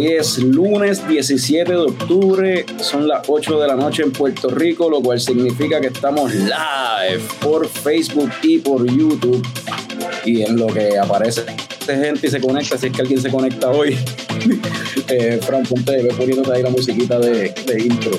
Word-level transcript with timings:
Es 0.00 0.38
lunes 0.38 1.06
17 1.06 1.70
de 1.70 1.78
octubre, 1.78 2.64
son 2.78 3.06
las 3.06 3.22
8 3.28 3.60
de 3.60 3.66
la 3.66 3.76
noche 3.76 4.02
en 4.02 4.12
Puerto 4.12 4.48
Rico, 4.48 4.88
lo 4.88 5.02
cual 5.02 5.20
significa 5.20 5.78
que 5.78 5.88
estamos 5.88 6.34
live 6.34 7.22
por 7.42 7.68
Facebook 7.68 8.30
y 8.42 8.58
por 8.58 8.86
YouTube. 8.86 9.46
Y 10.24 10.42
en 10.42 10.56
lo 10.56 10.68
que 10.68 10.98
aparece 10.98 11.44
gente 11.86 12.28
y 12.28 12.30
se 12.30 12.40
conecta, 12.40 12.78
si 12.78 12.86
es 12.86 12.92
que 12.92 13.02
alguien 13.02 13.20
se 13.20 13.30
conecta 13.30 13.70
hoy, 13.70 13.98
eh, 15.08 15.38
Fran 15.42 15.64
Ponte, 15.64 16.02
ve 16.02 16.14
poniéndote 16.14 16.52
ahí 16.54 16.62
la 16.62 16.70
musiquita 16.70 17.18
de 17.18 17.52
intro. 17.84 18.18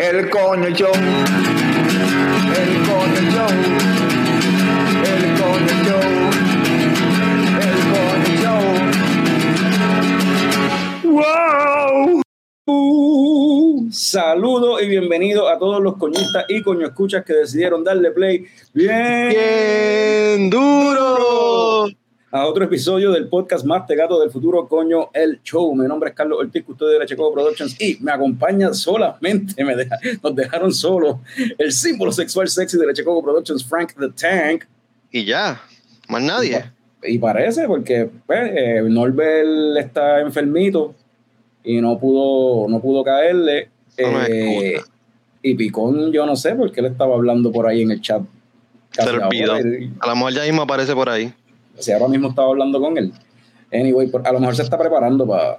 el 0.00 0.30
show, 0.30 0.54
el 0.54 0.74
show, 0.74 0.92
el 2.54 2.72
show, 2.86 3.02
el 3.16 3.30
show. 3.32 3.50
¡Wow! 11.04 12.22
Uh, 12.66 13.88
saludos 13.92 14.82
y 14.82 14.88
bienvenidos 14.88 15.50
a 15.50 15.58
todos 15.58 15.82
los 15.82 15.96
coñistas 15.98 16.44
y 16.48 16.62
coño 16.62 16.86
escuchas 16.86 17.24
que 17.24 17.34
decidieron 17.34 17.84
darle 17.84 18.10
play. 18.12 18.46
Bien, 18.72 19.28
bien 19.28 20.50
duro 20.50 21.88
a 22.32 22.46
otro 22.46 22.64
episodio 22.64 23.10
del 23.10 23.28
podcast 23.28 23.64
más 23.64 23.82
pegado 23.88 24.20
del 24.20 24.30
futuro, 24.30 24.68
coño, 24.68 25.10
el 25.12 25.42
show. 25.42 25.74
Mi 25.74 25.86
nombre 25.86 26.10
es 26.10 26.16
Carlos 26.16 26.38
Ortiz, 26.38 26.64
custodio 26.64 26.92
de 26.92 26.98
la 27.00 27.06
Checo 27.06 27.32
Productions 27.32 27.80
y 27.80 27.98
me 28.00 28.12
acompaña 28.12 28.72
solamente, 28.72 29.64
me 29.64 29.74
deja, 29.74 29.98
nos 30.22 30.36
dejaron 30.36 30.72
solo 30.72 31.20
el 31.58 31.72
símbolo 31.72 32.12
sexual 32.12 32.48
sexy 32.48 32.78
de 32.78 32.86
la 32.86 32.92
Checo 32.92 33.20
Productions, 33.22 33.64
Frank 33.64 33.94
the 33.98 34.08
Tank. 34.10 34.64
Y 35.10 35.24
ya, 35.24 35.60
más 36.08 36.22
nadie. 36.22 36.64
Y, 37.02 37.14
y 37.14 37.18
parece, 37.18 37.66
porque 37.66 38.08
pues, 38.26 38.52
eh, 38.54 38.82
Norbert 38.84 39.76
está 39.78 40.20
enfermito 40.20 40.94
y 41.64 41.80
no 41.80 41.98
pudo, 41.98 42.68
no 42.68 42.80
pudo 42.80 43.02
caerle. 43.02 43.70
No 43.98 44.22
eh, 44.28 44.80
y 45.42 45.54
Picón, 45.54 46.12
yo 46.12 46.26
no 46.26 46.36
sé 46.36 46.54
por 46.54 46.70
qué 46.70 46.80
le 46.80 46.88
estaba 46.88 47.16
hablando 47.16 47.50
por 47.50 47.66
ahí 47.66 47.82
en 47.82 47.90
el 47.90 48.00
chat. 48.00 48.22
Se 48.92 49.12
le 49.12 49.18
olvidó. 49.18 49.54
A 49.54 50.06
lo 50.06 50.14
mejor 50.14 50.32
ya 50.32 50.42
mismo 50.42 50.62
aparece 50.62 50.94
por 50.94 51.08
ahí. 51.08 51.32
O 51.80 51.82
sea, 51.82 51.96
ahora 51.96 52.08
mismo 52.08 52.28
estaba 52.28 52.48
hablando 52.48 52.80
con 52.80 52.96
él. 52.96 53.12
Anyway, 53.72 54.10
a 54.24 54.32
lo 54.32 54.40
mejor 54.40 54.54
se 54.56 54.62
está 54.62 54.78
preparando 54.78 55.26
para 55.26 55.58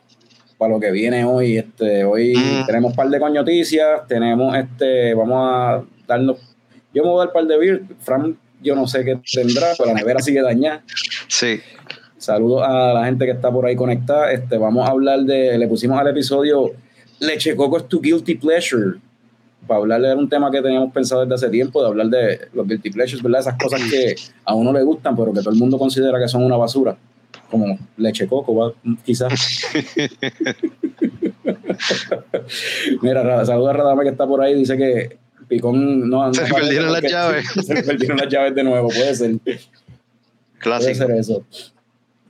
para 0.57 0.73
lo 0.75 0.79
que 0.79 0.91
viene 0.91 1.25
hoy. 1.25 1.57
Este, 1.57 2.03
hoy 2.03 2.35
Mm. 2.35 2.65
tenemos 2.67 2.91
un 2.91 2.95
par 2.95 3.09
de 3.09 3.19
coñoticias, 3.19 4.07
tenemos 4.07 4.55
este, 4.55 5.15
vamos 5.15 5.37
a 5.43 5.83
darnos, 6.07 6.37
yo 6.93 7.01
me 7.03 7.09
voy 7.09 7.15
a 7.15 7.19
dar 7.21 7.27
un 7.29 7.33
par 7.33 7.45
de 7.47 7.57
beer, 7.57 7.81
Fran, 7.99 8.37
yo 8.61 8.75
no 8.75 8.85
sé 8.85 9.03
qué 9.03 9.19
tendrá, 9.33 9.69
pero 9.75 9.89
la 9.91 9.95
nevera 9.95 10.19
sigue 10.19 10.39
dañada. 10.43 10.83
Sí. 11.27 11.59
Saludos 12.17 12.61
a 12.63 12.93
la 12.93 13.05
gente 13.05 13.25
que 13.25 13.31
está 13.31 13.51
por 13.51 13.65
ahí 13.65 13.75
conectada. 13.75 14.31
Este, 14.31 14.55
vamos 14.59 14.87
a 14.87 14.91
hablar 14.91 15.21
de, 15.21 15.57
le 15.57 15.67
pusimos 15.67 15.99
al 15.99 16.09
episodio 16.09 16.73
Leche 17.19 17.55
Coco 17.55 17.77
es 17.77 17.87
tu 17.87 17.99
guilty 17.99 18.35
pleasure. 18.35 18.99
Para 19.67 19.79
hablarle 19.79 20.07
de 20.09 20.15
un 20.15 20.27
tema 20.29 20.49
que 20.51 20.61
teníamos 20.61 20.91
pensado 20.91 21.21
desde 21.21 21.35
hace 21.35 21.49
tiempo, 21.49 21.81
de 21.81 21.87
hablar 21.87 22.07
de 22.07 22.47
los 22.53 22.67
guilty 22.67 22.89
pleasures, 22.91 23.21
¿verdad? 23.23 23.41
Esas 23.41 23.57
cosas 23.57 23.81
que 23.89 24.15
a 24.43 24.55
uno 24.55 24.73
le 24.73 24.81
gustan, 24.83 25.15
pero 25.15 25.31
que 25.33 25.39
todo 25.39 25.51
el 25.51 25.59
mundo 25.59 25.77
considera 25.77 26.19
que 26.19 26.27
son 26.27 26.43
una 26.43 26.57
basura. 26.57 26.97
Como 27.49 27.77
leche 27.97 28.27
coco, 28.27 28.73
quizás. 29.05 29.33
Mira, 33.01 33.23
Ra- 33.23 33.45
saluda 33.45 33.71
a 33.71 33.73
Radame 33.73 34.03
que 34.03 34.09
está 34.09 34.27
por 34.27 34.41
ahí, 34.41 34.55
dice 34.55 34.77
que 34.77 35.17
Picón 35.47 36.09
no 36.09 36.27
no 36.27 36.33
Se 36.33 36.45
perdieron 36.53 36.91
las 36.93 37.01
llaves. 37.03 37.45
Se 37.65 37.73
le 37.73 37.83
perdieron 37.83 38.17
las 38.17 38.29
llaves 38.29 38.55
de 38.55 38.63
nuevo, 38.63 38.87
puede 38.89 39.15
ser. 39.15 39.37
Puede 39.39 39.59
Clásico. 40.59 40.95
ser 40.95 41.11
eso. 41.11 41.45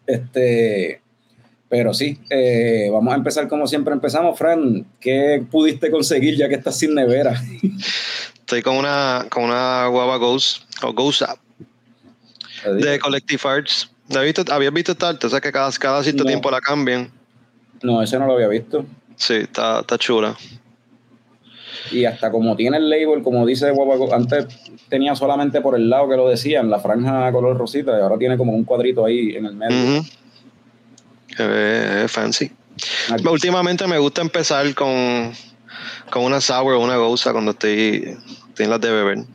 Este, 0.07 1.01
pero 1.71 1.93
sí, 1.93 2.19
eh, 2.29 2.89
vamos 2.91 3.13
a 3.13 3.15
empezar 3.15 3.47
como 3.47 3.65
siempre 3.65 3.93
empezamos. 3.93 4.37
Fran, 4.37 4.85
¿qué 4.99 5.41
pudiste 5.49 5.89
conseguir 5.89 6.35
ya 6.37 6.49
que 6.49 6.55
estás 6.55 6.77
sin 6.77 6.93
nevera? 6.93 7.41
Estoy 8.35 8.61
con 8.61 8.75
una, 8.75 9.25
con 9.29 9.45
una 9.45 9.87
guava 9.87 10.17
Ghost 10.17 10.63
o 10.83 10.91
Ghost 10.93 11.21
App 11.21 11.39
de 12.65 12.99
Collective 12.99 13.41
Arts. 13.49 13.89
¿La 14.09 14.19
visto? 14.21 14.43
¿Habías 14.51 14.73
visto 14.73 14.91
esta 14.91 15.07
arte? 15.09 15.27
O 15.27 15.29
sea 15.29 15.39
que 15.39 15.51
cada, 15.53 15.71
cada 15.71 16.03
cierto 16.03 16.23
No. 16.25 16.27
tiempo 16.27 16.51
la 16.51 16.59
cambian. 16.59 17.09
No, 17.81 18.03
ese 18.03 18.19
no 18.19 18.27
lo 18.27 18.33
había 18.33 18.49
visto. 18.49 18.85
Sí, 19.15 19.35
está, 19.35 19.79
está 19.79 19.97
chula. 19.97 20.35
Y 21.91 22.03
hasta 22.03 22.29
como 22.31 22.55
tiene 22.57 22.77
el 22.77 22.89
label, 22.89 23.23
como 23.23 23.45
dice 23.45 23.71
Guapa, 23.71 23.95
Go- 23.95 24.13
antes 24.13 24.45
tenía 24.89 25.15
solamente 25.15 25.61
por 25.61 25.75
el 25.75 25.89
lado 25.89 26.09
que 26.09 26.17
lo 26.17 26.27
decían, 26.27 26.69
la 26.69 26.79
franja 26.79 27.31
color 27.31 27.57
rosita, 27.57 27.97
y 27.97 28.01
ahora 28.01 28.17
tiene 28.17 28.37
como 28.37 28.51
un 28.51 28.65
cuadrito 28.65 29.05
ahí 29.05 29.35
en 29.37 29.45
el 29.45 29.55
medio. 29.55 30.03
Se 30.03 30.20
fancy. 32.07 32.51
Aquí. 33.11 33.27
Últimamente 33.27 33.87
me 33.87 33.97
gusta 33.97 34.21
empezar 34.21 34.73
con, 34.73 35.31
con 36.09 36.23
una 36.23 36.41
sour 36.41 36.73
o 36.73 36.79
una 36.79 36.97
goza 36.97 37.31
cuando 37.31 37.51
estoy, 37.51 38.17
estoy 38.49 38.65
en 38.65 38.69
las 38.69 38.81
de 38.81 38.91
beber. 38.91 39.25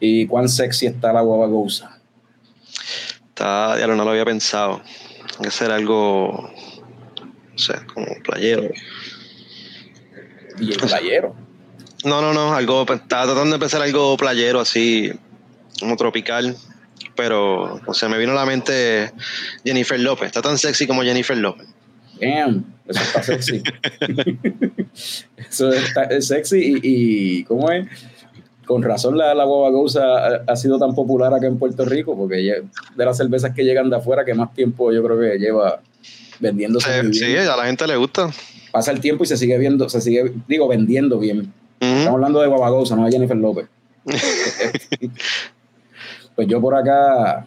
Y 0.00 0.26
cuán 0.26 0.48
sexy 0.48 0.86
está 0.86 1.12
la 1.12 1.20
guava 1.20 1.46
goza. 1.46 1.98
Está, 3.28 3.78
ya 3.78 3.86
no 3.86 3.96
lo 4.04 4.10
había 4.10 4.24
pensado. 4.24 4.80
Hay 5.36 5.42
que 5.42 5.48
hacer 5.48 5.70
algo, 5.70 6.50
no 7.52 7.58
sé, 7.58 7.74
como 7.92 8.06
playero. 8.22 8.70
Y 10.58 10.72
el 10.72 10.78
playero. 10.78 11.34
No, 12.04 12.22
no, 12.22 12.32
no, 12.32 12.54
algo, 12.54 12.86
pues, 12.86 13.00
estaba 13.00 13.24
tratando 13.24 13.50
de 13.50 13.56
empezar 13.56 13.82
algo 13.82 14.16
playero 14.16 14.60
así, 14.60 15.12
como 15.78 15.96
tropical, 15.96 16.56
pero, 17.20 17.78
o 17.84 17.92
sea, 17.92 18.08
me 18.08 18.16
vino 18.16 18.32
a 18.32 18.34
la 18.34 18.46
mente 18.46 19.12
Jennifer 19.62 20.00
López, 20.00 20.28
está 20.28 20.40
tan 20.40 20.56
sexy 20.56 20.86
como 20.86 21.02
Jennifer 21.02 21.36
López. 21.36 21.66
Damn, 22.18 22.64
eso 22.88 22.98
está 22.98 23.22
sexy. 23.22 23.62
eso 25.36 25.70
está 25.70 26.04
es 26.04 26.28
sexy 26.28 26.56
y, 26.56 26.80
y 26.82 27.44
¿cómo 27.44 27.70
es? 27.70 27.86
Con 28.64 28.82
razón 28.82 29.18
la, 29.18 29.34
la 29.34 29.44
guava 29.44 29.68
ha, 30.02 30.50
ha 30.50 30.56
sido 30.56 30.78
tan 30.78 30.94
popular 30.94 31.34
acá 31.34 31.46
en 31.46 31.58
Puerto 31.58 31.84
Rico, 31.84 32.16
porque 32.16 32.36
de 32.36 33.04
las 33.04 33.18
cervezas 33.18 33.54
que 33.54 33.64
llegan 33.64 33.90
de 33.90 33.96
afuera, 33.96 34.24
que 34.24 34.32
más 34.32 34.54
tiempo 34.54 34.90
yo 34.90 35.02
creo 35.04 35.20
que 35.20 35.38
lleva 35.38 35.82
vendiéndose. 36.38 37.02
Sí, 37.12 37.26
bien. 37.26 37.48
a 37.48 37.56
la 37.56 37.66
gente 37.66 37.86
le 37.86 37.96
gusta. 37.96 38.30
Pasa 38.72 38.92
el 38.92 39.00
tiempo 39.00 39.24
y 39.24 39.26
se 39.26 39.36
sigue 39.36 39.58
viendo, 39.58 39.90
se 39.90 40.00
sigue, 40.00 40.32
digo, 40.48 40.68
vendiendo 40.68 41.18
bien. 41.18 41.52
Ujú. 41.82 41.84
Estamos 41.84 42.14
hablando 42.14 42.40
de 42.40 42.46
guava 42.46 42.70
goza, 42.70 42.96
no 42.96 43.04
de 43.04 43.12
Jennifer 43.12 43.36
López. 43.36 43.66
pues 46.40 46.48
yo 46.48 46.58
por 46.58 46.74
acá 46.74 47.46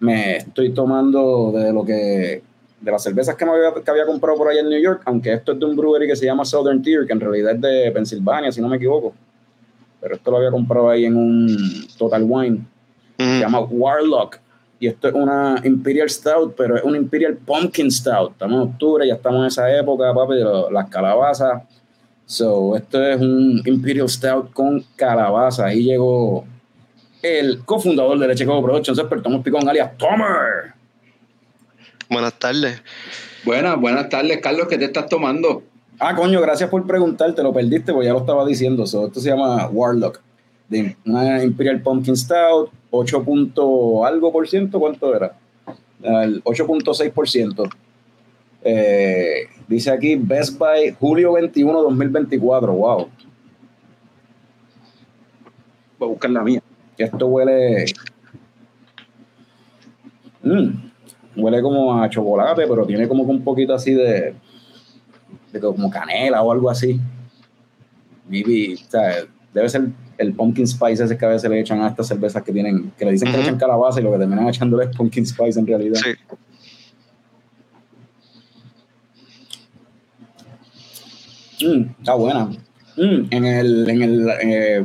me 0.00 0.38
estoy 0.38 0.70
tomando 0.72 1.52
de 1.54 1.72
lo 1.72 1.84
que 1.84 2.42
de 2.80 2.90
las 2.90 3.00
cervezas 3.00 3.36
que, 3.36 3.44
me 3.44 3.52
había, 3.52 3.72
que 3.80 3.88
había 3.92 4.04
comprado 4.04 4.36
por 4.36 4.48
allá 4.48 4.58
en 4.60 4.70
New 4.70 4.82
York, 4.82 5.02
aunque 5.04 5.32
esto 5.32 5.52
es 5.52 5.60
de 5.60 5.66
un 5.66 5.76
brewery 5.76 6.08
que 6.08 6.16
se 6.16 6.26
llama 6.26 6.44
Southern 6.44 6.82
Tier, 6.82 7.06
que 7.06 7.12
en 7.12 7.20
realidad 7.20 7.54
es 7.54 7.60
de 7.60 7.92
Pensilvania, 7.92 8.50
si 8.50 8.60
no 8.60 8.66
me 8.66 8.74
equivoco. 8.74 9.12
Pero 10.00 10.16
esto 10.16 10.32
lo 10.32 10.38
había 10.38 10.50
comprado 10.50 10.90
ahí 10.90 11.04
en 11.04 11.16
un 11.16 11.86
Total 11.96 12.24
Wine, 12.28 12.66
se 13.18 13.24
Ujú. 13.24 13.40
llama 13.40 13.60
Warlock. 13.60 14.38
Y 14.80 14.88
esto 14.88 15.06
es 15.06 15.14
una 15.14 15.60
Imperial 15.62 16.10
Stout, 16.10 16.54
pero 16.56 16.76
es 16.76 16.82
una 16.82 16.96
Imperial 16.96 17.36
Pumpkin 17.36 17.88
Stout. 17.88 18.32
Estamos 18.32 18.64
en 18.64 18.68
octubre, 18.72 19.06
ya 19.06 19.14
estamos 19.14 19.42
en 19.42 19.46
esa 19.46 19.78
época, 19.78 20.12
papi, 20.12 20.34
las 20.72 20.88
calabazas. 20.90 21.62
So, 22.26 22.74
esto 22.74 23.00
es 23.00 23.20
un 23.20 23.62
Imperial 23.64 24.08
Stout 24.08 24.52
con 24.52 24.84
calabaza. 24.96 25.66
Ahí 25.66 25.84
llegó 25.84 26.44
el 27.22 27.64
cofundador 27.64 28.18
de 28.18 28.28
Leche 28.28 28.44
Coco 28.44 28.62
Productions, 28.62 28.98
experto 28.98 29.24
Tomás 29.24 29.42
Picón, 29.42 29.68
alias 29.68 29.96
Tomer. 29.96 30.74
Buenas 32.10 32.34
tardes. 32.34 32.82
Buenas, 33.44 33.80
buenas 33.80 34.08
tardes, 34.08 34.38
Carlos. 34.38 34.66
¿Qué 34.68 34.76
te 34.76 34.84
estás 34.84 35.08
tomando? 35.08 35.62
Ah, 35.98 36.14
coño, 36.14 36.40
gracias 36.40 36.68
por 36.68 36.86
preguntar, 36.86 37.34
te 37.34 37.42
lo 37.42 37.52
perdiste 37.52 37.92
porque 37.92 38.06
ya 38.06 38.12
lo 38.12 38.20
estaba 38.20 38.44
diciendo. 38.44 38.86
So, 38.86 39.06
esto 39.06 39.20
se 39.20 39.30
llama 39.30 39.68
Warlock. 39.68 40.20
De 40.68 40.96
una 41.04 41.42
Imperial 41.42 41.80
Pumpkin 41.80 42.16
Stout, 42.16 42.70
8 42.90 43.22
punto 43.24 44.04
algo 44.04 44.32
por 44.32 44.48
ciento, 44.48 44.80
¿cuánto 44.80 45.14
era? 45.14 45.36
El 46.02 46.42
8.6 46.44 47.12
por 47.12 47.28
ciento. 47.28 47.64
Eh, 48.64 49.48
dice 49.68 49.90
aquí 49.90 50.16
Best 50.16 50.58
Buy 50.58 50.96
julio 50.98 51.32
21 51.32 51.82
2024. 51.82 52.72
Wow. 52.72 53.08
Voy 55.98 56.08
a 56.08 56.10
buscar 56.10 56.30
la 56.30 56.42
mía. 56.42 56.61
Que 57.02 57.06
esto 57.06 57.26
huele. 57.26 57.84
Mm, 60.44 60.70
huele 61.36 61.60
como 61.60 62.00
a 62.00 62.08
chocolate, 62.08 62.64
pero 62.68 62.86
tiene 62.86 63.08
como 63.08 63.24
que 63.24 63.32
un 63.32 63.42
poquito 63.42 63.74
así 63.74 63.92
de. 63.92 64.34
de 65.52 65.60
como 65.60 65.90
canela 65.90 66.42
o 66.42 66.52
algo 66.52 66.70
así. 66.70 67.00
Maybe, 68.28 68.74
o 68.74 68.90
sea, 68.90 69.24
debe 69.52 69.68
ser 69.68 69.88
el 70.16 70.32
pumpkin 70.32 70.64
spice 70.64 71.02
ese 71.02 71.18
que 71.18 71.24
a 71.24 71.30
veces 71.30 71.50
le 71.50 71.58
echan 71.58 71.80
a 71.82 71.88
estas 71.88 72.06
cervezas 72.06 72.40
que 72.44 72.52
tienen, 72.52 72.92
que 72.96 73.04
le 73.04 73.10
dicen 73.10 73.32
que 73.32 73.36
le 73.36 73.42
echan 73.42 73.58
calabaza 73.58 73.98
y 74.00 74.04
lo 74.04 74.12
que 74.12 74.18
terminan 74.18 74.46
echándole 74.46 74.84
es 74.84 74.96
pumpkin 74.96 75.26
spice 75.26 75.58
en 75.58 75.66
realidad. 75.66 76.00
Sí. 81.58 81.66
Mm, 81.66 81.96
está 81.98 82.14
buena. 82.14 82.48
Mm, 82.96 83.26
en 83.30 83.44
el, 83.46 83.88
en 83.88 84.02
el, 84.02 84.28
eh, 84.42 84.84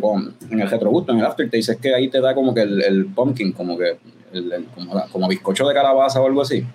en 0.49 0.61
el 0.61 0.69
retrogusto, 0.69 1.11
en 1.11 1.19
el 1.19 1.25
aftertaste, 1.25 1.73
es 1.73 1.77
que 1.79 1.93
ahí 1.93 2.09
te 2.09 2.21
da 2.21 2.33
como 2.33 2.53
que 2.53 2.61
el, 2.61 2.81
el 2.81 3.05
pumpkin, 3.07 3.51
como 3.51 3.77
que 3.77 3.97
el, 4.33 4.51
el- 4.51 4.65
como, 4.65 4.93
la- 4.95 5.07
como 5.07 5.27
bizcocho 5.27 5.67
de 5.67 5.73
calabaza 5.73 6.21
o 6.21 6.25
algo 6.27 6.41
así. 6.41 6.65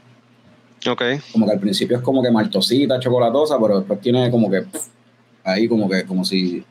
Ok. 0.89 1.03
Como 1.33 1.47
que 1.47 1.53
al 1.53 1.61
principio 1.61 1.97
es 1.97 2.03
como 2.03 2.23
que 2.23 2.31
maltosita, 2.31 2.99
chocolatosa, 3.01 3.57
pero 3.61 3.79
después 3.79 4.01
tiene 4.01 4.31
como 4.31 4.51
que 4.51 4.63
pff, 4.63 4.89
ahí 5.45 5.67
como 5.69 5.89
que 5.89 6.05
como 6.05 6.25
si 6.25 6.63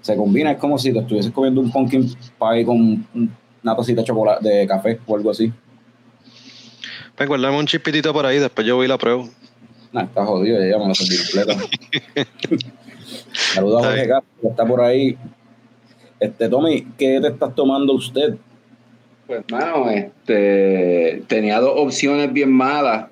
se 0.00 0.16
combina, 0.16 0.52
es 0.52 0.58
como 0.58 0.78
si 0.78 0.92
te 0.92 0.98
estuvieses 1.00 1.30
comiendo 1.30 1.60
un 1.60 1.70
pumpkin 1.70 2.08
pie 2.08 2.64
con 2.64 2.76
un- 3.14 3.36
una 3.62 3.76
tacita 3.76 4.00
de 4.00 4.06
chocolate 4.06 4.48
de 4.48 4.66
café 4.66 4.98
o 5.06 5.14
algo 5.16 5.30
así. 5.30 5.52
Pues 7.14 7.28
guardame 7.28 7.58
un 7.58 7.66
chispitito 7.66 8.12
por 8.12 8.24
ahí, 8.24 8.38
después 8.38 8.66
yo 8.66 8.76
voy 8.76 8.86
y 8.86 8.88
la 8.88 8.96
pruebo. 8.98 9.28
Nah, 9.92 10.04
está 10.04 10.24
jodido, 10.24 10.58
ya 10.64 10.78
me 10.78 10.88
lo 10.88 10.94
serví 10.94 11.16
completa. 11.18 11.56
Saludos 13.32 13.84
a 13.84 13.88
Está 13.88 13.90
Jorge. 13.90 14.08
Castro, 14.08 14.40
que 14.40 14.48
está 14.48 14.66
por 14.66 14.80
ahí. 14.80 15.18
Este, 16.18 16.48
Tommy, 16.48 16.86
¿qué 16.98 17.20
te 17.20 17.28
estás 17.28 17.54
tomando 17.54 17.94
usted? 17.94 18.36
Pues, 19.26 19.44
mano, 19.50 19.88
este, 19.90 21.22
tenía 21.28 21.60
dos 21.60 21.74
opciones 21.76 22.32
bien 22.32 22.50
malas. 22.50 23.06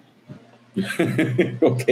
ok. 1.60 1.82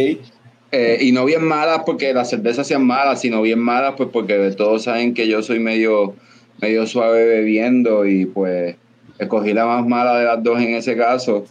Eh, 0.72 0.98
y 1.00 1.12
no 1.12 1.24
bien 1.24 1.44
malas 1.44 1.82
porque 1.86 2.12
las 2.12 2.28
cervezas 2.28 2.66
sean 2.66 2.84
malas, 2.84 3.20
sino 3.20 3.40
bien 3.40 3.60
malas 3.60 3.94
pues 3.96 4.08
porque 4.12 4.34
todos 4.56 4.82
saben 4.82 5.14
que 5.14 5.28
yo 5.28 5.42
soy 5.42 5.60
medio, 5.60 6.14
medio 6.60 6.86
suave 6.86 7.24
bebiendo 7.24 8.04
y 8.04 8.26
pues 8.26 8.76
escogí 9.18 9.52
la 9.52 9.64
más 9.64 9.86
mala 9.86 10.18
de 10.18 10.24
las 10.24 10.42
dos 10.42 10.60
en 10.60 10.74
ese 10.74 10.96
caso. 10.96 11.46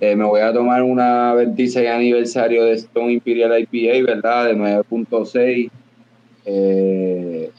Eh, 0.00 0.16
me 0.16 0.24
voy 0.24 0.40
a 0.40 0.52
tomar 0.52 0.82
una 0.82 1.34
26 1.34 1.88
aniversario 1.88 2.64
de 2.64 2.72
Stone 2.72 3.12
Imperial 3.12 3.52
IPA, 3.70 4.12
¿verdad? 4.14 4.46
De 4.46 4.56
9.6. 4.56 5.70
Eh, 6.46 7.50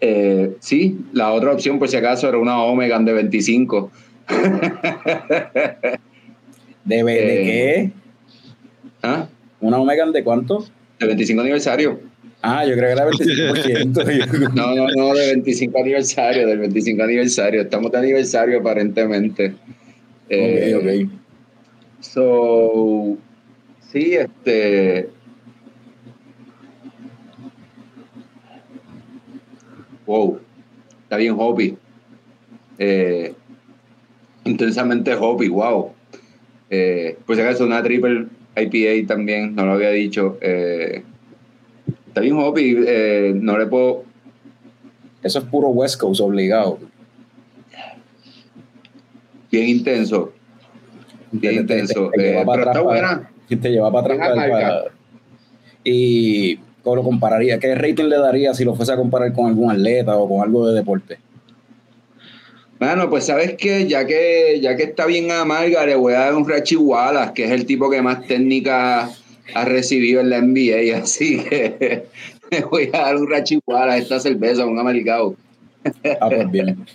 eh, 0.00 0.56
sí, 0.60 0.98
la 1.12 1.32
otra 1.32 1.52
opción 1.52 1.78
por 1.78 1.88
si 1.88 1.96
acaso 1.96 2.28
era 2.28 2.38
una 2.38 2.62
Omega 2.62 2.98
de 2.98 3.12
25. 3.12 3.90
¿De, 6.84 7.04
de 7.04 7.12
Eh. 7.12 7.44
qué? 7.44 7.90
¿Ah? 9.02 9.28
¿Una 9.60 9.78
Omega 9.78 10.06
de 10.10 10.24
cuánto? 10.24 10.64
De 10.98 11.06
25 11.06 11.40
aniversario. 11.42 12.00
Ah, 12.42 12.64
yo 12.64 12.74
creo 12.74 12.86
que 12.86 12.92
era 12.92 13.06
25%. 13.10 14.52
No, 14.54 14.74
no, 14.74 14.86
no, 14.96 15.14
de 15.14 15.26
25 15.32 15.78
aniversario, 15.78 16.46
del 16.46 16.58
25 16.58 17.02
aniversario. 17.02 17.60
Estamos 17.62 17.92
de 17.92 17.98
aniversario 17.98 18.60
aparentemente. 18.60 19.54
Ok, 20.26 20.76
ok. 20.76 21.10
So, 22.00 23.18
sí, 23.92 24.14
este. 24.14 25.10
Wow, 30.10 30.40
está 31.04 31.16
bien 31.18 31.36
hobby. 31.36 31.76
Eh, 32.78 33.32
intensamente 34.44 35.14
hobby, 35.14 35.46
wow. 35.48 35.92
Eh, 36.68 37.16
pues 37.24 37.38
acaso 37.38 37.64
una 37.64 37.80
triple 37.80 38.26
IPA 38.56 39.06
también, 39.06 39.54
no 39.54 39.66
lo 39.66 39.74
había 39.74 39.90
dicho. 39.90 40.36
Eh, 40.40 41.04
está 42.08 42.22
bien 42.22 42.34
hobby, 42.34 42.76
eh, 42.88 43.32
no 43.36 43.56
le 43.56 43.66
puedo. 43.66 44.02
Eso 45.22 45.38
es 45.38 45.44
puro 45.44 45.68
West 45.68 46.00
Coast 46.00 46.20
obligado. 46.22 46.80
Bien 49.52 49.68
intenso, 49.68 50.32
bien 51.30 51.40
Te- 51.40 51.48
te- 51.50 51.60
intenso. 51.82 52.10
te- 52.10 52.18
te 52.18 52.30
eh, 52.30 52.32
pero 52.32 52.40
está 52.40 52.52
atrás 52.52 52.66
para- 52.66 52.82
buena. 52.82 53.30
Te 53.48 53.68
lleva 53.70 53.92
para 53.92 54.14
atrás. 54.14 54.34
Buena 54.34 54.48
para- 54.52 54.84
y 55.84 56.58
¿cómo 56.82 56.96
lo 56.96 57.02
compararía? 57.02 57.58
¿Qué 57.58 57.74
rating 57.74 58.04
le 58.04 58.18
daría 58.18 58.54
si 58.54 58.64
lo 58.64 58.74
fuese 58.74 58.92
a 58.92 58.96
comparar 58.96 59.32
con 59.32 59.46
algún 59.46 59.70
atleta 59.70 60.16
o 60.16 60.28
con 60.28 60.42
algo 60.42 60.66
de 60.68 60.74
deporte? 60.74 61.18
Bueno, 62.78 63.10
pues 63.10 63.26
sabes 63.26 63.56
que 63.56 63.86
ya 63.86 64.06
que 64.06 64.58
ya 64.62 64.74
que 64.74 64.84
está 64.84 65.04
bien 65.04 65.30
amarga, 65.30 65.84
le 65.84 65.96
voy 65.96 66.14
a 66.14 66.20
dar 66.20 66.34
un 66.34 66.48
Rachi 66.48 66.76
Wallace, 66.76 67.34
que 67.34 67.44
es 67.44 67.50
el 67.50 67.66
tipo 67.66 67.90
que 67.90 68.00
más 68.00 68.26
técnica 68.26 69.10
ha 69.54 69.64
recibido 69.66 70.22
en 70.22 70.30
la 70.30 70.40
NBA, 70.40 70.96
así 71.02 71.44
que 71.44 72.04
le 72.50 72.60
voy 72.62 72.88
a 72.94 72.98
dar 73.00 73.16
un 73.16 73.28
Rachi 73.28 73.60
Wallace 73.66 73.90
a 73.90 73.98
esta 73.98 74.20
cerveza, 74.20 74.64
un 74.64 74.78
americano. 74.78 75.34
Ah, 76.20 76.28
pues 76.30 76.50
bien. 76.50 76.86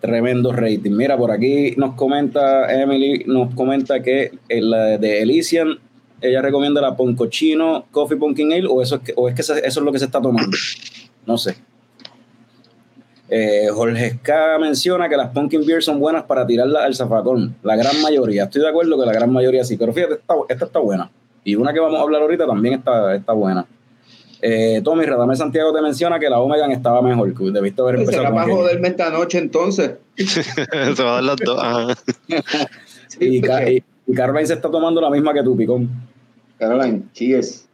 Tremendo 0.00 0.52
rating. 0.52 0.90
Mira, 0.90 1.16
por 1.16 1.30
aquí 1.30 1.74
nos 1.76 1.94
comenta 1.94 2.72
Emily, 2.82 3.24
nos 3.26 3.54
comenta 3.54 4.02
que 4.02 4.32
el 4.48 4.70
de 5.00 5.22
Elysian, 5.22 5.78
ella 6.22 6.40
recomienda 6.42 6.80
la 6.80 6.96
Poncochino 6.96 7.86
Coffee 7.90 8.16
Pumpkin 8.16 8.52
Ale, 8.52 8.66
o 8.68 8.80
eso 8.82 8.96
es, 8.96 9.02
que, 9.02 9.12
o 9.16 9.28
es 9.28 9.34
que 9.34 9.42
se- 9.42 9.58
eso 9.66 9.80
es 9.80 9.84
lo 9.84 9.92
que 9.92 9.98
se 9.98 10.04
está 10.06 10.20
tomando. 10.20 10.56
No 11.26 11.36
sé. 11.38 11.56
Eh, 13.28 13.68
Jorge 13.72 14.18
K 14.22 14.58
menciona 14.58 15.08
que 15.08 15.16
las 15.16 15.30
Pumpkin 15.30 15.64
Beers 15.66 15.84
son 15.86 15.98
buenas 15.98 16.24
para 16.24 16.46
tirarlas 16.46 16.84
al 16.84 16.94
zafacón. 16.94 17.54
La 17.62 17.76
gran 17.76 18.00
mayoría. 18.02 18.44
Estoy 18.44 18.60
de 18.62 18.68
acuerdo 18.68 18.98
que 18.98 19.06
la 19.06 19.12
gran 19.12 19.32
mayoría 19.32 19.64
sí, 19.64 19.76
pero 19.76 19.92
fíjate, 19.92 20.14
esta, 20.14 20.34
esta 20.48 20.64
está 20.66 20.78
buena. 20.80 21.10
Y 21.44 21.54
una 21.54 21.72
que 21.72 21.80
vamos 21.80 21.98
a 21.98 22.02
hablar 22.02 22.20
ahorita 22.22 22.46
también 22.46 22.74
está, 22.74 23.14
está 23.14 23.32
buena. 23.32 23.64
Eh, 24.42 24.80
Tommy 24.84 25.04
Radamel 25.06 25.36
Santiago 25.36 25.72
te 25.72 25.80
menciona 25.80 26.18
que 26.18 26.28
la 26.28 26.40
Omega 26.40 26.66
estaba 26.72 27.00
mejor, 27.00 27.32
que 27.32 27.44
debiste 27.52 27.80
haber 27.80 27.94
empezado 28.00 28.24
¿Será 28.24 28.34
para 28.34 28.52
joderme 28.52 28.88
esta 28.88 29.08
noche 29.10 29.38
entonces? 29.38 29.92
Se 30.16 31.02
va 31.02 31.12
a 31.12 31.14
dar 31.14 31.22
las 31.24 31.36
dos. 31.36 31.58
Ajá. 31.62 31.94
Sí, 33.08 33.18
Y, 33.20 33.46
y, 33.46 33.84
y 34.06 34.14
Caroline 34.14 34.46
se 34.46 34.54
está 34.54 34.70
tomando 34.70 34.98
la 35.00 35.10
misma 35.10 35.34
que 35.34 35.42
tú, 35.42 35.54
Picón. 35.54 35.88
Caroline, 36.62 37.10
cheers. 37.12 37.66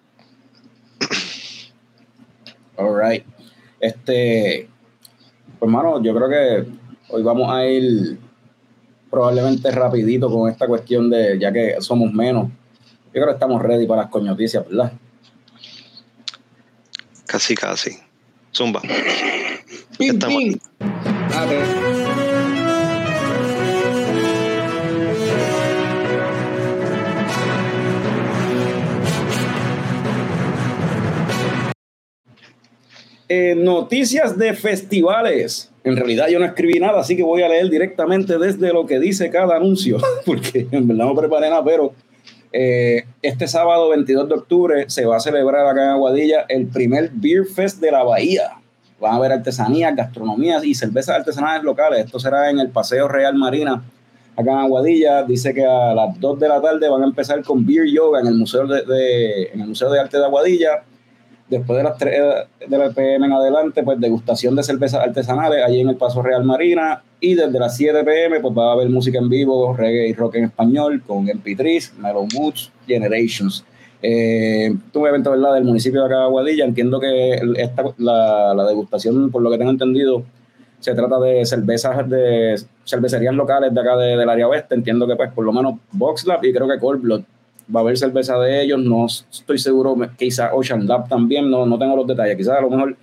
All 2.78 2.94
right. 2.98 3.22
Este, 3.80 4.66
pues, 5.58 5.70
mano, 5.70 6.02
yo 6.02 6.14
creo 6.14 6.28
que 6.30 6.66
hoy 7.10 7.22
vamos 7.22 7.52
a 7.52 7.66
ir 7.66 8.18
probablemente 9.10 9.70
rapidito 9.72 10.30
con 10.30 10.48
esta 10.48 10.66
cuestión 10.66 11.10
de, 11.10 11.38
ya 11.38 11.52
que 11.52 11.76
somos 11.80 12.10
menos. 12.14 12.48
Yo 13.08 13.12
creo 13.12 13.26
que 13.26 13.32
estamos 13.32 13.60
ready 13.60 13.86
para 13.86 14.04
las 14.04 14.10
coñoticias, 14.10 14.66
¿verdad? 14.66 14.94
Casi, 17.26 17.54
casi. 17.54 17.98
Zumba. 18.54 18.80
A 21.34 21.44
ver. 21.44 21.87
Eh, 33.28 33.54
noticias 33.56 34.38
de 34.38 34.54
festivales. 34.54 35.70
En 35.84 35.96
realidad 35.96 36.28
yo 36.28 36.38
no 36.38 36.44
escribí 36.46 36.78
nada, 36.80 37.00
así 37.00 37.16
que 37.16 37.22
voy 37.22 37.42
a 37.42 37.48
leer 37.48 37.68
directamente 37.70 38.38
desde 38.38 38.72
lo 38.72 38.86
que 38.86 38.98
dice 38.98 39.30
cada 39.30 39.56
anuncio, 39.56 39.98
porque 40.26 40.66
en 40.70 40.88
verdad 40.88 41.06
no 41.06 41.14
preparé 41.14 41.48
nada, 41.50 41.62
pero 41.64 41.92
eh, 42.52 43.04
este 43.22 43.46
sábado 43.46 43.90
22 43.90 44.28
de 44.28 44.34
octubre 44.34 44.84
se 44.88 45.04
va 45.04 45.16
a 45.16 45.20
celebrar 45.20 45.66
acá 45.66 45.84
en 45.84 45.90
Aguadilla 45.90 46.46
el 46.48 46.66
primer 46.66 47.10
Beer 47.12 47.44
Fest 47.46 47.80
de 47.80 47.90
la 47.92 48.02
Bahía. 48.02 48.52
Van 49.00 49.12
a 49.12 49.16
haber 49.16 49.32
artesanías, 49.32 49.94
gastronomías 49.94 50.64
y 50.64 50.74
cervezas 50.74 51.16
artesanales 51.16 51.62
locales. 51.62 52.04
Esto 52.06 52.18
será 52.18 52.50
en 52.50 52.58
el 52.58 52.70
Paseo 52.70 53.06
Real 53.08 53.34
Marina, 53.34 53.82
acá 54.36 54.50
en 54.52 54.58
Aguadilla. 54.58 55.22
Dice 55.22 55.52
que 55.54 55.64
a 55.64 55.94
las 55.94 56.18
2 56.18 56.40
de 56.40 56.48
la 56.48 56.60
tarde 56.60 56.88
van 56.88 57.02
a 57.02 57.06
empezar 57.06 57.42
con 57.44 57.64
Beer 57.64 57.86
Yoga 57.86 58.20
en 58.20 58.26
el 58.26 58.34
Museo 58.34 58.66
de, 58.66 58.82
de- 58.82 59.42
en 59.52 59.60
el 59.60 59.68
Museo 59.68 59.90
de 59.90 60.00
Arte 60.00 60.16
de 60.18 60.24
Aguadilla 60.24 60.82
después 61.50 61.76
de 61.78 61.82
las 61.84 61.96
3 61.98 62.20
de 62.66 62.78
la 62.78 62.90
PM 62.90 63.26
en 63.26 63.32
adelante, 63.32 63.82
pues 63.82 63.98
degustación 64.00 64.54
de 64.56 64.62
cervezas 64.62 65.02
artesanales 65.02 65.64
allí 65.64 65.80
en 65.80 65.88
el 65.88 65.96
Paso 65.96 66.22
Real 66.22 66.44
Marina. 66.44 67.02
Y 67.20 67.34
desde 67.34 67.58
las 67.58 67.76
7 67.76 68.04
PM, 68.04 68.40
pues 68.40 68.54
va 68.56 68.70
a 68.70 68.72
haber 68.74 68.88
música 68.90 69.18
en 69.18 69.28
vivo, 69.28 69.74
reggae 69.76 70.08
y 70.08 70.12
rock 70.14 70.36
en 70.36 70.44
español, 70.44 71.02
con 71.06 71.26
MP3, 71.26 71.94
Mellow 71.98 72.28
Moods, 72.34 72.70
Generations. 72.86 73.64
Eh, 74.02 74.72
un 74.94 75.06
evento 75.08 75.32
¿verdad? 75.32 75.54
del 75.54 75.64
municipio 75.64 76.00
de 76.02 76.06
acá 76.06 76.22
Aguadilla. 76.24 76.64
Entiendo 76.64 77.00
que 77.00 77.40
esta, 77.56 77.82
la, 77.98 78.54
la 78.54 78.64
degustación, 78.66 79.30
por 79.30 79.42
lo 79.42 79.50
que 79.50 79.58
tengo 79.58 79.70
entendido, 79.72 80.22
se 80.78 80.94
trata 80.94 81.18
de 81.18 81.44
cervezas 81.44 82.08
de 82.08 82.54
cervecerías 82.84 83.34
locales 83.34 83.74
de 83.74 83.80
acá 83.80 83.96
de- 83.96 84.16
del 84.16 84.28
área 84.28 84.46
oeste. 84.46 84.76
Entiendo 84.76 85.08
que, 85.08 85.16
pues, 85.16 85.32
por 85.32 85.44
lo 85.44 85.52
menos 85.52 85.74
Boxlab 85.90 86.44
y 86.44 86.52
creo 86.52 86.68
que 86.68 86.78
Cold 86.78 87.00
Blood 87.02 87.22
va 87.74 87.80
a 87.80 87.82
haber 87.82 87.98
cerveza 87.98 88.38
de 88.38 88.62
ellos, 88.62 88.80
no 88.80 89.06
estoy 89.06 89.58
seguro, 89.58 89.96
quizá 90.16 90.54
Ocean 90.54 90.86
Lab 90.86 91.08
también, 91.08 91.50
no, 91.50 91.66
no 91.66 91.78
tengo 91.78 91.96
los 91.96 92.06
detalles, 92.06 92.36
quizás 92.36 92.58
a 92.58 92.62
lo 92.62 92.70
mejor 92.70 92.96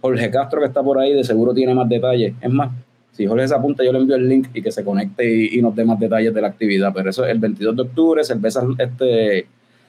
Jorge 0.00 0.30
Castro, 0.30 0.60
que 0.60 0.66
está 0.66 0.82
por 0.82 0.98
ahí, 0.98 1.12
de 1.12 1.24
seguro 1.24 1.52
tiene 1.52 1.74
más 1.74 1.88
detalles. 1.88 2.34
Es 2.40 2.50
más, 2.50 2.70
si 3.12 3.26
Jorge 3.26 3.48
se 3.48 3.54
apunta, 3.54 3.84
yo 3.84 3.92
le 3.92 3.98
envío 3.98 4.16
el 4.16 4.28
link 4.28 4.48
y 4.54 4.62
que 4.62 4.72
se 4.72 4.84
conecte 4.84 5.24
y, 5.52 5.60
nos 5.60 5.74
dé 5.76 5.84
más 5.84 5.98
detalles 5.98 6.32
de 6.32 6.40
la 6.40 6.48
actividad. 6.48 6.92
Pero 6.94 7.10
eso 7.10 7.24
es 7.24 7.30
el 7.30 7.38
22 7.38 7.76
de 7.76 7.82
octubre, 7.82 8.24
cervezas 8.24 8.64
este, 8.78 9.46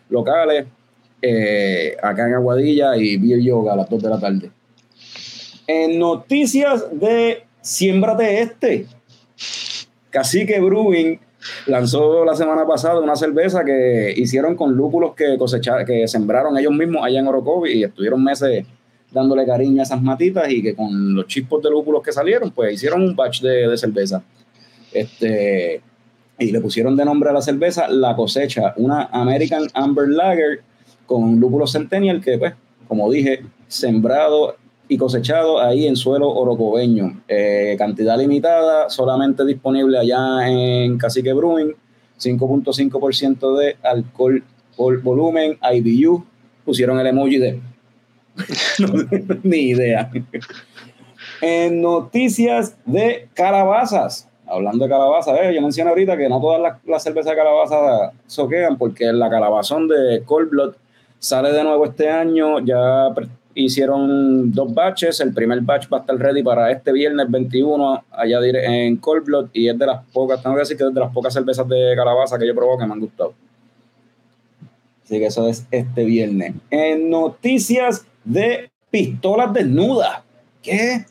locales, 0.09 0.65
eh, 1.21 1.95
acá 2.01 2.27
en 2.27 2.33
Aguadilla 2.33 2.97
y 2.97 3.17
Beer 3.17 3.41
Yoga 3.41 3.73
a 3.73 3.77
las 3.77 3.89
2 3.89 4.03
de 4.03 4.09
la 4.09 4.19
tarde. 4.19 4.51
En 5.67 5.97
noticias 5.97 6.88
de 6.91 7.43
Siémbrate 7.61 8.41
Este, 8.41 8.88
Cacique 10.09 10.59
Brewing 10.59 11.19
lanzó 11.65 12.25
la 12.25 12.36
semana 12.36 12.65
pasada 12.65 13.00
una 13.00 13.15
cerveza 13.15 13.63
que 13.63 14.13
hicieron 14.15 14.55
con 14.55 14.75
lúpulos 14.75 15.15
que 15.15 15.38
cosecharon, 15.38 15.86
que 15.86 16.07
sembraron 16.07 16.57
ellos 16.57 16.74
mismos 16.74 17.03
allá 17.03 17.19
en 17.19 17.27
Orocovi 17.27 17.71
y 17.71 17.83
estuvieron 17.83 18.24
meses 18.24 18.65
dándole 19.12 19.45
cariño 19.45 19.81
a 19.81 19.83
esas 19.83 20.01
matitas 20.01 20.50
y 20.50 20.62
que 20.62 20.75
con 20.75 21.13
los 21.15 21.27
chispos 21.27 21.62
de 21.62 21.69
lúpulos 21.69 22.01
que 22.01 22.12
salieron, 22.12 22.51
pues 22.51 22.74
hicieron 22.74 23.01
un 23.01 23.15
batch 23.15 23.41
de, 23.41 23.67
de 23.67 23.77
cerveza. 23.77 24.24
Este, 24.93 25.81
y 26.39 26.51
le 26.51 26.62
pusieron 26.62 26.95
de 26.95 27.05
nombre 27.05 27.29
a 27.29 27.33
la 27.33 27.41
cerveza 27.41 27.88
La 27.88 28.15
Cosecha, 28.15 28.74
una 28.77 29.03
American 29.12 29.67
Amber 29.74 30.10
Lager 30.10 30.62
con 31.05 31.39
lúpulo 31.39 31.67
Centennial 31.67 32.21
que, 32.21 32.38
pues, 32.38 32.53
como 32.88 33.12
dije, 33.12 33.43
sembrado 33.67 34.55
y 34.91 34.98
cosechado 34.98 35.62
ahí 35.62 35.88
en 35.88 35.95
suelo 35.95 36.29
orocobeño. 36.29 37.21
Eh, 37.25 37.75
cantidad 37.77 38.19
limitada, 38.19 38.89
solamente 38.89 39.45
disponible 39.45 39.98
allá 39.98 40.45
en 40.50 40.98
Cacique 40.98 41.31
Brewing, 41.31 41.74
5.5% 42.19 43.57
de 43.57 43.77
alcohol 43.83 44.43
por 44.75 45.01
volumen, 45.01 45.57
IBU, 45.62 46.25
pusieron 46.65 47.00
el 47.00 47.07
emoji 47.07 47.38
de... 47.38 47.62
Ni 49.43 49.69
idea. 49.69 50.12
En 51.41 51.81
noticias 51.81 52.75
de 52.86 53.29
calabazas, 53.33 54.27
hablando 54.45 54.83
de 54.83 54.89
calabazas, 54.89 55.39
eh, 55.41 55.53
yo 55.55 55.62
mencioné 55.62 55.91
ahorita 55.91 56.17
que 56.17 56.27
no 56.27 56.41
todas 56.41 56.62
las, 56.62 56.86
las 56.86 57.01
cervezas 57.01 57.31
de 57.31 57.38
calabaza 57.38 58.12
soquean 58.27 58.77
porque 58.77 59.05
la 59.13 59.29
calabazón 59.29 59.88
de 59.88 60.21
Cold 60.25 60.50
Blood 60.50 60.74
sale 61.17 61.53
de 61.53 61.63
nuevo 61.63 61.86
este 61.86 62.10
año, 62.10 62.60
ya 62.60 63.13
hicieron 63.55 64.51
dos 64.51 64.74
batches, 64.74 65.20
el 65.20 65.34
primer 65.34 65.62
batch 65.62 65.88
va 65.91 65.98
a 65.98 66.00
estar 66.01 66.17
ready 66.17 66.43
para 66.43 66.72
este 66.72 66.91
viernes 66.91 67.29
21 67.29 68.03
allá 68.12 68.39
en 68.43 68.98
Cold 68.98 69.50
y 69.53 69.67
es 69.67 69.77
de 69.77 69.86
las 69.86 70.03
pocas, 70.12 70.41
tengo 70.41 70.55
que 70.55 70.62
decir 70.62 70.77
que 70.77 70.84
es 70.84 70.93
de 70.93 71.00
las 71.00 71.13
pocas 71.13 71.34
cervezas 71.34 71.67
de 71.67 71.93
calabaza 71.96 72.38
que 72.38 72.48
yo 72.48 72.55
probé 72.55 72.77
que 72.79 72.86
me 72.86 72.93
han 72.93 73.00
gustado. 73.00 73.34
Así 75.03 75.20
que 75.20 75.25
eso 75.25 75.48
es 75.48 75.65
este 75.72 76.05
viernes. 76.05 76.53
En 76.70 77.10
noticias 77.10 78.05
de 78.24 78.72
pistolas 78.89 79.53
desnudas. 79.53 80.22
¿Qué? 80.62 81.05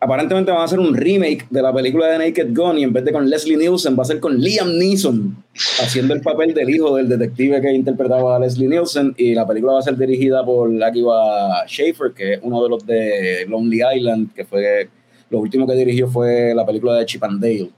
Aparentemente 0.00 0.52
van 0.52 0.60
a 0.60 0.64
hacer 0.64 0.78
un 0.78 0.94
remake 0.94 1.46
de 1.50 1.60
la 1.60 1.72
película 1.72 2.06
de 2.06 2.18
Naked 2.18 2.54
Gun 2.54 2.78
y 2.78 2.84
en 2.84 2.92
vez 2.92 3.04
de 3.04 3.12
con 3.12 3.28
Leslie 3.28 3.56
Nielsen 3.56 3.98
va 3.98 4.02
a 4.02 4.06
ser 4.06 4.20
con 4.20 4.38
Liam 4.38 4.78
Neeson 4.78 5.44
haciendo 5.82 6.14
el 6.14 6.20
papel 6.20 6.54
del 6.54 6.70
hijo 6.70 6.94
del 6.94 7.08
detective 7.08 7.60
que 7.60 7.72
interpretaba 7.72 8.36
a 8.36 8.38
Leslie 8.38 8.68
Nielsen 8.68 9.12
y 9.16 9.34
la 9.34 9.44
película 9.44 9.72
va 9.72 9.78
a 9.80 9.82
ser 9.82 9.96
dirigida 9.96 10.44
por 10.44 10.70
Akiva 10.84 11.64
Schaefer 11.66 12.12
que 12.12 12.34
es 12.34 12.40
uno 12.42 12.62
de 12.62 12.68
los 12.68 12.86
de 12.86 13.44
Lonely 13.48 13.80
Island 13.96 14.34
que 14.34 14.44
fue 14.44 14.88
lo 15.30 15.40
último 15.40 15.66
que 15.66 15.74
dirigió 15.74 16.06
fue 16.06 16.54
la 16.54 16.64
película 16.64 16.94
de 16.94 17.04
Chip 17.04 17.24
and 17.24 17.42
Dale 17.42 17.70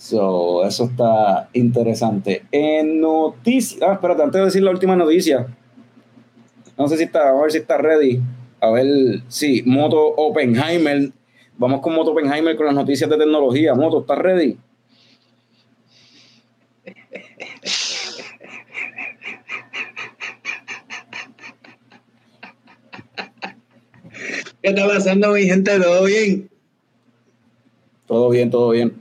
So, 0.00 0.64
eso 0.64 0.84
está 0.84 1.50
interesante. 1.52 2.44
En 2.50 3.02
noticias. 3.02 3.82
Ah, 3.86 3.92
espérate, 3.92 4.22
antes 4.22 4.38
de 4.38 4.44
decir 4.46 4.62
la 4.62 4.70
última 4.70 4.96
noticia. 4.96 5.46
No 6.78 6.88
sé 6.88 6.96
si 6.96 7.02
está, 7.02 7.24
vamos 7.24 7.40
a 7.40 7.42
ver 7.42 7.52
si 7.52 7.58
está 7.58 7.76
ready. 7.76 8.18
A 8.60 8.70
ver, 8.70 9.22
sí, 9.28 9.62
Moto 9.64 9.98
Oppenheimer. 9.98 11.10
Vamos 11.56 11.80
con 11.80 11.94
Moto 11.94 12.10
Oppenheimer 12.12 12.56
con 12.56 12.66
las 12.66 12.74
noticias 12.74 13.08
de 13.08 13.16
tecnología. 13.16 13.74
Moto, 13.74 14.00
¿estás 14.00 14.18
ready? 14.18 14.58
¿Qué 24.62 24.68
está 24.68 24.86
pasando, 24.86 25.32
mi 25.32 25.44
gente? 25.44 25.78
¿Todo 25.78 26.04
bien? 26.04 26.50
Todo 28.06 28.28
bien, 28.28 28.50
todo 28.50 28.70
bien. 28.70 29.00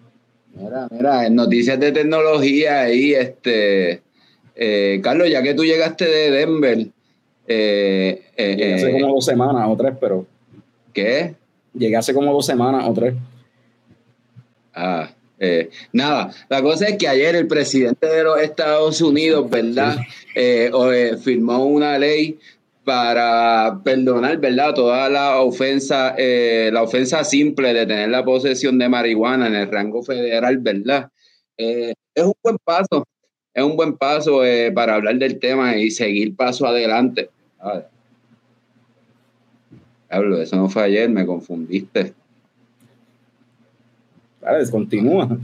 Mira, 0.54 0.88
mira, 0.90 1.26
en 1.26 1.36
noticias 1.36 1.78
de 1.78 1.92
tecnología 1.92 2.82
ahí, 2.84 3.14
este, 3.14 4.04
eh, 4.56 5.02
Carlos, 5.04 5.30
ya 5.30 5.44
que 5.44 5.54
tú 5.54 5.66
llegaste 5.66 6.06
de 6.06 6.32
Denver, 6.32 6.88
eh, 7.50 8.22
eh, 8.38 8.56
Llegué 8.56 8.74
hace 8.76 8.90
eh, 8.90 9.02
como 9.02 9.16
dos 9.16 9.26
semanas 9.26 9.66
o 9.68 9.76
tres, 9.76 9.94
pero 10.00 10.26
¿qué? 10.94 11.36
llegué 11.74 11.96
hace 11.96 12.14
como 12.14 12.34
dos 12.34 12.46
semanas 12.46 12.86
o 12.88 12.94
tres. 12.94 13.16
Ah, 14.74 15.10
eh, 15.40 15.70
nada, 15.94 16.32
la 16.50 16.62
cosa 16.62 16.88
es 16.88 16.98
que 16.98 17.08
ayer 17.08 17.36
el 17.36 17.48
presidente 17.48 18.08
de 18.08 18.24
los 18.24 18.40
Estados 18.40 19.02
Unidos, 19.02 19.50
¿verdad? 19.50 19.98
Eh, 20.36 20.72
eh, 20.94 21.18
firmó 21.18 21.66
una 21.66 21.98
ley 21.98 22.38
para 22.84 23.80
perdonar, 23.84 24.38
¿verdad? 24.38 24.74
Toda 24.74 25.10
la 25.10 25.40
ofensa, 25.42 26.16
eh, 26.18 26.70
la 26.72 26.84
ofensa 26.84 27.24
simple 27.24 27.74
de 27.74 27.86
tener 27.86 28.10
la 28.10 28.24
posesión 28.24 28.78
de 28.78 28.90
marihuana 28.90 29.48
en 29.48 29.56
el 29.56 29.72
rango 29.72 30.04
federal, 30.04 30.58
¿verdad? 30.58 31.10
Es 31.58 32.24
un 32.24 32.34
buen 32.42 32.58
paso, 32.64 33.06
es 33.54 33.64
un 33.64 33.76
buen 33.76 33.98
paso 33.98 34.42
para 34.74 34.96
hablar 34.96 35.18
del 35.18 35.40
tema 35.40 35.76
y 35.78 35.92
seguir 35.92 36.36
paso 36.36 36.66
adelante. 36.66 37.30
Ah, 37.60 37.84
Diablo, 40.10 40.42
eso 40.42 40.56
no 40.56 40.70
fue 40.70 40.84
ayer, 40.84 41.10
me 41.10 41.26
confundiste. 41.26 42.14
Vale, 44.42 44.60
descontinúa. 44.60 45.38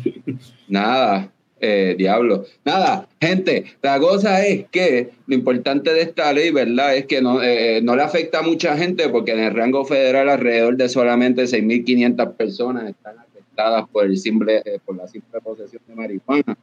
Nada, 0.67 1.31
eh, 1.60 1.95
diablo. 1.98 2.45
Nada, 2.63 3.07
gente, 3.22 3.65
la 3.81 4.00
cosa 4.00 4.45
es 4.45 4.65
que 4.72 5.12
lo 5.27 5.36
importante 5.36 5.93
de 5.93 6.01
esta 6.01 6.34
ley, 6.34 6.51
¿verdad? 6.51 6.95
Es 6.95 7.05
que 7.05 7.22
no, 7.22 7.43
eh, 7.43 7.79
no 7.84 7.95
le 7.95 8.03
afecta 8.03 8.39
a 8.39 8.41
mucha 8.41 8.75
gente 8.77 9.10
porque 9.10 9.34
en 9.34 9.39
el 9.39 9.53
rango 9.53 9.86
federal 9.86 10.29
alrededor 10.29 10.77
de 10.77 10.89
solamente 10.89 11.43
6.500 11.43 12.36
personas 12.36 12.89
están 12.89 13.19
afectadas 13.19 13.88
por, 13.89 14.05
el 14.05 14.17
simple, 14.17 14.63
eh, 14.65 14.79
por 14.84 14.95
la 14.95 15.07
simple 15.07 15.39
posesión 15.41 15.81
de 15.88 15.95
marihuana. 15.95 16.57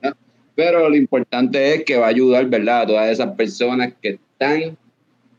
¿verdad? 0.00 0.16
Pero 0.54 0.88
lo 0.88 0.96
importante 0.96 1.74
es 1.74 1.84
que 1.84 1.96
va 1.96 2.06
a 2.06 2.10
ayudar, 2.10 2.46
¿verdad? 2.46 2.82
A 2.82 2.86
todas 2.86 3.10
esas 3.10 3.34
personas 3.34 3.92
que 4.00 4.18
están 4.32 4.76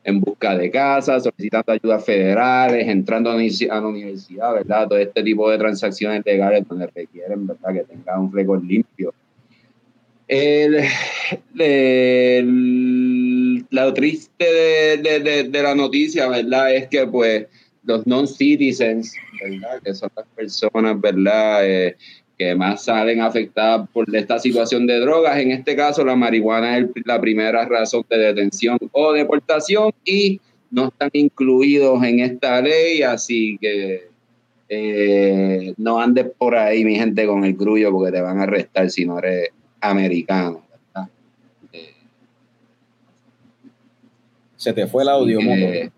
en 0.04 0.20
busca 0.20 0.58
de 0.58 0.72
casa, 0.72 1.20
solicitando 1.20 1.72
ayudas 1.74 2.04
federales, 2.04 2.88
entrando 2.88 3.30
a 3.30 3.36
la 3.36 3.88
universidad, 3.88 4.54
¿verdad? 4.54 4.88
Todo 4.88 4.98
este 4.98 5.22
tipo 5.24 5.50
de 5.50 5.58
transacciones 5.58 6.26
legales 6.26 6.68
donde 6.68 6.88
requieren, 6.88 7.46
¿verdad? 7.46 7.74
Que 7.74 7.84
tengan 7.84 8.22
un 8.22 8.34
récord 8.34 8.64
limpio. 8.64 9.14
El, 10.28 10.78
el- 11.60 13.66
lo 13.70 13.94
triste 13.94 14.46
de, 14.46 14.98
de- 14.98 15.20
de- 15.20 15.44
de 15.50 15.64
la 15.64 15.76
noticia, 15.76 16.28
¿verdad? 16.28 16.74
Es 16.74 16.88
que, 16.88 17.06
pues, 17.08 17.48
los 17.84 18.06
non-citizens, 18.08 19.14
¿verdad? 19.42 19.82
Que 19.84 19.94
son 19.94 20.10
las 20.16 20.26
personas, 20.36 21.00
¿verdad? 21.02 21.68
Eh, 21.68 21.96
que 22.42 22.56
más 22.56 22.84
salen 22.86 23.22
afectadas 23.22 23.88
por 23.94 24.04
esta 24.16 24.40
situación 24.40 24.88
de 24.88 25.00
drogas. 25.00 25.38
En 25.38 25.52
este 25.52 25.76
caso, 25.76 26.04
la 26.04 26.16
marihuana 26.16 26.80
es 26.80 26.88
la 27.06 27.22
primera 27.22 27.66
razón 27.66 28.04
de 28.10 28.18
detención 28.18 28.80
o 28.94 29.14
deportación 29.14 29.92
y 30.04 30.42
no 30.72 30.88
están 30.88 31.12
incluidos 31.14 32.04
en 32.04 32.20
esta 32.22 32.60
ley, 32.60 33.04
así 33.04 33.60
que 33.62 34.10
eh, 34.70 35.72
no 35.78 36.00
andes 36.02 36.32
por 36.36 36.56
ahí, 36.56 36.84
mi 36.84 36.96
gente, 36.96 37.28
con 37.28 37.46
el 37.46 37.54
grullo 37.54 37.92
porque 37.92 38.12
te 38.12 38.22
van 38.22 38.40
a 38.40 38.44
arrestar 38.44 38.90
si 38.90 39.06
no 39.06 39.20
eres 39.20 39.50
americano. 39.80 40.64
Eh, 41.72 41.94
Se 44.56 44.74
te 44.74 44.88
fue 44.88 45.04
el 45.04 45.10
audio, 45.10 45.38
que- 45.42 45.92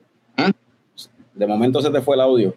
De 1.35 1.47
momento 1.47 1.81
se 1.81 1.89
te 1.89 2.01
fue 2.01 2.15
el 2.15 2.21
audio. 2.21 2.53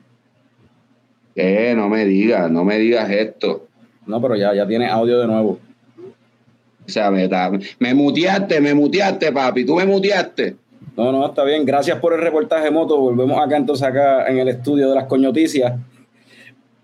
eh, 1.36 1.72
no 1.76 1.88
me 1.88 2.04
digas, 2.04 2.50
no 2.50 2.64
me 2.64 2.78
digas 2.78 3.08
esto. 3.10 3.65
No, 4.06 4.20
pero 4.20 4.36
ya, 4.36 4.54
ya 4.54 4.66
tiene 4.66 4.88
audio 4.88 5.18
de 5.18 5.26
nuevo. 5.26 5.58
O 6.86 6.88
sea, 6.88 7.10
me, 7.10 7.28
me 7.78 7.94
muteaste, 7.94 8.60
me 8.60 8.72
muteaste, 8.74 9.32
papi, 9.32 9.64
tú 9.64 9.74
me 9.74 9.86
muteaste. 9.86 10.56
No, 10.96 11.12
no, 11.12 11.26
está 11.26 11.44
bien. 11.44 11.66
Gracias 11.66 11.98
por 11.98 12.14
el 12.14 12.20
reportaje, 12.20 12.70
Moto. 12.70 12.98
Volvemos 12.98 13.38
acá 13.38 13.56
entonces 13.56 13.86
acá 13.86 14.26
en 14.28 14.38
el 14.38 14.48
estudio 14.48 14.88
de 14.88 14.94
las 14.94 15.04
coñoticias. 15.04 15.74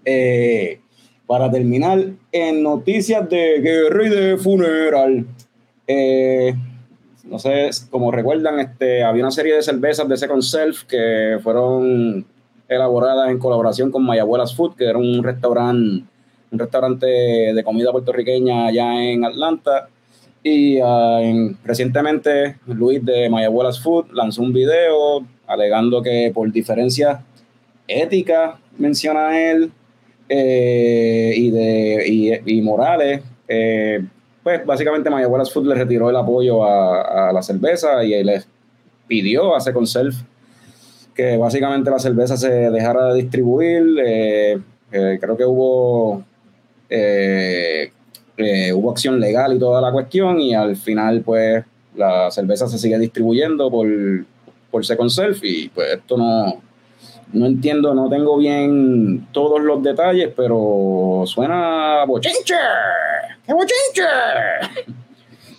Eh, 0.04 0.80
para 1.26 1.50
terminar, 1.50 2.04
en 2.30 2.62
noticias 2.62 3.28
de 3.30 3.60
guerra 3.60 4.06
y 4.06 4.08
de 4.10 4.36
funeral. 4.36 5.24
Eh, 5.86 6.54
no 7.24 7.38
sé, 7.38 7.70
como 7.90 8.10
recuerdan, 8.10 8.60
este, 8.60 9.02
había 9.02 9.22
una 9.22 9.30
serie 9.30 9.54
de 9.54 9.62
cervezas 9.62 10.06
de 10.08 10.16
Second 10.16 10.42
Self 10.42 10.82
que 10.84 11.38
fueron 11.42 12.26
elaboradas 12.68 13.30
en 13.30 13.38
colaboración 13.38 13.90
con 13.90 14.04
Mayabuelas 14.04 14.54
Food, 14.54 14.74
que 14.76 14.84
era 14.84 14.98
un 14.98 15.22
restaurante, 15.22 16.04
un 16.52 16.58
restaurante 16.58 17.06
de 17.06 17.64
comida 17.64 17.90
puertorriqueña 17.90 18.66
allá 18.66 19.02
en 19.02 19.24
Atlanta. 19.24 19.88
Y 20.44 20.78
en- 20.78 21.56
recientemente 21.64 22.56
Luis 22.66 23.04
de 23.04 23.28
My 23.30 23.44
Abuela's 23.44 23.80
Food 23.80 24.12
lanzó 24.12 24.42
un 24.42 24.52
video 24.52 25.24
alegando 25.46 26.02
que 26.02 26.30
por 26.34 26.50
diferencias 26.52 27.20
éticas, 27.86 28.54
menciona 28.78 29.38
él, 29.50 29.70
eh, 30.28 31.34
y, 31.36 31.50
de, 31.50 32.42
y, 32.46 32.62
morales, 32.62 33.22
eh, 33.46 34.02
pues 34.42 34.64
básicamente 34.64 35.10
Mayagüez 35.10 35.52
Food 35.52 35.66
le 35.66 35.74
retiró 35.74 36.08
el 36.08 36.16
apoyo 36.16 36.64
a, 36.64 37.30
la 37.32 37.42
cerveza 37.42 38.02
y 38.02 38.24
les 38.24 38.48
pidió 39.06 39.54
a 39.54 39.60
Second 39.60 39.86
Self 39.86 40.16
que 41.14 41.36
básicamente 41.36 41.90
la 41.90 41.98
cerveza 41.98 42.38
se 42.38 42.48
dejara 42.48 43.12
de 43.12 43.20
distribuir. 43.20 43.84
Eh, 44.02 44.58
creo 44.90 45.36
que 45.36 45.44
hubo, 45.44 46.24
eh, 46.94 48.72
hubo 48.74 48.90
acción 48.90 49.20
legal 49.20 49.54
y 49.54 49.58
toda 49.58 49.80
la 49.80 49.92
cuestión 49.92 50.40
y 50.40 50.54
al 50.54 50.76
final 50.76 51.22
pues 51.22 51.64
la 51.94 52.30
cerveza 52.30 52.66
se 52.68 52.78
sigue 52.78 52.98
distribuyendo 52.98 53.70
por, 53.70 53.86
por 54.70 54.84
Second 54.84 55.10
Self 55.10 55.44
y 55.44 55.68
pues 55.68 55.94
esto 55.94 56.16
no, 56.16 56.62
no 57.32 57.46
entiendo, 57.46 57.94
no 57.94 58.08
tengo 58.08 58.36
bien 58.36 59.28
todos 59.32 59.60
los 59.60 59.82
detalles, 59.82 60.30
pero 60.36 61.22
suena 61.26 62.04
bochinche. 62.06 62.54
¡Qué 63.46 63.52
bochinche! 63.52 64.92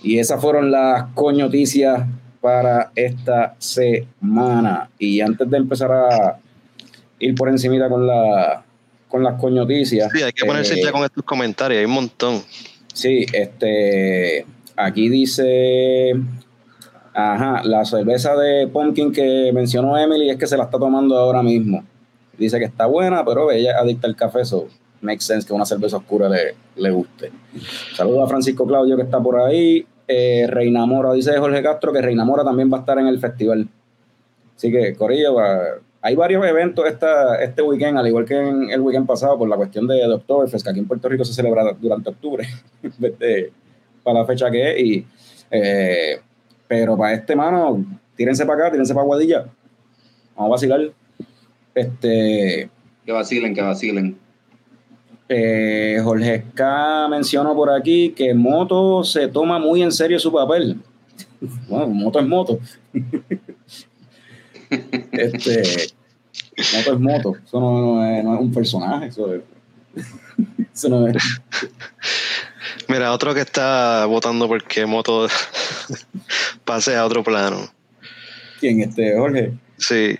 Y 0.05 0.19
esas 0.19 0.41
fueron 0.41 0.69
las 0.69 1.05
coñoticias 1.13 2.03
para 2.41 2.91
esta 2.93 3.55
semana. 3.57 4.89
Y 4.99 5.21
antes 5.21 5.49
de 5.49 5.55
empezar 5.55 5.93
a 5.93 6.39
ir 7.19 7.33
por 7.35 7.47
encimita 7.47 7.87
con 7.87 8.05
la 8.05 8.65
con 9.13 9.23
las 9.23 9.39
coñoticias. 9.39 10.11
Sí, 10.11 10.23
hay 10.23 10.33
que 10.33 10.43
ponerse 10.43 10.75
ya 10.75 10.89
eh, 10.89 10.91
con 10.91 11.03
estos 11.03 11.23
comentarios, 11.23 11.77
hay 11.77 11.85
un 11.85 11.91
montón. 11.91 12.41
Sí, 12.95 13.27
este 13.31 14.43
aquí 14.75 15.07
dice 15.07 16.13
Ajá, 17.13 17.61
la 17.63 17.85
cerveza 17.85 18.35
de 18.35 18.67
pumpkin 18.67 19.11
que 19.11 19.51
mencionó 19.53 19.99
Emily 19.99 20.31
es 20.31 20.37
que 20.37 20.47
se 20.47 20.57
la 20.57 20.63
está 20.63 20.79
tomando 20.79 21.15
ahora 21.15 21.43
mismo. 21.43 21.85
Dice 22.39 22.57
que 22.57 22.65
está 22.65 22.87
buena, 22.87 23.23
pero 23.23 23.51
ella 23.51 23.77
adicta 23.77 24.07
al 24.07 24.15
café, 24.15 24.45
so 24.45 24.67
makes 25.01 25.23
sense 25.25 25.45
que 25.45 25.53
una 25.53 25.67
cerveza 25.67 25.97
oscura 25.97 26.27
le, 26.27 26.55
le 26.75 26.89
guste. 26.89 27.31
Saludos 27.95 28.25
a 28.25 28.27
Francisco 28.27 28.65
Claudio 28.65 28.95
que 28.95 29.03
está 29.03 29.21
por 29.21 29.39
ahí. 29.39 29.85
Eh, 30.07 30.47
Reina 30.49 30.87
Mora, 30.87 31.13
dice 31.13 31.37
Jorge 31.37 31.61
Castro 31.61 31.93
que 31.93 32.01
Reina 32.01 32.25
Mora 32.25 32.43
también 32.43 32.73
va 32.73 32.77
a 32.77 32.79
estar 32.79 32.97
en 32.97 33.05
el 33.05 33.19
festival. 33.19 33.67
Así 34.55 34.71
que, 34.71 34.95
Corillo, 34.95 35.35
hay 36.05 36.17
varios 36.17 36.45
eventos 36.45 36.85
esta, 36.85 37.41
este 37.41 37.61
weekend, 37.61 37.97
al 37.97 38.05
igual 38.05 38.25
que 38.25 38.35
en 38.35 38.69
el 38.69 38.81
weekend 38.81 39.07
pasado, 39.07 39.37
por 39.37 39.47
la 39.47 39.55
cuestión 39.55 39.87
de, 39.87 39.95
de 39.95 40.13
Oktoberfest, 40.13 40.65
que 40.65 40.69
aquí 40.69 40.79
en 40.79 40.87
Puerto 40.87 41.07
Rico 41.07 41.23
se 41.23 41.33
celebra 41.33 41.63
durante 41.79 42.09
octubre, 42.09 42.45
para 44.03 44.19
la 44.19 44.25
fecha 44.25 44.51
que 44.51 44.71
es. 44.71 44.79
Y 44.83 45.07
eh, 45.49 46.19
pero 46.67 46.97
para 46.97 47.13
este, 47.13 47.37
mano, 47.37 47.85
tírense 48.17 48.45
para 48.45 48.63
acá, 48.63 48.71
tírense 48.71 48.93
para 48.93 49.05
Guadilla. 49.05 49.45
Vamos 50.35 50.49
a 50.49 50.51
vacilar. 50.51 50.91
Este. 51.73 52.69
Que 53.05 53.11
vacilen, 53.13 53.55
que 53.55 53.61
vacilen. 53.61 54.17
Eh, 55.29 56.01
Jorge 56.03 56.43
K 56.53 57.07
mencionó 57.07 57.55
por 57.55 57.69
aquí 57.69 58.09
que 58.09 58.33
Moto 58.33 59.05
se 59.05 59.29
toma 59.29 59.57
muy 59.57 59.81
en 59.81 59.91
serio 59.93 60.19
su 60.19 60.33
papel. 60.33 60.81
Bueno, 61.67 61.87
Moto 61.87 62.19
es 62.19 62.27
Moto. 62.27 62.59
este, 65.11 65.93
moto 66.73 66.93
es 66.93 66.99
Moto. 66.99 67.35
Eso 67.45 67.59
no, 67.59 68.05
es, 68.05 68.23
un 68.23 68.53
personaje. 68.53 69.07
Eso, 69.07 69.33
eso 70.73 70.89
no 70.89 71.07
es. 71.07 71.17
Mira, 72.87 73.13
otro 73.13 73.33
que 73.33 73.41
está 73.41 74.05
votando 74.05 74.47
porque 74.47 74.85
Moto 74.85 75.27
pase 76.65 76.95
a 76.95 77.05
otro 77.05 77.23
plano. 77.23 77.69
¿Quién? 78.59 78.81
Este, 78.81 79.17
Jorge. 79.17 79.53
Sí. 79.77 80.17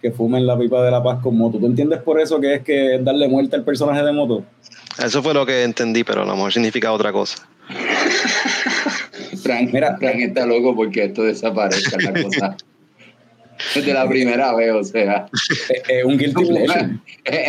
Que 0.00 0.10
fumen 0.12 0.46
la 0.46 0.58
pipa 0.58 0.82
de 0.82 0.90
la 0.90 1.02
paz 1.02 1.20
con 1.22 1.36
Moto. 1.36 1.58
¿Tú 1.58 1.66
entiendes 1.66 2.00
por 2.02 2.20
eso 2.20 2.40
que 2.40 2.54
es 2.54 2.62
que 2.62 2.96
es 2.96 3.04
darle 3.04 3.28
muerte 3.28 3.56
al 3.56 3.64
personaje 3.64 4.02
de 4.02 4.12
Moto? 4.12 4.44
Eso 5.02 5.22
fue 5.22 5.34
lo 5.34 5.46
que 5.46 5.62
entendí, 5.62 6.04
pero 6.04 6.22
a 6.22 6.24
lo 6.24 6.34
mejor 6.34 6.52
significa 6.52 6.92
otra 6.92 7.12
cosa. 7.12 7.48
Frank, 9.42 9.70
Mira, 9.72 9.96
Frank 9.96 10.16
está 10.16 10.46
loco 10.46 10.74
porque 10.74 11.04
esto 11.04 11.22
desaparezca 11.22 11.96
la 12.00 12.22
cosa. 12.22 12.56
Desde 13.74 13.92
la 13.92 14.08
primera 14.08 14.54
vez, 14.54 14.72
o 14.72 14.84
sea. 14.84 15.26
Es 15.88 16.04
un 16.04 16.18
guilty 16.18 16.46
pleasure. 16.46 16.98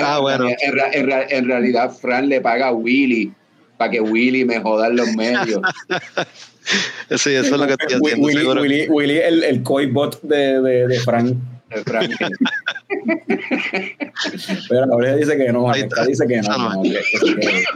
ah, 0.04 0.20
bueno. 0.20 0.50
En, 0.50 1.10
en, 1.30 1.48
realidad, 1.48 1.92
Frank 1.92 2.26
le 2.26 2.42
paga 2.42 2.68
a 2.68 2.74
Willy 2.74 3.34
para 3.78 3.92
que 3.92 4.02
Willy 4.02 4.46
me 4.46 4.60
joda 4.60 4.88
en 4.88 4.98
los 4.98 5.08
medios. 5.16 5.62
sí, 7.10 7.34
eso 7.34 7.40
es 7.40 7.52
lo 7.52 7.66
que 7.66 7.74
estoy 7.74 7.96
haciendo. 7.96 8.28
Willy, 8.28 8.46
Willy, 8.46 8.88
Willy, 8.90 9.18
el, 9.18 9.44
el 9.44 9.64
koi 9.64 9.88
bot 9.88 10.22
de, 10.22 10.62
de, 10.62 10.88
de 10.88 11.00
Frank. 11.00 11.36
Pero 14.70 15.00
la 15.00 15.16
dice 15.16 15.38
que 15.38 15.54
no, 15.54 15.72
dice 16.06 16.28
que 16.28 16.42
no, 16.42 16.84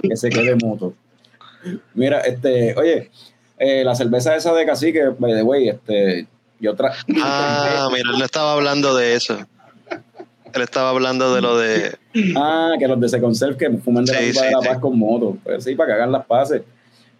que, 0.02 0.17
se 0.17 0.30
quede 0.30 0.56
moto. 0.56 0.93
Mira, 1.93 2.19
este, 2.21 2.76
oye, 2.76 3.10
eh, 3.58 3.84
la 3.84 3.95
cerveza 3.95 4.36
esa 4.36 4.54
de 4.54 4.65
cacique, 4.65 5.02
by 5.17 5.34
the 5.34 5.43
way, 5.43 5.69
este, 5.69 6.28
yo 6.60 6.76
tra 6.76 6.94
Ah, 7.22 7.89
mira, 7.91 8.10
él 8.12 8.20
no 8.20 8.26
estaba 8.26 8.54
hablando 8.54 8.96
de 8.96 9.15
eso. 9.15 9.38
Él 10.54 10.62
estaba 10.62 10.89
hablando 10.89 11.36
de 11.36 11.41
lo 11.41 11.58
de. 11.58 11.98
Ah, 12.36 12.74
que 12.80 12.88
los 12.88 13.00
de 13.00 13.10
Second 13.10 13.36
Self 13.36 13.58
que 13.58 13.70
fuman 13.78 14.06
de 14.06 14.13
la, 14.13 14.20
de 14.20 14.52
la 14.52 14.60
paz 14.60 14.80
con 14.80 14.98
moto. 14.98 15.38
Pues 15.44 15.63
sí, 15.65 15.76
para 15.76 15.88
que 15.88 15.94
hagan 15.94 16.12
las 16.12 16.26
pases. 16.26 16.62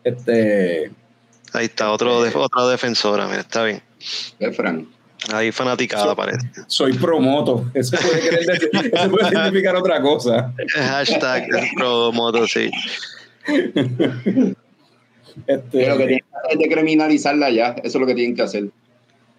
Este. 0.04 0.92
Ahí 1.52 1.66
está, 1.66 1.92
otro, 1.92 2.24
de, 2.24 2.32
otra 2.34 2.68
defensora, 2.68 3.28
mira, 3.28 3.42
está 3.42 3.64
bien. 3.64 3.82
Es 4.40 4.56
Frank. 4.56 4.88
Ahí 5.34 5.52
fanaticada 5.52 6.16
parece. 6.16 6.48
Soy 6.68 6.94
promoto. 6.94 7.66
Eso 7.74 7.98
puede, 7.98 8.22
decir, 8.22 8.70
eso 8.94 9.10
puede 9.10 9.30
significar 9.30 9.76
otra 9.76 10.02
cosa. 10.02 10.54
Hashtag 10.74 11.48
promoto, 11.76 12.48
sí. 12.48 12.70
Este, 15.48 15.90
lo 15.90 15.98
que 15.98 16.06
tienen 16.06 16.20
que 16.20 16.38
hacer 16.38 16.52
es 16.52 16.60
de 16.60 16.70
criminalizarla 16.74 17.50
ya. 17.50 17.76
Eso 17.84 17.98
es 17.98 18.02
lo 18.02 18.08
que 18.08 18.16
tienen 18.16 18.38
que 18.38 18.42
hacer. 18.42 18.70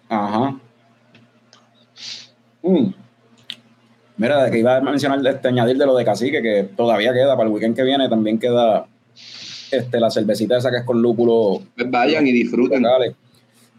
Ajá. 0.09 0.59
Mm. 2.63 2.93
Mira, 4.17 4.49
que 4.49 4.59
iba 4.59 4.77
a 4.77 4.81
mencionar, 4.81 5.25
este, 5.25 5.47
añadir 5.47 5.77
de 5.77 5.85
lo 5.85 5.95
de 5.95 6.03
cacique, 6.03 6.41
que 6.41 6.63
todavía 6.75 7.13
queda 7.13 7.37
para 7.37 7.47
el 7.47 7.53
weekend 7.53 7.75
que 7.75 7.83
viene, 7.83 8.09
también 8.09 8.39
queda 8.39 8.87
este, 9.71 9.99
la 9.99 10.09
cervecita 10.09 10.57
esa 10.57 10.71
que 10.71 10.77
es 10.77 10.83
con 10.83 11.01
lúpulo. 11.01 11.61
Pues 11.75 11.89
vayan 11.91 12.25
y 12.25 12.31
disfruten. 12.31 12.83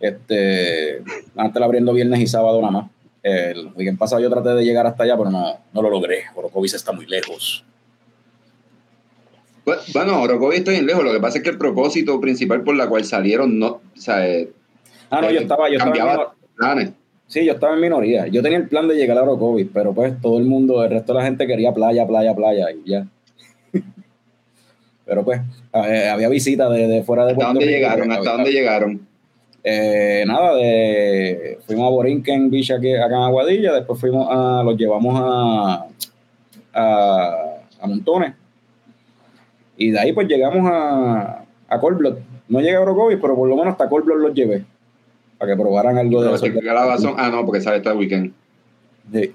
Este, 0.01 1.03
antes 1.37 1.61
la 1.61 1.67
abriendo 1.67 1.93
viernes 1.93 2.21
y 2.21 2.27
sábado 2.27 2.61
nada 2.61 2.71
más. 2.71 2.91
El 3.23 3.73
weekend 3.75 3.99
pasado 3.99 4.23
yo 4.23 4.31
traté 4.31 4.51
de 4.51 4.65
llegar 4.65 4.87
hasta 4.87 5.03
allá, 5.03 5.17
pero 5.17 5.31
no, 5.31 5.59
no 5.73 5.83
lo 5.83 5.91
logré. 5.91 6.25
Orocovis 6.37 6.75
está 6.75 6.93
muy 6.93 7.07
lejos. 7.07 7.65
Bueno, 9.93 10.23
Orocovis 10.23 10.61
está 10.61 10.71
bien 10.71 10.87
lejos. 10.87 11.05
Lo 11.05 11.13
que 11.13 11.21
pasa 11.21 11.39
es 11.39 11.45
que 11.45 11.51
el 11.51 11.59
propósito 11.59 12.21
principal 12.21 12.63
por 12.63 12.77
la 12.77 12.89
cual 12.89 13.05
salieron 13.05 13.59
no. 13.59 13.67
O 13.67 13.83
sea, 13.95 14.27
eh, 14.27 14.53
ah, 15.11 15.21
no, 15.21 15.31
yo 15.31 15.41
estaba. 15.41 15.69
Yo 15.69 15.79
estaba 15.79 16.35
planes. 16.57 16.93
Sí, 17.29 17.45
yo 17.45 17.53
estaba 17.53 17.75
en 17.75 17.81
minoría. 17.81 18.27
Yo 18.27 18.43
tenía 18.43 18.57
el 18.57 18.69
plan 18.69 18.89
de 18.89 18.95
llegar 18.97 19.19
a 19.19 19.23
Orocovis, 19.23 19.69
pero 19.73 19.93
pues 19.93 20.19
todo 20.21 20.39
el 20.39 20.47
mundo, 20.47 20.83
el 20.83 20.91
resto 20.91 21.13
de 21.13 21.19
la 21.19 21.27
gente 21.27 21.47
quería 21.47 21.73
playa, 21.75 22.07
playa, 22.07 22.35
playa 22.35 22.69
y 22.73 22.89
ya. 22.89 23.07
pero 25.05 25.23
pues 25.25 25.43
eh, 25.75 26.09
había 26.09 26.31
visitas 26.31 26.73
de, 26.73 27.03
fuera 27.05 27.27
de 27.27 27.35
Puerto 27.35 27.51
¿Hasta 27.51 27.61
dónde 27.61 27.67
llegaron? 27.67 28.13
¿Hasta 28.13 28.33
dónde 28.33 28.51
llegaron? 28.51 29.07
Eh, 29.63 30.25
nada, 30.27 30.55
de, 30.55 31.59
fuimos 31.67 31.89
a 31.89 31.91
Borinquen 31.91 32.51
Beach 32.51 32.71
aquí, 32.71 32.95
acá 32.95 33.17
en 33.17 33.23
Aguadilla, 33.23 33.75
después 33.75 34.01
fuimos 34.01 34.27
a, 34.31 34.63
los 34.63 34.79
llevamos 34.79 35.21
a, 35.23 35.87
a, 36.73 37.87
Montones. 37.87 38.33
Y 39.77 39.91
de 39.91 39.99
ahí 39.99 40.13
pues 40.15 40.27
llegamos 40.29 40.67
a, 40.71 41.45
a 41.69 41.79
Colblot. 41.79 42.21
No 42.49 42.61
llegué 42.61 42.77
a 42.77 42.81
Orocovis, 42.81 43.19
pero 43.21 43.37
por 43.37 43.47
lo 43.47 43.55
menos 43.55 43.73
hasta 43.73 43.87
Colblot 43.87 44.17
los 44.17 44.33
llevé 44.33 44.65
para 45.39 45.53
que 45.53 45.61
probaran 45.61 45.97
algo 45.99 46.23
de 46.23 46.35
eso. 46.35 47.15
Ah, 47.17 47.31
no, 47.31 47.45
porque 47.45 47.61
sale 47.61 47.79
este 47.79 47.93
weekend. 47.93 48.33
Sí. 49.13 49.33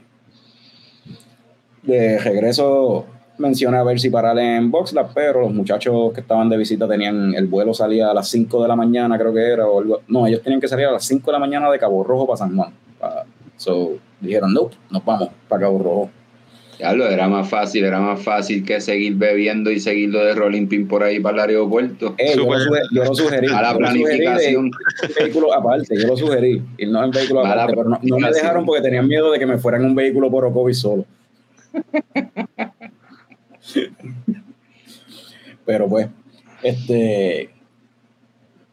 De 1.84 2.20
regreso 2.20 3.06
mencioné 3.38 3.78
a 3.78 3.84
ver 3.84 4.00
si 4.00 4.10
parar 4.10 4.38
en 4.38 4.70
Boxlab, 4.70 5.14
pero 5.14 5.42
los 5.42 5.54
muchachos 5.54 6.14
que 6.14 6.22
estaban 6.22 6.50
de 6.50 6.58
visita 6.58 6.88
tenían 6.88 7.34
el 7.34 7.48
vuelo 7.48 7.74
salía 7.74 8.12
a 8.12 8.14
las 8.14 8.28
5 8.30 8.62
de 8.62 8.68
la 8.68 8.76
mañana, 8.76 9.18
creo 9.18 9.34
que 9.34 9.42
era, 9.42 9.68
o 9.68 9.84
no, 10.08 10.28
ellos 10.28 10.42
tenían 10.42 10.62
que 10.62 10.68
salir 10.68 10.86
a 10.86 10.92
las 10.92 11.06
5 11.06 11.26
de 11.26 11.32
la 11.34 11.40
mañana 11.40 11.70
de 11.72 11.80
Cabo 11.80 12.04
Rojo 12.04 12.28
para 12.28 12.38
San 12.38 12.56
Juan. 12.56 12.74
so, 13.58 13.94
dijeron, 14.20 14.54
no, 14.54 14.70
nos 14.90 15.04
vamos 15.04 15.30
para 15.48 15.62
Cabo 15.62 15.80
Rojo. 15.80 16.10
Ya 16.80 16.94
lo 16.94 17.08
era 17.08 17.28
más 17.28 17.50
fácil, 17.50 17.84
era 17.86 18.00
más 18.00 18.22
fácil 18.22 18.66
que 18.66 18.82
seguir 18.82 19.16
bebiendo 19.16 19.72
y 19.72 19.80
seguirlo 19.80 20.24
de 20.26 20.34
rolling 20.34 20.68
pin 20.68 20.88
por 20.88 21.04
ahí 21.04 21.20
para 21.20 21.44
el 21.44 21.50
aeropuerto. 21.52 22.16
Eh, 22.18 22.34
yo, 22.36 22.46
lo, 22.92 23.16
sugerí. 23.16 23.48
A 23.54 23.62
la 23.62 23.78
planificación. 23.78 24.72
vehículo 25.20 25.54
aparte, 25.54 25.96
yo 26.00 26.08
lo 26.08 26.18
sugerí. 26.18 26.62
no 26.88 27.04
en 27.04 27.12
vehículo 27.12 27.46
aparte, 27.46 27.74
pero 27.76 27.90
no, 27.90 28.00
me 28.02 28.32
dejaron 28.32 28.66
porque 28.66 28.82
tenían 28.82 29.08
miedo 29.08 29.32
de 29.32 29.40
que 29.40 29.46
me 29.46 29.58
fueran 29.58 29.86
un 29.86 29.94
vehículo 29.96 30.32
por 30.32 30.46
Ocovis 30.46 30.80
solo. 30.80 31.06
pero 35.66 35.88
pues, 35.88 36.08
este. 36.64 37.50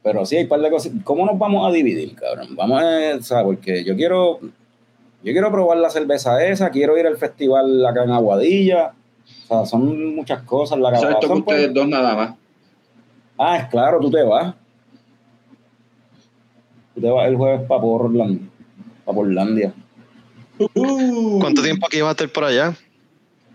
Pero 0.02 0.24
sí, 0.24 0.36
hay 0.36 0.44
un 0.44 0.48
par 0.48 0.60
de 0.60 0.70
cosas. 0.70 0.92
¿Cómo 1.04 1.26
nos 1.26 1.38
vamos 1.38 1.68
a 1.68 1.72
dividir, 1.72 2.14
cabrón? 2.14 2.56
Vamos 2.56 2.82
a. 2.82 3.20
¿sabes? 3.22 3.44
Porque 3.44 3.84
yo 3.84 3.94
quiero 3.94 4.40
yo 5.22 5.33
quiero 5.33 5.50
probar 5.52 5.78
la 5.78 5.90
cerveza 5.90 6.44
esa, 6.44 6.70
quiero 6.70 6.96
ir 6.96 7.06
al 7.06 7.16
festival 7.16 7.85
acá 7.85 8.04
en 8.04 8.11
Aguadilla. 8.11 8.94
O 9.44 9.46
sea, 9.46 9.66
son 9.66 10.14
muchas 10.14 10.42
cosas. 10.42 10.78
La 10.78 10.90
Eso 10.90 11.09
es 11.09 11.14
esto 11.14 11.35
que 11.35 11.42
pues, 11.42 11.59
ustedes 11.59 11.74
dos 11.74 11.87
nada 11.87 12.14
más. 12.14 12.35
Ah, 13.38 13.59
es 13.59 13.68
claro, 13.68 14.00
tú 14.00 14.11
te 14.11 14.22
vas. 14.22 14.54
Tú 16.94 17.00
te 17.00 17.11
vas 17.11 17.28
el 17.28 17.37
jueves 17.37 17.66
para 17.66 17.80
Portland, 17.80 18.50
para 19.04 19.16
Portlandia. 19.16 19.74
¿Cuánto 21.40 21.62
tiempo 21.62 21.87
aquí 21.87 22.00
vas 22.00 22.09
a 22.09 22.12
estar 22.12 22.28
por 22.28 22.44
allá? 22.44 22.74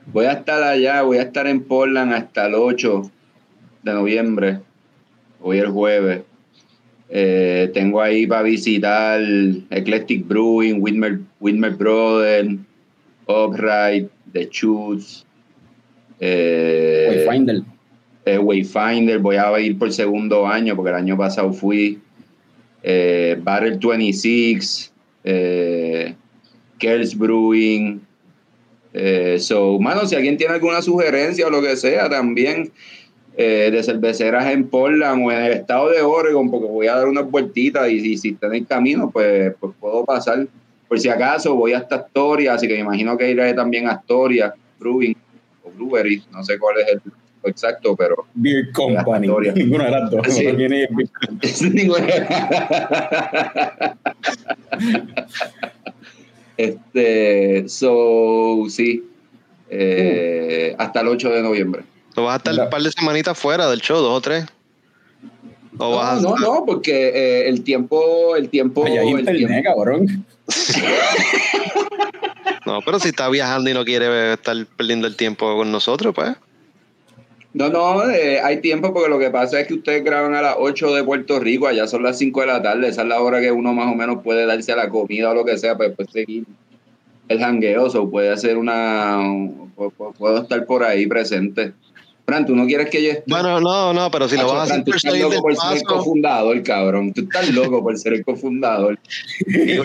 Voy 0.08 0.26
a 0.26 0.34
estar 0.34 0.62
allá, 0.62 1.02
voy 1.02 1.18
a 1.18 1.24
estar 1.24 1.48
en 1.48 1.64
Portland 1.64 2.14
hasta 2.14 2.46
el 2.46 2.56
8 2.56 3.02
de 3.84 3.94
noviembre. 3.94 4.60
Hoy 5.42 5.60
el 5.60 5.70
jueves. 5.70 6.24
Eh, 7.10 7.70
tengo 7.74 8.02
ahí 8.02 8.26
para 8.26 8.42
visitar 8.44 9.22
Eclectic 9.70 10.28
Brewing, 10.28 10.82
Whitmer, 10.82 11.20
Whitmer 11.40 11.72
Brothers, 11.76 12.58
Upright, 13.28 14.10
The 14.34 14.50
Chutes, 14.50 15.26
eh, 16.20 17.26
Wayfinder. 17.26 17.62
eh, 18.26 18.38
Wayfinder, 18.40 19.20
voy 19.20 19.36
a 19.36 19.60
ir 19.60 19.78
por 19.78 19.92
segundo 19.94 20.48
año 20.48 20.76
porque 20.76 20.90
el 20.90 20.96
año 20.96 21.18
pasado 21.18 21.54
fui. 21.54 22.00
Eh, 22.82 23.38
Barrel 23.42 23.80
26, 23.80 24.92
eh, 25.24 26.14
Kells 26.78 27.18
Brewing. 27.18 28.02
Eh, 28.94 29.38
so, 29.40 29.80
mano, 29.80 30.06
si 30.06 30.16
alguien 30.16 30.38
tiene 30.38 30.54
alguna 30.54 30.82
sugerencia 30.82 31.48
o 31.48 31.50
lo 31.50 31.62
que 31.62 31.76
sea, 31.76 32.10
también 32.10 32.72
eh, 33.38 33.70
de 33.72 33.84
cerveceras 33.84 34.50
en 34.52 34.68
Portland 34.68 35.26
o 35.26 35.32
en 35.32 35.42
el 35.42 35.52
estado 35.54 35.90
de 35.90 36.02
Oregon, 36.02 36.50
porque 36.50 36.68
voy 36.68 36.88
a 36.88 36.96
dar 36.96 37.08
unas 37.08 37.30
vueltitas 37.30 37.90
y, 37.90 38.00
si 38.00 38.18
si 38.18 38.30
está 38.30 38.48
en 38.48 38.56
el 38.56 38.66
camino, 38.68 39.10
pues, 39.12 39.54
pues 39.60 39.74
puedo 39.80 40.06
pasar. 40.06 40.48
Por 40.88 41.00
si 41.00 41.10
acaso, 41.10 41.56
voy 41.56 41.74
hasta 41.74 41.96
Astoria, 41.96 42.54
así 42.54 42.68
que 42.68 42.76
me 42.76 42.82
imagino 42.82 43.18
que 43.18 43.30
iré 43.30 43.54
también 43.54 43.88
a 43.88 43.94
Astoria, 43.94 44.54
Brewing 44.80 45.16
o 45.64 45.72
Brewery, 45.72 46.24
no 46.32 46.44
sé 46.44 46.58
cuál 46.60 46.78
es 46.80 46.88
el 46.94 47.02
exacto, 47.46 47.96
pero 47.96 48.26
Beer 48.34 48.72
Company. 48.72 49.28
Astoria. 49.28 49.54
Ninguna 49.54 49.86
de 49.86 49.92
las 49.92 50.12
dos. 50.12 50.28
Sí. 50.30 50.46
Este, 56.58 57.68
so, 57.68 58.64
sí, 58.70 59.04
eh, 59.70 60.74
hasta 60.78 61.02
el 61.02 61.10
8 61.10 61.30
de 61.30 61.42
noviembre. 61.42 61.84
¿O 62.16 62.24
vas 62.24 62.34
a 62.36 62.38
estar 62.38 62.54
un 62.66 62.70
par 62.70 62.82
de 62.82 62.92
semanitas 62.92 63.38
fuera 63.38 63.70
del 63.70 63.82
show, 63.82 63.98
dos 64.02 64.18
o 64.18 64.22
tres? 64.22 64.46
¿O 65.78 65.90
No, 65.92 65.96
vas 65.98 66.18
a- 66.20 66.22
no, 66.22 66.36
no, 66.38 66.64
porque 66.66 67.10
eh, 67.10 67.50
el 67.50 67.64
tiempo, 67.64 68.36
el 68.36 68.50
tiempo, 68.50 68.86
Allá 68.86 69.02
hay 69.02 69.10
el 69.12 69.20
internet, 69.20 69.48
tiempo- 69.64 69.70
cabrón. 69.76 70.26
No, 72.66 72.80
pero 72.84 73.00
si 73.00 73.10
está 73.10 73.30
viajando 73.30 73.70
y 73.70 73.74
no 73.76 73.86
quiere 73.86 74.34
estar 74.34 74.56
perdiendo 74.76 75.06
el 75.06 75.16
tiempo 75.16 75.56
con 75.56 75.72
nosotros, 75.72 76.16
pues. 76.16 76.32
No, 77.54 77.70
no, 77.70 78.10
eh, 78.10 78.42
hay 78.42 78.60
tiempo 78.60 78.92
porque 78.92 79.08
lo 79.08 79.20
que 79.20 79.30
pasa 79.30 79.60
es 79.60 79.68
que 79.68 79.76
ustedes 79.76 80.04
graban 80.04 80.34
a 80.34 80.42
las 80.42 80.56
8 80.58 80.94
de 80.96 81.04
Puerto 81.04 81.40
Rico, 81.40 81.68
allá 81.68 81.88
son 81.88 82.02
las 82.02 82.18
5 82.18 82.42
de 82.42 82.48
la 82.48 82.64
tarde, 82.64 82.88
esa 82.88 83.04
es 83.04 83.08
la 83.08 83.22
hora 83.22 83.40
que 83.40 83.52
uno 83.52 83.72
más 83.74 83.92
o 83.92 83.96
menos 83.96 84.24
puede 84.24 84.48
darse 84.48 84.72
a 84.72 84.78
la 84.78 84.90
comida 84.90 85.30
o 85.30 85.36
lo 85.36 85.46
que 85.46 85.58
sea, 85.60 85.78
pues 85.78 85.90
después 85.90 86.10
seguir 86.12 86.46
el 87.28 87.40
jangueo, 87.40 87.86
o 87.86 88.10
puede 88.10 88.32
hacer 88.32 88.58
una, 88.58 89.20
pu- 89.20 89.94
pu- 89.96 90.14
puedo 90.16 90.42
estar 90.42 90.66
por 90.66 90.84
ahí 90.84 91.06
presente. 91.06 91.74
Fran, 92.26 92.46
tú 92.46 92.56
no 92.56 92.66
quieres 92.66 92.90
que 92.90 93.04
yo 93.04 93.12
esté. 93.12 93.24
Bueno, 93.28 93.60
no, 93.62 93.94
no, 93.94 94.10
pero 94.10 94.28
si 94.28 94.36
lo 94.36 94.48
vas 94.48 94.64
a 94.64 94.66
Fran, 94.66 94.82
hacer 94.82 94.84
tú 94.86 94.92
estás 94.98 95.20
loco 95.20 95.42
por 95.42 95.56
ser 95.56 95.78
el 95.78 95.84
paso, 95.84 95.96
cofundador, 95.98 96.64
cabrón. 96.64 97.14
Tú 97.14 97.22
estás 97.22 97.50
loco 97.54 97.84
por 97.84 97.98
ser 98.00 98.14
el 98.14 98.26
cofundador. 98.26 98.98
y, 99.46 99.72
y- 99.74 99.80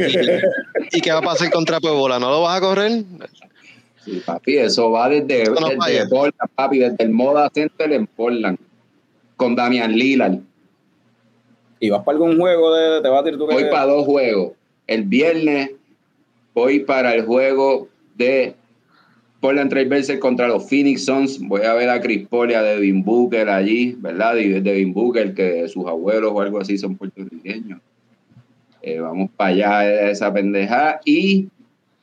¿y 0.92 1.00
qué 1.03 1.12
va 1.12 1.18
a 1.18 1.22
pasar 1.22 1.50
contra 1.50 1.81
Puebla? 1.81 2.18
¿No 2.18 2.31
lo 2.31 2.42
vas 2.42 2.57
a 2.57 2.61
correr? 2.61 3.05
Sí, 4.05 4.22
papi, 4.24 4.57
eso 4.57 4.90
va 4.90 5.11
desde, 5.11 5.42
Eso 5.42 5.53
no 5.53 5.66
desde 5.66 5.76
falla. 5.76 6.09
Portland, 6.09 6.50
papi, 6.55 6.79
desde 6.79 6.96
el 7.05 7.11
Moda 7.11 7.50
Center 7.53 7.92
en 7.92 8.07
Portland, 8.07 8.59
con 9.37 9.55
Damian 9.55 9.92
Lillard. 9.92 10.38
Y 11.79 11.90
vas 11.90 12.03
para 12.05 12.16
algún 12.16 12.38
juego 12.38 12.74
de. 12.74 13.03
Te 13.03 13.09
vas 13.09 13.20
a 13.20 13.24
tirar 13.24 13.38
que. 13.38 13.44
Voy 13.44 13.64
para 13.70 13.85
dos 13.87 14.07
juegos. 14.07 14.53
El 14.87 15.03
viernes 15.05 15.72
voy 16.55 16.81
para 16.81 17.14
el 17.14 17.24
juego 17.26 17.88
de 18.16 18.55
Portland 19.40 19.70
Trailblazers 19.70 20.18
contra 20.20 20.48
los 20.48 20.68
Phoenix 20.68 21.05
Suns. 21.07 21.38
Voy 21.40 21.62
a 21.62 21.74
ver 21.74 21.88
a 21.88 22.00
Chris 22.00 22.26
Paul 22.29 22.50
y 22.50 22.55
a 22.55 22.62
Devin 22.62 23.03
Booker 23.03 23.48
allí, 23.48 23.96
¿verdad? 23.98 24.35
De- 24.35 24.61
Devin 24.61 24.92
Booker, 24.92 25.35
que 25.35 25.66
sus 25.68 25.87
abuelos 25.87 26.33
o 26.35 26.40
algo 26.40 26.61
así 26.61 26.76
son 26.76 26.96
puertorriqueños. 26.96 27.81
Eh, 28.83 28.98
vamos 28.98 29.31
para 29.37 29.50
allá 29.50 30.11
esa 30.11 30.33
pendeja. 30.33 31.00
Y 31.05 31.48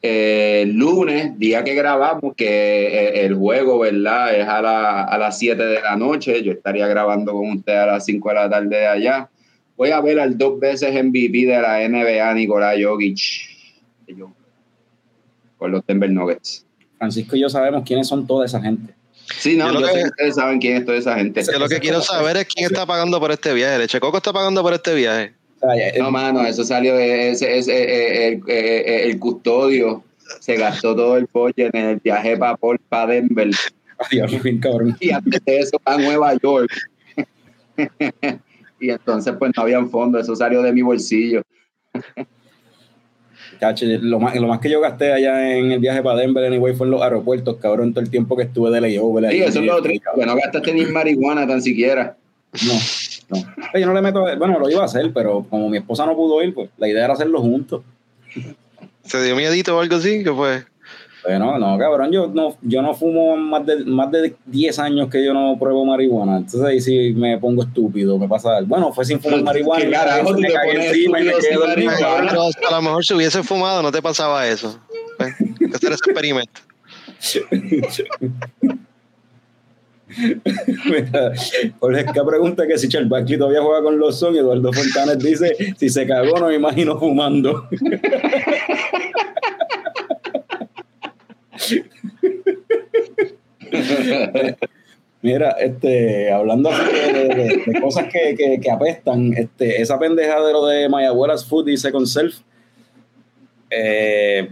eh, 0.01 0.61
el 0.63 0.73
lunes, 0.77 1.37
día 1.39 1.63
que 1.63 1.73
grabamos, 1.73 2.35
que 2.35 2.45
eh, 2.87 3.25
el 3.25 3.35
juego, 3.35 3.79
¿verdad? 3.79 4.35
Es 4.35 4.47
a, 4.47 4.61
la- 4.61 5.03
a 5.03 5.17
las 5.17 5.37
7 5.39 5.63
de 5.63 5.81
la 5.81 5.95
noche. 5.95 6.43
Yo 6.43 6.51
estaría 6.51 6.87
grabando 6.87 7.33
con 7.33 7.49
usted 7.51 7.73
a 7.75 7.85
las 7.87 8.05
5 8.05 8.29
de 8.29 8.35
la 8.35 8.49
tarde 8.49 8.77
de 8.77 8.87
allá. 8.87 9.29
Voy 9.75 9.91
a 9.91 10.01
ver 10.01 10.19
al 10.19 10.37
dos 10.37 10.59
veces 10.59 10.91
MVP 10.91 11.45
de 11.45 11.61
la 11.61 11.87
NBA, 11.87 12.33
Nicolás 12.33 12.75
Jokic, 12.81 13.19
con 15.57 15.71
los 15.71 15.85
Denver 15.85 16.09
Nuggets. 16.11 16.65
Francisco 16.97 17.35
y 17.35 17.41
yo 17.41 17.49
sabemos 17.49 17.83
quiénes 17.85 18.07
son 18.07 18.25
toda 18.27 18.45
esa 18.45 18.61
gente. 18.61 18.93
Sí, 19.39 19.57
no, 19.57 19.71
Yo 19.73 19.81
yo, 19.81 19.87
que- 19.87 19.93
que 19.93 20.03
ustedes 20.05 20.35
saben 20.35 20.59
quién 20.59 20.77
es 20.77 20.85
toda 20.85 20.97
esa 20.97 21.15
gente. 21.15 21.43
Yo 21.43 21.59
lo 21.59 21.67
que 21.67 21.79
quiero 21.79 22.01
saber 22.01 22.37
es 22.37 22.45
quién 22.45 22.65
está 22.67 22.85
pagando 22.85 23.19
por 23.19 23.31
este 23.31 23.53
viaje. 23.53 23.75
¿El 23.75 23.87
Checoco 23.87 24.17
está 24.17 24.31
pagando 24.31 24.61
por 24.61 24.73
este 24.73 24.95
viaje? 24.95 25.33
No, 25.97 26.11
mano, 26.11 26.45
eso 26.45 26.63
salió 26.63 26.95
de 26.95 27.31
ese, 27.31 27.57
ese, 27.57 27.73
eh, 27.73 28.27
el, 28.27 28.43
eh, 28.47 29.03
el 29.05 29.19
custodio. 29.19 30.03
Se 30.39 30.55
gastó 30.55 30.95
todo 30.95 31.17
el 31.17 31.27
budget 31.31 31.73
en 31.73 31.85
el 31.85 31.95
viaje 31.97 32.37
para 32.37 32.57
para 32.89 33.07
Denver. 33.13 33.49
Cabrón. 34.61 34.95
Y 34.99 35.11
antes 35.11 35.43
de 35.45 35.59
eso 35.59 35.81
a 35.85 35.97
Nueva 35.97 36.33
York. 36.41 36.71
y 38.79 38.89
entonces, 38.89 39.33
pues 39.37 39.51
no 39.55 39.63
habían 39.63 39.89
fondos. 39.89 40.23
Eso 40.23 40.35
salió 40.35 40.61
de 40.61 40.71
mi 40.73 40.81
bolsillo. 40.81 41.41
Cacho, 43.59 43.85
lo, 43.85 44.19
más, 44.19 44.35
lo 44.35 44.47
más 44.47 44.59
que 44.59 44.69
yo 44.69 44.81
gasté 44.81 45.13
allá 45.13 45.57
en 45.57 45.71
el 45.71 45.79
viaje 45.79 46.01
para 46.01 46.19
Denver, 46.19 46.45
anyway, 46.45 46.75
fue 46.75 46.87
en 46.87 46.91
los 46.91 47.01
aeropuertos, 47.01 47.57
cabrón, 47.57 47.93
todo 47.93 48.03
el 48.03 48.09
tiempo 48.09 48.35
que 48.35 48.43
estuve 48.43 48.71
de 48.71 48.81
layover. 48.81 49.31
Sí, 49.31 49.37
ahí. 49.37 49.47
eso 49.47 49.59
es 49.59 49.65
lo 49.65 49.75
otro. 49.77 49.91
Que 49.91 50.25
no 50.25 50.35
gastaste 50.35 50.73
ni 50.73 50.81
en 50.81 50.93
marihuana 50.93 51.47
tan 51.47 51.61
siquiera. 51.61 52.15
No, 52.65 52.73
no. 53.29 53.79
Yo 53.79 53.85
no 53.85 53.93
le 53.93 54.01
meto, 54.01 54.21
bueno, 54.37 54.59
lo 54.59 54.69
iba 54.69 54.81
a 54.81 54.85
hacer, 54.85 55.11
pero 55.13 55.45
como 55.49 55.69
mi 55.69 55.77
esposa 55.77 56.05
no 56.05 56.15
pudo 56.15 56.41
ir, 56.43 56.53
pues 56.53 56.69
la 56.77 56.87
idea 56.87 57.05
era 57.05 57.13
hacerlo 57.13 57.41
juntos. 57.41 57.83
¿Se 59.03 59.23
dio 59.23 59.35
miedito 59.35 59.77
o 59.77 59.81
algo 59.81 59.95
así? 59.95 60.23
¿Qué 60.23 60.31
fue? 60.31 60.63
Pero 61.27 61.39
no, 61.39 61.59
no, 61.59 61.77
cabrón, 61.77 62.09
yo 62.09 62.27
no, 62.27 62.55
yo 62.61 62.81
no 62.81 62.95
fumo 62.95 63.35
más 63.35 63.65
de, 63.65 63.83
más 63.83 64.09
de 64.09 64.37
10 64.45 64.79
años 64.79 65.09
que 65.09 65.25
yo 65.25 65.33
no 65.33 65.57
pruebo 65.59 65.83
marihuana. 65.83 66.37
Entonces 66.37 66.63
ahí 66.63 66.79
sí 66.79 67.13
me 67.17 67.37
pongo 67.37 67.63
estúpido, 67.63 68.17
me 68.17 68.29
pasa 68.29 68.55
algo. 68.55 68.69
Bueno, 68.69 68.93
fue 68.93 69.03
sin 69.03 69.19
fumar 69.19 69.43
marihuana. 69.43 69.81
¿Qué 69.81 69.89
y 69.89 69.91
carajo 69.91 70.33
tú 70.33 70.39
me 70.39 70.47
te 70.47 70.53
cagué 70.53 70.71
pones 70.71 70.87
encima 70.87 71.19
y 71.19 71.23
me 71.25 71.33
quedé 71.33 71.55
dormido, 71.55 71.91
a 72.07 72.71
lo 72.71 72.81
mejor 72.81 73.03
si 73.03 73.13
hubiese 73.13 73.43
fumado 73.43 73.81
no 73.81 73.91
te 73.91 74.01
pasaba 74.01 74.47
eso. 74.47 74.79
Hay 75.19 75.33
que 75.57 75.65
hacer 75.75 75.91
ese 75.91 76.01
experimento. 76.05 76.61
Mira, 80.85 81.33
pregunta 82.25 82.65
que 82.65 82.77
si 82.77 82.87
Charles 82.87 83.09
Barkley 83.09 83.37
todavía 83.37 83.61
juega 83.61 83.83
con 83.83 83.99
los 83.99 84.17
Son. 84.17 84.33
Eduardo 84.33 84.71
Fontanes 84.71 85.19
dice: 85.19 85.57
si 85.77 85.89
se 85.89 86.07
cagó, 86.07 86.39
no 86.39 86.47
me 86.47 86.55
imagino 86.55 86.97
fumando. 86.97 87.67
Mira, 95.21 95.51
este, 95.59 96.31
hablando 96.31 96.69
de, 96.69 97.13
de- 97.35 97.63
de- 97.65 97.81
cosas 97.81 98.05
que, 98.11 98.35
que- 98.35 98.59
que 98.61 98.71
apestan, 98.71 99.33
este, 99.33 99.81
esa 99.81 99.97
pendeja 99.99 100.39
de 100.45 100.53
lo 100.53 100.65
de 100.67 100.87
My 100.89 101.05
Abuela's 101.05 101.45
Food 101.45 101.65
dice 101.65 101.91
con 101.91 102.05
self. 102.05 102.37
eh, 103.69 104.49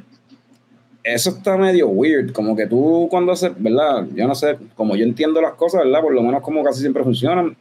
eso 1.04 1.30
está 1.30 1.56
medio 1.56 1.88
weird, 1.88 2.32
como 2.34 2.56
que 2.56 2.66
tú 2.66 3.08
cuando 3.12 3.32
haces, 3.32 3.52
¿verdad? 3.58 4.08
Yo 4.16 4.28
no 4.28 4.34
sé, 4.34 4.58
como 4.74 4.96
yo 4.96 5.04
entiendo 5.06 5.40
las 5.40 5.54
cosas, 5.54 5.84
¿verdad? 5.84 6.02
Por 6.02 6.14
lo 6.14 6.24
menos 6.24 6.42
como 6.42 6.64
casi 6.64 6.82
siempre 6.82 7.04
funcionan. 7.04 7.56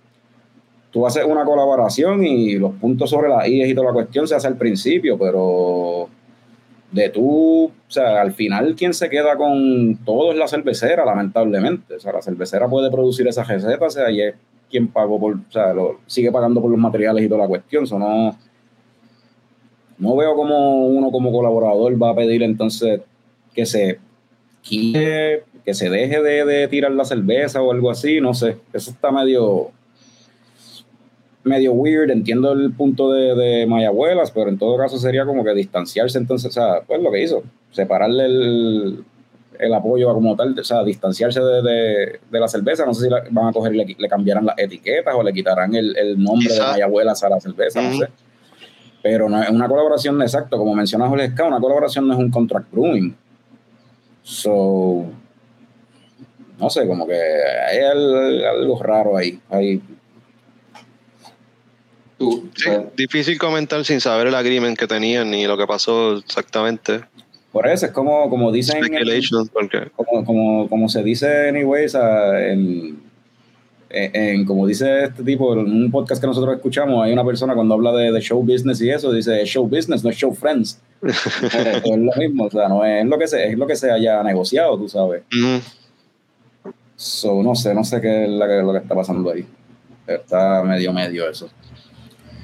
Tú 0.90 1.06
haces 1.06 1.24
una 1.24 1.44
colaboración 1.44 2.24
y 2.24 2.54
los 2.54 2.72
puntos 2.76 3.10
sobre 3.10 3.28
las 3.28 3.46
IES 3.46 3.68
y 3.68 3.74
toda 3.74 3.88
la 3.88 3.92
cuestión 3.92 4.26
se 4.26 4.34
hace 4.34 4.46
al 4.46 4.56
principio, 4.56 5.18
pero 5.18 6.08
de 6.94 7.08
tú, 7.08 7.64
o 7.64 7.72
sea, 7.88 8.20
al 8.20 8.32
final 8.32 8.76
quien 8.76 8.94
se 8.94 9.10
queda 9.10 9.36
con 9.36 9.98
todo 10.04 10.30
es 10.30 10.38
la 10.38 10.46
cervecera, 10.46 11.04
lamentablemente. 11.04 11.96
O 11.96 12.00
sea, 12.00 12.12
la 12.12 12.22
cervecera 12.22 12.68
puede 12.68 12.88
producir 12.88 13.26
esa 13.26 13.42
receta, 13.42 13.84
o 13.84 13.90
sea, 13.90 14.10
y 14.12 14.22
es 14.22 14.34
quien 14.70 14.86
pagó 14.86 15.18
por, 15.18 15.34
o 15.34 15.50
sea, 15.50 15.74
sigue 16.06 16.30
pagando 16.30 16.62
por 16.62 16.70
los 16.70 16.78
materiales 16.78 17.24
y 17.24 17.28
toda 17.28 17.42
la 17.42 17.48
cuestión. 17.48 17.82
Eso 17.82 17.98
no, 17.98 18.38
no 19.98 20.16
veo 20.16 20.36
como 20.36 20.86
uno 20.86 21.10
como 21.10 21.32
colaborador 21.32 22.00
va 22.00 22.10
a 22.10 22.14
pedir 22.14 22.44
entonces 22.44 23.00
que 23.52 23.66
se 23.66 23.98
quite, 24.62 25.42
que 25.64 25.74
se 25.74 25.90
deje 25.90 26.22
de, 26.22 26.44
de 26.44 26.68
tirar 26.68 26.92
la 26.92 27.04
cerveza 27.04 27.60
o 27.60 27.72
algo 27.72 27.90
así, 27.90 28.20
no 28.20 28.34
sé. 28.34 28.58
Eso 28.72 28.92
está 28.92 29.10
medio 29.10 29.72
medio 31.44 31.72
weird, 31.72 32.10
entiendo 32.10 32.52
el 32.52 32.72
punto 32.72 33.12
de, 33.12 33.34
de 33.34 33.66
Mayabuelas, 33.66 34.30
pero 34.30 34.48
en 34.48 34.58
todo 34.58 34.76
caso 34.78 34.96
sería 34.98 35.24
como 35.26 35.44
que 35.44 35.52
distanciarse 35.54 36.18
entonces, 36.18 36.48
o 36.50 36.52
sea, 36.52 36.80
pues 36.86 37.02
lo 37.02 37.10
que 37.12 37.22
hizo, 37.22 37.42
separarle 37.70 38.24
el, 38.24 39.04
el 39.58 39.74
apoyo 39.74 40.10
a 40.10 40.14
como 40.14 40.34
tal, 40.36 40.58
o 40.58 40.64
sea, 40.64 40.82
distanciarse 40.82 41.40
de, 41.40 41.62
de- 41.62 42.20
de 42.30 42.40
la 42.40 42.48
cerveza, 42.48 42.84
no 42.86 42.94
sé 42.94 43.04
si 43.04 43.10
la- 43.10 43.24
van 43.30 43.48
a 43.48 43.52
coger 43.52 43.74
y 43.74 43.76
le, 43.78 43.96
le 43.98 44.08
cambiarán 44.08 44.46
las 44.46 44.58
etiquetas 44.58 45.14
o 45.14 45.22
le 45.22 45.32
quitarán 45.32 45.74
el, 45.74 45.96
el 45.96 46.22
nombre 46.22 46.48
de 46.48 46.54
Quizá. 46.54 46.72
Mayabuelas 46.72 47.22
a 47.22 47.28
la 47.28 47.40
cerveza, 47.40 47.82
no 47.82 47.96
sé. 47.98 48.08
Pero 49.02 49.28
no 49.28 49.42
es 49.42 49.50
una 49.50 49.68
colaboración, 49.68 50.20
exacto, 50.22 50.56
como 50.56 50.74
menciona 50.74 51.08
Jorge 51.08 51.28
Ska, 51.30 51.44
una 51.46 51.60
colaboración 51.60 52.08
no 52.08 52.14
es 52.14 52.18
un 52.20 52.30
contract 52.30 52.72
brewing. 52.72 53.14
So, 54.22 55.04
no 56.58 56.70
sé, 56.70 56.86
como 56.86 57.06
que 57.06 57.14
hay 57.14 57.80
al- 57.80 58.44
algo 58.46 58.82
raro 58.82 59.16
ahí. 59.18 59.38
ahí. 59.50 59.82
Tú, 62.18 62.48
Sí, 62.54 62.70
difícil 62.96 63.38
comentar 63.38 63.84
sin 63.84 64.00
saber 64.00 64.28
el 64.28 64.34
agreement 64.34 64.78
que 64.78 64.86
tenían 64.86 65.30
ni 65.30 65.46
lo 65.46 65.56
que 65.58 65.66
pasó 65.66 66.16
exactamente. 66.18 67.00
Por 67.52 67.68
eso 67.68 67.86
es 67.86 67.92
como, 67.92 68.28
como 68.30 68.50
dicen, 68.52 68.78
en- 68.78 68.84
Speculation, 68.84 69.48
porque 69.48 69.90
como, 69.96 70.24
como, 70.24 70.68
como 70.68 70.88
se 70.88 71.02
dice, 71.02 71.48
anyways, 71.48 71.94
a- 71.94 72.48
en, 72.48 73.00
en, 73.90 74.10
en- 74.16 74.44
como 74.44 74.66
dice 74.66 75.04
este 75.04 75.22
tipo, 75.22 75.52
en 75.54 75.60
un 75.60 75.90
podcast 75.90 76.20
que 76.20 76.26
nosotros 76.26 76.56
escuchamos, 76.56 77.04
hay 77.04 77.12
una 77.12 77.24
persona 77.24 77.54
cuando 77.54 77.74
habla 77.74 77.92
de, 77.92 78.10
de 78.12 78.20
show 78.20 78.42
business 78.42 78.80
y 78.80 78.90
eso, 78.90 79.12
dice 79.12 79.40
"Es 79.42 79.48
show 79.48 79.66
business, 79.68 80.02
no 80.02 80.10
es 80.10 80.16
show 80.16 80.32
friends. 80.34 80.80
es 81.02 81.84
lo 81.96 82.12
mismo, 82.16 82.44
o 82.46 82.50
sea, 82.50 82.68
no 82.68 82.84
es 82.84 83.04
lo 83.06 83.18
que 83.18 83.28
se, 83.28 83.48
es 83.50 83.58
lo 83.58 83.66
que 83.66 83.76
se 83.76 83.90
haya 83.90 84.22
negociado, 84.22 84.76
tú 84.78 84.88
sabes. 84.88 85.22
So, 86.96 87.42
no 87.42 87.54
sé, 87.54 87.74
no 87.74 87.84
sé 87.84 88.00
qué 88.00 88.24
es 88.24 88.30
la 88.30 88.46
que- 88.46 88.62
lo 88.62 88.72
que 88.72 88.78
está 88.78 88.94
pasando 88.94 89.30
ahí. 89.30 89.44
Está 90.06 90.62
medio 90.62 90.92
medio 90.92 91.28
eso. 91.28 91.48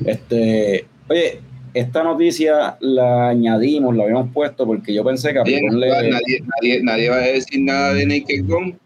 Este, 0.05 0.87
oye, 1.09 1.41
esta 1.75 2.03
noticia 2.03 2.77
la 2.81 3.29
añadimos, 3.29 3.95
la 3.97 4.05
habíamos 4.05 4.33
puesto 4.33 4.67
porque 4.67 4.93
yo 4.95 5.05
pensé 5.05 5.33
que 5.33 5.39
a 5.39 5.45
nadie, 5.45 5.61
nadie, 5.71 6.11
nadie, 6.43 6.83
nadie 6.83 7.09
va 7.11 7.17
a 7.17 7.21
decir 7.21 7.61
nada 7.61 7.95
de 7.95 8.07
Naked 8.07 8.45
Gun. 8.47 8.79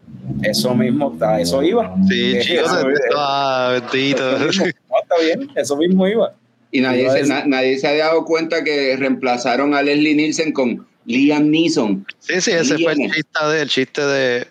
eso 0.43 0.73
mismo, 0.75 1.15
a 1.21 1.39
eso 1.41 1.63
iba. 1.63 1.95
Sí, 2.09 2.35
Eh, 2.35 2.39
chicos, 2.41 2.71
ah, 3.15 3.79
bendito. 3.91 4.35
eso 4.49 4.65
mismo. 4.65 4.79
No, 4.89 4.97
está 5.01 5.15
bien, 5.23 5.49
eso 5.55 5.77
mismo 5.77 6.07
iba. 6.07 6.33
Y 6.71 6.81
nadie 6.81 7.09
se, 7.09 7.23
na- 7.23 7.45
nadie 7.45 7.77
se 7.77 7.87
ha 7.87 7.95
dado 7.95 8.25
cuenta 8.25 8.63
que 8.63 8.95
reemplazaron 8.97 9.73
a 9.73 9.81
Leslie 9.81 10.13
Nielsen 10.15 10.51
con 10.51 10.85
Liam 11.05 11.49
Neeson. 11.49 12.05
Sí, 12.19 12.41
sí, 12.41 12.51
ese 12.51 12.77
fue 12.79 12.91
el 12.93 12.97
chiste 13.11 13.45
de, 13.49 13.61
el 13.61 13.69
chiste 13.69 14.01
de, 14.05 14.47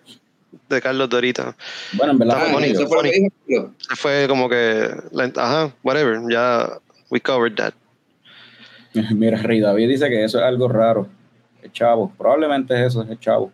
de 0.75 0.83
Carlos 0.83 1.09
Dorita. 1.09 1.57
Bueno, 1.93 2.13
en 2.13 2.19
verdad, 2.19 2.37
Ah, 2.37 2.41
fue 2.45 2.53
bonito. 2.53 2.83
eso 2.83 3.97
fue 3.97 4.27
como 4.29 4.49
que, 4.49 4.91
ajá, 5.37 5.73
whatever, 5.83 6.21
ya 6.31 6.69
we 7.11 7.21
covered 7.21 7.55
that. 7.57 7.73
Mira, 9.15 9.39
Rey 9.43 9.61
David 9.61 9.89
dice 9.89 10.09
que 10.09 10.25
eso 10.25 10.39
es 10.39 10.45
algo 10.45 10.69
raro. 10.69 11.09
Es 11.63 11.73
chavo. 11.73 12.13
Probablemente 12.17 12.75
es 12.75 12.89
eso, 12.93 13.03
es 13.11 13.19
chavo. 13.21 13.51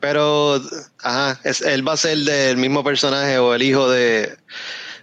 Pero, 0.00 0.60
ajá, 1.02 1.38
es, 1.44 1.60
él 1.60 1.86
va 1.86 1.92
a 1.92 1.96
ser 1.96 2.16
del 2.18 2.56
mismo 2.56 2.82
personaje 2.82 3.38
o 3.38 3.54
el 3.54 3.62
hijo 3.62 3.90
de. 3.90 4.36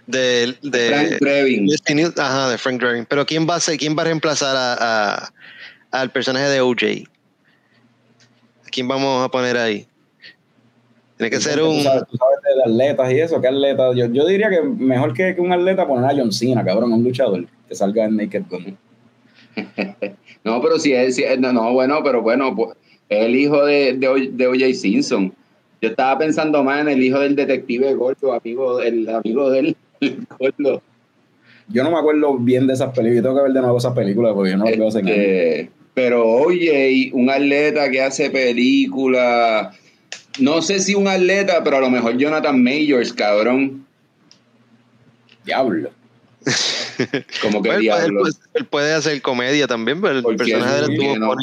de, 0.06 0.56
de 0.62 0.88
Frank 0.88 1.20
Drebin. 1.20 1.64
Nielsen, 1.66 2.12
ajá, 2.20 2.48
de 2.50 2.58
Frank 2.58 2.80
Drebin. 2.80 3.06
Pero 3.06 3.24
¿quién 3.24 3.46
va 3.48 3.54
a 3.56 3.60
ser, 3.60 3.76
quién 3.78 3.96
va 3.96 4.02
a 4.02 4.06
reemplazar 4.06 4.56
a, 4.56 4.74
a- 5.14 5.32
al 5.92 6.10
personaje 6.10 6.46
de 6.48 6.60
OJ? 6.60 7.08
¿A 8.66 8.68
quién 8.70 8.88
vamos 8.88 9.24
a 9.24 9.28
poner 9.30 9.56
ahí? 9.56 9.86
Tiene 11.16 11.30
que 11.30 11.40
ser 11.40 11.58
Tú 11.58 11.70
un. 11.70 11.80
sabes, 11.82 12.04
tú 12.10 12.16
sabes 12.16 12.38
de 12.42 12.62
atletas 12.72 13.12
y 13.12 13.20
eso, 13.20 13.40
¿qué 13.40 13.48
atleta? 13.48 13.92
Yo, 13.94 14.06
yo 14.06 14.26
diría 14.26 14.50
que 14.50 14.60
mejor 14.62 15.14
que, 15.14 15.34
que 15.34 15.40
un 15.40 15.52
atleta 15.52 15.86
poner 15.86 16.10
a 16.10 16.14
John 16.16 16.30
Cena, 16.32 16.64
cabrón, 16.64 16.92
un 16.92 17.02
luchador 17.04 17.46
que 17.68 17.74
salga 17.74 18.04
en 18.04 18.16
Naked 18.16 18.42
Gun. 18.50 18.76
No, 20.44 20.62
pero 20.62 20.78
si 20.78 20.92
es, 20.92 21.16
si 21.16 21.24
es- 21.24 21.40
no, 21.40 21.52
no, 21.52 21.72
bueno, 21.72 22.00
pero 22.04 22.22
bueno, 22.22 22.54
pues, 22.54 22.76
es 23.08 23.24
el 23.24 23.34
hijo 23.34 23.64
de, 23.64 23.94
de, 23.94 24.46
O.J. 24.46 24.74
Simpson. 24.74 25.32
Yo 25.82 25.88
estaba 25.88 26.16
pensando 26.18 26.62
más 26.62 26.82
en 26.82 26.88
el 26.88 27.02
hijo 27.02 27.18
del 27.18 27.34
detective 27.34 27.92
gordo, 27.94 28.32
amigo, 28.32 28.80
el 28.80 29.08
amigo 29.08 29.50
del 29.50 29.76
el 30.00 30.24
gordo. 30.38 30.82
Yo 31.68 31.82
no 31.82 31.90
me 31.90 31.98
acuerdo 31.98 32.38
bien 32.38 32.68
de 32.68 32.74
esas 32.74 32.90
películas, 32.94 33.16
yo 33.16 33.22
tengo 33.22 33.36
que 33.36 33.42
ver 33.42 33.52
de 33.54 33.60
nuevo 33.60 33.78
esas 33.78 33.92
películas 33.92 34.34
porque 34.34 34.52
yo 34.52 34.56
no 34.56 34.64
las 34.66 34.76
veo 34.78 34.86
hace. 34.88 35.00
Este, 35.00 35.70
pero 35.94 36.24
oye, 36.28 37.10
un 37.12 37.28
atleta 37.28 37.90
que 37.90 38.00
hace 38.02 38.30
película, 38.30 39.72
no 40.38 40.62
sé 40.62 40.80
si 40.80 40.94
un 40.94 41.08
atleta, 41.08 41.62
pero 41.64 41.76
a 41.78 41.80
lo 41.80 41.90
mejor 41.90 42.16
Jonathan 42.16 42.62
Majors, 42.62 43.12
cabrón. 43.12 43.86
Diablo. 45.44 45.90
Como 47.42 47.62
que 47.62 47.68
Pues, 47.68 47.76
él, 47.76 47.80
diablo. 47.82 48.20
puede- 48.20 48.34
él 48.54 48.64
puede 48.66 48.92
hacer 48.94 49.20
comedia 49.22 49.66
también, 49.66 50.00
pero 50.00 50.18
el 50.18 50.36
personaje 50.36 50.72
de 50.74 50.80
él 50.80 50.86
sí, 50.86 50.92
estuvo 50.94 51.36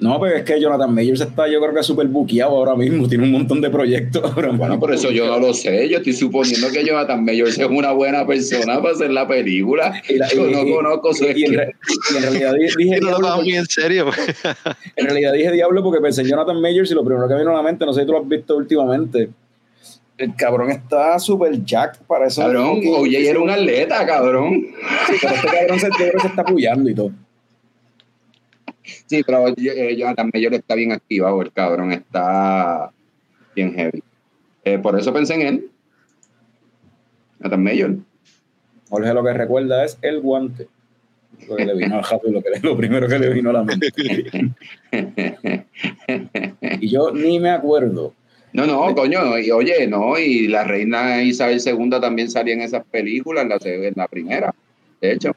no. 0.00 0.20
pero 0.20 0.36
es 0.36 0.42
que 0.44 0.60
Jonathan 0.60 0.94
Majors 0.94 1.20
está, 1.20 1.48
yo 1.48 1.60
creo 1.60 1.74
que 1.74 1.82
súper 1.82 2.06
buqueado 2.06 2.50
ahora 2.56 2.74
mismo, 2.74 3.08
tiene 3.08 3.24
un 3.24 3.32
montón 3.32 3.60
de 3.60 3.68
proyectos 3.70 4.22
ahora 4.24 4.50
Bueno, 4.52 4.78
por 4.78 4.92
eso 4.94 5.10
yo 5.10 5.26
no 5.26 5.38
lo 5.38 5.52
sé. 5.54 5.88
Yo 5.88 5.98
estoy 5.98 6.12
suponiendo 6.12 6.68
que 6.70 6.84
Jonathan 6.84 7.24
Majors 7.24 7.58
es 7.58 7.66
una 7.68 7.92
buena 7.92 8.26
persona 8.26 8.80
para 8.80 8.94
hacer 8.94 9.10
la 9.10 9.26
película. 9.26 10.00
Y 10.08 10.14
la- 10.16 10.28
Yo 10.28 10.48
y- 10.48 10.52
no 10.52 10.62
y- 10.66 10.72
conozco 10.72 11.12
su 11.14 11.24
y, 11.24 11.44
en, 11.44 11.54
re- 11.54 11.74
y 12.12 12.16
en 12.16 12.22
realidad 12.22 12.54
di- 12.54 12.84
dije 12.84 13.00
no 13.00 13.10
lo 13.10 13.16
diablo, 13.16 13.16
tomas 13.16 13.34
porque, 13.36 13.50
muy 13.50 13.56
en 13.58 13.66
serio. 13.66 14.06
en 14.96 15.04
realidad 15.06 15.32
dije 15.32 15.52
diablo 15.52 15.82
porque 15.82 16.00
pensé 16.00 16.22
en 16.22 16.28
Jonathan 16.28 16.60
Majors 16.60 16.90
y 16.90 16.94
lo 16.94 17.04
primero 17.04 17.26
que 17.28 17.34
me 17.34 17.40
vino 17.40 17.50
a 17.52 17.54
la 17.56 17.62
mente, 17.62 17.84
no 17.86 17.92
sé 17.92 18.00
si 18.00 18.06
tú 18.06 18.12
lo 18.12 18.20
has 18.20 18.28
visto 18.28 18.56
últimamente, 18.56 19.28
el 20.16 20.34
cabrón 20.34 20.70
está 20.70 21.16
súper 21.20 21.62
jack 21.64 21.98
para 22.06 22.26
eso. 22.26 22.40
Cabrón, 22.42 22.80
oye, 22.96 23.28
era 23.30 23.38
un 23.38 23.50
atleta, 23.50 24.04
cabrón. 24.04 24.66
Pero 25.20 25.34
este 25.34 25.46
cabrón 25.48 25.78
se, 25.78 25.88
se 26.20 26.26
está 26.26 26.42
apoyando 26.42 26.90
y 26.90 26.94
todo. 26.94 27.12
Sí, 29.06 29.22
pero 29.24 29.48
eh, 29.48 29.96
Jonathan 29.96 30.30
Majors 30.32 30.56
está 30.56 30.74
bien 30.74 30.92
activado, 30.92 31.40
el 31.42 31.52
cabrón 31.52 31.92
está 31.92 32.90
bien 33.54 33.74
heavy. 33.74 34.02
Eh, 34.64 34.78
por 34.78 34.98
eso 34.98 35.12
pensé 35.12 35.34
en 35.34 35.42
él. 35.42 35.70
Jonathan 37.40 37.62
Majors. 37.62 37.94
Jorge 38.90 39.14
lo 39.14 39.22
que 39.24 39.32
recuerda 39.34 39.84
es 39.84 39.98
el 40.02 40.20
guante. 40.20 40.68
Lo 41.48 41.56
que 41.56 41.66
le 41.66 41.74
vino 41.74 41.98
a 41.98 42.02
Javi, 42.02 42.30
lo, 42.32 42.42
que 42.42 42.50
le- 42.50 42.60
lo 42.60 42.76
primero 42.76 43.06
que 43.06 43.18
le 43.18 43.32
vino 43.32 43.50
a 43.50 43.52
la 43.52 43.62
mente. 43.64 43.88
Y 46.80 46.88
yo 46.88 47.10
ni 47.12 47.38
me 47.38 47.50
acuerdo. 47.50 48.14
No, 48.52 48.66
no, 48.66 48.94
coño, 48.94 49.38
y 49.38 49.50
oye, 49.50 49.86
no, 49.86 50.18
y 50.18 50.48
la 50.48 50.64
reina 50.64 51.22
Isabel 51.22 51.60
II 51.64 51.90
también 52.00 52.30
salía 52.30 52.54
en 52.54 52.62
esas 52.62 52.84
películas, 52.86 53.42
en 53.44 53.50
la, 53.50 53.58
se- 53.58 53.88
en 53.88 53.94
la 53.96 54.08
primera, 54.08 54.54
de 55.00 55.12
hecho. 55.12 55.32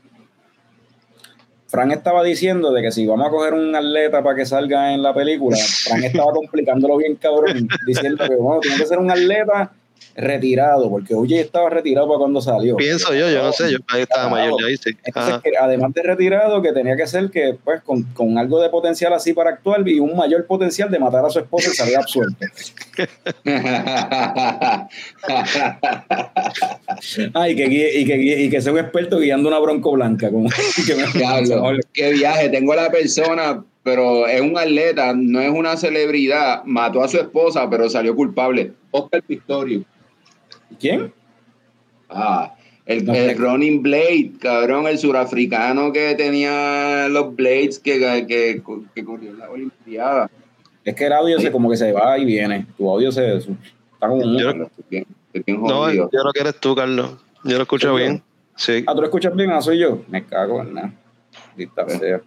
Fran 1.72 1.90
estaba 1.92 2.22
diciendo 2.22 2.74
de 2.74 2.82
que 2.82 2.92
si 2.92 3.06
vamos 3.06 3.26
a 3.26 3.30
coger 3.30 3.54
un 3.54 3.74
atleta 3.74 4.22
para 4.22 4.36
que 4.36 4.46
salga 4.46 4.94
en 4.94 5.02
la 5.02 5.14
película, 5.14 5.56
Fran 5.56 6.04
estaba 6.04 6.34
complicándolo 6.34 6.98
bien 6.98 7.16
cabrón, 7.16 7.70
diciendo 7.88 8.26
que 8.28 8.36
bueno, 8.36 8.60
tiene 8.60 8.76
que 8.76 8.86
ser 8.86 9.00
un 9.00 9.10
atleta 9.10 9.72
retirado, 10.16 10.90
porque 10.90 11.14
Oye 11.16 11.40
estaba 11.40 11.70
retirado 11.70 12.08
para 12.08 12.20
cuando 12.20 12.42
salió. 12.42 12.76
Pienso 12.76 13.14
yo, 13.14 13.30
yo 13.30 13.44
no 13.44 13.52
sé, 13.54 13.72
yo 13.72 13.78
ahí 13.88 14.02
estaba 14.02 14.30
mayor 14.30 14.60
ya. 14.60 14.68
Entonces, 15.06 15.36
que 15.44 15.52
además 15.60 15.94
de 15.94 16.04
retirado, 16.04 16.62
que 16.62 16.74
tenía 16.74 16.96
que 16.96 17.08
ser 17.08 17.30
que, 17.30 17.58
pues, 17.64 17.82
con, 17.82 18.04
con 18.14 18.38
algo 18.38 18.62
de 18.62 18.70
potencial 18.70 19.14
así 19.14 19.34
para 19.34 19.52
actuar 19.52 19.88
y 19.88 20.00
un 20.00 20.16
mayor 20.16 20.46
potencial 20.46 20.92
de 20.92 21.00
matar 21.00 21.26
a 21.26 21.30
su 21.30 21.40
esposa 21.40 21.70
y 21.72 21.76
salir 21.76 21.98
absuelto. 21.98 22.46
Ah, 27.34 27.50
y 27.50 27.56
que, 27.56 27.68
guíe- 27.68 27.92
y, 27.96 28.06
que, 28.06 28.18
guíe- 28.18 28.46
y 28.46 28.50
que 28.50 28.62
sea 28.62 28.72
un 28.74 28.80
experto 28.80 29.20
guiando 29.20 29.48
una 29.50 29.60
bronco 29.60 29.92
blanca. 29.94 30.30
Como, 30.30 30.50
que 30.88 30.96
me- 30.96 31.08
Diablo, 31.14 31.78
qué 31.94 32.12
viaje. 32.14 32.50
Tengo 32.50 32.74
a 32.74 32.76
la 32.78 32.90
persona, 32.92 33.64
pero 33.84 34.28
es 34.28 34.42
un 34.42 34.58
atleta, 34.58 35.14
no 35.16 35.40
es 35.42 35.50
una 35.52 35.78
celebridad. 35.78 36.64
Mató 36.66 37.04
a 37.04 37.08
su 37.08 37.18
esposa, 37.18 37.70
pero 37.70 37.90
salió 37.90 38.16
culpable. 38.16 38.74
Oscar 38.92 39.24
Pistorio. 40.78 40.80
¿Quién? 40.80 41.14
Ah, 42.10 42.56
el, 42.86 43.10
el. 43.10 43.38
Running 43.38 43.82
Blade, 43.82 44.32
cabrón, 44.40 44.88
el 44.88 44.98
surafricano 44.98 45.94
que 45.94 46.16
tenía 46.16 47.08
los 47.10 47.36
Blades 47.36 47.80
que, 47.80 48.00
que, 48.28 48.62
que 48.96 49.06
corrió 49.06 49.30
en 49.32 49.40
la 49.40 49.50
Olimpiada. 49.50 50.30
Es 50.84 50.96
que 50.96 51.06
el 51.06 51.14
audio 51.14 51.40
se 51.40 51.52
como 51.52 51.70
que 51.70 51.78
se 51.78 51.92
va 51.92 52.18
y 52.18 52.26
viene. 52.26 52.66
Tu 52.78 52.90
audio 52.90 53.12
se, 53.12 53.38
está 53.38 54.08
como 54.08 54.16
un... 54.16 54.38
Yo- 54.38 54.54
bien, 54.90 55.06
bien 55.46 55.62
No, 55.62 55.92
yo 55.94 56.10
creo 56.10 56.34
que 56.34 56.40
eres 56.42 56.60
tú, 56.60 56.76
Carlos. 56.76 57.18
Yo 57.44 57.58
lo 57.58 57.64
escucho 57.64 57.90
yo. 57.90 57.96
bien. 57.96 58.24
Sí. 58.56 58.84
Ah, 58.88 58.94
¿tú 58.94 59.02
lo 59.02 59.06
escuchas 59.08 59.36
bien? 59.36 59.52
Ah, 59.52 59.62
soy 59.62 59.78
yo. 59.80 60.02
Me 60.10 60.26
cago 60.26 60.62
en 60.62 60.74
nada. 60.74 60.94
Sea. 61.88 62.22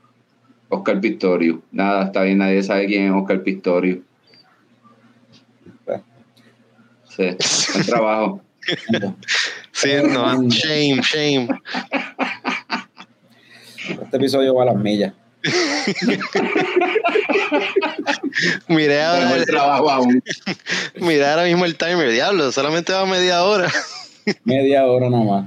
Oscar 0.68 1.00
Pistorio. 1.00 1.62
Nada, 1.72 2.04
está 2.04 2.22
bien, 2.22 2.38
nadie 2.38 2.62
sabe 2.62 2.86
quién 2.86 3.06
es 3.06 3.12
Oscar 3.12 3.42
Pistorio. 3.42 4.00
Sí, 7.16 7.22
buen 7.74 7.86
trabajo. 7.86 8.42
Sí, 9.72 9.90
no, 10.08 10.48
shame, 10.48 11.00
shame. 11.02 11.48
Este 14.02 14.16
episodio 14.16 14.54
va 14.54 14.62
a 14.62 14.66
las 14.66 14.76
millas. 14.76 15.12
Miré 18.68 19.02
ahora, 19.02 19.28
Buen 19.28 19.44
trabajo 19.44 19.90
aún. 19.90 20.22
miré 21.00 21.26
ahora 21.26 21.44
mismo 21.44 21.66
el 21.66 21.76
timer, 21.76 22.10
diablo, 22.10 22.50
solamente 22.52 22.92
va 22.92 23.04
media 23.06 23.44
hora. 23.44 23.70
Media 24.44 24.86
hora 24.86 25.10
nomás. 25.10 25.44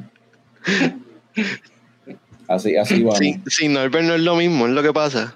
Así, 2.48 2.78
así 2.78 3.02
vamos. 3.02 3.18
Sin, 3.18 3.44
sin 3.50 3.74
Norbert 3.74 4.06
no 4.06 4.14
es 4.14 4.22
lo 4.22 4.36
mismo, 4.36 4.68
es 4.68 4.74
lo 4.74 4.84
que 4.84 4.94
pasa. 4.94 5.36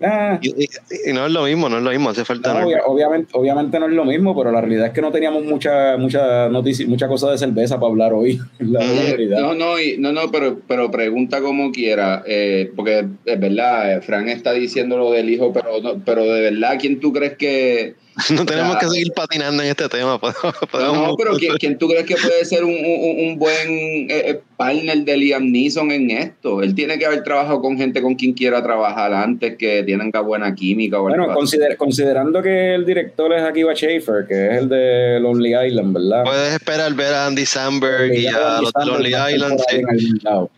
Ah, 0.00 0.38
Y, 0.40 0.50
y- 0.64 1.10
y 1.10 1.12
no 1.12 1.26
es 1.26 1.32
lo 1.32 1.42
mismo, 1.44 1.68
no 1.68 1.78
es 1.78 1.82
lo 1.82 1.90
mismo, 1.90 2.10
hace 2.10 2.24
falta 2.24 2.54
no, 2.54 2.66
obvia- 2.66 2.82
obviamente, 2.86 3.30
obviamente 3.34 3.78
no 3.80 3.86
es 3.86 3.92
lo 3.92 4.04
mismo, 4.04 4.36
pero 4.36 4.52
la 4.52 4.60
realidad 4.60 4.86
es 4.86 4.92
que 4.92 5.00
no 5.00 5.10
teníamos 5.10 5.44
mucha, 5.44 5.96
mucha 5.96 6.48
noticia, 6.48 6.86
mucha 6.86 7.08
cosa 7.08 7.30
de 7.32 7.38
cerveza 7.38 7.80
para 7.80 7.90
hablar 7.90 8.12
hoy. 8.12 8.38
La, 8.60 8.80
la 8.80 8.86
Mm, 9.02 9.06
realidad. 9.06 9.40
No, 9.40 9.54
no, 9.54 9.80
y- 9.80 9.96
no, 9.98 10.12
no, 10.12 10.30
pero, 10.30 10.60
pero 10.68 10.90
pregunta 10.90 11.40
como 11.40 11.72
quiera, 11.72 12.22
eh, 12.26 12.70
porque 12.76 13.06
es 13.24 13.40
verdad, 13.40 13.96
eh, 13.96 14.00
Fran 14.00 14.28
está 14.28 14.52
diciendo 14.52 14.96
lo 14.98 15.10
del 15.12 15.30
hijo, 15.30 15.52
pero, 15.52 15.80
no- 15.82 16.00
pero 16.04 16.22
de 16.24 16.42
verdad, 16.42 16.76
¿quién 16.80 17.00
tú 17.00 17.12
crees 17.12 17.36
que... 17.36 17.94
No 18.34 18.44
tenemos 18.44 18.72
sea, 18.72 18.80
que 18.80 18.88
seguir 18.88 19.12
patinando 19.12 19.62
en 19.62 19.68
este 19.70 19.88
tema. 19.88 20.18
podemos- 20.70 21.08
No, 21.08 21.16
pero 21.16 21.36
¿quién, 21.36 21.54
quién 21.58 21.78
tú 21.78 21.88
crees 21.88 22.04
que 22.04 22.16
puede 22.16 22.44
ser 22.44 22.64
un, 22.64 22.72
un- 22.72 23.28
un 23.28 23.38
buen 23.38 23.68
eh, 24.10 24.30
eh, 24.30 24.40
partner 24.56 24.98
de 25.04 25.16
Liam 25.16 25.50
Neeson 25.52 25.90
en 25.92 26.10
esto? 26.10 26.62
Él 26.62 26.74
tiene 26.74 26.98
que 26.98 27.06
haber 27.06 27.22
trabajado 27.22 27.60
con 27.60 27.76
gente 27.78 28.02
con 28.02 28.14
quien 28.16 28.32
quiera 28.32 28.62
trabajar 28.62 29.12
antes, 29.14 29.56
que 29.56 29.82
tenga 29.84 30.20
buena 30.20 30.54
química. 30.54 30.98
O 30.98 31.02
Bueno, 31.02 31.22
algo 31.24 31.32
así. 31.32 31.38
consider- 31.38 31.76
considerando 31.76 32.42
que 32.42 32.74
el 32.74 32.84
director 32.84 33.32
es 33.32 33.42
Akiva 33.42 33.74
Schaefer, 33.74 34.26
que 34.26 34.46
es 34.48 34.58
el 34.62 34.68
de 34.68 35.18
Lonely 35.20 35.54
Island, 35.68 35.92
¿verdad? 35.94 36.24
Puedes 36.24 36.54
esperar 36.54 36.92
ver 36.94 37.14
a 37.14 37.26
Andy 37.26 37.46
Samberg 37.46 38.12
y 38.14 38.26
a 38.26 38.60
los 38.60 38.72
de 38.72 38.84
Lonely 38.86 39.14
Island. 39.34 39.60
sí. 39.68 39.82
So, 40.24 40.50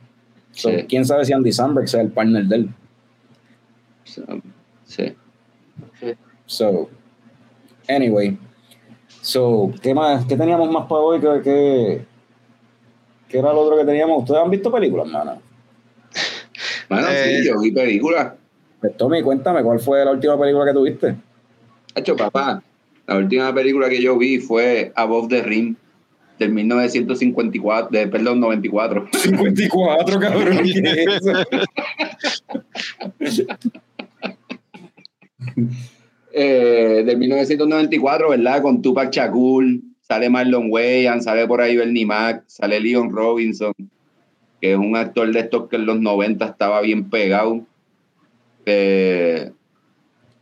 Sí. 0.52 0.84
¿Quién 0.88 1.04
sabe 1.06 1.24
si 1.24 1.32
Andy 1.32 1.52
Samberg 1.52 1.88
sea 1.88 2.00
el 2.00 2.08
partner 2.10 2.44
de 2.44 2.56
él? 2.56 2.68
Sí. 4.86 5.14
So, 6.46 6.90
anyway. 7.90 8.38
So, 9.22 9.72
¿qué 9.82 9.94
más? 9.94 10.24
¿Qué 10.24 10.36
teníamos 10.36 10.70
más 10.70 10.84
para 10.86 11.00
hoy? 11.00 11.20
¿Qué, 11.20 11.40
qué, 11.44 12.04
qué 13.28 13.38
era 13.38 13.52
lo 13.52 13.60
otro 13.60 13.76
que 13.78 13.84
teníamos? 13.84 14.22
¿Ustedes 14.22 14.40
han 14.42 14.50
visto 14.50 14.72
películas, 14.72 15.06
mano? 15.12 15.40
Bueno, 16.88 17.08
Eh, 17.10 17.40
sí, 17.42 17.48
yo 17.48 17.60
vi 17.60 17.70
películas. 17.70 18.32
Pues 18.80 18.96
Tommy, 18.96 19.22
cuéntame, 19.22 19.62
¿cuál 19.62 19.78
fue 19.78 20.04
la 20.04 20.12
última 20.12 20.38
película 20.40 20.64
que 20.64 20.72
tuviste? 20.72 21.14
Hacho, 21.94 22.16
papá, 22.16 22.62
la 23.06 23.16
última 23.16 23.54
película 23.54 23.88
que 23.90 24.00
yo 24.00 24.16
vi 24.16 24.38
fue 24.38 24.90
Above 24.94 25.28
the 25.28 25.42
Rim, 25.42 25.76
del 26.38 26.52
1954, 26.52 27.90
de, 27.90 28.06
perdón, 28.08 28.40
94. 28.40 29.08
54, 29.12 30.20
cabrón. 30.20 30.58
¿qué 30.62 31.04
es 31.04 31.08
eso? 33.28 33.50
eh, 36.32 37.02
del 37.04 37.18
1994, 37.18 38.30
¿verdad? 38.30 38.62
Con 38.62 38.82
Tupac 38.82 39.12
Shakur, 39.12 39.64
sale 40.00 40.28
Marlon 40.28 40.66
Wayans, 40.70 41.24
sale 41.24 41.46
por 41.46 41.60
ahí 41.60 41.76
Bernie 41.76 42.06
Mac, 42.06 42.42
sale 42.46 42.80
Leon 42.80 43.10
Robinson, 43.10 43.72
que 44.60 44.72
es 44.72 44.76
un 44.76 44.96
actor 44.96 45.30
de 45.32 45.40
estos 45.40 45.68
que 45.68 45.76
en 45.76 45.86
los 45.86 46.00
90 46.00 46.44
estaba 46.44 46.80
bien 46.80 47.08
pegado. 47.08 47.64
Eh, 48.66 49.50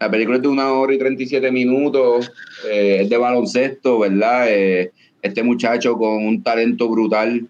la 0.01 0.11
película 0.11 0.37
es 0.37 0.43
de 0.43 0.49
una 0.49 0.73
hora 0.73 0.95
y 0.95 0.99
37 0.99 1.51
minutos, 1.51 2.31
eh, 2.71 3.01
es 3.03 3.11
de 3.11 3.17
baloncesto, 3.17 3.99
¿verdad? 3.99 4.47
Eh, 4.49 4.93
este 5.23 5.43
muchacho 5.43 5.97
con 5.97 6.25
un 6.25 6.43
talento 6.43 6.89
brutal 6.89 7.49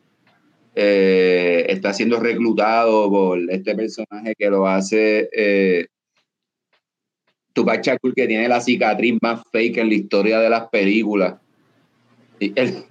está 0.74 1.92
siendo 1.92 2.20
reclutado 2.20 3.11
por 3.11 3.38
este 3.51 3.74
personaje 3.74 4.35
que 4.38 4.48
lo 4.48 4.64
hace 4.68 5.29
Tupac 7.58 7.82
Shakur, 7.82 8.14
que 8.14 8.26
tiene 8.26 8.48
la 8.48 8.60
cicatriz 8.60 9.18
más 9.20 9.40
fake 9.50 9.78
en 9.78 9.88
la 9.88 9.94
historia 9.94 10.38
de 10.40 10.48
las 10.50 10.68
películas. 10.68 11.34
Y, 12.38 12.52
él- 12.54 12.84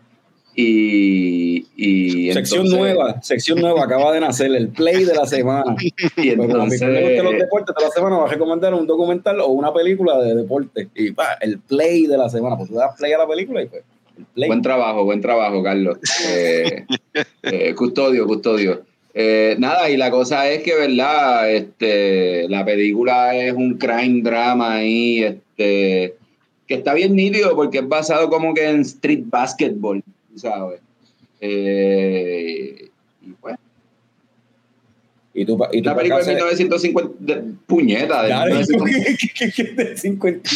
y, 0.59 1.67
y 1.75 2.33
sección 2.33 2.65
entonces- 2.65 2.79
nueva, 2.95 3.21
sección 3.21 3.59
nueva, 3.61 3.83
acaba 3.83 4.11
de 4.11 4.19
nacer, 4.19 4.51
el 4.55 4.69
play 4.69 5.03
de 5.05 5.13
la 5.13 5.25
semana. 5.25 5.75
Y 6.17 6.35
Pues 6.35 6.49
entonces, 6.49 6.81
gustan 6.81 7.25
los 7.25 7.33
deportes 7.37 7.75
de 7.77 7.83
la 7.85 7.91
semana, 7.91 8.17
va 8.17 8.25
a 8.25 8.27
recomendar 8.27 8.73
un 8.73 8.87
documental 8.87 9.39
o 9.39 9.47
una 9.49 9.71
película 9.73 10.17
de 10.19 10.35
deporte. 10.35 10.89
Y 10.95 11.11
pa, 11.11 11.33
el 11.41 11.59
play 11.59 12.07
de 12.07 12.17
la 12.17 12.27
semana, 12.29 12.57
pues 12.57 12.69
tú 12.69 12.75
das 12.75 12.95
play 12.97 13.13
a 13.13 13.19
la 13.19 13.27
película 13.27 13.61
y 13.61 13.67
pues 13.67 13.83
el 14.17 14.25
play. 14.33 14.47
Buen 14.49 14.61
trabajo, 14.63 15.03
buen 15.05 15.21
trabajo, 15.21 15.61
Carlos. 15.63 15.97
Eh, 16.27 16.85
eh, 17.43 17.73
custodio, 17.75 18.25
custodio. 18.25 18.81
Eh, 19.19 19.55
nada, 19.57 19.89
y 19.89 19.97
la 19.97 20.11
cosa 20.11 20.47
es 20.47 20.61
que, 20.61 20.75
¿verdad? 20.75 21.51
Este, 21.51 22.47
la 22.49 22.63
película 22.63 23.35
es 23.35 23.51
un 23.51 23.75
crime 23.79 24.21
drama 24.21 24.75
ahí, 24.75 25.23
este, 25.23 26.15
que 26.67 26.75
está 26.75 26.93
bien 26.93 27.15
nítido 27.15 27.55
porque 27.55 27.79
es 27.79 27.87
basado 27.87 28.29
como 28.29 28.53
que 28.53 28.69
en 28.69 28.81
street 28.81 29.23
basketball, 29.25 30.03
¿sabes? 30.35 30.81
Eh, 31.41 32.89
y 33.23 33.29
pues, 33.41 33.57
Y 35.39 35.45
tú, 35.45 35.55
pa- 35.55 35.69
y 35.71 35.83
tú 35.83 35.89
la 35.89 35.95
película 35.95 36.17
de 36.17 36.25
se- 36.25 36.33
1950, 36.33 37.13
de- 37.19 37.43
puñeta, 37.67 38.23
de 38.23 38.29
Dale, 38.29 38.53
1950, 38.55 39.83
de 39.83 39.97
50. 39.97 40.49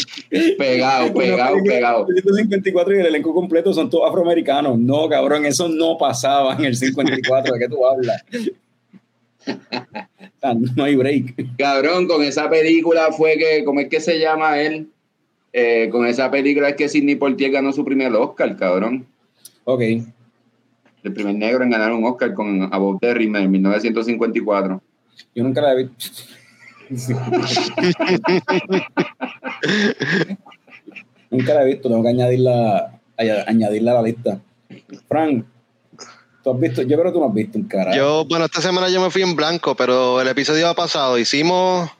pegado, 0.58 1.14
pegado, 1.14 1.56
pegado. 1.64 2.04
de 2.06 2.20
154 2.20 2.96
y 2.96 2.98
el 3.00 3.06
elenco 3.06 3.32
completo 3.32 3.72
son 3.72 3.88
todos 3.88 4.08
afroamericanos. 4.08 4.76
No, 4.78 5.08
cabrón, 5.08 5.46
eso 5.46 5.68
no 5.68 5.96
pasaba 5.96 6.56
en 6.56 6.64
el 6.64 6.74
54. 6.76 7.54
¿De 7.54 7.60
qué 7.60 7.68
tú 7.68 7.86
hablas? 7.86 8.24
No 10.76 10.82
hay 10.84 10.96
break. 10.96 11.56
Cabrón, 11.58 12.08
con 12.08 12.22
esa 12.24 12.50
película 12.50 13.12
fue 13.12 13.36
que, 13.36 13.62
¿cómo 13.64 13.78
es 13.80 13.88
que 13.88 14.00
se 14.00 14.18
llama 14.18 14.60
él? 14.60 14.88
Eh, 15.52 15.88
con 15.92 16.06
esa 16.06 16.30
película 16.30 16.70
es 16.70 16.76
que 16.76 16.88
Sidney 16.88 17.14
Poitier 17.16 17.52
ganó 17.52 17.72
su 17.72 17.84
primer 17.84 18.12
Oscar, 18.14 18.56
cabrón. 18.56 19.06
Ok. 19.64 19.82
El 21.02 21.12
primer 21.12 21.34
negro 21.34 21.64
en 21.64 21.70
ganar 21.70 21.92
un 21.92 22.04
Oscar 22.04 22.32
con 22.34 22.72
Above 22.72 22.98
the 23.00 23.14
Rim 23.14 23.34
en 23.36 23.50
1954. 23.50 24.80
Yo 25.34 25.42
nunca 25.44 25.60
la 25.60 25.72
he 25.72 25.76
visto. 25.84 26.22
nunca 31.30 31.54
la 31.54 31.62
he 31.62 31.66
visto, 31.66 31.88
tengo 31.88 32.02
que 32.02 32.08
añadirla, 32.08 32.92
añ- 33.16 33.44
añadirla 33.46 33.92
a 33.92 33.94
la 33.94 34.02
lista. 34.02 34.38
Frank, 35.08 35.44
¿tú 36.42 36.50
has 36.52 36.60
visto? 36.60 36.82
Yo 36.82 36.98
creo 36.98 37.04
que 37.04 37.12
tú 37.12 37.20
no 37.20 37.28
has 37.28 37.34
visto 37.34 37.58
un 37.58 37.64
carajo. 37.64 37.96
Yo, 37.96 38.24
bueno, 38.26 38.44
esta 38.44 38.60
semana 38.60 38.88
yo 38.88 39.00
me 39.00 39.10
fui 39.10 39.22
en 39.22 39.34
blanco, 39.36 39.74
pero 39.74 40.20
el 40.20 40.28
episodio 40.28 40.74
pasado 40.74 41.18
hicimos 41.18 41.90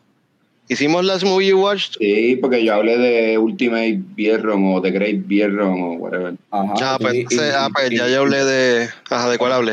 hicimos 0.68 1.04
Last 1.04 1.24
Movie 1.24 1.48
You 1.48 1.60
Watched. 1.60 1.94
Sí, 1.98 2.36
porque 2.40 2.64
yo 2.64 2.74
hablé 2.74 2.96
de 2.98 3.38
Ultimate 3.38 4.00
Bierron 4.14 4.74
o 4.74 4.80
The 4.82 4.90
Great 4.90 5.26
Bierron 5.26 5.82
o 5.82 5.92
whatever. 5.94 6.34
Ajá. 6.50 6.72
Ah, 6.80 6.96
y- 7.00 7.24
pues, 7.24 7.32
y- 7.32 7.38
ah, 7.54 7.68
pues 7.72 7.90
y- 7.92 7.96
ya 7.96 8.08
yo 8.08 8.20
hablé 8.20 8.44
de. 8.44 8.88
Ajá, 9.10 9.30
¿de 9.30 9.38
cuál 9.38 9.52
hablé? 9.52 9.72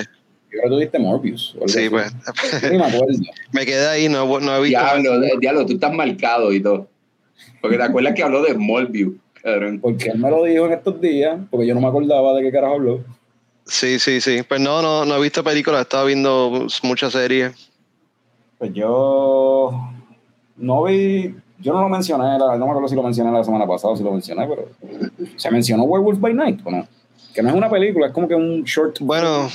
Yo 0.52 0.58
creo 0.60 0.64
que 0.64 0.70
tú 0.70 0.78
diste 0.80 1.00
Morbius. 1.00 1.56
Sí, 1.68 1.80
así. 1.80 1.90
pues. 1.90 2.12
Yo 2.62 2.70
ni 2.72 2.78
me 2.78 2.86
acuerdo. 2.86 3.08
Me 3.52 3.66
quedé 3.66 3.88
ahí, 3.88 4.10
no, 4.10 4.26
no 4.40 4.56
he 4.58 4.62
visto. 4.62 4.80
Diablo, 4.80 5.24
eh, 5.24 5.32
diablo, 5.40 5.66
tú 5.66 5.74
estás 5.74 5.94
marcado 5.94 6.52
y 6.52 6.60
todo. 6.62 6.88
Porque 7.62 7.78
te 7.78 7.84
acuerdas 7.84 8.14
que 8.16 8.24
habló 8.24 8.42
de 8.42 8.54
Smallview, 8.54 9.18
cabrón. 9.44 9.80
Porque 9.80 10.10
él 10.10 10.18
me 10.20 10.30
lo 10.30 10.44
dijo 10.44 10.66
en 10.66 10.74
estos 10.74 11.00
días, 11.02 11.38
porque 11.52 11.68
yo 11.68 11.76
no 11.76 11.82
me 11.82 11.88
acordaba 11.88 12.34
de 12.34 12.42
qué 12.44 12.52
carajo 12.52 12.76
habló. 12.76 13.04
Sí, 13.66 14.00
sí, 14.00 14.20
sí. 14.22 14.42
Pues 14.48 14.60
no, 14.60 14.82
no, 14.82 15.06
no 15.06 15.16
he 15.18 15.22
visto 15.22 15.44
películas, 15.44 15.80
he 15.80 15.82
estado 15.84 16.06
viendo 16.08 16.68
muchas 16.84 17.14
series. 17.14 17.52
Pues 18.58 18.74
yo 18.74 19.72
no 20.60 20.84
vi, 20.84 21.34
yo 21.60 21.74
no 21.74 21.82
lo 21.82 21.90
mencioné, 21.90 22.38
la- 22.38 22.56
no 22.58 22.66
me 22.66 22.72
acuerdo 22.72 22.88
si 22.88 22.96
lo 22.96 23.04
mencioné 23.04 23.32
la 23.32 23.44
semana 23.44 23.66
pasada, 23.68 23.94
o 23.94 23.98
si 23.98 24.04
lo 24.04 24.12
mencioné, 24.12 24.48
pero 24.48 24.68
se 25.36 25.52
mencionó 25.52 25.84
Werewolf 25.84 26.20
by 26.20 26.34
Night, 26.34 26.60
¿o 26.64 26.72
no? 26.72 26.88
Que 27.34 27.42
no 27.42 27.50
es 27.50 27.56
una 27.56 27.70
película, 27.70 28.08
es 28.08 28.14
como 28.14 28.28
que 28.28 28.36
un 28.36 28.64
short. 28.64 28.98
Bueno, 29.02 29.50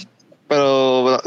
pero 0.48 1.18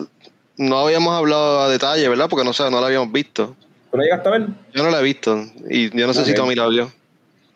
no 0.57 0.77
habíamos 0.79 1.13
hablado 1.13 1.61
a 1.61 1.69
detalle, 1.69 2.07
¿verdad? 2.07 2.27
Porque 2.29 2.45
no 2.45 2.53
sé, 2.53 2.69
no 2.69 2.79
la 2.79 2.87
habíamos 2.87 3.11
visto. 3.11 3.55
¿Pero 3.91 4.03
llegaste 4.03 4.27
a 4.29 4.31
ver? 4.31 4.47
Yo 4.73 4.83
no 4.83 4.89
la 4.89 4.99
he 4.99 5.03
visto 5.03 5.37
y 5.69 5.95
yo 5.97 6.07
no 6.07 6.13
sé 6.13 6.25
si. 6.25 6.33
Tommy 6.33 6.55
la 6.55 6.67
vio. 6.67 6.91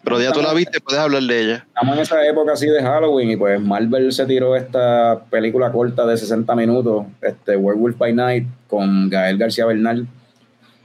Pero 0.03 0.19
ya 0.19 0.31
tú 0.31 0.41
la 0.41 0.51
viste, 0.53 0.81
puedes 0.81 0.99
hablar 0.99 1.21
de 1.21 1.41
ella. 1.41 1.65
Estamos 1.67 1.95
en 1.95 2.01
esa 2.01 2.25
época 2.27 2.53
así 2.53 2.65
de 2.65 2.81
Halloween 2.81 3.29
y 3.31 3.35
pues 3.37 3.61
Marvel 3.61 4.11
se 4.11 4.25
tiró 4.25 4.55
esta 4.55 5.21
película 5.29 5.71
corta 5.71 6.07
de 6.07 6.17
60 6.17 6.55
minutos, 6.55 7.05
este 7.21 7.55
Werewolf 7.55 7.97
by 7.99 8.11
Night, 8.13 8.47
con 8.67 9.09
Gael 9.09 9.37
García 9.37 9.67
Bernal 9.67 10.07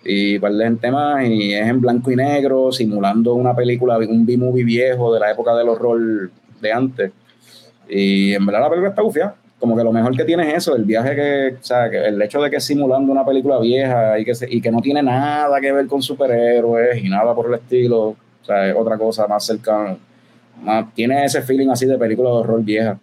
y 0.07 0.38
par 0.38 0.52
de 0.52 0.64
gente 0.64 0.90
más, 0.90 1.24
y 1.26 1.52
es 1.54 1.66
en 1.66 1.80
blanco 1.80 2.11
y 2.11 2.16
negro, 2.16 2.70
simulando 2.72 3.34
una 3.34 3.54
película, 3.54 3.98
un 3.98 4.24
B-movie 4.24 4.64
viejo 4.64 5.12
de 5.12 5.20
la 5.20 5.30
época 5.32 5.54
del 5.57 5.68
horror 5.68 6.30
de 6.61 6.72
antes. 6.72 7.11
Y 7.88 8.32
en 8.34 8.44
verdad 8.46 8.61
la 8.62 8.68
película 8.68 8.90
está 8.90 9.02
gufiada. 9.02 9.34
Como 9.59 9.74
que 9.76 9.82
lo 9.84 9.90
mejor 9.92 10.14
que 10.14 10.24
tiene 10.24 10.48
es 10.50 10.59
eso, 10.59 10.76
el 10.76 10.84
viaje 10.84 11.14
que, 11.14 11.57
o 11.59 11.64
sea, 11.64 11.88
que 11.90 11.96
el 12.07 12.20
hecho 12.20 12.42
de 12.42 12.50
que 12.50 12.57
es 12.57 12.64
simulando 12.64 13.11
una 13.11 13.24
película 13.24 13.59
vieja 13.59 14.18
y 14.18 14.24
que, 14.24 14.34
se- 14.34 14.52
y 14.54 14.61
que 14.61 14.70
no 14.70 14.80
tiene 14.82 15.02
nada 15.02 15.59
que 15.62 15.72
ver 15.72 15.86
con 15.86 16.02
superhéroes 16.02 17.02
y 17.02 17.09
nada 17.09 17.34
por 17.34 17.46
el 17.48 17.54
estilo, 17.54 18.00
o 18.09 18.16
sea, 18.42 18.68
es 18.68 18.76
otra 18.76 18.98
cosa 18.98 19.26
más 19.26 19.46
cercana, 19.46 19.96
más, 20.62 20.92
tiene 20.94 21.24
ese 21.24 21.40
feeling 21.40 21.68
así 21.70 21.86
de 21.86 21.96
película 21.96 22.28
de 22.28 22.36
horror 22.36 22.62
vieja. 22.62 22.98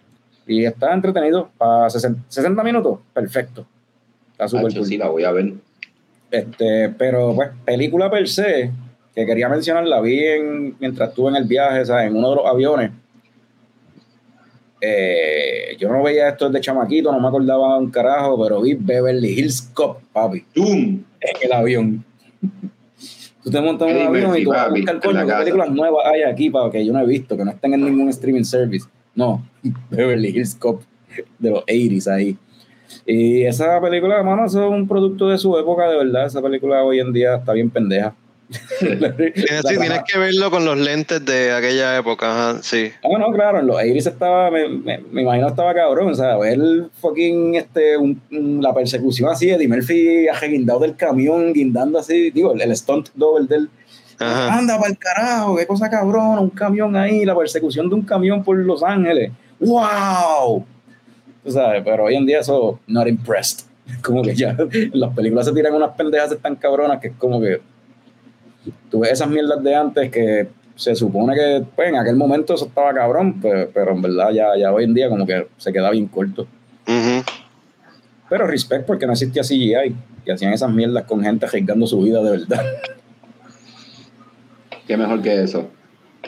Y 0.46 0.64
está 0.64 0.94
entretenido, 0.94 1.48
para 1.58 1.90
60, 1.90 2.20
60 2.28 2.62
minutos, 2.62 3.00
perfecto. 3.12 3.66
Está 4.30 4.46
súper 4.46 4.72
cool. 4.74 4.86
sí, 4.86 4.96
la 4.96 5.08
voy 5.08 5.24
a 5.24 5.32
ver. 5.32 5.54
Este, 6.34 6.88
pero 6.88 7.32
pues, 7.32 7.50
película 7.64 8.10
per 8.10 8.28
se, 8.28 8.72
que 9.14 9.24
quería 9.24 9.48
mencionar, 9.48 9.86
la 9.86 10.00
vi 10.00 10.18
en, 10.18 10.76
mientras 10.80 11.10
estuve 11.10 11.30
en 11.30 11.36
el 11.36 11.44
viaje, 11.44 11.82
o 11.82 11.84
sea, 11.84 12.04
en 12.04 12.16
uno 12.16 12.30
de 12.30 12.36
los 12.36 12.46
aviones. 12.46 12.90
eh, 14.80 15.76
yo 15.78 15.88
no 15.88 16.02
veía 16.02 16.30
esto 16.30 16.48
desde 16.48 16.60
chamaquito, 16.60 17.12
no 17.12 17.20
me 17.20 17.28
acordaba 17.28 17.78
un 17.78 17.88
carajo, 17.88 18.42
pero 18.42 18.60
vi 18.60 18.74
Beverly 18.74 19.38
Hills 19.38 19.62
Cop, 19.72 20.00
papi, 20.12 20.44
¡Tum! 20.52 21.04
en 21.20 21.36
el 21.40 21.52
avión. 21.52 22.04
Tú 23.44 23.50
te 23.50 23.60
montas 23.60 23.88
en 23.90 23.96
un 23.96 24.06
avión 24.08 24.36
y 24.36 24.42
tú 24.42 24.50
vas 24.50 24.66
a 24.66 24.70
buscar 24.70 25.00
coño, 25.00 25.26
qué 25.26 25.32
películas 25.34 25.70
nuevas 25.70 26.04
hay 26.04 26.22
aquí 26.22 26.50
para 26.50 26.68
que 26.68 26.84
yo 26.84 26.92
no 26.92 26.98
he 26.98 27.06
visto, 27.06 27.36
que 27.36 27.44
no 27.44 27.52
estén 27.52 27.74
en 27.74 27.84
ningún 27.84 28.08
streaming 28.08 28.42
service. 28.42 28.86
No, 29.14 29.40
Beverly 29.90 30.30
Hills 30.30 30.56
Cop 30.56 30.82
de 31.38 31.50
los 31.50 31.64
80s 31.66 32.12
ahí. 32.12 32.36
Y 33.06 33.44
esa 33.44 33.80
película, 33.80 34.16
hermano, 34.18 34.46
eso 34.46 34.64
es 34.64 34.70
un 34.70 34.86
producto 34.88 35.28
de 35.28 35.38
su 35.38 35.56
época, 35.58 35.88
de 35.88 35.96
verdad. 35.96 36.26
Esa 36.26 36.40
película 36.42 36.82
hoy 36.84 37.00
en 37.00 37.12
día 37.12 37.36
está 37.36 37.52
bien 37.52 37.70
pendeja. 37.70 38.14
Tienes, 38.78 39.32
sí, 39.66 39.78
tienes 39.78 40.02
que 40.06 40.18
verlo 40.18 40.50
con 40.50 40.64
los 40.66 40.76
lentes 40.78 41.24
de 41.24 41.50
aquella 41.52 41.96
época, 41.96 42.50
ajá, 42.50 42.62
sí. 42.62 42.90
No, 43.02 43.18
no, 43.18 43.32
claro, 43.32 43.60
en 43.60 43.66
los 43.66 43.76
80s 43.76 44.06
estaba, 44.06 44.50
me, 44.50 44.68
me, 44.68 44.98
me 45.10 45.22
imagino 45.22 45.48
estaba 45.48 45.72
cabrón, 45.74 46.08
o 46.10 46.14
sea, 46.14 46.36
ver 46.36 46.58
fucking 47.00 47.54
este, 47.54 47.96
un- 47.96 48.20
la 48.62 48.74
persecución 48.74 49.30
así, 49.30 49.50
Eddie 49.50 49.66
Murphy 49.66 50.26
guindado 50.48 50.80
del 50.80 50.94
camión, 50.94 51.52
guindando 51.54 51.98
así, 51.98 52.30
digo, 52.30 52.52
el, 52.52 52.60
el 52.60 52.76
stunt 52.76 53.08
double 53.14 53.46
del, 53.46 53.70
Ajá. 54.18 54.58
anda 54.58 54.76
para 54.78 54.90
el 54.90 54.98
carajo, 54.98 55.56
qué 55.56 55.66
cosa 55.66 55.88
cabrón, 55.88 56.38
un 56.38 56.50
camión 56.50 56.94
ahí, 56.96 57.24
la 57.24 57.34
persecución 57.36 57.88
de 57.88 57.94
un 57.94 58.02
camión 58.02 58.44
por 58.44 58.56
Los 58.58 58.82
Ángeles, 58.82 59.32
wow, 59.58 60.64
tú 61.44 61.50
sabes, 61.52 61.82
pero 61.84 62.04
hoy 62.04 62.16
en 62.16 62.26
día 62.26 62.40
eso, 62.40 62.80
not 62.86 63.06
impressed, 63.06 63.66
como 64.02 64.22
que 64.22 64.34
ya, 64.34 64.56
en 64.58 64.90
las 64.98 65.14
películas 65.14 65.46
se 65.46 65.52
tiran 65.52 65.74
unas 65.74 65.90
pendejas 65.90 66.36
tan 66.40 66.56
cabronas 66.56 67.00
que 67.00 67.08
es 67.08 67.14
como 67.18 67.40
que, 67.40 67.60
tú 68.90 69.00
ves 69.00 69.12
esas 69.12 69.28
mierdas 69.28 69.62
de 69.62 69.74
antes 69.74 70.10
que 70.10 70.48
se 70.74 70.94
supone 70.96 71.34
que 71.34 71.64
pues, 71.76 71.88
en 71.88 71.96
aquel 71.96 72.16
momento 72.16 72.54
eso 72.54 72.66
estaba 72.66 72.92
cabrón, 72.92 73.40
pues, 73.40 73.68
pero 73.72 73.92
en 73.92 74.02
verdad 74.02 74.30
ya, 74.30 74.56
ya 74.58 74.72
hoy 74.72 74.84
en 74.84 74.94
día 74.94 75.08
como 75.08 75.26
que 75.26 75.46
se 75.56 75.72
queda 75.72 75.90
bien 75.90 76.06
corto. 76.06 76.46
Ujú. 76.86 77.22
Pero 78.28 78.46
respect 78.46 78.86
porque 78.86 79.06
no 79.06 79.12
existía 79.12 79.42
CGI 79.42 79.94
y 80.24 80.30
hacían 80.30 80.52
esas 80.52 80.72
mierdas 80.72 81.04
con 81.04 81.22
gente 81.22 81.46
arriesgando 81.46 81.86
su 81.86 82.00
vida 82.00 82.22
de 82.22 82.30
verdad. 82.30 82.64
Qué 84.86 84.96
mejor 84.96 85.22
que 85.22 85.42
eso. 85.42 85.68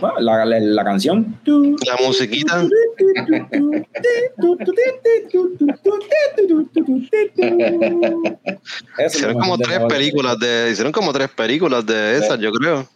Bueno, 0.01 0.21
la, 0.21 0.45
la, 0.45 0.61
la 0.61 0.85
canción. 0.85 1.39
La 1.45 1.97
musiquita. 2.07 2.63
Hicieron 9.07 9.39
como 9.39 9.59
tres 9.59 9.79
la- 9.81 9.89
películas 9.89 10.39
de, 10.39 10.71
hicieron 10.71 10.93
como 10.93 11.13
tres 11.13 11.29
películas 11.29 11.85
de 11.87 12.19
esas, 12.19 12.39
yo 12.39 12.51
creo. 12.53 12.87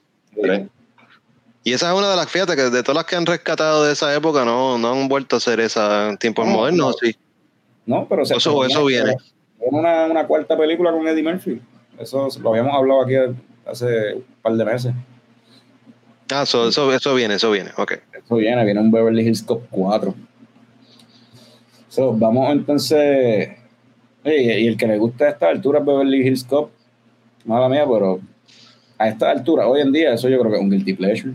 Y 1.62 1.72
esa 1.74 1.92
es 1.92 1.98
una 1.98 2.10
de 2.10 2.16
las, 2.16 2.28
fíjate, 2.30 2.56
que 2.56 2.62
de 2.70 2.82
todas 2.82 2.96
las 2.96 3.04
que 3.04 3.16
han 3.16 3.26
rescatado 3.26 3.84
de 3.84 3.92
esa 3.92 4.14
época, 4.14 4.44
no, 4.44 4.78
no 4.78 4.92
han 4.92 5.08
vuelto 5.08 5.36
a 5.36 5.38
hacer 5.38 5.60
esa 5.60 6.08
en 6.08 6.16
tiempos 6.16 6.46
No, 6.46 6.52
modernos, 6.52 6.86
no. 7.02 7.08
sí. 7.08 7.14
No, 7.86 8.06
pero 8.08 8.24
se 8.24 8.34
Eso- 8.36 8.64
eso 8.64 8.84
viene. 8.84 9.16
Viene 9.58 9.78
Una, 9.78 10.06
una 10.06 10.26
cuarta 10.26 10.56
película 10.56 10.90
con 10.92 11.06
Eddie 11.06 11.22
Murphy. 11.22 11.60
Eso 11.98 12.28
lo 12.42 12.50
habíamos 12.50 12.74
hablado 12.74 13.02
aquí 13.02 13.14
hace 13.66 14.14
un 14.14 14.24
par 14.40 14.54
de 14.54 14.64
meses. 14.64 14.94
Ah, 16.32 16.42
eso, 16.42 16.68
eso, 16.68 16.92
eso 16.92 17.14
viene, 17.14 17.34
eso 17.34 17.50
viene, 17.50 17.70
ok. 17.76 17.92
Eso 18.12 18.36
viene, 18.36 18.64
viene 18.64 18.80
un 18.80 18.90
Beverly 18.90 19.26
Hills 19.26 19.42
Cop 19.42 19.64
4. 19.70 20.14
So, 21.88 22.12
vamos 22.12 22.52
entonces. 22.52 23.50
Y 24.24 24.66
el 24.66 24.76
que 24.76 24.86
le 24.86 24.98
gusta 24.98 25.24
a 25.24 25.28
esta 25.30 25.48
altura 25.48 25.80
Beverly 25.80 26.26
Hills 26.26 26.44
Cop, 26.44 26.70
mala 27.44 27.68
mía, 27.68 27.84
pero 27.90 28.20
a 28.98 29.08
esta 29.08 29.30
altura, 29.30 29.66
hoy 29.66 29.80
en 29.80 29.92
día, 29.92 30.12
eso 30.12 30.28
yo 30.28 30.38
creo 30.38 30.52
que 30.52 30.58
es 30.58 30.62
un 30.62 30.70
guilty 30.70 30.92
pleasure. 30.92 31.32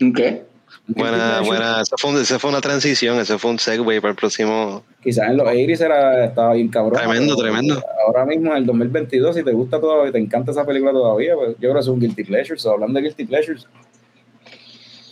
¿Un 0.00 0.12
qué? 0.12 0.44
Buena, 0.86 1.40
buena, 1.40 1.80
esa 1.82 1.96
fue, 1.96 2.10
un- 2.10 2.20
esa 2.20 2.38
fue 2.38 2.50
una 2.50 2.60
transición, 2.60 3.18
ese 3.18 3.38
fue 3.38 3.50
un 3.52 3.58
segue 3.58 3.84
para 4.00 4.10
el 4.10 4.16
próximo. 4.16 4.82
Quizás 5.02 5.30
en 5.30 5.36
los 5.36 5.46
80 5.46 5.84
era, 5.86 6.24
estaba 6.24 6.54
bien 6.54 6.68
cabrón. 6.68 6.98
Tremendo, 6.98 7.36
tremendo. 7.36 7.82
Ahora 8.06 8.24
mismo, 8.26 8.50
en 8.52 8.58
el 8.58 8.66
2022, 8.66 9.36
si 9.36 9.42
te 9.44 9.52
gusta 9.52 9.80
todavía, 9.80 10.10
te 10.12 10.18
encanta 10.18 10.50
esa 10.50 10.64
película 10.66 10.92
todavía, 10.92 11.34
pues 11.36 11.50
yo 11.50 11.58
creo 11.60 11.74
que 11.74 11.80
es 11.80 11.86
un 11.88 12.00
guilty 12.00 12.24
pleasure. 12.24 12.58
So, 12.58 12.72
hablando 12.72 12.98
de 12.98 13.04
guilty 13.04 13.24
pleasures, 13.24 13.66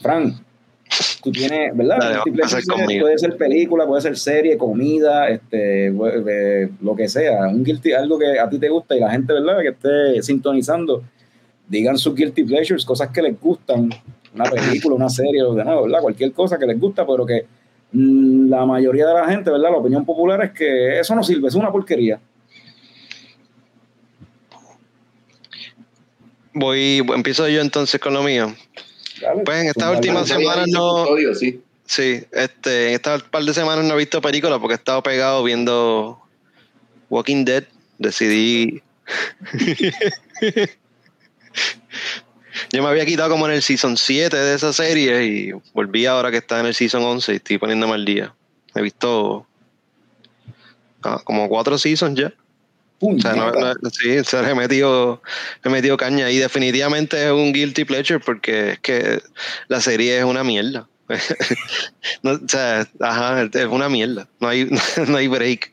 Frank, 0.00 0.34
tú 1.22 1.32
tienes, 1.32 1.76
¿verdad? 1.76 1.98
Dale, 1.98 2.14
guilty 2.24 2.30
vamos 2.40 2.52
a 2.54 2.56
hacer 2.56 2.64
pleasure 2.64 2.82
conmigo. 2.84 3.04
puede 3.06 3.18
ser 3.18 3.36
película, 3.36 3.86
puede 3.86 4.02
ser 4.02 4.16
serie, 4.18 4.56
comida, 4.58 5.28
este, 5.28 5.86
eh, 5.88 6.68
lo 6.80 6.94
que 6.96 7.08
sea. 7.08 7.48
Un 7.48 7.64
guilty, 7.64 7.92
algo 7.92 8.18
que 8.18 8.38
a 8.38 8.48
ti 8.48 8.58
te 8.58 8.68
gusta 8.68 8.96
y 8.96 9.00
la 9.00 9.10
gente, 9.10 9.32
¿verdad? 9.32 9.60
Que 9.60 9.68
esté 9.68 10.22
sintonizando, 10.22 11.02
digan 11.68 11.98
sus 11.98 12.14
guilty 12.14 12.44
pleasures, 12.44 12.84
cosas 12.84 13.10
que 13.10 13.22
les 13.22 13.38
gustan, 13.40 13.90
una 14.34 14.44
película, 14.44 14.94
una 14.96 15.08
serie, 15.08 15.42
lo 15.42 15.54
que 15.54 15.64
no, 15.64 15.82
¿verdad? 15.82 16.00
Cualquier 16.00 16.32
cosa 16.32 16.58
que 16.58 16.66
les 16.66 16.78
gusta, 16.80 17.06
pero 17.06 17.24
que 17.26 17.46
mm, 17.92 18.48
la 18.48 18.64
mayoría 18.66 19.06
de 19.06 19.14
la 19.14 19.26
gente, 19.28 19.50
¿verdad? 19.50 19.70
La 19.70 19.76
opinión 19.78 20.04
popular 20.04 20.42
es 20.44 20.52
que 20.52 20.98
eso 21.00 21.14
no 21.14 21.22
sirve, 21.22 21.48
es 21.48 21.54
una 21.54 21.70
porquería. 21.70 22.18
Voy, 26.54 27.04
empiezo 27.14 27.48
yo 27.48 27.60
entonces 27.60 28.00
con 28.00 28.14
lo 28.14 28.22
mío. 28.22 28.52
Dale. 29.20 29.42
Pues 29.44 29.60
en 29.62 29.68
esta 29.68 29.84
Dale. 29.86 29.96
última 29.98 30.20
Antes 30.20 30.32
había 30.34 30.46
semana 30.50 30.64
dicho 30.64 30.78
no- 30.78 30.98
custodio, 31.04 31.34
sí. 31.34 31.62
Sí, 31.84 32.20
este, 32.32 32.88
en 32.88 32.94
estas 32.94 33.22
par 33.22 33.42
de 33.44 33.54
semanas 33.54 33.82
no 33.84 33.94
he 33.94 33.98
visto 33.98 34.20
películas 34.20 34.58
porque 34.58 34.74
he 34.74 34.76
estado 34.76 35.02
pegado 35.02 35.42
viendo 35.42 36.20
Walking 37.08 37.44
Dead. 37.46 37.64
Decidí. 37.98 38.82
Yo 42.72 42.82
me 42.82 42.88
había 42.88 43.06
quitado 43.06 43.30
como 43.30 43.46
en 43.46 43.52
el 43.52 43.62
season 43.62 43.96
7 43.96 44.36
de 44.36 44.54
esa 44.54 44.72
serie 44.72 45.24
y 45.24 45.52
volví 45.72 46.06
ahora 46.06 46.30
que 46.30 46.38
está 46.38 46.60
en 46.60 46.66
el 46.66 46.74
season 46.74 47.02
11 47.02 47.32
y 47.32 47.36
estoy 47.36 47.58
poniéndome 47.58 47.94
al 47.94 48.04
día. 48.04 48.34
He 48.74 48.82
visto 48.82 49.46
ah, 51.02 51.20
como 51.24 51.48
cuatro 51.48 51.78
seasons 51.78 52.18
ya. 52.18 52.32
O 53.00 53.20
sea, 53.20 53.34
no, 53.34 53.52
Puñeta. 53.52 53.74
no- 53.80 53.90
sí, 53.90 54.24
se 54.24 54.42
le 54.42 54.50
he 54.50 54.54
metido, 54.54 55.22
he 55.64 55.68
metido 55.68 55.96
caña 55.96 56.30
y 56.30 56.38
definitivamente 56.38 57.26
es 57.26 57.30
un 57.30 57.52
guilty 57.52 57.84
pleasure 57.84 58.18
porque 58.18 58.72
es 58.72 58.78
que 58.80 59.22
la 59.68 59.80
serie 59.80 60.18
es 60.18 60.24
una 60.24 60.42
mierda. 60.44 60.88
No, 62.22 62.32
o 62.32 62.48
sea, 62.48 62.86
ajá, 63.00 63.42
es 63.42 63.66
una 63.66 63.88
mierda. 63.88 64.28
No 64.40 64.48
hay, 64.48 64.68
no 65.06 65.16
hay 65.16 65.28
break. 65.28 65.72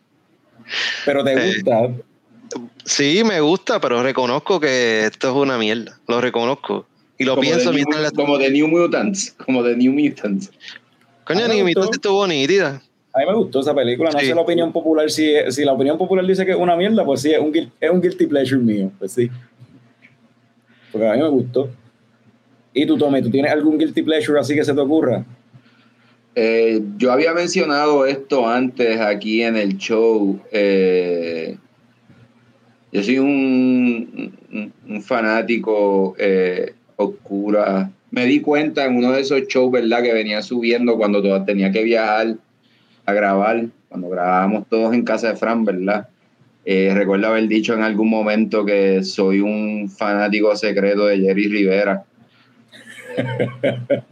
Pero 1.05 1.23
te 1.23 1.33
eh, 1.33 1.55
gusta. 1.55 2.03
Sí, 2.83 3.23
me 3.25 3.39
gusta, 3.41 3.79
pero 3.79 4.01
reconozco 4.03 4.59
que 4.59 5.05
esto 5.05 5.29
es 5.29 5.35
una 5.35 5.57
mierda. 5.57 5.97
Lo 6.07 6.21
reconozco. 6.21 6.85
Y 7.17 7.23
lo 7.23 7.31
Como 7.35 7.41
pienso 7.41 7.59
de 7.59 7.65
New- 7.65 7.73
mientras 7.75 8.01
la... 8.01 8.11
Como 8.11 8.37
de 8.37 8.51
New 8.51 8.67
Mutants. 8.67 9.31
Como 9.45 9.63
de 9.63 9.75
New 9.77 9.93
Mutants. 9.93 10.51
Coño, 11.25 11.47
mi 11.47 11.73
gustó. 11.73 11.91
estuvo 11.91 12.27
nítida. 12.27 12.81
A 13.13 13.19
mí 13.19 13.25
me 13.27 13.33
gustó 13.33 13.61
esa 13.61 13.73
película. 13.73 14.11
No 14.11 14.19
Sí. 14.19 14.27
sé 14.27 14.35
la 14.35 14.41
opinión 14.41 14.71
popular. 14.73 15.09
Si, 15.09 15.33
si 15.49 15.63
la 15.63 15.71
opinión 15.73 15.97
popular 15.97 16.25
dice 16.25 16.45
que 16.45 16.51
es 16.51 16.57
una 16.57 16.75
mierda, 16.75 17.03
pues 17.05 17.21
sí, 17.21 17.31
es 17.31 17.39
un, 17.39 17.55
es 17.79 17.89
un 17.89 18.01
guilty 18.01 18.27
pleasure 18.27 18.61
mío. 18.61 18.91
Pues 18.99 19.13
sí. 19.13 19.29
Porque 20.91 21.07
a 21.07 21.13
mí 21.13 21.21
me 21.21 21.29
gustó. 21.29 21.69
¿Y 22.73 22.85
tú, 22.85 22.97
Tommy, 22.97 23.21
tú 23.21 23.29
tienes 23.31 23.51
algún 23.51 23.77
guilty 23.77 24.01
pleasure 24.03 24.39
así 24.39 24.53
que 24.53 24.63
se 24.65 24.73
te 24.73 24.79
ocurra? 24.81 25.23
Eh, 26.35 26.81
yo 26.97 27.13
había 27.13 27.33
mencionado 27.33 28.05
esto 28.05 28.45
antes 28.47 28.99
aquí 28.99 29.41
en 29.41 29.55
el 29.55 29.77
show. 29.77 30.39
eh, 30.51 31.57
yo 32.91 33.03
soy 33.03 33.19
un, 33.19 34.33
fanático 35.01 36.15
eh, 36.17 36.73
oscura. 36.95 37.91
Me 38.11 38.25
di 38.25 38.39
cuenta 38.39 38.85
en 38.85 38.95
uno 38.95 39.11
de 39.11 39.21
esos 39.21 39.41
shows, 39.47 39.71
¿verdad? 39.71 40.01
Que 40.01 40.13
venía 40.13 40.41
subiendo 40.41 40.97
cuando 40.97 41.43
tenía 41.43 41.71
que 41.71 41.83
viajar 41.83 42.35
a 43.05 43.13
grabar, 43.13 43.65
cuando 43.89 44.09
grabábamos 44.09 44.67
todos 44.69 44.93
en 44.93 45.03
casa 45.03 45.29
de 45.29 45.35
Fran, 45.35 45.65
¿verdad? 45.65 46.07
Eh, 46.63 46.91
recuerdo 46.95 47.27
haber 47.27 47.47
dicho 47.47 47.73
en 47.73 47.83
algún 47.83 48.09
momento 48.09 48.65
que 48.65 49.03
soy 49.03 49.39
un 49.39 49.89
fanático 49.89 50.55
secreto 50.55 51.05
de 51.05 51.19
Jerry 51.19 51.47
Rivera. 51.47 52.03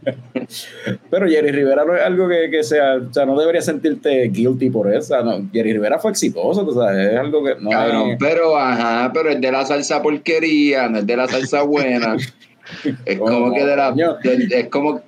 Pero 1.10 1.28
Jerry 1.28 1.50
Rivera 1.52 1.84
no 1.84 1.94
es 1.96 2.02
algo 2.02 2.28
que, 2.28 2.50
que 2.50 2.62
sea, 2.62 2.96
o 2.96 3.12
sea, 3.12 3.24
no 3.24 3.38
deberías 3.38 3.64
sentirte 3.64 4.28
guilty 4.28 4.70
por 4.70 4.92
eso. 4.92 5.22
No, 5.22 5.42
Jerry 5.52 5.72
Rivera 5.72 5.98
fue 5.98 6.10
exitoso, 6.10 6.64
tú 6.64 6.74
sabes, 6.74 7.12
es 7.12 7.18
algo 7.18 7.44
que 7.44 7.54
no 7.60 7.70
Cabrón, 7.70 8.16
pero 8.18 8.56
ajá, 8.56 9.10
pero 9.12 9.30
es 9.30 9.40
de 9.40 9.52
la 9.52 9.64
salsa 9.64 10.02
porquería, 10.02 10.88
no 10.88 10.98
es 10.98 11.06
de 11.06 11.16
la 11.16 11.28
salsa 11.28 11.62
buena. 11.62 12.16
es 13.06 13.18
como 13.18 13.52
que 13.54 13.64
de 13.64 13.76
la. 13.76 13.92
de- 13.92 14.48
es 14.50 14.68
como, 14.68 15.02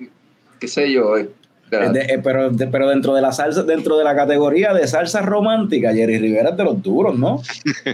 qué 0.59 0.67
sé 0.67 0.91
yo. 0.91 1.17
eh, 1.17 1.29
de 1.69 1.89
de- 1.89 2.19
pero, 2.23 2.49
de- 2.49 2.67
pero 2.67 2.87
dentro 2.87 3.13
de 3.13 3.21
la 3.21 3.33
salsa, 3.33 3.61
dentro 3.63 3.97
de 3.97 4.05
la 4.05 4.15
categoría 4.15 4.73
de 4.73 4.87
salsa 4.87 5.21
romántica, 5.21 5.93
Jerry 5.93 6.17
Rivera 6.17 6.51
es 6.51 6.57
de 6.57 6.63
los 6.63 6.81
duros, 6.81 7.17
¿no? 7.19 7.41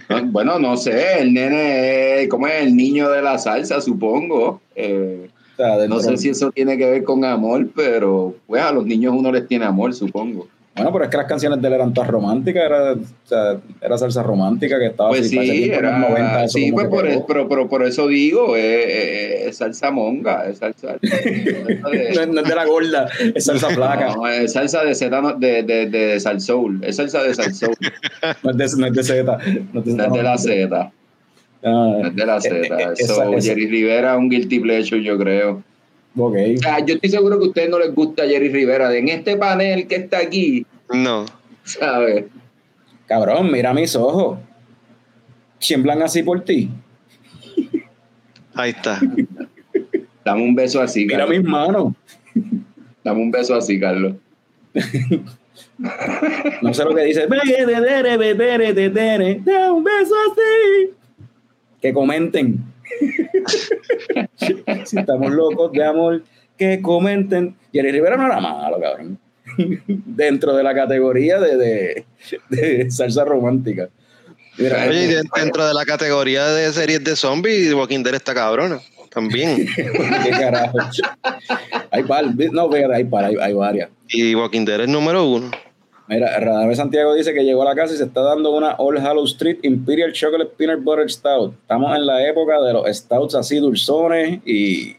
no, 0.10 0.24
bueno, 0.32 0.60
no 0.60 0.78
sé, 0.78 1.20
el 1.20 1.34
nene, 1.34 2.22
es- 2.22 2.30
¿cómo 2.30 2.45
es 2.47 2.62
el 2.64 2.76
niño 2.76 3.10
de 3.10 3.22
la 3.24 3.39
salsa, 3.39 3.82
supongo? 3.82 4.62
Eh, 4.76 5.28
O 5.28 5.33
sea, 5.56 5.88
no 5.88 5.99
sé 5.99 6.18
si 6.18 6.30
eso 6.30 6.51
tiene 6.51 6.78
que 6.78 6.89
ver 6.89 7.04
con 7.04 7.24
amor, 7.26 7.68
pero 7.76 8.36
pues 8.47 8.62
a 8.62 8.72
los 8.72 8.86
niños 8.86 9.14
uno 9.18 9.32
les 9.32 9.47
tiene 9.47 9.66
amor, 9.66 9.93
supongo. 9.93 10.47
Bueno, 10.76 10.91
pero 10.91 11.04
es 11.06 11.12
que 11.12 11.18
las 11.18 11.28
canciones 11.28 11.62
de 11.62 11.68
él 11.68 11.74
eran 11.76 11.93
todas 11.93 12.10
románticas, 12.10 12.64
era, 12.66 12.93
o 12.93 12.97
sea, 13.26 13.58
era 13.80 13.95
salsa 13.95 14.24
romántica 14.24 14.80
que 14.80 14.88
estaba 14.88 15.10
Pues 15.10 15.28
así, 15.28 15.38
sí, 15.38 15.39
tiempo, 15.39 15.76
en 15.78 15.84
los 15.84 15.91
era, 15.93 15.99
90, 15.99 16.43
eso 16.45 16.54
sí 16.58 16.72
pues 16.72 16.88
por, 16.88 17.26
pero, 17.28 17.47
pero 17.47 17.70
por 17.70 17.84
eso 17.86 18.08
digo, 18.08 18.56
es, 18.56 19.56
salsa 19.56 19.91
monga, 19.91 20.49
es 20.49 20.58
salsa, 20.58 20.95
no, 21.82 21.89
de, 21.91 22.10
es, 22.10 22.28
no 22.28 22.41
es 22.41 22.47
de 22.49 22.56
la 22.56 22.66
gorda, 22.66 23.08
es 23.36 23.45
salsa 23.45 23.70
flaca, 23.70 24.16
no, 24.16 24.28
es 24.28 24.51
salsa 24.54 24.84
de 24.84 24.95
zeta 24.95 25.22
no- 25.22 25.36
de, 25.36 25.62
de, 25.62 25.86
de 25.91 26.20
salsoul, 26.20 26.84
es 26.84 26.95
salsa 26.95 27.22
de 27.22 27.36
salsoul, 27.36 27.76
no 28.43 28.49
es 28.49 28.58
de, 28.58 28.78
no 28.80 28.88
es 28.88 28.93
de 28.93 29.04
Z. 29.04 29.38
No 29.74 29.80
es 29.80 29.86
de, 29.86 29.93
no 29.93 30.06
es 30.06 30.12
de 30.12 30.24
la 30.24 30.38
zeta, 30.39 30.91
Ah, 31.66 32.09
de 32.14 32.26
la 32.26 32.38
eh, 32.38 32.41
zeta. 32.41 32.80
eh, 32.80 32.93
Eso, 32.97 33.14
esa- 33.14 33.30
esa- 33.36 33.49
Jerry 33.49 33.68
Rivera 33.68 34.14
es 34.14 34.20
un 34.20 34.30
guilty 34.30 34.59
pleasure, 34.59 35.01
yo 35.03 35.18
creo. 35.18 35.64
ok. 36.18 36.36
O 36.57 36.61
sea, 36.61 36.86
yo 36.86 36.95
estoy 36.95 37.09
seguro 37.09 37.39
que 37.39 37.45
a 37.45 37.47
ustedes 37.47 37.70
no 37.70 37.80
les 37.80 37.93
gusta 37.95 38.28
Jerry 38.28 38.49
Rivera. 38.49 38.93
En 38.95 39.07
este 39.09 39.38
panel 39.38 39.88
que 39.88 39.95
está 39.95 40.20
aquí, 40.20 40.66
No. 40.93 41.26
¿sabes? 41.64 42.26
Cabrón, 43.07 43.51
mira 43.51 43.74
mis 43.74 43.95
ojos. 43.95 44.39
Tiemblan 45.59 46.01
así 46.01 46.24
por 46.24 46.41
ti. 46.43 46.70
Ahí 48.55 48.72
está. 48.72 48.99
Dame 50.26 50.43
un 50.43 50.55
beso 50.55 50.82
así, 50.82 51.05
Mira 51.05 51.20
Carlos. 51.20 51.38
mis 51.38 51.47
manos. 51.47 51.93
Dame 53.03 53.22
un 53.22 53.32
beso 53.32 53.55
así, 53.55 53.80
Carlos. 53.80 54.14
No 56.61 56.74
sé 56.74 56.84
lo 56.86 56.95
que 56.95 57.03
dice. 57.03 57.28
Da 59.43 59.74
un 59.74 59.84
beso 59.84 60.16
así. 60.32 60.91
Que 61.84 61.92
comenten. 61.94 62.64
si 64.86 64.98
estamos 64.98 65.32
locos 65.32 65.74
de 65.74 65.84
amor, 65.84 66.24
que 66.58 66.82
comenten. 66.82 67.56
Jerry 67.74 67.92
Rivera 67.92 68.16
no 68.16 68.26
era 68.26 68.40
malo, 68.40 68.80
cabrón. 68.80 69.20
Dentro 69.88 70.56
de 70.56 70.64
la 70.64 70.74
categoría 70.74 71.40
de, 71.42 71.58
de, 71.58 72.06
de 72.50 72.90
salsa 72.90 73.26
romántica. 73.26 73.90
Mira, 74.58 74.86
Oye, 74.88 75.04
y 75.04 75.08
de- 75.08 75.24
dentro 75.36 75.68
de 75.68 75.74
la 75.74 75.84
categoría 75.84 76.46
de 76.48 76.72
series 76.72 77.04
de 77.04 77.18
zombies, 77.18 77.74
Walking 77.74 78.02
Dead 78.02 78.16
está 78.16 78.34
cabrona. 78.34 78.80
También. 79.10 79.68
¿Qué 79.76 80.30
carajo? 80.32 80.78
Hay 81.92 82.04
par, 82.04 82.26
no, 82.52 82.72
fíjate, 82.72 82.96
hay 82.96 83.04
par, 83.04 83.26
hay, 83.26 83.36
hay 83.42 83.54
varias. 83.54 83.90
Y 84.08 84.34
Walking 84.36 84.64
Dead 84.64 84.80
es 84.82 84.88
número 84.88 85.26
uno. 85.26 85.52
Mira, 86.14 86.39
Radamés 86.39 86.78
Santiago 86.78 87.14
dice 87.16 87.34
que 87.34 87.43
llegó 87.43 87.64
a 87.64 87.66
la 87.66 87.76
casa 87.76 87.93
y 87.93 87.97
se 87.97 88.03
está 88.03 88.22
dando 88.22 88.51
una 88.51 88.76
All 88.78 88.97
Hallow 88.99 89.24
Street 89.26 89.57
Imperial 89.64 90.11
Chocolate 90.14 90.51
Peanut 90.57 90.84
Butter 90.84 91.09
Stout. 91.09 91.53
Estamos 91.61 91.95
en 91.95 92.05
la 92.05 92.28
época 92.28 92.61
de 92.61 92.74
los 92.74 92.86
stouts 92.97 93.34
así 93.36 93.57
dulzones 93.57 94.39
y, 94.45 94.95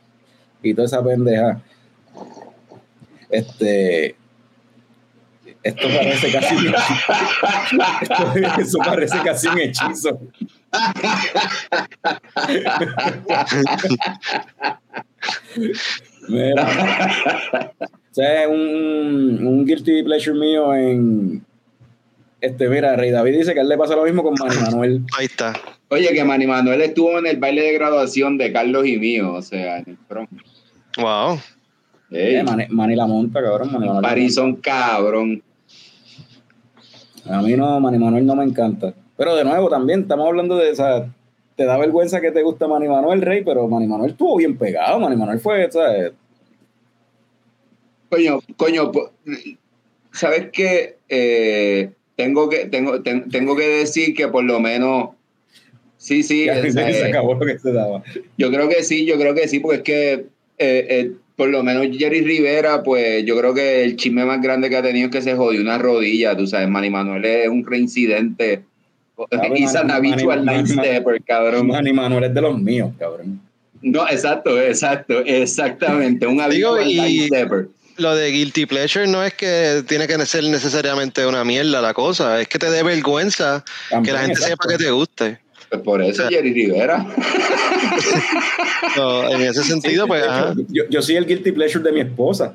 y 0.63 0.75
toda 0.75 0.87
esa 0.87 1.05
pendeja. 1.05 1.61
Este. 3.31 4.17
Esto 5.63 5.87
parece 5.89 6.31
casi. 6.33 6.55
esto- 8.03 8.61
eso 8.61 8.79
parece 8.79 9.19
casi 9.25 9.47
un 9.49 9.59
hechizo. 9.61 10.19
Mira. 16.29 17.73
O 18.15 18.17
sea, 18.17 18.49
un, 18.49 19.45
un 19.45 19.65
guilty 19.67 20.05
pleasure 20.05 20.39
mío 20.39 20.73
en. 20.73 21.45
Este, 22.41 22.69
mira, 22.69 22.95
Rey 22.95 23.11
David 23.11 23.39
dice 23.39 23.55
que 23.55 23.59
a 23.59 23.63
él 23.65 23.69
le 23.69 23.77
pasa 23.77 23.97
lo 23.97 24.05
mismo 24.05 24.23
con 24.23 24.35
Manny 24.39 24.55
Manuel. 24.61 25.03
Ahí 25.19 25.27
está. 25.27 25.53
Oye, 25.89 26.13
que 26.13 26.23
Manny 26.23 26.47
Manuel 26.47 26.81
estuvo 26.83 27.19
en 27.19 27.27
el 27.27 27.39
baile 27.39 27.63
de 27.63 27.73
graduación 27.73 28.39
de 28.39 28.53
Carlos 28.53 28.87
y 28.87 28.99
mío, 28.99 29.33
o 29.33 29.43
sea, 29.43 29.79
en 29.79 29.85
el 29.89 29.97
prom. 29.97 30.29
Wow. 30.97 31.41
Ey, 32.13 32.37
Eh, 32.37 32.45
Manny, 32.45 32.67
Manny 32.69 32.95
la 32.95 33.07
monta, 33.09 33.43
cabrón. 33.43 33.73
Manny 33.73 33.87
Manuel. 33.87 34.03
Parizón, 34.03 34.57
cabrón. 34.57 35.43
A 37.29 37.43
mí 37.43 37.55
no, 37.57 37.81
Manny 37.81 37.99
Manuel 37.99 38.25
no 38.27 38.37
me 38.37 38.45
encanta. 38.45 38.95
Pero 39.17 39.35
de 39.35 39.45
nuevo, 39.45 39.69
también 39.69 40.03
estamos 40.03 40.29
hablando 40.29 40.57
de 40.57 40.71
esa. 40.71 41.09
Te 41.57 41.65
da 41.65 41.77
vergüenza 41.79 42.21
que 42.21 42.31
te 42.31 42.43
gusta 42.43 42.69
Manny 42.69 42.87
Manuel, 42.87 43.23
Rey, 43.23 43.43
pero 43.45 43.67
Manny 43.67 43.89
Manuel 43.89 44.11
estuvo 44.13 44.37
bien 44.37 44.57
pegado. 44.57 45.01
Manny 45.01 45.17
Manuel 45.17 45.41
fue, 45.41 45.69
¿sabes? 45.73 46.13
Coño, 48.11 48.41
coño, 48.57 48.93
¿sabes 50.13 50.49
qué? 50.53 50.97
Eh, 51.09 51.91
tengo, 52.17 52.49
que, 52.49 52.67
tengo, 52.67 53.03
ten- 53.03 53.29
tengo 53.31 53.57
que 53.57 53.67
decir 53.67 54.15
que 54.15 54.29
por 54.29 54.45
lo 54.45 54.61
menos. 54.61 55.11
Sí, 55.97 56.23
sí, 56.23 56.45
Ya 56.47 56.59
o 56.59 56.63
se, 56.63 56.73
sea, 56.73 56.93
se 56.93 57.07
acabó 57.07 57.35
lo 57.35 57.47
que 57.47 57.59
se 57.59 57.73
daba. 57.73 58.03
Yo 58.37 58.51
creo 58.51 58.69
que 58.69 58.83
sí, 58.83 59.07
yo 59.07 59.17
creo 59.19 59.35
que 59.35 59.49
sí, 59.49 59.59
porque 59.61 59.77
es 59.79 59.83
que 59.83 60.13
eh, 60.13 60.27
eh, 60.59 61.13
por 61.35 61.49
lo 61.49 61.63
menos 61.63 61.87
Jerry 61.97 62.21
Rivera, 62.21 62.83
pues 62.83 63.25
yo 63.25 63.37
creo 63.39 63.55
que 63.55 63.83
el 63.85 63.97
chisme 63.97 64.25
más 64.25 64.41
grande 64.43 64.69
que 64.69 64.77
ha 64.77 64.83
tenido 64.83 65.07
es 65.07 65.13
que 65.13 65.23
se 65.23 65.35
jodió 65.35 65.61
una 65.63 65.79
rodilla, 65.79 66.37
tú 66.37 66.47
sabes, 66.47 66.69
Manny 66.69 66.91
Manuel 66.91 67.25
es 67.25 67.49
un 67.49 67.65
reincidente. 67.67 68.63
He's 69.57 69.75
an 69.77 69.87
Manny- 69.87 70.11
habitual 70.13 70.45
Manny- 70.45 70.63
nine 70.65 70.83
stepper, 70.83 71.23
cabrón. 71.23 71.67
Manny 71.69 71.93
Manuel 71.93 72.25
es 72.25 72.35
de 72.35 72.41
los 72.41 72.61
míos, 72.61 72.91
cabrón. 72.99 73.41
No, 73.81 74.07
exacto, 74.09 74.61
exacto, 74.61 75.21
exactamente, 75.25 76.27
un 76.27 76.41
habitual 76.41 76.89
y- 76.91 77.01
nine 77.01 77.27
stepper. 77.29 77.69
Lo 77.97 78.15
de 78.17 78.31
Guilty 78.31 78.67
Pleasure 78.67 79.07
no 79.07 79.23
es 79.23 79.35
que 79.35 79.85
tiene 79.87 80.07
que 80.07 80.25
ser 80.27 80.45
necesariamente 80.45 81.25
una 81.27 81.45
mierda 81.45 81.81
la 81.81 81.95
cosa, 81.95 82.41
es 82.41 82.49
que 82.49 82.59
te 82.59 82.71
dé 82.71 82.83
vergüenza 82.83 83.65
que 84.03 84.13
la 84.13 84.21
gente 84.21 84.33
exacto. 84.41 84.47
sepa 84.65 84.69
que 84.69 84.79
te 84.85 84.91
guste. 84.91 85.39
Pues 85.71 85.81
por 85.83 86.03
eso 86.03 86.11
O 86.11 86.29
sea, 86.29 86.29
Jerry 86.29 86.53
Rivera. 86.53 87.07
En 89.31 89.43
ese 89.43 89.65
sentido, 89.65 90.07
pues, 90.07 90.23
ajá, 90.27 90.55
Yo, 90.69 90.85
yo 90.91 91.03
soy 91.03 91.17
el 91.17 91.27
guilty 91.27 91.53
pleasure 91.53 91.83
de 91.85 91.93
mi 91.93 92.01
esposa. 92.01 92.55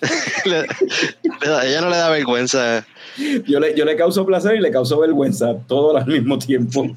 le- 0.44 0.62
le 0.62 1.48
da- 1.48 1.64
ella 1.66 1.80
no 1.80 1.88
le 1.90 1.96
da 1.96 2.08
vergüenza. 2.10 2.84
Yo 3.46 3.60
le, 3.60 3.74
yo 3.76 3.84
le 3.84 3.94
causo 3.96 4.24
placer 4.26 4.56
y 4.56 4.60
le 4.60 4.70
causo 4.70 4.98
vergüenza, 4.98 5.54
todo 5.68 5.96
al 5.96 6.06
mismo 6.06 6.38
tiempo. 6.38 6.96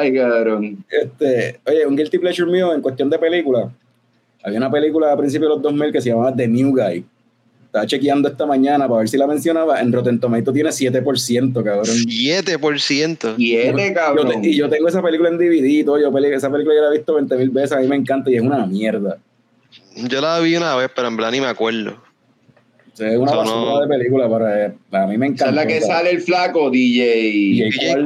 Ay, 0.00 0.14
cabrón. 0.14 0.84
Este, 0.90 1.60
oye, 1.66 1.86
un 1.86 1.96
guilty 1.96 2.18
pleasure 2.18 2.50
mío 2.50 2.74
en 2.74 2.80
cuestión 2.80 3.08
de 3.10 3.18
película. 3.18 3.70
Había 4.42 4.58
una 4.58 4.70
película 4.70 5.12
a 5.12 5.16
principios 5.16 5.48
de 5.50 5.54
los 5.56 5.62
2000 5.62 5.92
que 5.92 6.00
se 6.00 6.10
llamaba 6.10 6.34
The 6.34 6.46
New 6.48 6.70
Guy. 6.70 7.04
Estaba 7.66 7.86
chequeando 7.86 8.28
esta 8.28 8.46
mañana 8.46 8.88
para 8.88 9.00
ver 9.00 9.08
si 9.10 9.18
la 9.18 9.26
mencionaba. 9.26 9.80
En 9.80 9.92
Rotten 9.92 10.18
Tomatoes 10.18 10.54
tiene 10.54 10.70
7%, 10.70 11.62
cabrón. 11.62 11.84
7%. 11.84 13.34
Siete, 13.36 13.88
Yo 13.88 13.94
cabrón. 13.94 14.40
te- 14.42 14.48
y 14.48 14.56
yo 14.56 14.68
tengo 14.68 14.88
esa 14.88 15.02
película 15.02 15.28
en 15.28 15.36
DVD 15.38 15.66
y 15.66 15.84
todo. 15.84 15.98
Yo 16.00 16.10
peli- 16.12 16.32
esa 16.32 16.50
película 16.50 16.74
ya 16.76 16.82
la 16.82 16.88
he 16.88 16.96
visto 16.98 17.14
20 17.14 17.36
mil 17.36 17.50
veces. 17.50 17.72
A 17.72 17.80
mí 17.80 17.86
me 17.88 17.96
encanta 17.96 18.30
y 18.30 18.36
es 18.36 18.40
una 18.42 18.64
mierda. 18.66 19.18
Yo 19.96 20.20
la 20.20 20.38
vi 20.40 20.56
una 20.56 20.76
vez, 20.76 20.88
pero 20.94 21.08
en 21.08 21.16
plan 21.16 21.32
ni 21.32 21.40
me 21.40 21.46
acuerdo. 21.48 21.90
O 21.90 22.96
sea, 22.98 23.10
es 23.12 23.18
una 23.18 23.32
basura 23.34 23.60
no- 23.74 23.80
de 23.80 23.86
película, 23.88 24.28
para, 24.28 24.72
para 24.90 25.06
mí 25.06 25.18
me 25.18 25.26
encanta. 25.26 25.50
es 25.50 25.54
la 25.54 25.66
que 25.66 25.80
sale 25.80 26.10
el 26.10 26.20
flaco, 26.20 26.70
DJ. 26.70 27.04
DJ. 27.04 27.64
DJ. 27.70 28.04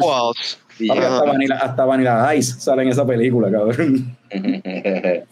Hasta, 0.91 1.25
Vanilla, 1.25 1.55
hasta 1.57 1.85
Vanilla 1.85 2.35
Ice 2.35 2.61
sale 2.61 2.83
en 2.83 2.89
esa 2.89 3.07
película, 3.07 3.51
cabrón. 3.51 4.16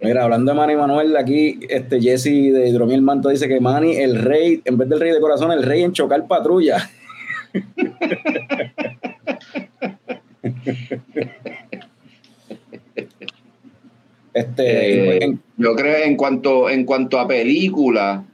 Mira, 0.00 0.24
hablando 0.24 0.52
de 0.52 0.56
Manny 0.56 0.76
Manuel, 0.76 1.16
aquí 1.16 1.60
este 1.68 2.00
Jesse 2.00 2.24
de 2.52 2.68
Hidromiel 2.68 3.02
Manto 3.02 3.28
dice 3.28 3.48
que 3.48 3.60
Manny, 3.60 3.96
el 3.96 4.16
rey, 4.22 4.62
en 4.64 4.78
vez 4.78 4.88
del 4.88 5.00
rey 5.00 5.12
de 5.12 5.20
corazón, 5.20 5.52
el 5.52 5.62
rey 5.62 5.82
en 5.82 5.92
chocar 5.92 6.26
patrulla. 6.26 6.88
este, 14.34 15.16
Eh, 15.16 15.24
en- 15.24 15.40
yo 15.56 15.74
creo 15.74 16.04
en 16.04 16.16
cuanto 16.16 16.70
en 16.70 16.84
cuanto 16.84 17.18
a 17.18 17.26
película 17.26 18.24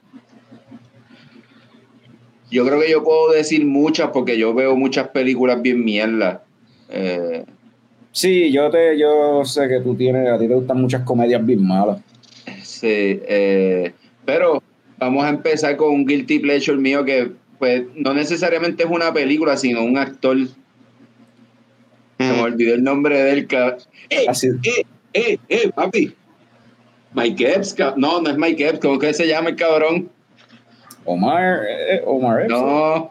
yo 2.55 2.65
creo 2.65 2.81
que 2.81 2.91
yo 2.91 3.03
puedo 3.03 3.33
decir 3.33 3.67
muchas 3.67 4.11
porque 4.13 4.39
yo 4.39 4.55
veo 4.55 4.77
muchas 4.77 5.09
películas 5.09 5.61
bien 5.61 5.85
mierdas 5.85 6.39
Eh, 6.89 7.45
sí, 8.13 8.53
yo 8.53 8.71
te, 8.71 8.99
yo 8.99 9.45
sé 9.45 9.69
que 9.69 9.81
tú 9.81 9.95
tienes, 9.97 10.29
a 10.31 10.39
ti 10.39 10.47
te 10.47 10.55
gustan 10.55 10.81
muchas 10.81 11.03
comedias 11.03 11.45
bien 11.45 11.67
malas. 11.67 11.99
sí, 12.63 12.87
eh, 13.27 13.93
pero 14.25 14.63
vamos 14.99 15.25
a 15.25 15.29
empezar 15.31 15.77
con 15.77 15.91
un 15.93 16.07
guilty 16.07 16.39
pleasure 16.39 16.79
mío 16.79 17.05
que 17.05 17.33
pues 17.59 17.83
no 17.95 18.15
necesariamente 18.15 18.85
es 18.85 18.91
una 18.91 19.13
película 19.13 19.57
sino 19.57 19.83
un 19.85 19.97
actor 19.99 20.37
se 22.19 22.33
me 22.33 22.39
Mm. 22.39 22.41
olvidó 22.43 22.75
el 22.75 22.85
nombre 22.85 23.21
del 23.23 23.47
ca- 23.47 23.77
¡Eh, 24.09 24.27
Así- 24.29 24.49
eh, 24.63 24.85
eh, 25.13 25.39
eh, 25.49 25.71
papi! 25.75 26.15
Mike 27.13 27.55
Epps, 27.55 27.77
no, 27.97 28.21
no 28.21 28.31
es 28.31 28.37
Mike 28.37 28.69
Epps, 28.69 28.81
¿cómo 28.81 28.99
que 28.99 29.13
se 29.15 29.27
llama 29.27 29.51
el 29.51 29.57
cabrón? 29.57 30.11
Omar, 31.05 31.61
eh, 31.69 32.03
Omar 32.07 32.43
Epps. 32.43 32.51
No, 32.51 33.11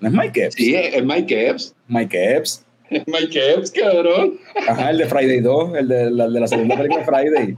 ¿No 0.00 0.08
es 0.08 0.14
Mike 0.14 0.44
Epps. 0.44 0.54
sí, 0.54 0.74
es 0.74 1.04
Mike 1.04 1.48
Epps. 1.50 1.74
Mike 1.88 2.36
Epps. 2.36 2.64
Es 2.90 3.02
Mike 3.06 3.52
Epps, 3.54 3.70
cabrón. 3.70 4.38
Ajá, 4.68 4.90
el 4.90 4.98
de 4.98 5.06
Friday 5.06 5.40
2, 5.40 5.76
el 5.78 5.88
de 5.88 6.10
la, 6.10 6.28
de 6.28 6.40
la 6.40 6.46
segunda 6.46 6.76
película 6.76 7.00
de 7.00 7.04
Friday. 7.06 7.54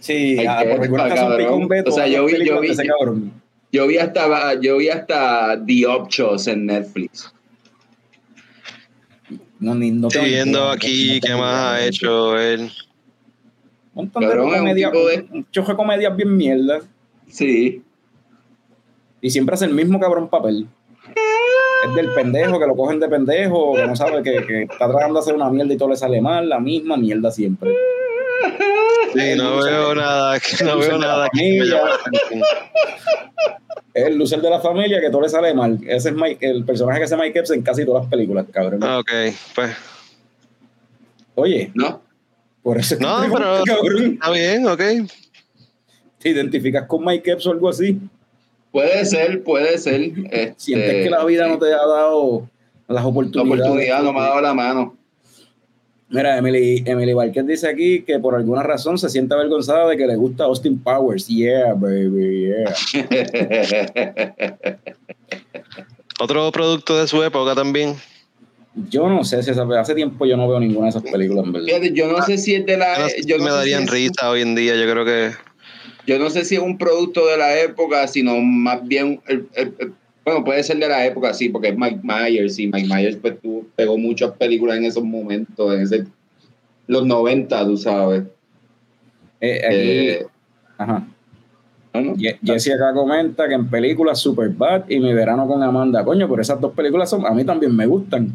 Sí, 0.00 0.38
ah, 0.46 0.64
por 0.70 0.82
alguna 0.82 1.08
razón 1.08 1.42
un 1.52 1.68
veto 1.68 1.90
O 1.90 1.94
sea, 1.94 2.04
a 2.04 2.08
yo 2.08 2.24
vi- 2.26 2.44
yo 2.46 2.60
vi- 2.60 2.70
ese 2.70 2.86
cabrón. 2.86 3.32
Yo 3.70 3.86
vi 3.86 3.98
hasta, 3.98 4.58
yo 4.60 4.78
vi 4.78 4.88
hasta 4.88 5.62
The 5.66 5.86
Opchos 5.86 6.46
en 6.46 6.66
Netflix. 6.66 7.32
No, 9.60 9.74
ni, 9.74 9.90
no 9.90 10.08
Estoy 10.08 10.24
viendo 10.30 10.70
aquí 10.70 11.20
no 11.20 11.26
qué 11.28 11.34
más 11.34 11.54
ha 11.74 11.84
hecho 11.86 12.38
él. 12.38 12.70
Un 13.98 14.04
montón 14.04 14.22
de 14.22 14.28
Cabrón, 14.28 14.46
es 14.48 14.52
un 14.52 14.58
comedia, 14.60 14.90
tipo 14.92 15.08
de- 15.08 15.26
un 15.32 15.50
chojo 15.50 15.70
de 15.72 15.76
comedias 15.76 16.16
bien 16.16 16.36
mierda. 16.36 16.80
Sí. 17.28 17.82
Y 19.20 19.30
siempre 19.30 19.54
hace 19.54 19.64
el 19.64 19.74
mismo 19.74 19.98
cabrón 19.98 20.28
papel. 20.28 20.68
Es 21.88 21.94
del 21.96 22.10
pendejo, 22.14 22.58
que 22.60 22.66
lo 22.66 22.76
cogen 22.76 23.00
de 23.00 23.08
pendejo, 23.08 23.74
que 23.74 23.86
no 23.86 23.96
sabe 23.96 24.22
que, 24.22 24.46
que 24.46 24.62
está 24.62 24.88
tratando 24.88 25.14
de 25.14 25.20
hacer 25.20 25.34
una 25.34 25.50
mierda 25.50 25.74
y 25.74 25.76
todo 25.76 25.88
le 25.90 25.96
sale 25.96 26.20
mal, 26.20 26.48
la 26.48 26.60
misma 26.60 26.96
mierda 26.96 27.30
siempre. 27.32 27.72
Sí, 29.12 29.34
no 29.36 29.56
veo 29.62 29.94
nada, 29.94 30.38
no 30.64 30.78
veo 30.78 30.98
nada 30.98 31.28
que 31.32 31.58
me 31.60 31.66
llame 31.66 31.90
el 33.94 34.16
loser 34.16 34.40
de 34.40 34.50
la 34.50 34.60
familia 34.60 35.00
que 35.00 35.10
todo 35.10 35.22
le 35.22 35.28
sale 35.28 35.52
mal. 35.54 35.78
Ese 35.86 36.10
es 36.10 36.14
Mike, 36.14 36.48
el 36.48 36.64
personaje 36.64 36.98
que 37.00 37.04
hace 37.06 37.16
Mike 37.16 37.36
Epps 37.38 37.50
en 37.50 37.62
casi 37.62 37.84
todas 37.84 38.02
las 38.04 38.10
películas, 38.10 38.46
cabrón. 38.52 38.80
Ah, 38.84 38.98
Ok, 39.00 39.10
pues. 39.56 39.70
Oye, 41.34 41.70
¿No? 41.74 42.00
Por 42.62 42.78
eso 42.78 42.96
No, 43.00 43.22
te 43.22 43.30
pero- 43.30 43.64
cabrón. 43.64 44.12
Está 44.14 44.30
bien, 44.30 44.66
ok. 44.66 44.82
¿Te 46.18 46.28
identificas 46.30 46.86
con 46.86 47.04
Mike 47.04 47.30
Epps 47.32 47.46
o 47.46 47.52
algo 47.52 47.68
así? 47.68 47.98
Puede 48.72 49.04
ser, 49.04 49.42
puede 49.44 49.78
ser. 49.78 50.00
Este, 50.30 50.54
¿Sientes 50.56 51.04
que 51.04 51.10
la 51.10 51.24
vida 51.24 51.46
no 51.48 51.58
te 51.58 51.66
ha 51.72 51.76
dado 51.86 52.48
las 52.88 53.02
La 53.02 53.06
oportunidades? 53.06 53.60
oportunidad 53.62 54.02
no 54.02 54.12
me 54.12 54.20
ha 54.20 54.24
dado 54.24 54.40
la 54.40 54.54
mano. 54.54 54.94
Mira, 56.10 56.38
Emily, 56.38 56.82
Emily 56.86 57.12
Barquet 57.12 57.44
dice 57.46 57.68
aquí 57.68 58.02
que 58.02 58.18
por 58.18 58.34
alguna 58.34 58.62
razón 58.62 58.96
se 58.98 59.10
siente 59.10 59.34
avergonzada 59.34 59.86
de 59.88 59.96
que 59.96 60.06
le 60.06 60.16
gusta 60.16 60.44
Austin 60.44 60.78
Powers. 60.78 61.26
Yeah, 61.28 61.74
baby, 61.74 62.46
yeah. 62.46 62.74
Otro 66.20 66.50
producto 66.50 66.98
de 66.98 67.06
su 67.06 67.22
época 67.22 67.54
también. 67.54 67.94
Yo 68.90 69.08
no 69.08 69.24
sé 69.24 69.42
si 69.42 69.50
esa, 69.50 69.66
hace 69.80 69.94
tiempo 69.94 70.26
yo 70.26 70.36
no 70.36 70.48
veo 70.48 70.60
ninguna 70.60 70.84
de 70.86 70.90
esas 70.90 71.02
películas, 71.02 71.44
en 71.46 71.52
verdad. 71.52 71.66
Fíjate, 71.66 71.92
yo 71.92 72.10
no 72.12 72.22
sé 72.22 72.38
si 72.38 72.54
es 72.54 72.66
de 72.66 72.76
la. 72.76 72.94
Ah, 72.94 72.98
No 73.00 73.08
sé 73.08 73.22
si 73.22 73.28
yo 73.28 73.38
no 73.38 73.44
me 73.44 73.50
darían 73.50 73.80
si 73.80 73.84
es- 73.86 73.90
risa 73.92 74.30
hoy 74.30 74.42
en 74.42 74.54
día, 74.54 74.74
yo 74.76 74.90
creo 74.90 75.04
que. 75.04 75.30
Yo 76.06 76.18
no 76.18 76.30
sé 76.30 76.44
si 76.44 76.54
es 76.54 76.60
un 76.62 76.78
producto 76.78 77.26
de 77.26 77.36
la 77.36 77.58
época, 77.60 78.06
sino 78.08 78.36
más 78.40 78.86
bien. 78.86 79.20
el- 79.26 79.46
el- 79.54 79.74
el- 79.78 79.92
bueno, 80.24 80.44
puede 80.44 80.62
ser 80.62 80.76
de 80.78 80.88
la 80.88 81.06
época, 81.06 81.32
sí, 81.34 81.48
porque 81.48 81.68
es 81.68 81.76
Mike 81.78 82.00
Myers 82.02 82.58
y 82.58 82.66
Mike 82.66 82.86
Myers 82.86 83.16
pues, 83.16 83.34
pegó 83.76 83.96
muchas 83.96 84.32
películas 84.32 84.76
en 84.76 84.84
esos 84.84 85.02
momentos, 85.02 85.74
en 85.74 85.80
ese, 85.82 86.04
los 86.86 87.06
90, 87.06 87.64
tú 87.64 87.76
sabes. 87.78 88.24
Eh, 89.40 89.60
aquí, 89.66 89.76
Eh, 89.76 90.26
ajá. 90.76 91.06
¿no, 91.94 92.14
Jessie 92.44 92.74
acá 92.74 92.92
comenta 92.92 93.48
que 93.48 93.54
en 93.54 93.68
películas 93.68 94.18
Superbad 94.18 94.84
y 94.88 94.98
Mi 95.00 95.12
Verano 95.14 95.46
con 95.46 95.62
Amanda, 95.62 96.04
coño, 96.04 96.28
pero 96.28 96.42
esas 96.42 96.60
dos 96.60 96.72
películas 96.74 97.08
son, 97.10 97.24
a 97.26 97.30
mí 97.30 97.44
también 97.44 97.74
me 97.74 97.86
gustan. 97.86 98.32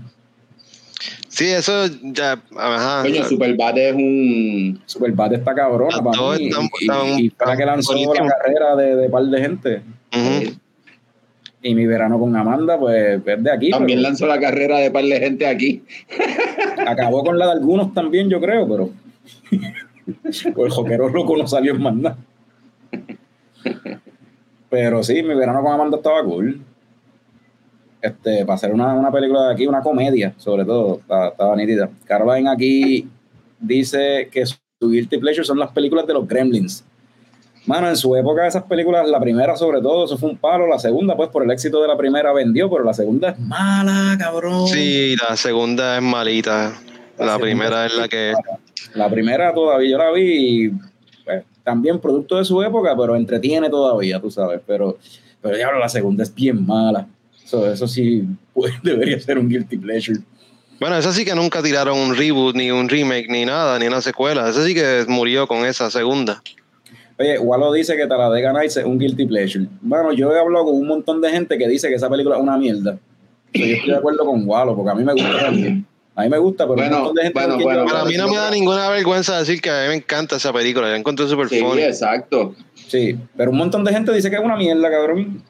Sí, 1.34 1.48
eso 1.48 1.88
ya. 2.04 2.40
Ajá. 2.56 3.02
Coño, 3.02 3.24
Superbad 3.24 3.76
es 3.80 3.96
un. 3.96 4.80
Superbad 4.86 5.34
está 5.34 5.56
cabrona 5.56 5.98
para 6.04 6.22
mí. 6.38 6.48
están- 6.48 6.70
y, 6.80 6.86
están- 6.86 7.20
y 7.20 7.32
la 7.44 7.58
que 7.58 7.66
lanzó 7.66 7.96
la 8.14 8.28
carrera 8.28 8.76
de, 8.76 8.96
de 8.96 9.10
par 9.10 9.24
de 9.24 9.42
gente. 9.42 9.82
Y 11.64 11.74
Mi 11.74 11.88
Verano 11.88 12.20
con 12.20 12.36
Amanda, 12.36 12.78
pues 12.78 13.20
es 13.26 13.44
de 13.44 13.52
aquí. 13.52 13.72
También 13.72 13.98
pero 14.00 14.10
lanzó 14.10 14.28
la 14.28 14.40
carrera 14.40 14.78
de 14.78 14.92
par 14.92 15.06
de 15.06 15.20
gente 15.20 15.48
aquí. 15.48 15.82
acabó 16.86 17.24
con 17.24 17.40
la 17.40 17.48
de 17.48 17.52
algunos 17.54 17.96
también, 17.96 18.30
yo 18.30 18.40
creo, 18.40 18.68
pero. 18.68 18.90
pues 20.22 20.46
el 20.68 20.70
joquero 20.72 21.10
loco 21.10 21.36
no 21.36 21.48
salió 21.48 21.74
en 21.74 21.82
más 21.82 21.96
nada. 21.96 22.18
Pero 24.70 25.02
sí, 25.04 25.24
Mi 25.24 25.34
Verano 25.34 25.64
con 25.64 25.72
Amanda 25.74 25.98
estaba 25.98 26.24
cool. 26.24 26.62
Este, 28.04 28.44
para 28.44 28.56
hacer 28.56 28.74
una, 28.74 28.94
una 28.96 29.10
película 29.14 29.48
de 29.48 29.54
aquí, 29.54 29.66
una 29.66 29.80
comedia, 29.80 30.34
sobre 30.36 30.66
todo, 30.66 31.00
estaba, 31.00 31.56
nítida. 31.56 31.90
Caroline 32.04 32.50
aquí 32.50 33.08
dice 33.62 34.28
que 34.30 34.46
su 34.46 34.58
guilty 34.82 35.20
pleasure 35.20 35.46
son 35.46 35.58
las 35.58 35.72
películas 35.72 36.06
de 36.06 36.14
los 36.14 36.28
Gremlins. 36.28 36.84
Mano, 37.66 37.88
en 37.88 37.96
su 37.96 38.14
época 38.18 38.46
esas 38.46 38.64
películas, 38.64 39.08
la 39.08 39.22
primera 39.22 39.56
sobre 39.56 39.80
todo, 39.80 40.04
eso 40.04 40.18
fue 40.18 40.32
un 40.32 40.38
palo. 40.38 40.68
La 40.68 40.80
segunda, 40.80 41.16
pues 41.16 41.30
por 41.30 41.44
el 41.46 41.52
éxito 41.52 41.82
de 41.82 41.88
la 41.88 41.96
primera 41.96 42.34
vendió, 42.34 42.70
pero 42.70 42.84
la 42.84 42.94
segunda 42.94 43.30
es 43.30 43.40
mala, 43.40 44.18
cabrón. 44.20 44.68
Sí, 44.68 45.16
la 45.16 45.38
segunda 45.38 45.96
es 45.96 46.04
malita. 46.04 46.74
La 47.18 47.40
primera 47.40 47.86
es 47.86 47.96
la 47.96 48.10
que. 48.10 48.34
La 48.96 49.10
primera 49.10 49.54
todavía 49.54 49.92
yo 49.92 49.98
la 49.98 50.12
vi 50.12 50.66
y 50.66 50.70
pues, 51.24 51.46
también 51.64 52.00
producto 52.00 52.36
de 52.36 52.44
su 52.44 52.62
época, 52.62 52.98
pero 52.98 53.16
entretiene 53.16 53.70
todavía, 53.70 54.20
tú 54.20 54.30
sabes. 54.30 54.60
Pero, 54.68 54.98
pero 55.42 55.56
diablo, 55.56 55.80
la 55.80 55.88
segunda 55.88 56.24
es 56.24 56.36
bien 56.36 56.66
mala. 56.68 57.08
Eso, 57.46 57.72
eso 57.72 57.88
sí 57.88 58.24
pues, 58.54 58.74
debería 58.84 59.20
ser 59.20 59.38
un 59.38 59.50
guilty 59.50 59.78
pleasure. 59.78 60.20
Bueno, 60.80 60.98
esa 60.98 61.14
sí 61.14 61.24
que 61.24 61.34
nunca 61.36 61.62
tiraron 61.62 61.98
un 61.98 62.16
reboot, 62.16 62.56
ni 62.56 62.72
un 62.72 62.90
remake, 62.90 63.28
ni 63.30 63.46
nada, 63.46 63.80
ni 63.80 63.88
una 63.88 64.02
secuela. 64.02 64.50
Esa 64.50 64.66
sí 64.66 64.74
que 64.74 65.06
murió 65.08 65.48
con 65.48 65.66
esa 65.66 65.90
segunda. 65.90 66.42
Oye, 67.18 67.38
Wallo 67.40 67.72
dice 67.72 67.96
que 67.96 68.08
Talladega 68.08 68.52
Nights 68.52 68.78
es 68.78 68.86
un 68.86 68.98
guilty 68.98 69.26
pleasure. 69.26 69.66
Bueno, 69.82 70.12
yo 70.14 70.34
he 70.34 70.40
hablado 70.40 70.66
con 70.66 70.76
un 70.76 70.88
montón 70.88 71.22
de 71.22 71.30
gente 71.30 71.58
que 71.58 71.68
dice 71.68 71.88
que 71.88 71.96
esa 71.96 72.10
película 72.10 72.36
es 72.36 72.42
una 72.42 72.58
mierda. 72.58 72.98
Pero 73.54 73.66
yo 73.66 73.76
estoy 73.76 73.92
de 73.92 73.98
acuerdo 73.98 74.26
con 74.26 74.48
Wallo, 74.48 74.76
porque 74.76 74.92
a 74.92 74.96
mí 74.96 75.04
me 75.04 75.14
gusta 75.14 75.40
también. 75.40 75.86
A 76.16 76.24
mí 76.24 76.30
me 76.30 76.38
gusta, 76.38 76.66
pero 76.66 76.76
Bueno, 76.76 76.96
un 76.98 77.04
montón 77.04 77.16
de 77.16 77.22
gente 77.24 77.40
bueno, 77.40 77.64
bueno, 77.64 77.86
Para 77.86 78.06
mí 78.06 78.18
no 78.18 78.28
me 78.28 78.38
da 78.38 78.52
ninguna 78.52 78.90
vergüenza 78.90 79.40
decir 79.40 79.62
que 79.62 79.70
a 79.70 79.84
mí 79.84 79.88
me 79.90 79.96
encanta 79.96 80.36
esa 80.36 80.52
película. 80.52 80.90
La 80.90 80.98
encontré 80.98 81.28
súper 81.28 81.50
Sí, 81.50 81.60
funny. 81.60 81.82
exacto. 81.84 82.56
Sí, 82.88 83.18
pero 83.38 83.52
un 83.52 83.58
montón 83.58 83.84
de 83.84 83.92
gente 83.94 84.12
dice 84.12 84.30
que 84.30 84.36
es 84.36 84.42
una 84.44 84.56
mierda, 84.56 84.92
cabrón. 84.92 85.42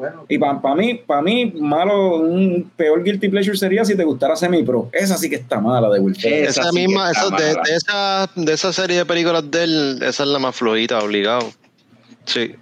Bueno, 0.00 0.24
Y 0.30 0.38
para 0.38 0.74
mí, 0.74 0.94
para 1.06 1.20
mí, 1.20 1.52
malo, 1.60 2.16
un 2.16 2.70
peor 2.74 3.04
guilty 3.04 3.28
pleasure 3.28 3.54
sería 3.54 3.84
si 3.84 3.94
te 3.94 4.02
gustara 4.02 4.34
Semi-Pro. 4.34 4.88
Esa 4.92 5.18
sí 5.18 5.28
que 5.28 5.36
está 5.36 5.60
mala 5.60 5.90
de 5.90 6.00
Will 6.00 6.16
Ferrell. 6.16 6.44
Esa 6.44 6.62
Esa 6.62 6.70
sí 6.70 6.76
que 6.76 6.86
misma, 6.86 7.10
esa- 7.10 7.36
de, 7.36 7.44
de 7.44 7.76
esa, 7.76 8.30
de 8.34 8.52
esa 8.54 8.72
serie 8.72 8.96
de 8.96 9.04
películas 9.04 9.50
de 9.50 9.62
él, 9.64 9.98
esa 10.02 10.22
es 10.22 10.28
la 10.30 10.38
más 10.38 10.56
flojita, 10.56 11.00
obligado. 11.00 11.50
Sí. 12.24 12.54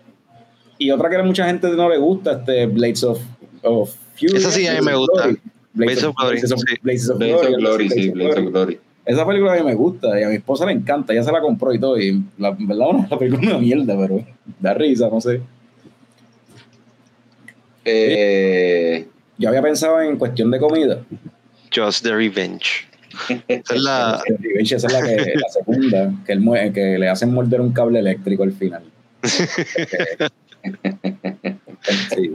Y 0.78 0.91
otra 0.91 1.09
que 1.09 1.14
a 1.16 1.22
mucha 1.22 1.47
gente 1.47 1.68
no 1.68 1.89
le 1.89 1.99
gusta, 1.99 2.32
este 2.32 2.66
Blades 2.66 3.05
of, 3.05 3.20
of 3.62 3.95
Fury. 4.18 4.36
Esa 4.36 4.51
sí 4.51 4.66
a 4.66 4.72
mí 4.74 4.80
me 4.84 4.97
gusta. 4.97 5.28
Blades 5.74 6.03
of 6.03 6.16
Glory, 6.16 6.41
Blades 6.82 7.09
of, 7.09 7.18
Glory, 7.18 7.89
sí, 7.91 8.11
Blades 8.11 8.36
of 8.36 8.45
Glory. 8.47 8.80
Esa 9.05 9.24
película 9.24 9.53
a 9.53 9.57
mí 9.59 9.62
me 9.62 9.74
gusta 9.76 10.18
y 10.18 10.24
a 10.24 10.28
mi 10.28 10.34
esposa 10.34 10.66
le 10.66 10.72
encanta. 10.72 11.12
Ella 11.12 11.22
se 11.22 11.30
la 11.30 11.41
compró 11.41 11.72
y 11.72 11.78
todo. 11.78 11.97
Y 12.01 12.20
la 12.36 12.51
verdad, 12.51 12.86
no, 12.93 13.07
la 13.09 13.16
película 13.16 13.43
es 13.43 13.49
una 13.51 13.59
mierda, 13.59 13.97
pero 13.97 14.24
da 14.59 14.74
risa, 14.74 15.09
no 15.09 15.20
sé. 15.20 15.41
Eh, 17.91 19.07
Yo 19.39 19.49
había 19.49 19.62
pensado 19.62 20.01
en 20.03 20.16
cuestión 20.16 20.51
de 20.51 20.59
comida. 20.59 20.99
Just 21.74 22.03
the 22.05 22.14
Revenge. 22.14 22.86
Esa 23.49 23.74
es 23.74 23.82
la. 23.82 24.22
Esa 24.61 24.76
es 24.76 24.93
la, 24.93 25.03
que, 25.03 25.16
la 25.34 25.49
segunda, 25.49 26.12
que, 26.26 26.32
él 26.32 26.41
mue- 26.41 26.72
que 26.72 26.99
le 26.99 27.09
hacen 27.09 27.32
morder 27.32 27.61
un 27.61 27.72
cable 27.72 27.99
eléctrico 27.99 28.43
al 28.43 28.53
final. 28.53 28.82
Sí. 32.14 32.30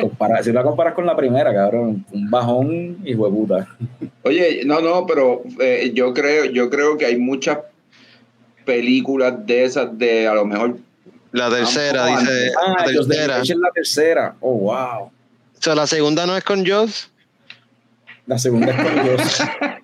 Compara- 0.00 0.42
si 0.42 0.52
la 0.52 0.62
comparas 0.62 0.94
con 0.94 1.06
la 1.06 1.16
primera, 1.16 1.54
cabrón, 1.54 2.04
un 2.12 2.30
bajón 2.30 2.98
y 3.04 3.14
puta. 3.14 3.68
Oye, 4.24 4.62
no, 4.66 4.80
no, 4.80 5.06
pero 5.06 5.42
eh, 5.60 5.92
yo 5.94 6.12
creo, 6.12 6.46
yo 6.46 6.68
creo 6.68 6.98
que 6.98 7.06
hay 7.06 7.16
muchas 7.16 7.58
películas 8.64 9.46
de 9.46 9.64
esas 9.64 9.96
de 9.96 10.26
a 10.26 10.34
lo 10.34 10.44
mejor 10.44 10.76
La 11.32 11.50
tercera, 11.50 12.02
Vamos, 12.04 12.20
dice. 12.20 12.52
Ah, 12.66 12.74
la 12.78 12.84
tercera. 12.86 13.38
Es 13.42 13.48
la 13.50 13.70
tercera. 13.74 14.34
Oh, 14.40 14.54
wow. 14.58 15.02
O 15.04 15.12
sea, 15.60 15.74
la 15.74 15.86
segunda 15.86 16.26
no 16.26 16.36
es 16.36 16.44
con 16.44 16.66
Joss. 16.66 17.10
La 18.26 18.38
segunda 18.38 18.70
es 18.72 18.76
con 18.76 19.02
Dios. 19.04 19.40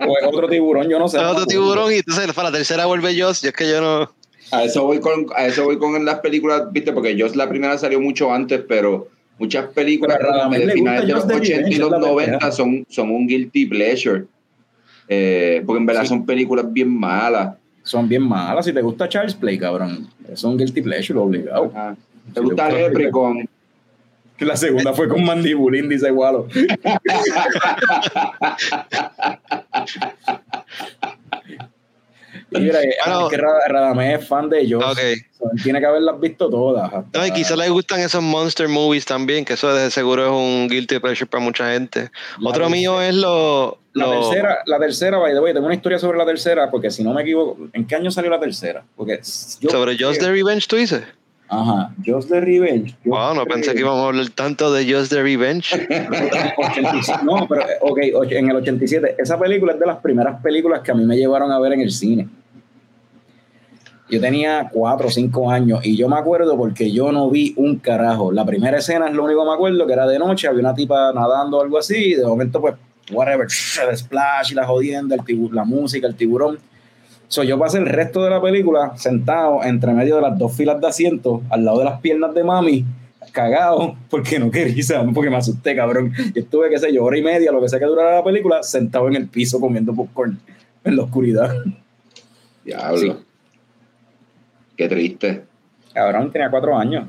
o 0.06 0.18
es 0.18 0.24
otro 0.26 0.48
tiburón, 0.48 0.88
yo 0.88 0.98
no 0.98 1.08
sé. 1.08 1.18
Es 1.18 1.24
otro 1.24 1.46
tiburón 1.46 1.92
y 1.92 1.96
entonces 1.96 2.32
para 2.32 2.50
la 2.50 2.56
tercera 2.58 2.86
vuelve 2.86 3.18
Joss. 3.20 3.42
Y 3.44 3.48
es 3.48 3.52
que 3.52 3.68
yo 3.68 3.80
no. 3.80 4.12
a 4.52 4.64
eso 4.64 4.84
voy 4.84 5.00
con 5.00 5.26
a 5.34 5.46
eso 5.46 5.64
voy 5.64 5.78
con 5.78 6.04
las 6.04 6.20
películas, 6.20 6.64
viste, 6.70 6.92
porque 6.92 7.16
yo 7.16 7.26
la 7.34 7.48
primera 7.48 7.76
salió 7.78 8.00
mucho 8.00 8.32
antes, 8.32 8.62
pero 8.68 9.08
muchas 9.38 9.66
películas 9.72 10.18
de 10.50 10.58
le 10.66 10.72
finales 10.72 11.06
de 11.06 11.12
los 11.12 11.24
Just 11.24 11.28
the 11.32 11.40
80 11.40 11.68
y 11.70 11.74
los 11.76 11.86
es 11.86 11.92
la 11.92 11.98
90 11.98 12.30
pendeja. 12.32 12.52
son, 12.52 12.86
son 12.88 13.10
un 13.10 13.26
guilty 13.26 13.66
pleasure. 13.66 14.24
Eh, 15.08 15.62
porque 15.66 15.80
en 15.80 15.86
verdad 15.86 16.02
Sí. 16.02 16.08
son 16.08 16.24
películas 16.24 16.70
bien 16.72 16.88
malas. 16.88 17.56
Son 17.84 18.08
bien 18.08 18.22
malas. 18.22 18.64
Si 18.64 18.72
te 18.72 18.80
gusta 18.82 19.08
Charles 19.08 19.34
Play, 19.34 19.58
cabrón, 19.58 20.08
es 20.28 20.42
un 20.42 20.56
guilty 20.58 20.82
pleasure 20.82 21.18
obligado. 21.18 21.70
Ajá. 21.74 21.96
¿Te 22.32 22.40
gusta 22.40 22.70
yo- 22.70 22.88
Leprechaun? 22.88 23.48
La 24.40 24.56
segunda 24.56 24.92
fue 24.92 25.08
con 25.08 25.24
Mandibulín, 25.24 25.88
dice 25.88 26.10
Gualo. 26.10 26.48
Y 32.54 32.68
eh, 32.68 32.94
Bueno. 33.04 33.28
que 33.28 33.36
Ra- 33.36 33.66
Radamés 33.68 34.20
es 34.20 34.28
fan 34.28 34.48
de 34.48 34.60
ellos. 34.60 34.82
Tiene 35.62 35.80
que 35.80 35.86
haberlas 35.86 36.18
visto 36.20 36.48
todas. 36.48 36.92
hasta- 36.92 37.18
No, 37.18 37.26
y 37.26 37.30
quizás 37.32 37.56
le 37.58 37.68
gustan 37.68 38.00
esos 38.00 38.22
monster 38.22 38.68
movies 38.68 39.04
también, 39.04 39.44
que 39.44 39.54
eso 39.54 39.74
de 39.74 39.90
seguro 39.90 40.24
es 40.26 40.30
un 40.30 40.68
guilty 40.68 40.98
pleasure 41.00 41.26
para 41.26 41.42
mucha 41.42 41.72
gente. 41.72 42.10
La 42.38 42.50
Otro 42.50 42.70
mío 42.70 43.00
es 43.02 43.14
lo. 43.14 43.78
La 43.92 44.10
tercera, 44.10 44.58
la 44.66 44.78
tercera, 44.78 45.18
by 45.18 45.32
the 45.34 45.40
way, 45.40 45.52
tengo 45.54 45.66
una 45.66 45.74
historia 45.76 45.98
sobre 45.98 46.18
la 46.18 46.26
tercera, 46.26 46.70
porque 46.70 46.90
si 46.90 47.04
no 47.04 47.12
me 47.12 47.22
equivoco, 47.22 47.56
¿en 47.72 47.86
qué 47.86 47.94
año 47.94 48.10
salió 48.10 48.30
la 48.30 48.40
tercera? 48.40 48.82
Porque 48.96 49.20
yo, 49.60 49.70
sobre 49.70 49.96
Just 49.98 50.20
the 50.20 50.30
Revenge, 50.32 50.66
tú 50.66 50.76
dices. 50.76 51.02
Ajá, 51.46 51.92
Just 52.04 52.30
the 52.30 52.40
Revenge. 52.40 52.96
Yo 53.04 53.12
Wow, 53.12 53.34
no 53.34 53.44
pensé 53.44 53.72
que 53.74 53.80
íbamos 53.80 54.02
a 54.02 54.08
hablar 54.08 54.28
tanto 54.30 54.72
de 54.72 54.92
Just 54.92 55.12
the 55.12 55.22
Revenge. 55.22 55.68
85, 56.56 57.20
No, 57.24 57.46
pero, 57.46 57.62
eh, 57.62 58.12
ok, 58.12 58.32
en 58.32 58.50
el 58.50 58.56
87. 58.56 59.16
Esa 59.18 59.38
película 59.38 59.74
es 59.74 59.78
de 59.78 59.86
las 59.86 59.98
primeras 59.98 60.40
películas 60.42 60.80
que 60.80 60.90
a 60.90 60.94
mí 60.94 61.04
me 61.04 61.16
llevaron 61.16 61.52
a 61.52 61.58
ver 61.60 61.74
en 61.74 61.82
el 61.82 61.90
cine. 61.92 62.28
Yo 64.14 64.20
tenía 64.20 64.68
cuatro 64.72 65.08
o 65.08 65.10
cinco 65.10 65.50
años 65.50 65.80
y 65.84 65.96
yo 65.96 66.08
me 66.08 66.16
acuerdo 66.16 66.56
porque 66.56 66.92
yo 66.92 67.10
no 67.10 67.28
vi 67.30 67.52
un 67.56 67.78
carajo. 67.78 68.30
La 68.30 68.44
primera 68.44 68.78
escena 68.78 69.08
es 69.08 69.14
lo 69.14 69.24
único 69.24 69.40
que 69.42 69.48
me 69.48 69.54
acuerdo, 69.54 69.86
que 69.88 69.92
era 69.92 70.06
de 70.06 70.20
noche, 70.20 70.46
había 70.46 70.60
una 70.60 70.74
tipa 70.74 71.12
nadando 71.12 71.58
o 71.58 71.62
algo 71.62 71.78
así, 71.78 71.96
y 71.96 72.14
de 72.14 72.24
momento, 72.24 72.60
pues, 72.60 72.74
whatever, 73.12 73.48
el 73.88 73.96
splash 73.96 74.52
y 74.52 74.54
la 74.54 74.66
jodienda, 74.66 75.16
el 75.16 75.22
tibu- 75.22 75.50
la 75.50 75.64
música, 75.64 76.06
el 76.06 76.14
tiburón. 76.14 76.58
So, 77.26 77.42
yo 77.42 77.58
pasé 77.58 77.78
el 77.78 77.86
resto 77.86 78.22
de 78.22 78.30
la 78.30 78.40
película 78.40 78.92
sentado 78.96 79.64
entre 79.64 79.92
medio 79.92 80.14
de 80.16 80.22
las 80.22 80.38
dos 80.38 80.56
filas 80.56 80.80
de 80.80 80.86
asientos, 80.86 81.40
al 81.50 81.64
lado 81.64 81.80
de 81.80 81.86
las 81.86 82.00
piernas 82.00 82.32
de 82.34 82.44
mami, 82.44 82.84
cagado, 83.32 83.96
porque 84.10 84.38
no 84.38 84.48
quería, 84.50 85.04
porque 85.12 85.30
me 85.30 85.36
asusté, 85.38 85.74
cabrón. 85.74 86.12
Yo 86.34 86.42
estuve, 86.42 86.70
qué 86.70 86.78
sé 86.78 86.94
yo, 86.94 87.02
hora 87.02 87.18
y 87.18 87.22
media, 87.22 87.50
lo 87.50 87.60
que 87.60 87.68
sea 87.68 87.80
que 87.80 87.86
durara 87.86 88.14
la 88.14 88.22
película, 88.22 88.62
sentado 88.62 89.08
en 89.08 89.16
el 89.16 89.26
piso 89.26 89.58
comiendo 89.58 89.92
popcorn 89.92 90.38
en 90.84 90.96
la 90.96 91.02
oscuridad. 91.02 91.52
Diablo. 92.64 92.98
Sí. 92.98 93.12
Qué 94.76 94.88
triste. 94.88 95.44
Cabrón, 95.92 96.32
tenía 96.32 96.50
cuatro 96.50 96.76
años. 96.76 97.04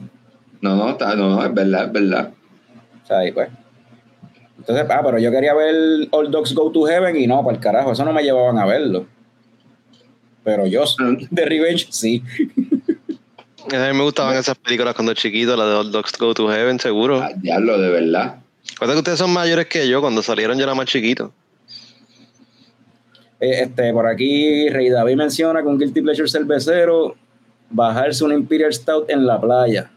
No, 0.61 0.75
no, 0.75 0.89
está, 0.91 1.15
no, 1.15 1.29
no, 1.29 1.45
es 1.45 1.53
verdad, 1.53 1.85
es 1.85 1.91
verdad. 1.91 2.31
O 3.03 3.07
sea, 3.07 3.19
ahí 3.19 3.31
pues. 3.31 3.49
Entonces, 4.57 4.85
ah, 4.89 5.01
pero 5.03 5.19
yo 5.19 5.31
quería 5.31 5.53
ver 5.53 6.07
All 6.11 6.31
Dogs 6.31 6.53
Go 6.53 6.71
to 6.71 6.85
Heaven 6.85 7.15
y 7.17 7.27
no, 7.27 7.43
para 7.43 7.55
el 7.55 7.61
carajo, 7.61 7.91
eso 7.91 8.05
no 8.05 8.13
me 8.13 8.23
llevaban 8.23 8.57
a 8.57 8.65
verlo. 8.65 9.05
Pero 10.43 10.65
yo, 10.65 10.83
de 11.29 11.45
Revenge, 11.45 11.87
sí. 11.91 12.23
A 13.73 13.91
mí 13.91 13.97
me 13.97 14.03
gustaban 14.03 14.37
esas 14.37 14.57
películas 14.57 14.93
cuando 14.93 15.13
chiquito, 15.13 15.55
la 15.57 15.65
de 15.65 15.75
All 15.75 15.91
Dogs 15.91 16.17
Go 16.17 16.33
to 16.33 16.49
Heaven, 16.49 16.79
seguro. 16.79 17.21
Ah, 17.21 17.31
diablo, 17.35 17.79
de 17.79 17.89
verdad. 17.89 18.37
Recuerda 18.71 18.93
que 18.93 18.99
ustedes 18.99 19.19
son 19.19 19.33
mayores 19.33 19.67
que 19.67 19.87
yo, 19.87 20.01
cuando 20.01 20.21
salieron 20.21 20.57
yo 20.57 20.63
era 20.63 20.75
más 20.75 20.85
chiquito. 20.85 21.31
Eh, 23.39 23.63
Este, 23.63 23.91
por 23.91 24.07
aquí, 24.07 24.69
Rey 24.69 24.89
David 24.89 25.15
menciona 25.15 25.63
con 25.63 25.77
Guilty 25.77 26.01
Pleasure 26.01 26.29
cervecero 26.29 27.15
bajarse 27.75 28.23
un 28.23 28.31
Imperial 28.33 28.73
Stout 28.73 29.09
en 29.09 29.25
la 29.25 29.39
playa. 29.39 29.89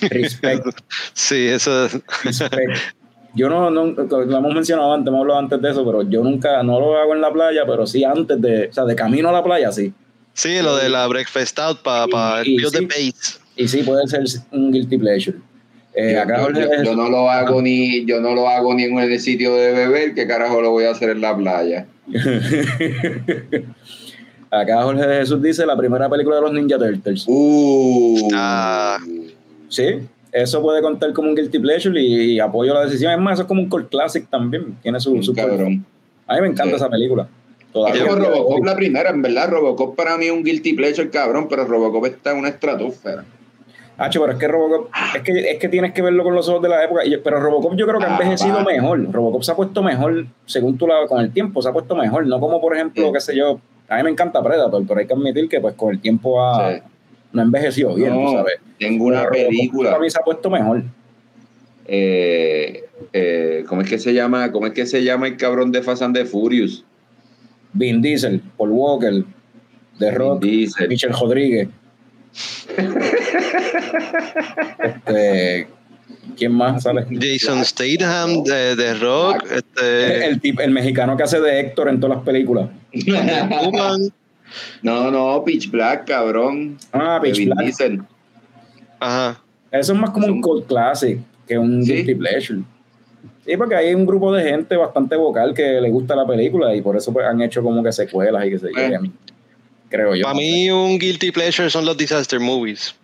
Respect, 0.00 0.66
Sí, 1.14 1.46
eso 1.46 1.86
es. 1.86 1.98
respect. 2.24 2.76
Yo 3.34 3.48
no, 3.48 3.70
no, 3.70 3.86
lo 3.86 4.36
hemos 4.36 4.54
mencionado 4.54 4.92
antes, 4.92 5.08
hemos 5.08 5.22
hablado 5.22 5.38
antes 5.40 5.62
de 5.62 5.70
eso, 5.70 5.86
pero 5.86 6.02
yo 6.02 6.22
nunca, 6.22 6.62
no 6.62 6.78
lo 6.78 6.98
hago 6.98 7.14
en 7.14 7.22
la 7.22 7.32
playa, 7.32 7.62
pero 7.66 7.86
sí 7.86 8.04
antes 8.04 8.38
de, 8.38 8.66
o 8.68 8.72
sea, 8.74 8.84
de 8.84 8.94
camino 8.94 9.30
a 9.30 9.32
la 9.32 9.42
playa, 9.42 9.72
sí. 9.72 9.90
Sí, 10.34 10.60
lo 10.60 10.76
de 10.76 10.90
la 10.90 11.06
Breakfast 11.06 11.58
Out 11.58 11.78
para 11.82 12.06
pa 12.08 12.42
build 12.42 12.70
the 12.72 12.80
sí. 12.80 12.84
base. 12.84 13.38
Y 13.56 13.68
sí, 13.68 13.82
puede 13.84 14.06
ser 14.06 14.22
un 14.50 14.70
guilty 14.70 14.98
pleasure. 14.98 15.38
Eh, 15.94 16.12
Yo, 16.14 16.20
acá 16.22 16.36
yo- 16.36 16.42
Jorge 16.42 16.60
yo- 16.60 16.68
Jesús- 16.72 16.84
yo 16.84 16.94
no 16.94 17.08
lo 17.08 17.30
hago 17.30 17.62
ni, 17.62 18.04
yo 18.04 18.20
no 18.20 18.34
lo 18.34 18.46
hago 18.50 18.74
ni 18.74 18.82
en 18.84 18.98
el 18.98 19.18
sitio 19.18 19.54
de 19.54 19.72
beber, 19.72 20.12
¿qué 20.14 20.26
carajo 20.26 20.60
lo 20.60 20.68
voy 20.70 20.84
a 20.84 20.90
hacer 20.90 21.08
en 21.08 21.22
la 21.22 21.34
playa? 21.34 21.86
acá 24.52 24.82
Jorge 24.82 25.02
Jesús 25.04 25.42
dice 25.42 25.66
la 25.66 25.76
primera 25.76 26.08
película 26.08 26.36
de 26.36 26.42
los 26.42 26.52
Ninja 26.52 26.78
Turtles. 26.78 27.24
Uh, 27.26 28.28
Ah. 28.34 28.98
Sí, 29.68 29.84
eso 30.30 30.60
puede 30.62 30.82
contar 30.82 31.12
como 31.12 31.28
un 31.30 31.34
guilty 31.34 31.58
pleasure 31.58 31.98
y, 32.00 32.38
apoyo 32.38 32.74
la 32.74 32.84
decisión. 32.84 33.12
Es 33.12 33.18
más, 33.18 33.34
eso 33.34 33.42
es 33.42 33.48
como 33.48 33.62
un 33.62 33.68
cult 33.68 33.88
classic 33.90 34.28
también. 34.28 34.76
Tiene 34.82 35.00
su, 35.00 35.22
su 35.22 35.34
cabrón. 35.34 35.84
A 36.26 36.34
mí 36.36 36.40
me 36.42 36.48
encanta 36.48 36.70
Sí. 36.70 36.76
esa 36.76 36.88
película. 36.90 37.26
Todavía. 37.72 38.02
como 38.06 38.16
Robocop 38.16 38.64
la 38.66 38.76
primera, 38.76 39.08
en 39.10 39.22
verdad, 39.22 39.48
Robocop 39.48 39.96
para 39.96 40.18
mí 40.18 40.26
es 40.26 40.32
un 40.32 40.44
guilty 40.44 40.74
pleasure, 40.74 41.08
cabrón, 41.08 41.46
pero 41.48 41.64
Robocop 41.64 42.04
está 42.04 42.32
en 42.32 42.38
una 42.38 42.48
estratosfera. 42.50 43.24
Hacho, 43.96 44.20
pero 44.20 44.32
es 44.34 44.38
que 44.38 44.48
Robocop, 44.48 44.90
es 45.16 45.22
que, 45.22 45.50
es 45.52 45.58
que 45.58 45.68
tienes 45.68 45.92
que 45.92 46.02
verlo 46.02 46.22
con 46.24 46.34
los 46.34 46.46
ojos 46.50 46.60
de 46.62 46.68
la 46.68 46.84
época. 46.84 47.02
Pero 47.24 47.40
Robocop 47.40 47.74
yo 47.76 47.86
creo 47.86 47.98
que 47.98 48.04
ha 48.04 48.10
Ah, 48.16 48.18
envejecido 48.20 48.56
va. 48.56 48.64
mejor. 48.64 49.10
Robocop 49.10 49.42
se 49.42 49.52
ha 49.52 49.56
puesto 49.56 49.82
mejor, 49.82 50.26
según 50.44 50.76
tú 50.76 50.86
la, 50.86 51.06
con 51.06 51.20
el 51.20 51.32
tiempo, 51.32 51.62
se 51.62 51.68
ha 51.70 51.72
puesto 51.72 51.94
mejor. 51.96 52.26
No 52.26 52.38
como, 52.40 52.60
por 52.60 52.74
ejemplo, 52.74 53.06
Sí. 53.06 53.12
qué 53.14 53.20
sé 53.20 53.36
yo, 53.36 53.58
a 53.92 53.96
mí 53.98 54.02
me 54.04 54.10
encanta 54.10 54.42
Predator, 54.42 54.82
pero 54.86 55.00
hay 55.00 55.06
que 55.06 55.12
admitir 55.14 55.48
que 55.48 55.60
pues 55.60 55.74
con 55.74 55.92
el 55.94 56.00
tiempo 56.00 56.42
ha, 56.42 56.74
Sí. 56.74 56.80
no 57.32 57.40
ha 57.42 57.44
envejecido 57.44 57.94
bien, 57.94 58.10
No, 58.14 58.26
tú 58.30 58.32
sabes. 58.36 58.54
Tengo 58.78 59.04
una 59.06 59.28
Pero 59.30 59.48
película. 59.48 59.90
Para 59.90 60.02
mí 60.02 60.10
se 60.10 60.18
ha 60.18 60.22
puesto 60.24 60.50
mejor. 60.50 60.82
eh, 61.86 62.84
eh, 63.12 63.64
¿Cómo 63.68 63.80
es 63.82 63.88
que 63.88 63.98
se 63.98 64.12
llama? 64.14 64.50
¿Cómo 64.52 64.66
es 64.66 64.72
que 64.72 64.86
se 64.86 65.02
llama 65.04 65.26
el 65.28 65.36
cabrón 65.36 65.72
de 65.72 65.82
Fast 65.82 66.02
and 66.02 66.16
the 66.16 66.24
Furious? 66.24 66.84
Vin 67.74 68.00
Diesel, 68.02 68.40
Paul 68.56 68.70
Walker, 68.70 69.24
The 69.98 70.10
Rock. 70.12 70.44
Michelle 70.88 71.14
Rodríguez. 71.18 71.68
este, 74.82 75.68
¿Quién 76.36 76.52
más 76.52 76.82
sale? 76.84 77.06
Jason 77.20 77.64
Statham 77.64 78.42
de, 78.44 78.76
de 78.76 78.94
Rock, 78.94 79.44
este, 79.50 80.26
El, 80.26 80.40
tip- 80.40 80.60
el 80.60 80.70
mexicano 80.70 81.16
que 81.16 81.24
hace 81.24 81.40
de 81.40 81.60
Héctor 81.60 81.88
en 81.88 82.00
todas 82.00 82.16
las 82.18 82.24
películas. 82.24 82.68
No, 84.82 85.10
no, 85.10 85.42
Pitch 85.44 85.70
Black, 85.70 86.06
cabrón. 86.06 86.76
Ah, 86.92 87.18
Pitch 87.22 87.44
Black. 87.46 87.58
Diesel. 87.60 88.02
ajá. 89.00 89.40
Eso 89.70 89.94
es 89.94 89.98
más 89.98 90.10
como 90.10 90.26
Es 90.26 90.30
un 90.30 90.36
un- 90.36 90.42
cult 90.42 90.66
classic 90.66 91.18
que 91.48 91.56
un 91.58 91.82
¿Sí? 91.84 91.94
guilty 91.94 92.14
pleasure. 92.14 92.60
Sí, 93.46 93.56
porque 93.56 93.74
hay 93.74 93.94
un 93.94 94.04
grupo 94.04 94.32
de 94.32 94.44
gente 94.44 94.76
bastante 94.76 95.16
vocal 95.16 95.54
que 95.54 95.80
le 95.80 95.88
gusta 95.90 96.14
la 96.14 96.26
película 96.26 96.74
y 96.76 96.82
por 96.82 96.96
eso 96.96 97.12
pues, 97.12 97.26
han 97.26 97.40
hecho 97.40 97.62
como 97.62 97.82
que 97.82 97.90
secuelas 97.92 98.44
y 98.46 98.50
que 98.50 98.58
se 98.58 98.68
Eh. 98.68 98.94
a 98.94 99.00
mí, 99.00 99.10
creo 99.88 100.14
yo. 100.14 100.24
Para 100.24 100.34
mí 100.36 100.70
un 100.70 100.98
guilty 100.98 101.30
pleasure 101.32 101.70
son 101.70 101.86
los 101.86 101.96
disaster 101.96 102.38
movies. 102.38 102.94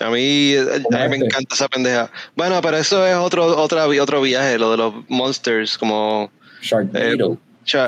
A 0.00 0.08
mí, 0.10 0.54
a 0.56 0.78
mí 1.08 1.08
me 1.10 1.16
encanta 1.26 1.54
esa 1.54 1.68
pendeja. 1.68 2.10
Bueno, 2.34 2.60
pero 2.62 2.78
eso 2.78 3.06
es 3.06 3.14
otro, 3.16 3.44
otra, 3.58 3.86
otro 3.86 4.22
viaje, 4.22 4.58
lo 4.58 4.70
de 4.70 4.76
los 4.78 4.94
monsters, 5.08 5.76
como 5.76 6.30
Sharknado. 6.62 7.06
eh, 7.06 7.16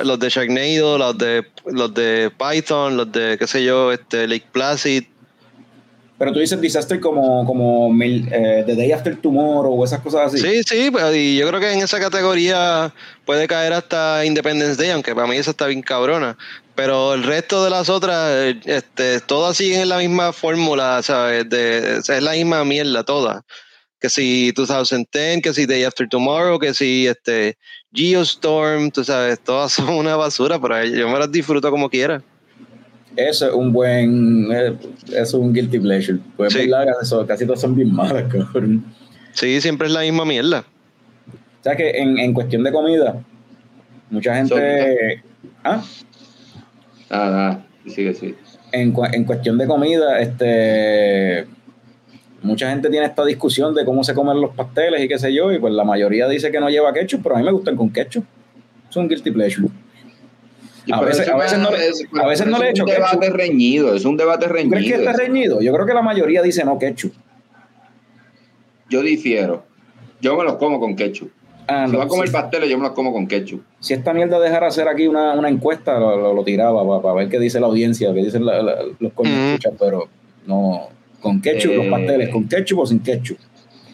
los 0.04 0.18
de 0.18 0.28
Sharknado, 0.28 0.98
los 0.98 1.16
de, 1.18 1.46
los 1.66 1.94
de 1.94 2.30
Python, 2.38 2.96
los 2.96 3.10
de, 3.10 3.36
qué 3.38 3.46
sé 3.46 3.64
yo, 3.64 3.90
este 3.92 4.28
Lake 4.28 4.46
Placid. 4.52 5.04
Pero 6.18 6.32
tú 6.32 6.38
dices 6.38 6.60
disaster 6.60 7.00
como, 7.00 7.44
como 7.44 7.90
mil- 7.90 8.28
eh, 8.30 8.62
The 8.64 8.76
Day 8.76 8.92
After 8.92 9.16
Tomorrow 9.16 9.72
o 9.74 9.84
esas 9.84 9.98
cosas 10.00 10.32
así. 10.32 10.38
Sí, 10.38 10.62
sí, 10.64 10.90
pues, 10.92 11.16
y 11.16 11.36
yo 11.36 11.48
creo 11.48 11.58
que 11.58 11.72
en 11.72 11.80
esa 11.80 11.98
categoría 11.98 12.92
puede 13.24 13.48
caer 13.48 13.72
hasta 13.72 14.24
Independence 14.24 14.80
Day, 14.80 14.90
aunque 14.90 15.16
para 15.16 15.26
mí 15.26 15.34
esa 15.36 15.50
está 15.50 15.66
bien 15.66 15.82
cabrona. 15.82 16.36
Pero 16.75 17.14
el 17.14 17.23
resto 17.25 17.62
de 17.64 17.70
las 17.70 17.91
otras, 17.91 18.31
eh, 18.31 18.61
este, 18.64 19.20
todas 19.20 19.57
siguen 19.57 19.89
la 19.89 19.99
misma 19.99 20.33
fórmula, 20.33 21.03
¿sabes? 21.03 21.49
De, 21.49 21.97
es 21.99 22.09
la 22.23 22.33
misma 22.33 22.64
mierda, 22.64 23.05
todas. 23.05 23.43
Que 24.01 24.09
si 24.09 24.51
2010, 24.53 25.43
que 25.43 25.53
si 25.53 25.66
Day 25.66 25.85
After 25.85 26.09
Tomorrow, 26.09 26.59
que 26.59 26.73
si 26.75 27.07
este 27.07 27.57
Geostorm, 27.93 28.91
tú 28.91 29.05
sabes, 29.05 29.39
todas 29.41 29.73
son 29.75 29.91
una 29.91 30.16
basura, 30.16 30.59
pero 30.61 30.83
yo 30.85 31.09
me 31.09 31.18
las 31.18 31.31
disfruto 31.31 31.70
como 31.70 31.89
quiera. 31.91 32.23
Eso 33.16 33.47
es 33.49 33.53
un 33.53 33.73
buen. 33.73 34.51
eh, 34.51 34.75
es 35.12 35.35
un 35.35 35.53
guilty 35.53 35.79
pleasure. 35.79 36.18
Pues 36.37 36.55
Sí. 36.55 36.70
eso, 37.03 37.27
casi 37.27 37.45
todas 37.45 37.61
son 37.61 37.75
bien 37.77 37.95
malas, 37.95 38.25
cabrón. 38.33 38.83
Sí, 39.33 39.61
siempre 39.61 39.87
es 39.89 39.93
la 39.93 40.01
misma 40.01 40.25
mierda. 40.25 40.64
O 41.61 41.62
sea 41.62 41.77
que 41.77 41.91
en, 41.91 42.18
en 42.18 42.33
cuestión 42.33 42.64
de 42.64 42.73
comida, 42.73 43.23
mucha 44.11 44.35
gente. 44.37 45.23
Ah, 45.62 45.83
Sigue, 47.86 48.14
sigue. 48.14 48.34
en, 48.72 48.92
cu- 48.92 49.04
en 49.04 49.24
cuestión 49.24 49.58
de 49.58 49.66
comida, 49.66 50.20
este. 50.20 51.46
Mucha 52.42 52.70
gente 52.70 52.88
tiene 52.90 53.06
esta 53.06 53.24
discusión 53.24 53.72
de 53.74 53.84
cómo 53.84 54.02
se 54.02 54.14
comen 54.14 54.40
los 54.40 54.54
pasteles 54.54 55.00
y 55.02 55.08
qué 55.08 55.18
sé 55.18 55.32
yo, 55.32 55.52
y 55.52 55.58
pues 55.60 55.72
la 55.74 55.84
mayoría 55.84 56.26
dice 56.28 56.50
que 56.50 56.58
no 56.58 56.68
lleva 56.70 56.92
ketchup, 56.92 57.22
pero 57.22 57.36
a 57.36 57.38
mí 57.38 57.44
me 57.44 57.52
gustan 57.52 57.76
con 57.76 57.90
ketchup. 57.90 58.24
Es 58.90 58.96
un 58.96 59.08
guilty 59.08 59.30
pleasure. 59.30 59.68
A 60.90 61.00
veces- 61.02 61.26
eso 61.28 61.34
a 61.34 61.38
veces 61.38 61.58
no 61.60 61.70
le- 61.70 61.86
es- 61.88 62.04
a 62.20 62.26
veces 62.26 62.46
no 62.48 62.58
le 62.58 62.64
es 62.66 62.70
echo 62.72 62.82
un 62.84 62.90
debate 62.90 63.30
reñido, 63.30 63.94
es 63.94 64.04
un 64.04 64.16
debate 64.16 64.46
¿Tú 64.48 64.52
reñido. 64.54 64.76
crees 64.76 64.92
que 64.92 64.98
está 64.98 65.12
reñido? 65.12 65.60
Yo 65.60 65.72
creo 65.72 65.86
que 65.86 65.94
la 65.94 66.02
mayoría 66.02 66.42
dice 66.42 66.64
no 66.64 66.78
ketchup. 66.78 67.12
Yo 68.90 69.02
difiero. 69.02 69.64
Yo 70.20 70.36
me 70.36 70.44
los 70.44 70.56
como 70.56 70.80
con 70.80 70.96
ketchup. 70.96 71.30
Ah, 71.68 71.84
Si 71.86 71.92
no, 71.92 71.98
voy 71.98 72.06
a 72.06 72.08
comer 72.08 72.30
pasteles, 72.32 72.68
yo 72.68 72.76
me 72.76 72.84
los 72.84 72.92
como 72.92 73.12
con 73.12 73.26
ketchup. 73.26 73.62
si 73.80 73.94
esta 73.94 74.12
mierda 74.12 74.38
dejara 74.40 74.66
hacer 74.66 74.88
aquí 74.88 75.06
una, 75.06 75.34
una 75.34 75.48
encuesta, 75.48 75.98
lo, 75.98 76.16
lo- 76.16 76.34
lo 76.34 76.44
tiraba 76.44 77.00
para 77.00 77.14
ver 77.14 77.28
qué 77.28 77.38
dice 77.38 77.60
la 77.60 77.66
audiencia, 77.66 78.12
qué 78.12 78.24
dicen 78.24 78.44
la- 78.44 78.62
la- 78.62 78.82
los 78.98 79.12
coños 79.12 79.32
escuchas, 79.34 79.72
pero 79.78 80.08
no. 80.46 80.88
Con 81.20 81.40
ketchup, 81.40 81.70
Eh. 81.72 81.76
los 81.76 81.86
pasteles, 81.86 82.28
con 82.30 82.48
ketchup 82.48 82.80
o 82.80 82.86
sin 82.86 82.98
ketchup. 83.00 83.38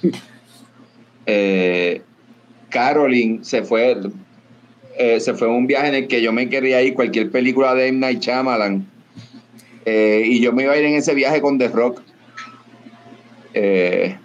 Eh, 1.30 2.00
Caroline 2.70 3.40
se 3.44 3.62
fue, 3.62 3.98
eh, 4.98 5.20
se 5.20 5.34
fue 5.34 5.46
un 5.48 5.66
viaje 5.66 5.88
en 5.88 5.94
el 5.94 6.08
que 6.08 6.22
yo 6.22 6.32
me 6.32 6.48
quería 6.48 6.80
ir 6.80 6.94
cualquier 6.94 7.30
película 7.30 7.74
de 7.74 7.88
M. 7.88 7.98
Night 7.98 8.20
Shyamalan. 8.20 8.86
Eh, 9.84 10.22
y 10.24 10.40
yo 10.40 10.54
me 10.54 10.62
iba 10.62 10.72
a 10.72 10.78
ir 10.78 10.86
en 10.86 10.94
ese 10.94 11.14
viaje 11.14 11.42
con 11.42 11.58
The 11.58 11.68
Rock. 11.68 12.00
Eh, 13.54 14.16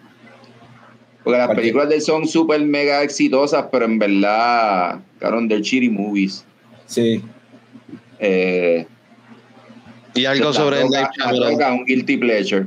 porque 1.23 1.37
las 1.39 1.49
películas 1.55 1.89
de 1.89 1.95
él 1.95 2.01
son 2.01 2.27
súper 2.27 2.61
mega 2.61 3.01
exitosas, 3.03 3.65
pero 3.71 3.85
en 3.85 3.97
verdad, 3.99 4.99
cabrón, 5.19 5.47
they're 5.47 5.63
shitty 5.63 5.89
movies. 5.89 6.45
Sí. 6.85 7.21
Eh, 8.19 8.85
Y 10.15 10.25
algo 10.25 10.53
sobre 10.53 10.81
Roca- 10.81 10.89
Night 11.01 11.09
La 11.17 11.25
Shyamalan. 11.31 11.51
Roca, 11.53 11.73
un 11.73 11.85
guilty 11.85 12.17
pleasure. 12.17 12.65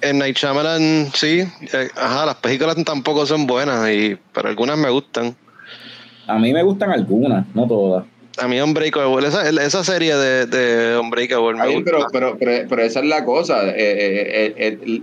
En 0.00 0.18
Night 0.18 0.36
Shyamalan, 0.36 1.10
sí. 1.14 1.40
eh, 1.72 1.88
ajá, 1.96 2.26
las 2.26 2.34
películas 2.36 2.76
tampoco 2.84 3.24
son 3.24 3.46
buenas, 3.46 3.88
y, 3.90 4.18
pero 4.34 4.48
algunas 4.48 4.76
me 4.76 4.90
gustan. 4.90 5.34
A 6.26 6.38
mí 6.38 6.52
me 6.52 6.62
gustan 6.62 6.90
algunas, 6.90 7.46
no 7.54 7.66
todas. 7.66 8.04
A 8.38 8.48
mí 8.48 8.60
Unbreakable, 8.60 9.26
esa, 9.28 9.48
esa 9.48 9.84
serie 9.84 10.16
de, 10.16 10.46
de 10.46 10.98
Unbreakable 10.98 11.54
me 11.54 11.68
bien, 11.68 11.82
gusta. 11.84 12.08
pero, 12.10 12.36
pero, 12.36 12.36
pero, 12.38 12.68
pero 12.68 12.82
esa 12.82 13.00
es 13.00 13.06
la 13.06 13.24
cosa. 13.24 13.64
eh, 13.68 13.74
eh, 13.76 14.54
eh, 14.56 15.02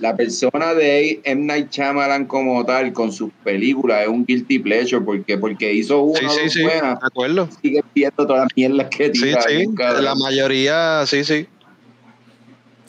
la 0.00 0.16
persona 0.16 0.74
de 0.74 1.20
M. 1.24 1.44
Night 1.44 1.70
Shyamalan 1.70 2.26
como 2.26 2.64
tal, 2.64 2.92
con 2.92 3.12
sus 3.12 3.30
películas, 3.44 4.02
es 4.02 4.08
un 4.08 4.24
guilty 4.24 4.58
pleasure 4.58 5.04
porque, 5.04 5.36
porque 5.38 5.72
hizo 5.74 6.02
una 6.02 6.18
sí, 6.20 6.24
o 6.26 6.28
sí, 6.28 6.40
dos 6.44 6.52
sí, 6.54 6.58
de 6.60 6.64
buenas, 6.64 6.98
acuerdo. 7.02 7.48
sigue 7.62 7.80
viendo 7.94 8.26
todas 8.26 8.40
las 8.44 8.48
mierdas 8.56 8.86
que 8.88 9.10
Sí, 9.12 9.20
tira. 9.26 9.42
sí, 9.42 9.66
cabrón. 9.76 10.04
la 10.04 10.14
mayoría, 10.14 11.04
sí, 11.06 11.22
sí. 11.24 11.46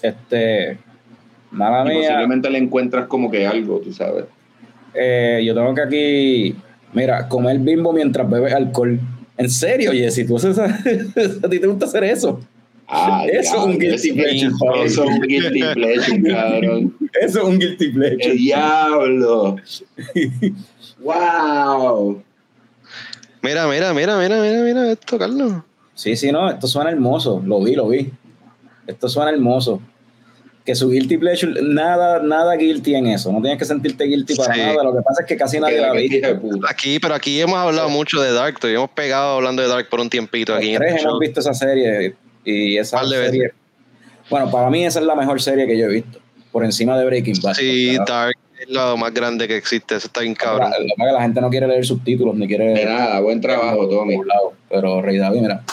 Este, 0.01 0.77
mala 1.51 1.83
Y 1.85 1.89
mía, 1.89 1.99
posiblemente 2.01 2.49
le 2.49 2.57
encuentras 2.57 3.07
como 3.07 3.29
que 3.29 3.45
algo, 3.45 3.79
tú 3.79 3.93
sabes. 3.93 4.25
eh, 4.93 5.41
yo 5.45 5.53
tengo 5.53 5.73
que 5.75 5.81
aquí, 5.81 6.55
mira, 6.93 7.27
comer 7.27 7.59
bimbo 7.59 7.93
mientras 7.93 8.29
bebes 8.29 8.53
alcohol. 8.53 8.99
En 9.37 9.49
serio, 9.49 9.91
Jessy, 9.91 10.25
¿tú 10.25 10.37
haces 10.37 10.57
esa- 10.57 10.65
a 11.45 11.49
ti 11.49 11.59
te 11.59 11.67
gusta 11.67 11.85
hacer 11.85 12.03
eso? 12.05 12.39
Ah, 12.93 13.25
Eso 13.31 13.55
es 13.57 13.63
un 13.63 13.79
guilty 13.79 14.11
pleasure. 14.11 14.51
Eso 14.83 15.03
es 15.05 15.09
un 15.09 15.21
guilty 15.21 15.61
pleasure, 15.73 16.23
cabrón. 16.33 16.97
Eso 17.21 17.39
es 17.39 17.45
un 17.45 17.57
guilty 17.59 17.85
¡El 17.85 17.91
pleasure. 17.93 18.33
diablo! 18.35 19.55
¡Wow! 20.99 22.21
Mira, 23.41 23.67
mira, 23.67 23.93
mira, 23.93 24.17
mira, 24.17 24.41
mira, 24.41 24.61
mira 24.61 24.91
esto, 24.91 25.17
Carlos. 25.17 25.53
Sí, 25.95 26.15
sí, 26.15 26.31
no, 26.31 26.49
esto 26.49 26.67
suena 26.67 26.89
hermoso. 26.91 27.41
Lo 27.45 27.63
vi, 27.63 27.75
lo 27.75 27.87
vi. 27.87 28.11
Esto 28.87 29.07
suena 29.09 29.31
hermoso. 29.31 29.81
Que 30.65 30.75
su 30.75 30.89
guilty 30.89 31.17
pleasure, 31.17 31.59
nada, 31.63 32.21
nada 32.21 32.55
guilty 32.55 32.93
en 32.93 33.07
eso. 33.07 33.31
No 33.31 33.41
tienes 33.41 33.57
que 33.57 33.65
sentirte 33.65 34.03
guilty 34.03 34.35
para 34.35 34.53
Sí. 34.53 34.59
nada. 34.59 34.83
Lo 34.83 34.93
que 34.95 35.01
pasa 35.01 35.21
es 35.23 35.27
que 35.27 35.35
casi 35.37 35.59
nadie 35.59 35.79
la 36.21 36.39
puta. 36.39 36.67
Aquí, 36.69 36.99
pero 36.99 37.15
aquí 37.15 37.41
hemos 37.41 37.57
hablado 37.57 37.89
mucho 37.89 38.21
de 38.21 38.31
Dark, 38.31 38.59
y 38.63 38.67
hemos 38.67 38.91
pegado 38.91 39.37
hablando 39.37 39.63
de 39.63 39.67
Dark 39.67 39.89
por 39.89 39.99
un 40.01 40.09
tiempito 40.09 40.53
aquí. 40.53 40.73
Los 40.73 40.81
en 40.81 40.87
tres 40.89 41.03
hemos 41.03 41.19
visto 41.19 41.39
esa 41.39 41.53
serie 41.55 42.15
y 42.45 42.77
esa 42.77 43.01
veces. 43.01 43.25
serie. 43.31 43.51
Bueno, 44.29 44.49
para 44.49 44.69
mí 44.69 44.85
esa 44.85 44.99
es 44.99 45.05
la 45.05 45.15
mejor 45.15 45.41
serie 45.41 45.67
que 45.67 45.77
yo 45.77 45.85
he 45.85 45.89
visto. 45.93 46.19
Por 46.51 46.63
encima 46.65 46.97
de 46.97 47.05
Breaking 47.05 47.35
Bad. 47.41 47.53
Sí, 47.53 47.97
Dark 48.07 48.35
es 48.59 48.69
lo 48.69 48.95
más 48.97 49.13
grande 49.13 49.47
que 49.47 49.55
existe, 49.57 49.95
eso 49.95 50.07
está 50.07 50.21
bien 50.21 50.35
cabrón. 50.35 50.69
la, 50.69 50.77
la- 50.79 51.05
la- 51.05 51.11
la 51.13 51.21
gente 51.23 51.41
no 51.41 51.49
quiere 51.49 51.67
leer 51.67 51.85
subtítulos 51.85 52.35
ni 52.35 52.47
quiere. 52.47 52.73
De 52.73 52.85
nada, 52.85 53.19
buen 53.19 53.41
trabajo, 53.41 53.87
Tommy. 53.89 54.17
Pero 54.69 55.01
Rey 55.01 55.17
David, 55.17 55.41
mira. 55.41 55.63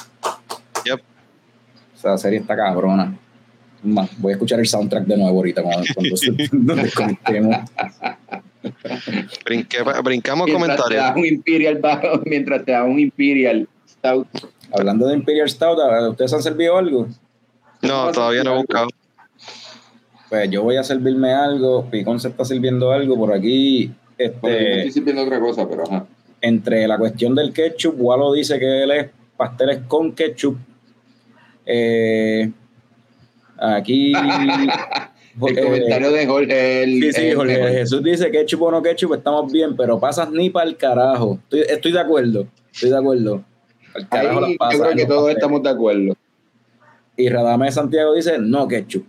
Yep. 0.84 1.00
Esa 1.96 2.16
serie 2.18 2.38
está 2.38 2.56
cabrona. 2.56 3.16
Más, 3.82 4.10
voy 4.18 4.32
a 4.32 4.34
escuchar 4.34 4.58
el 4.58 4.66
soundtrack 4.66 5.04
de 5.04 5.16
nuevo 5.16 5.36
ahorita 5.38 5.62
cuando, 5.62 5.84
cuando 5.94 6.16
se- 6.16 6.32
desconectemos. 6.50 7.56
Brincamos 9.44 10.46
Mientras 10.46 10.46
te 10.46 10.52
comentarios. 10.52 11.02
das 11.02 11.16
un 11.16 11.26
Imperial 11.26 11.78
bajo, 11.78 12.20
mientras 12.24 12.64
te 12.64 12.72
das 12.72 12.84
un 12.86 12.98
Imperial 12.98 13.68
Stout. 13.88 14.26
Hablando 14.72 15.06
de 15.06 15.14
Imperial 15.14 15.48
Stout, 15.48 15.78
¿a- 15.80 16.08
¿ustedes 16.10 16.32
han 16.34 16.42
servido 16.42 16.76
algo? 16.76 17.08
No, 17.82 18.10
todavía 18.12 18.42
no 18.44 18.54
he 18.54 18.56
buscado. 18.58 18.88
Pues 20.28 20.50
yo 20.50 20.62
voy 20.62 20.76
a 20.76 20.82
servirme 20.84 21.32
algo. 21.32 21.86
Picón 21.90 22.20
se 22.20 22.28
está 22.28 22.44
sirviendo 22.44 22.90
algo 22.92 23.16
por 23.16 23.32
aquí. 23.32 23.90
Bueno, 24.18 24.32
yo 24.42 24.48
me 24.48 24.56
Este, 24.58 24.76
estoy 24.78 24.92
sirviendo 24.92 25.22
otra 25.22 25.40
cosa, 25.40 25.66
pero 25.68 25.84
ajá. 25.84 26.06
entre 26.40 26.86
la 26.86 26.98
cuestión 26.98 27.34
del 27.34 27.52
ketchup, 27.52 27.94
Walo 27.98 28.32
dice 28.32 28.58
que 28.58 28.82
él 28.82 28.90
es 28.90 29.06
pasteles 29.36 29.80
con 29.88 30.12
ketchup. 30.12 30.56
Eh, 31.64 32.50
aquí. 33.58 34.12
El 35.40 35.56
eh, 35.56 35.62
comentario 35.62 36.10
de 36.10 36.26
Jorge. 36.26 36.82
El, 36.82 37.00
Sí, 37.00 37.12
sí, 37.12 37.26
el- 37.28 37.36
Jorge 37.36 37.60
el- 37.62 37.72
Jesús 37.72 38.02
dice 38.02 38.28
ketchup 38.32 38.60
o 38.62 38.70
no 38.72 38.82
ketchup, 38.82 39.14
estamos 39.14 39.52
bien, 39.52 39.76
pero 39.76 40.00
pasas 40.00 40.28
ni 40.32 40.50
para 40.50 40.68
el 40.68 40.76
carajo. 40.76 41.38
Estoy, 41.44 41.60
estoy 41.68 41.92
de 41.92 42.00
acuerdo, 42.00 42.46
estoy 42.72 42.90
de 42.90 42.98
acuerdo. 42.98 43.44
Las 43.94 44.06
Ahí 44.10 44.56
pasas 44.56 44.78
yo 44.78 44.84
creo 44.84 44.96
que 44.96 45.06
todos 45.06 45.30
estamos 45.30 45.62
de 45.62 45.70
acuerdo. 45.70 46.14
Y 47.16 47.28
Radamés 47.28 47.74
Santiago 47.74 48.14
dice 48.14 48.38
no 48.38 48.68
ketchup. 48.68 49.04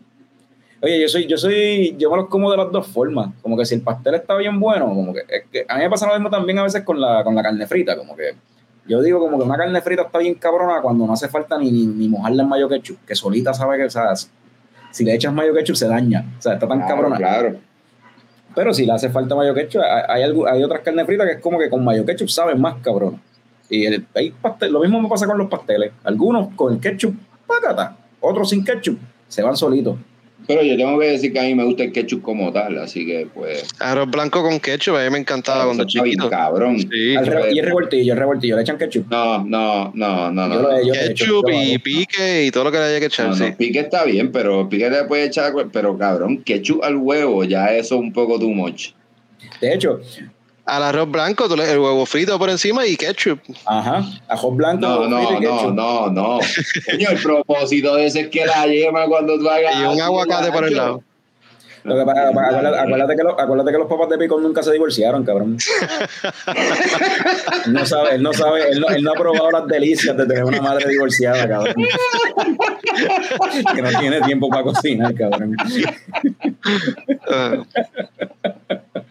Oye, 0.81 1.01
yo 1.01 1.09
soy, 1.09 1.27
yo 1.27 1.37
soy, 1.37 1.95
yo 1.97 2.09
me 2.09 2.17
los 2.17 2.27
como 2.27 2.49
de 2.49 2.57
las 2.57 2.71
dos 2.71 2.87
formas. 2.87 3.31
Como 3.41 3.57
que 3.57 3.65
si 3.65 3.75
el 3.75 3.81
pastel 3.81 4.15
está 4.15 4.35
bien 4.37 4.59
bueno, 4.59 4.85
como 4.87 5.13
que, 5.13 5.19
es 5.27 5.43
que 5.51 5.65
a 5.67 5.75
mí 5.75 5.81
me 5.83 5.89
pasa 5.89 6.07
lo 6.07 6.13
mismo 6.13 6.29
también 6.29 6.57
a 6.57 6.63
veces 6.63 6.83
con 6.83 6.99
la, 7.01 7.23
con 7.23 7.35
la 7.35 7.43
carne 7.43 7.67
frita, 7.67 7.97
como 7.97 8.15
que 8.15 8.33
yo 8.87 9.01
digo 9.01 9.19
como 9.19 9.37
que 9.37 9.43
una 9.43 9.57
carne 9.57 9.81
frita 9.81 10.03
está 10.03 10.19
bien 10.19 10.35
cabrona 10.35 10.81
cuando 10.81 11.05
no 11.05 11.13
hace 11.13 11.27
falta 11.27 11.57
ni, 11.59 11.69
ni, 11.71 11.85
ni 11.85 12.07
mojarla 12.07 12.43
en 12.43 12.49
mayo 12.49 12.69
ketchup, 12.69 12.97
que 13.05 13.13
solita 13.13 13.53
sabe 13.53 13.77
que, 13.77 13.83
o 13.83 13.89
sea, 13.89 14.13
si 14.91 15.03
le 15.03 15.13
echas 15.13 15.33
mayo 15.33 15.53
ketchup 15.53 15.75
se 15.75 15.87
daña, 15.87 16.25
o 16.39 16.41
sea, 16.41 16.53
está 16.53 16.67
tan 16.67 16.79
Claro, 16.79 16.95
cabrona. 16.95 17.17
Claro. 17.17 17.57
Pero 18.55 18.73
si 18.73 18.85
le 18.85 18.93
hace 18.93 19.09
falta 19.09 19.35
mayo 19.35 19.53
ketchup, 19.53 19.81
hay, 19.81 20.03
hay, 20.07 20.23
algo- 20.23 20.47
hay 20.47 20.63
otras 20.63 20.79
carnes 20.81 21.05
fritas 21.05 21.27
que 21.27 21.33
es 21.33 21.39
como 21.39 21.59
que 21.59 21.69
con 21.69 21.83
mayo 21.83 22.05
ketchup 22.05 22.29
saben 22.29 22.59
más 22.59 22.75
cabrón. 22.81 23.21
Y 23.69 23.85
el, 23.85 24.05
hay 24.15 24.31
pastel, 24.31 24.71
lo 24.71 24.79
mismo 24.81 25.01
me 25.01 25.07
pasa 25.09 25.25
con 25.27 25.37
los 25.37 25.47
pasteles. 25.49 25.91
Algunos 26.03 26.49
con 26.55 26.73
el 26.73 26.79
ketchup, 26.79 27.15
págata. 27.45 27.95
Otros 28.19 28.49
sin 28.49 28.63
ketchup, 28.63 28.97
se 29.27 29.41
van 29.43 29.55
solitos. 29.55 29.97
Pero 30.47 30.63
yo 30.63 30.75
tengo 30.77 30.97
que 30.97 31.05
decir 31.11 31.31
que 31.31 31.39
a 31.39 31.43
mí 31.43 31.53
me 31.53 31.63
gusta 31.63 31.83
el 31.83 31.91
ketchup 31.91 32.23
como 32.23 32.51
tal, 32.51 32.79
así 32.79 33.05
que 33.05 33.27
pues. 33.31 33.67
Arroz 33.77 34.09
blanco 34.09 34.41
con 34.41 34.59
ketchup, 34.59 34.95
a 34.95 35.03
mí 35.03 35.09
me 35.11 35.19
encantaba 35.19 35.65
cuando 35.65 35.83
está 35.83 36.01
bien 36.01 36.15
chiquito. 36.15 36.29
cabrón. 36.31 36.79
Sí. 36.79 37.15
Al 37.15 37.27
re- 37.27 37.53
y 37.53 37.59
el 37.59 37.65
revoltillo, 37.67 38.13
el 38.13 38.19
revoltillo, 38.19 38.55
le 38.55 38.61
echan 38.63 38.77
ketchup. 38.79 39.05
No, 39.11 39.43
no, 39.45 39.91
no, 39.93 40.31
no, 40.31 40.47
no. 40.47 40.59
Lo 40.61 40.71
he- 40.75 40.87
yo 40.87 40.93
lo 40.95 40.99
he 40.99 41.11
hecho, 41.11 41.25
Ketchup 41.43 41.49
y 41.51 41.77
pique 41.77 42.45
y 42.45 42.51
todo 42.51 42.63
lo 42.63 42.71
que 42.71 42.79
le 42.79 42.83
haya 42.85 42.99
que 42.99 43.05
echar, 43.05 43.27
No, 43.29 43.35
sí. 43.35 43.43
no, 43.43 43.57
pique 43.57 43.79
está 43.81 44.05
bien, 44.05 44.31
pero 44.31 44.67
pique 44.67 44.89
le 44.89 45.03
puede 45.03 45.25
echar, 45.25 45.53
pero 45.71 45.95
cabrón, 45.95 46.41
ketchup 46.43 46.83
al 46.83 46.95
huevo, 46.97 47.43
ya 47.43 47.67
eso 47.75 47.95
es 47.95 48.01
un 48.01 48.11
poco 48.11 48.39
too 48.39 48.49
much. 48.49 48.93
De 49.61 49.73
hecho, 49.75 49.99
Al 50.69 50.83
arroz 50.83 51.09
blanco, 51.09 51.47
tú 51.49 51.55
le- 51.57 51.71
el 51.71 51.79
huevo 51.79 52.05
frito 52.05 52.37
por 52.37 52.49
encima 52.49 52.85
y 52.85 52.95
ketchup. 52.95 53.39
ajá, 53.65 54.03
ajo 54.27 54.51
blanco, 54.51 54.81
No, 54.87 55.07
no, 55.07 55.21
y 55.39 55.39
no, 55.43 55.71
no, 55.71 56.09
no. 56.11 56.39
Coño, 56.91 57.09
el 57.09 57.21
propósito 57.21 57.95
de 57.95 58.05
ese 58.05 58.21
es 58.21 58.27
que 58.27 58.45
la 58.45 58.67
yema 58.67 59.05
cuando 59.07 59.37
tú 59.39 59.49
hagas. 59.49 59.75
Y 59.75 59.83
un 59.83 59.99
aguacate 60.01 60.51
por 60.51 60.65
el 60.65 60.75
lado. 60.75 61.03
Lo 61.83 61.95
que 61.95 62.01
acuérdate, 62.01 62.77
acuérdate 62.77 63.15
que 63.15 63.23
los, 63.23 63.33
acuérdate 63.39 63.71
que 63.71 63.77
los 63.77 63.87
papás 63.87 64.09
de 64.09 64.17
Picón 64.17 64.43
nunca 64.43 64.61
se 64.61 64.73
divorciaron, 64.73 65.23
cabrón. 65.23 65.57
él 67.65 67.73
no 67.73 67.85
sabe, 67.85 68.15
él 68.15 68.21
no 68.21 68.33
sabe, 68.33 68.69
él 68.71 68.81
no, 68.81 68.89
él 68.89 69.01
no 69.01 69.11
ha 69.13 69.15
probado 69.15 69.49
las 69.49 69.65
delicias 69.65 70.15
de 70.17 70.25
tener 70.27 70.43
una 70.43 70.61
madre 70.61 70.89
divorciada, 70.89 71.47
cabrón. 71.47 71.73
que 73.75 73.81
no 73.81 73.89
tiene 73.99 74.21
tiempo 74.21 74.49
para 74.49 74.63
cocinar, 74.63 75.15
cabrón. 75.15 75.55
Ah, 77.31 77.63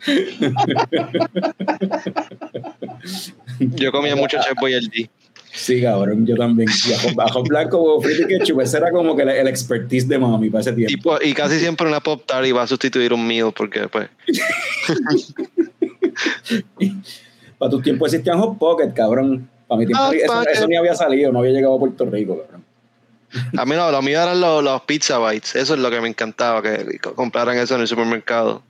yo 3.61 3.93
comía 3.93 4.17
mucho 4.17 4.39
Chef 4.41 4.55
Boyardee. 4.61 5.11
Sí, 5.53 5.83
cabrón, 5.83 6.27
yo 6.27 6.37
también. 6.37 6.69
Y 6.89 6.93
ajo, 6.93 7.09
ajo 7.21 7.43
blanco, 7.43 8.01
frito 8.01 8.23
y 8.23 8.27
ketchup, 8.39 8.61
ese 8.61 8.77
era 8.77 8.91
como 8.93 9.17
que 9.17 9.23
el, 9.23 9.31
el 9.31 9.49
expertise 9.49 10.07
de 10.07 10.19
mami 10.19 10.51
para 10.51 10.61
ese 10.61 10.73
tiempo. 10.73 11.19
Y, 11.23 11.33
casi 11.33 11.59
siempre 11.59 11.89
una 11.89 12.01
Pop 12.01 12.23
Tart 12.27 12.47
iba 12.47 12.63
a 12.63 12.67
sustituir 12.67 13.13
un 13.13 13.27
meal 13.27 13.53
porque 13.57 13.89
pues 13.89 14.09
Para 17.59 17.71
tus 17.71 17.83
tiempos 17.83 18.13
existían 18.13 18.39
Hot 18.39 18.59
Pocket, 18.59 18.93
cabrón. 18.95 19.49
Para 19.67 19.81
mi 19.81 19.87
tiempo 19.87 20.13
eso, 20.13 20.67
ni 20.69 20.77
había 20.77 20.95
salido, 20.95 21.33
no 21.33 21.41
había 21.41 21.53
llegado 21.53 21.77
a 21.77 21.79
Puerto 21.79 22.07
Rico, 22.07 22.41
cabrón. 22.43 22.65
a 23.59 23.65
mí 23.67 23.75
no, 23.75 23.91
lo 23.91 24.01
mío 24.01 24.23
eran 24.23 24.41
los, 24.41 24.63
los 24.63 24.83
pizza 24.83 25.19
bites, 25.19 25.57
eso 25.57 25.75
es 25.75 25.81
lo 25.81 25.91
que 25.91 26.01
me 26.01 26.09
encantaba, 26.09 26.63
que 26.63 26.99
co- 26.99 27.15
compraran 27.15 27.59
eso 27.59 27.75
en 27.75 27.83
el 27.83 27.89
supermercado. 27.89 28.63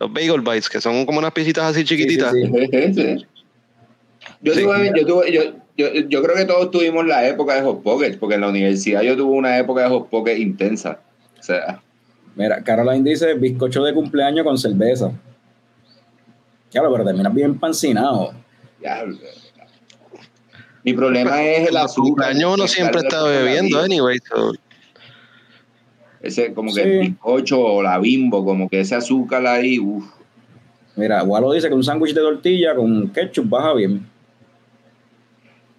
Los 0.00 0.12
bagel 0.12 0.40
bites, 0.40 0.68
que 0.68 0.80
son 0.80 1.06
como 1.06 1.18
unas 1.18 1.32
pisitas 1.32 1.64
así 1.64 1.84
chiquititas. 1.84 2.32
sí, 2.32 2.42
Sí. 2.94 3.26
Yo, 4.40 4.54
Sí. 4.54 4.62
tuve, 4.62 4.92
yo, 4.96 5.06
tuve, 5.06 5.32
yo, 5.32 5.42
yo, 5.76 5.92
yo 6.08 6.22
creo 6.22 6.36
que 6.36 6.44
todos 6.44 6.70
tuvimos 6.70 7.06
la 7.06 7.26
época 7.26 7.54
de 7.54 7.62
Hot 7.62 7.82
Pockets, 7.82 8.16
porque 8.16 8.34
en 8.36 8.40
la 8.42 8.48
universidad 8.48 9.02
yo 9.02 9.16
tuve 9.16 9.32
una 9.36 9.58
época 9.58 9.82
de 9.82 9.88
Hot 9.88 10.08
Pockets 10.08 10.38
intensa. 10.40 11.00
O 11.38 11.42
sea, 11.42 11.80
Mira, 12.36 12.62
Caroline 12.64 13.08
dice 13.08 13.34
bizcocho 13.34 13.84
de 13.84 13.94
cumpleaños 13.94 14.44
con 14.44 14.58
cerveza. 14.58 15.12
Claro, 16.72 16.90
pero 16.90 17.04
terminas 17.04 17.32
bien 17.32 17.58
pancinado. 17.58 18.34
ya, 18.82 19.04
mi 20.82 20.92
problema 20.92 21.42
es 21.42 21.68
el 21.68 21.76
azúcar. 21.76 22.02
cumpleaños 22.04 22.54
uno 22.54 22.62
el 22.64 22.68
siempre 22.68 23.00
está 23.02 23.22
bebiendo, 23.24 23.78
anyway. 23.80 24.18
so- 24.18 24.52
Ese, 26.24 26.54
como 26.54 26.72
que 26.74 26.82
Sí. 26.82 26.88
el 26.88 27.00
bizcocho 27.00 27.60
o 27.60 27.82
la 27.82 27.98
bimbo, 27.98 28.44
como 28.44 28.68
que 28.68 28.80
ese 28.80 28.94
azúcar 28.94 29.46
ahí, 29.46 29.78
uff. 29.78 30.04
Mira, 30.96 31.22
Walo 31.24 31.52
dice 31.52 31.68
que 31.68 31.74
un 31.74 31.82
sándwich 31.84 32.14
de 32.14 32.20
tortilla 32.20 32.74
con 32.74 33.08
ketchup 33.08 33.48
baja 33.48 33.74
bien. 33.74 34.06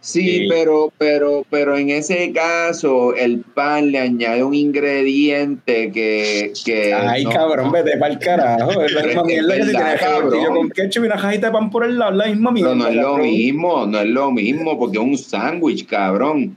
Sí, 0.01 0.21
Sí. 0.21 0.47
pero, 0.47 0.93
pero, 0.99 1.43
pero 1.49 1.75
en 1.75 1.89
ese 1.89 2.31
caso, 2.31 3.15
el 3.15 3.39
pan 3.39 3.91
le 3.91 3.97
añade 3.99 4.43
un 4.43 4.53
ingrediente 4.53 5.91
que. 5.91 6.53
que 6.63 6.93
Ay, 6.93 7.23
no- 7.23 7.31
cabrón, 7.31 7.71
vete 7.71 7.97
para 7.97 8.13
el 8.13 8.19
carajo. 8.19 8.69
Es 8.85 8.91
la 8.93 9.03
misma 9.03 9.23
mierda 9.23 9.55
que 9.55 9.63
si 9.63 9.71
tienes 9.71 9.99
cabrón. 9.99 10.45
con 10.55 10.69
ketchup 10.69 11.03
y 11.03 11.07
una 11.07 11.15
cajita 11.17 11.47
de 11.47 11.53
pan 11.53 11.71
por 11.71 11.85
el 11.85 11.97
lado, 11.97 12.11
la 12.11 12.27
misma 12.27 12.51
mierda. 12.51 12.73
Pero 12.73 12.83
no 12.83 12.87
es 12.89 12.95
lo 12.95 13.17
mismo, 13.17 13.85
no 13.87 13.99
es 13.99 14.07
lo 14.09 14.31
mismo, 14.31 14.77
porque 14.77 14.97
es 14.99 15.03
un 15.03 15.17
sándwich, 15.17 15.87
cabrón. 15.87 16.55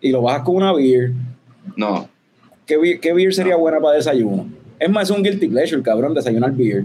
y 0.00 0.10
lo 0.10 0.22
bajas 0.22 0.42
con 0.42 0.56
una 0.56 0.72
beer. 0.72 1.12
No. 1.76 2.08
¿Qué, 2.68 2.76
beer- 2.78 3.00
qué 3.00 3.12
beer 3.12 3.34
sería 3.34 3.56
buena 3.56 3.80
para 3.80 3.96
desayuno? 3.96 4.46
Es 4.78 4.88
más, 4.88 5.10
es 5.10 5.16
un 5.16 5.24
guilty 5.24 5.48
pleasure, 5.48 5.82
cabrón, 5.82 6.14
desayunar 6.14 6.52
beer. 6.52 6.84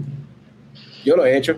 Yo 1.04 1.14
lo 1.14 1.24
he 1.24 1.36
hecho. 1.36 1.56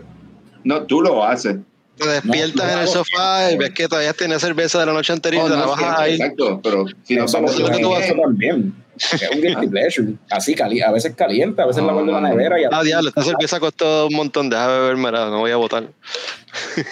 No, 0.64 0.82
tú 0.82 1.00
lo 1.00 1.24
haces. 1.24 1.56
Te 1.96 2.06
despiertas 2.06 2.66
No, 2.66 2.72
en 2.74 2.78
el 2.80 2.88
sofá 2.88 3.52
y 3.52 3.56
ves 3.56 3.70
que 3.70 3.88
todavía 3.88 4.12
tienes 4.12 4.42
cerveza 4.42 4.78
de 4.80 4.84
la 4.86 4.92
noche 4.92 5.14
anterior 5.14 5.44
Oh, 5.44 5.46
y 5.46 5.50
te 5.50 5.56
no, 5.56 5.60
la 5.62 5.66
bajas 5.68 5.98
ahí. 6.00 6.14
Exacto, 6.14 6.60
pero 6.62 6.84
si 7.04 7.16
nos 7.16 7.32
vamos 7.32 7.52
es 7.52 7.58
lo 7.60 7.66
lo 7.66 7.70
que 7.72 7.76
que 7.78 7.82
tú 7.84 7.94
haces. 7.94 8.14
también. 8.20 8.74
Es 8.98 9.30
un 9.34 9.40
guilty 9.40 9.66
pleasure. 9.68 10.08
Así, 10.28 10.54
cali 10.54 10.82
a 10.82 10.90
veces 10.90 11.14
caliente, 11.14 11.62
a 11.62 11.66
veces 11.66 11.82
la 11.84 11.92
guardo 11.94 12.08
en 12.10 12.14
la 12.16 12.20
no. 12.20 12.28
nevera 12.28 12.60
y 12.60 12.64
Ah, 12.70 12.82
diablo, 12.82 13.08
esta 13.10 13.22
cerveza 13.22 13.60
costó 13.60 14.08
un 14.08 14.14
montón, 14.14 14.50
deja 14.50 14.70
de 14.70 14.80
beberme, 14.80 15.10
no 15.12 15.38
voy 15.38 15.52
a 15.52 15.56
votar. 15.56 15.84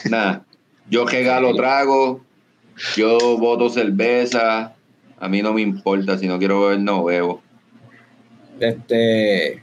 Nada. 0.08 0.42
Yo 0.88 1.04
regalo 1.04 1.52
trago, 1.56 2.20
yo 2.96 3.36
voto 3.38 3.68
cerveza. 3.68 4.73
A 5.24 5.28
mí 5.28 5.40
no 5.40 5.54
me 5.54 5.62
importa, 5.62 6.18
si 6.18 6.28
no 6.28 6.38
quiero 6.38 6.60
beber, 6.60 6.80
no 6.80 7.02
bebo. 7.02 7.40
Este 8.60 9.62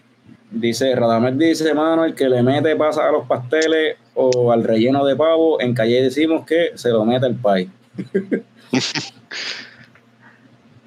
dice, 0.49 0.95
Radamés 0.95 1.37
dice, 1.37 1.71
mano, 1.75 2.03
el 2.03 2.15
que 2.15 2.27
le 2.27 2.41
mete 2.41 2.75
pasa 2.75 3.07
a 3.07 3.11
los 3.11 3.27
pasteles 3.27 3.97
o 4.15 4.51
al 4.51 4.63
relleno 4.63 5.05
de 5.05 5.15
pavo, 5.15 5.61
en 5.61 5.75
calle 5.75 6.01
decimos 6.01 6.47
que 6.47 6.71
se 6.73 6.89
lo 6.89 7.05
mete 7.05 7.27
el 7.27 7.35
pay. 7.35 7.69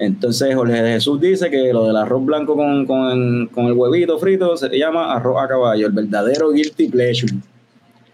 Entonces 0.00 0.56
Jorge 0.56 0.76
Jesús 0.76 1.20
dice 1.20 1.48
que 1.50 1.72
lo 1.72 1.86
del 1.86 1.96
arroz 1.96 2.24
blanco 2.24 2.56
con, 2.56 2.84
con, 2.84 3.46
con 3.46 3.66
el 3.66 3.74
huevito 3.74 4.18
frito 4.18 4.56
se 4.56 4.76
llama 4.76 5.14
arroz 5.14 5.40
a 5.40 5.46
caballo, 5.46 5.86
el 5.86 5.92
verdadero 5.92 6.50
guilty 6.50 6.88
pleasure. 6.88 7.32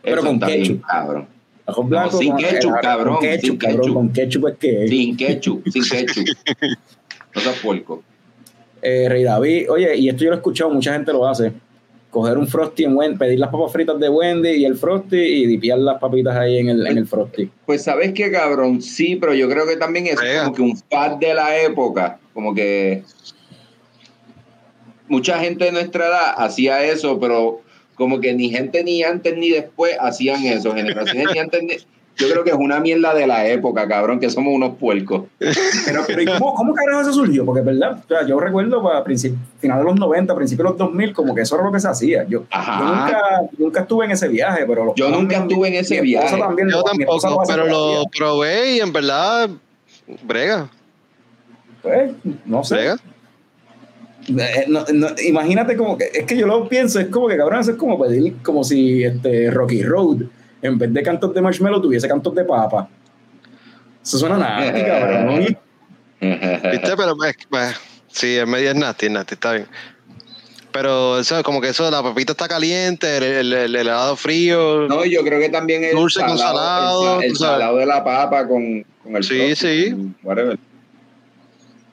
Pero 0.03 0.19
Eso 0.19 0.27
con 0.27 0.39
bien, 0.41 0.63
ketchup. 0.63 0.83
cabrón. 0.83 1.27
Arroz 1.71 1.89
blanco 1.89 2.19
sin 2.19 2.33
con, 2.33 2.41
ketchup, 2.41 2.71
con 2.71 2.81
cabrón, 2.81 3.19
ketchup, 3.21 3.41
sin 3.43 3.57
cabrón, 3.57 3.81
ketchup. 3.81 3.95
con 3.95 4.13
ketchup 4.13 4.47
es 4.49 4.57
que 4.59 4.85
es. 4.85 4.91
Sin 4.91 5.17
ketchup, 5.17 5.69
sin 5.69 5.85
ketchup. 5.85 6.27
No 7.33 7.41
seas 7.41 7.59
puerco. 7.61 8.03
Eh, 8.83 9.09
Rey 9.09 9.23
David, 9.23 9.71
oye, 9.71 9.97
y 9.97 10.09
esto 10.09 10.25
yo 10.25 10.31
lo 10.31 10.37
he 10.37 10.39
escuchado, 10.39 10.71
mucha 10.71 10.93
gente 10.93 11.13
lo 11.13 11.29
hace. 11.29 11.53
Coger 12.11 12.39
un 12.39 12.49
Frosty 12.49 12.85
en 12.85 12.97
Wendy, 12.97 13.17
pedir 13.19 13.39
las 13.39 13.51
papas 13.51 13.73
fritas 13.73 14.01
de 14.01 14.09
Wendy 14.09 14.49
y 14.49 14.65
el 14.65 14.75
Frosty 14.75 15.17
y 15.17 15.47
dipiar 15.47 15.79
las 15.79 16.01
papitas 16.01 16.35
ahí 16.37 16.59
en 16.59 16.71
el, 16.71 16.87
en 16.87 16.99
el 16.99 17.07
Frosty. 17.07 17.49
Pues 17.67 17.85
sabes 17.85 18.13
qué, 18.15 18.33
cabrón, 18.33 18.83
sí, 18.83 19.15
pero 19.15 19.33
yo 19.33 19.49
creo 19.49 19.65
que 19.65 19.77
también 19.77 20.09
es 20.09 20.19
como 20.41 20.53
que 20.53 20.63
un 20.63 20.77
fad 20.77 21.19
de 21.19 21.35
la 21.35 21.61
época, 21.61 22.19
como 22.35 22.53
que 22.53 23.05
mucha 25.07 25.39
gente 25.39 25.67
de 25.67 25.73
nuestra 25.73 26.07
edad 26.07 26.35
hacía 26.37 26.85
eso, 26.85 27.21
pero 27.21 27.61
como 28.01 28.19
que 28.19 28.33
ni 28.35 28.49
gente 28.49 28.83
ni 28.83 29.03
antes 29.05 29.37
ni 29.37 29.51
después 29.51 29.95
hacían 30.01 30.43
eso, 30.45 30.73
generaciones 30.75 31.27
ni 31.35 31.39
antes 31.39 31.63
ni... 31.63 31.75
Yo 32.17 32.29
creo 32.29 32.45
que 32.45 32.51
es 32.51 32.57
una 32.57 32.81
mierda 32.81 33.15
de 33.15 33.27
la 33.27 33.47
época, 33.47 33.89
cabrón, 33.89 34.21
que 34.21 34.29
somos 34.29 34.53
unos 34.55 34.77
puercos. 34.77 35.23
Pero, 35.39 36.03
pero 36.07 36.21
¿y 36.21 36.27
cómo, 36.27 36.55
cómo 36.55 36.75
carajo 36.75 37.01
eso 37.03 37.13
surgió? 37.15 37.47
Porque, 37.47 37.63
¿verdad? 37.63 37.99
O 38.05 38.09
sea, 38.09 38.27
yo 38.27 38.39
recuerdo 38.39 38.83
para 38.83 39.03
princip- 39.05 39.37
finales 39.59 39.85
de 39.85 39.91
los 39.91 39.99
90, 40.01 40.35
principios 40.35 40.67
de 40.67 40.71
los 40.71 40.79
2000, 40.79 41.13
como 41.15 41.35
que 41.35 41.43
eso 41.43 41.55
era 41.55 41.65
lo 41.65 41.73
que 41.73 41.81
se 41.81 41.89
hacía. 41.89 42.27
Yo, 42.29 42.45
Ajá. 42.51 42.79
yo 42.79 42.85
nunca, 42.89 43.21
nunca 43.59 43.81
estuve 43.83 44.05
en 44.07 44.11
ese 44.11 44.29
viaje, 44.29 44.65
pero... 44.67 44.85
los 44.87 44.95
Yo 44.97 45.09
nunca 45.09 45.39
estuve 45.39 45.69
en 45.69 45.75
ese 45.75 46.01
viaje. 46.03 46.37
también 46.39 46.69
Yo 46.69 46.83
tampoco, 46.83 47.43
pero 47.47 47.67
lo 47.67 48.05
probé 48.15 48.77
y 48.77 48.81
en 48.81 48.93
verdad, 48.93 49.49
brega, 50.23 50.69
Pues, 51.81 52.11
no 52.45 52.63
sé. 52.65 52.75
brega. 52.75 52.97
Eh, 54.39 54.65
no- 54.69 54.85
no, 54.93 55.09
imagínate 55.27 55.77
como 55.77 55.97
que, 55.99 56.11
es 56.13 56.25
que 56.25 56.37
yo 56.37 56.47
lo 56.47 56.69
pienso, 56.69 57.01
es 57.01 57.09
como 57.09 57.29
que 57.29 57.37
cabrón, 57.37 57.61
eso 57.61 57.73
es 57.73 57.77
como 57.77 57.99
pedir, 58.01 58.35
como 58.43 58.63
si 58.65 59.03
este 59.05 59.51
Rocky 59.51 59.83
Road, 59.83 60.23
en 60.63 60.79
vez 60.79 60.93
de 60.93 61.03
cantos 61.03 61.33
de 61.35 61.41
marshmallow, 61.41 61.81
tuviese 61.81 62.07
cantos 62.09 62.35
de 62.35 62.45
papa. 62.45 62.89
Eso 64.05 64.19
suena 64.19 64.37
nasty, 64.39 64.83
cabrón. 64.83 65.39
¿Viste? 66.21 66.97
Pero 66.97 67.17
pues, 67.17 67.37
sí, 68.09 68.37
en 68.37 68.49
medio 68.51 68.71
es 68.71 68.77
nasty, 68.77 69.07
es 69.07 69.13
nasty, 69.13 69.35
está 69.35 69.53
bien. 69.53 69.67
Pero 70.73 71.19
eso, 71.19 71.43
como 71.43 71.61
que 71.61 71.69
eso, 71.71 71.91
la 71.91 72.01
papita 72.03 72.33
está 72.33 72.47
caliente, 72.47 73.17
el, 73.17 73.23
el- 73.25 73.53
el 73.55 73.75
helado 73.77 74.15
frío. 74.17 74.87
No, 74.87 75.05
yo 75.05 75.23
creo 75.25 75.41
que 75.41 75.49
también 75.49 75.83
el 75.83 75.97
Dulce 75.97 76.21
con 76.25 76.39
salado, 76.39 77.21
el, 77.21 77.31
el 77.31 77.37
salado 77.37 77.77
de 77.79 77.87
la 77.87 78.05
papa 78.05 78.47
con, 78.47 78.85
con 79.03 79.17
el 79.17 79.25
Sí, 79.25 79.57
sí. 79.57 79.91
con 79.91 80.15
whatever. 80.23 80.59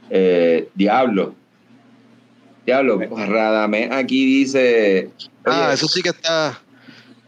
Eh, 0.10 0.70
diablo. 0.76 1.34
Diablo, 2.68 3.00
Radamés 3.00 3.90
aquí 3.92 4.26
dice, 4.26 5.10
ah, 5.46 5.72
eso 5.74 5.88
sí 5.88 6.02
que 6.02 6.10
está. 6.10 6.60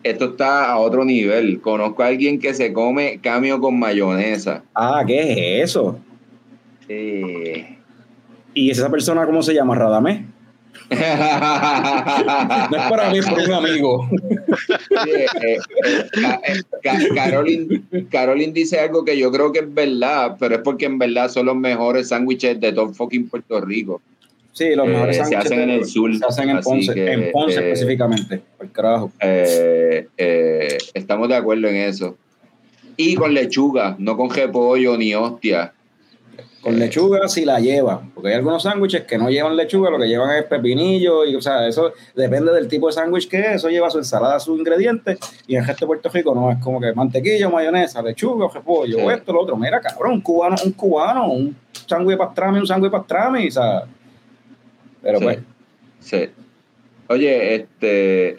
esto 0.04 0.26
está 0.26 0.70
a 0.70 0.78
otro 0.78 1.06
nivel. 1.06 1.62
Conozco 1.62 2.04
a 2.04 2.08
alguien 2.08 2.40
que 2.40 2.54
se 2.54 2.74
come 2.74 3.20
camio 3.24 3.60
con 3.62 3.80
mayonesa. 3.80 4.64
Ah, 4.76 5.02
¿qué 5.08 5.62
es 5.62 5.70
eso? 5.70 5.98
Eh. 6.90 7.78
¿Y 8.54 8.70
esa 8.70 8.90
persona 8.92 9.26
cómo 9.26 9.42
se 9.42 9.54
llama? 9.54 9.76
Radamés. 9.76 10.24
No 10.90 12.78
es 12.78 12.84
para 12.90 13.10
mí, 13.12 13.20
es 13.20 13.26
por 13.30 13.40
un 13.40 13.54
amigo. 13.54 14.10
Oye, 14.10 15.26
eh, 15.26 15.58
eh, 15.86 16.06
Ca- 16.22 16.42
eh, 16.46 16.62
Ca- 16.84 17.00
Caroline, 17.16 17.82
Caroline 18.12 18.52
dice 18.54 18.80
algo 18.80 19.04
que 19.06 19.18
yo 19.18 19.32
creo 19.32 19.52
que 19.52 19.60
es 19.60 19.74
verdad, 19.74 20.36
pero 20.40 20.56
es 20.56 20.62
porque 20.62 20.86
en 20.86 20.98
verdad 21.00 21.30
son 21.30 21.46
los 21.48 21.56
mejores 21.56 22.10
sándwiches 22.10 22.60
de 22.60 22.74
todo 22.74 22.94
fucking 22.94 23.30
Puerto 23.30 23.62
Rico. 23.62 24.02
Sí, 24.52 24.76
los 24.76 24.88
Eh, 24.88 24.90
mejores 24.90 25.16
se 25.16 25.22
sándwiches 25.24 25.46
hacen 25.46 25.60
en 25.62 25.70
el 25.70 25.86
sur, 25.86 26.18
Se 26.18 26.26
hacen 26.26 26.50
en 26.50 26.60
Ponce, 26.62 26.94
que, 26.94 27.12
en 27.14 27.32
Ponce 27.32 27.60
eh, 27.60 27.72
específicamente. 27.72 28.42
Por 28.58 28.72
carajo. 28.72 29.12
Eh, 29.22 30.08
eh, 30.18 30.78
estamos 30.94 31.30
de 31.30 31.36
acuerdo 31.36 31.68
en 31.68 31.76
eso. 31.76 32.18
Y 32.98 33.16
con 33.16 33.34
lechuga, 33.34 33.96
no 34.00 34.18
con 34.18 34.30
repollo 34.30 34.98
ni 34.98 35.14
hostia. 35.14 35.74
Con 36.62 36.78
lechuga 36.78 37.30
si 37.30 37.46
la 37.46 37.62
lleva, 37.62 38.02
porque 38.14 38.30
hay 38.32 38.36
algunos 38.36 38.64
sándwiches 38.64 39.06
que 39.06 39.18
no 39.18 39.30
llevan 39.30 39.56
lechuga, 39.56 39.90
lo 39.90 39.98
que 39.98 40.08
llevan 40.10 40.36
es 40.36 40.44
pepinillo, 40.44 41.24
y 41.24 41.34
o 41.34 41.42
sea, 41.42 41.66
eso 41.66 41.94
depende 42.14 42.52
del 42.52 42.68
tipo 42.68 42.88
de 42.88 42.94
sándwich 42.94 43.30
que 43.30 43.40
es, 43.40 43.48
eso 43.56 43.70
lleva 43.70 43.90
su 43.90 43.98
ensalada, 43.98 44.38
sus 44.42 44.60
ingredientes, 44.60 45.18
y 45.48 45.56
en 45.56 45.62
el 45.62 45.68
resto 45.68 45.86
de 45.86 45.88
Puerto 45.88 46.10
Rico 46.10 46.36
no, 46.36 46.52
es 46.52 46.58
como 46.58 46.82
que 46.82 46.92
mantequilla, 46.92 47.48
mayonesa, 47.48 48.02
lechuga, 48.02 48.50
repollo, 48.54 48.98
Sí. 48.98 49.06
esto, 49.10 49.32
lo 49.32 49.44
otro, 49.44 49.56
mira 49.56 49.80
cabrón, 49.80 50.12
un 50.16 50.22
cubano, 50.22 50.58
un 50.66 50.74
cubano, 50.74 51.32
un 51.32 51.56
sándwich 51.88 52.12
de 52.12 52.18
pastrami, 52.18 52.60
un 52.60 52.68
sándwich 52.68 52.92
de 52.92 52.98
pastrami, 52.98 53.48
o 53.48 53.52
sea, 53.52 53.84
pero 55.02 55.20
Sí. 55.20 55.24
pues, 55.26 55.40
Sí. 56.00 56.30
Oye, 57.08 57.56
este, 57.56 58.36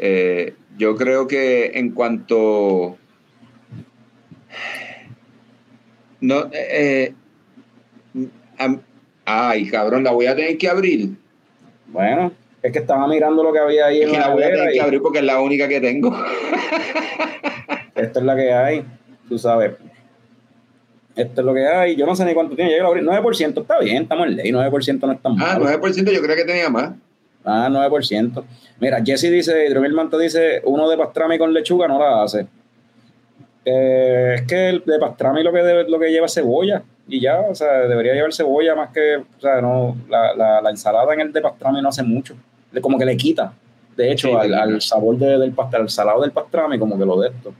eh, 0.46 0.54
yo 0.78 0.96
creo 0.96 1.26
que 1.26 1.72
en 1.74 1.90
cuanto... 1.90 2.96
No, 6.20 6.46
eh, 6.52 7.12
eh, 8.14 8.78
ay, 9.24 9.68
cabrón, 9.70 10.04
la 10.04 10.12
voy 10.12 10.26
a 10.26 10.36
tener 10.36 10.58
que 10.58 10.68
abrir. 10.68 11.10
bueno, 11.88 12.32
es 12.62 12.72
que 12.72 12.78
estaba 12.78 13.06
mirando 13.08 13.42
lo 13.42 13.52
que 13.52 13.58
había 13.58 13.86
ahí 13.86 14.00
Es 14.02 14.06
en 14.06 14.12
que 14.12 14.18
la 14.18 14.28
la 14.28 14.34
voy 14.34 14.42
a 14.42 14.50
tener 14.50 14.70
y 14.70 14.72
que 14.74 14.80
abrir 14.82 15.00
porque 15.02 15.18
es 15.20 15.24
la 15.24 15.40
única 15.40 15.66
que 15.66 15.80
tengo. 15.80 16.14
esta 17.94 18.18
es 18.20 18.24
la 18.24 18.36
que 18.36 18.52
hay, 18.52 18.84
tú 19.28 19.38
sabes. 19.38 19.72
Esto 21.16 21.40
es 21.40 21.44
lo 21.44 21.52
que 21.52 21.66
hay, 21.66 21.96
yo 21.96 22.06
no 22.06 22.14
sé 22.14 22.24
ni 22.24 22.34
cuánto 22.34 22.54
tiene, 22.56 22.70
yo 22.76 22.82
lo 22.82 22.88
abrí, 22.88 23.02
9% 23.02 23.60
está 23.62 23.78
bien, 23.80 24.04
estamos 24.04 24.26
en 24.28 24.36
ley, 24.36 24.52
9% 24.52 25.06
no 25.06 25.12
es 25.12 25.20
tan 25.20 25.32
Ah, 25.32 25.58
malo. 25.58 25.64
9% 25.66 26.12
yo 26.12 26.22
creo 26.22 26.36
que 26.36 26.44
tenía 26.44 26.68
más. 26.70 26.92
Ah, 27.44 27.68
9%. 27.70 28.44
Mira, 28.78 29.02
Jesse 29.04 29.30
dice, 29.30 29.66
Hidromil 29.66 29.92
Manta 29.92 30.16
dice, 30.18 30.60
uno 30.64 30.88
de 30.88 30.96
pastrami 30.96 31.38
con 31.38 31.52
lechuga 31.52 31.88
no 31.88 31.98
la 31.98 32.22
hace. 32.22 32.46
Eh, 33.64 34.34
es 34.36 34.42
que 34.42 34.68
el 34.70 34.82
de 34.86 34.98
pastrami 34.98 35.42
lo 35.42 35.52
que, 35.52 35.58
debe- 35.62 35.88
lo 35.88 35.98
que 35.98 36.10
lleva 36.10 36.26
es 36.26 36.34
cebolla 36.34 36.82
y 37.08 37.20
ya, 37.20 37.40
o 37.40 37.54
sea, 37.54 37.80
debería 37.88 38.14
llevar 38.14 38.32
cebolla 38.32 38.74
más 38.74 38.90
que, 38.90 39.16
o 39.16 39.40
sea, 39.40 39.60
no, 39.60 39.96
la, 40.08 40.34
la, 40.34 40.60
la 40.62 40.70
ensalada 40.70 41.12
en 41.12 41.20
el 41.20 41.32
de 41.32 41.40
pastrami 41.42 41.82
no 41.82 41.88
hace 41.90 42.02
mucho. 42.02 42.34
Como 42.80 42.98
que 42.98 43.04
le 43.04 43.16
quita, 43.16 43.52
de 43.96 44.12
hecho, 44.12 44.28
Sí, 44.28 44.34
al, 44.54 44.80
sabor 44.80 45.16
de- 45.18 45.38
del 45.38 45.52
pastel, 45.52 45.82
al 45.82 45.90
salado 45.90 46.22
del 46.22 46.30
pastrami, 46.30 46.78
como 46.78 46.96
que 46.98 47.04
lo 47.04 47.20
de 47.20 47.28
esto. 47.28 47.52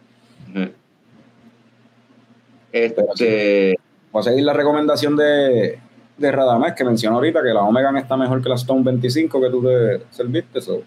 Este, 2.72 3.76
Voy 4.12 4.20
a 4.20 4.22
seguir 4.24 4.44
la 4.44 4.52
recomendación 4.52 5.16
de, 5.16 5.78
de 6.18 6.32
Radamés 6.32 6.74
que 6.74 6.84
mencionó 6.84 7.16
ahorita 7.16 7.42
que 7.42 7.50
la 7.50 7.62
Omegan 7.62 7.96
está 7.96 8.16
mejor 8.16 8.42
que 8.42 8.48
la 8.48 8.56
Stone 8.56 8.82
25 8.82 9.40
que 9.40 9.50
tú 9.50 9.62
te 9.62 10.02
serviste. 10.10 10.60
so, 10.60 10.82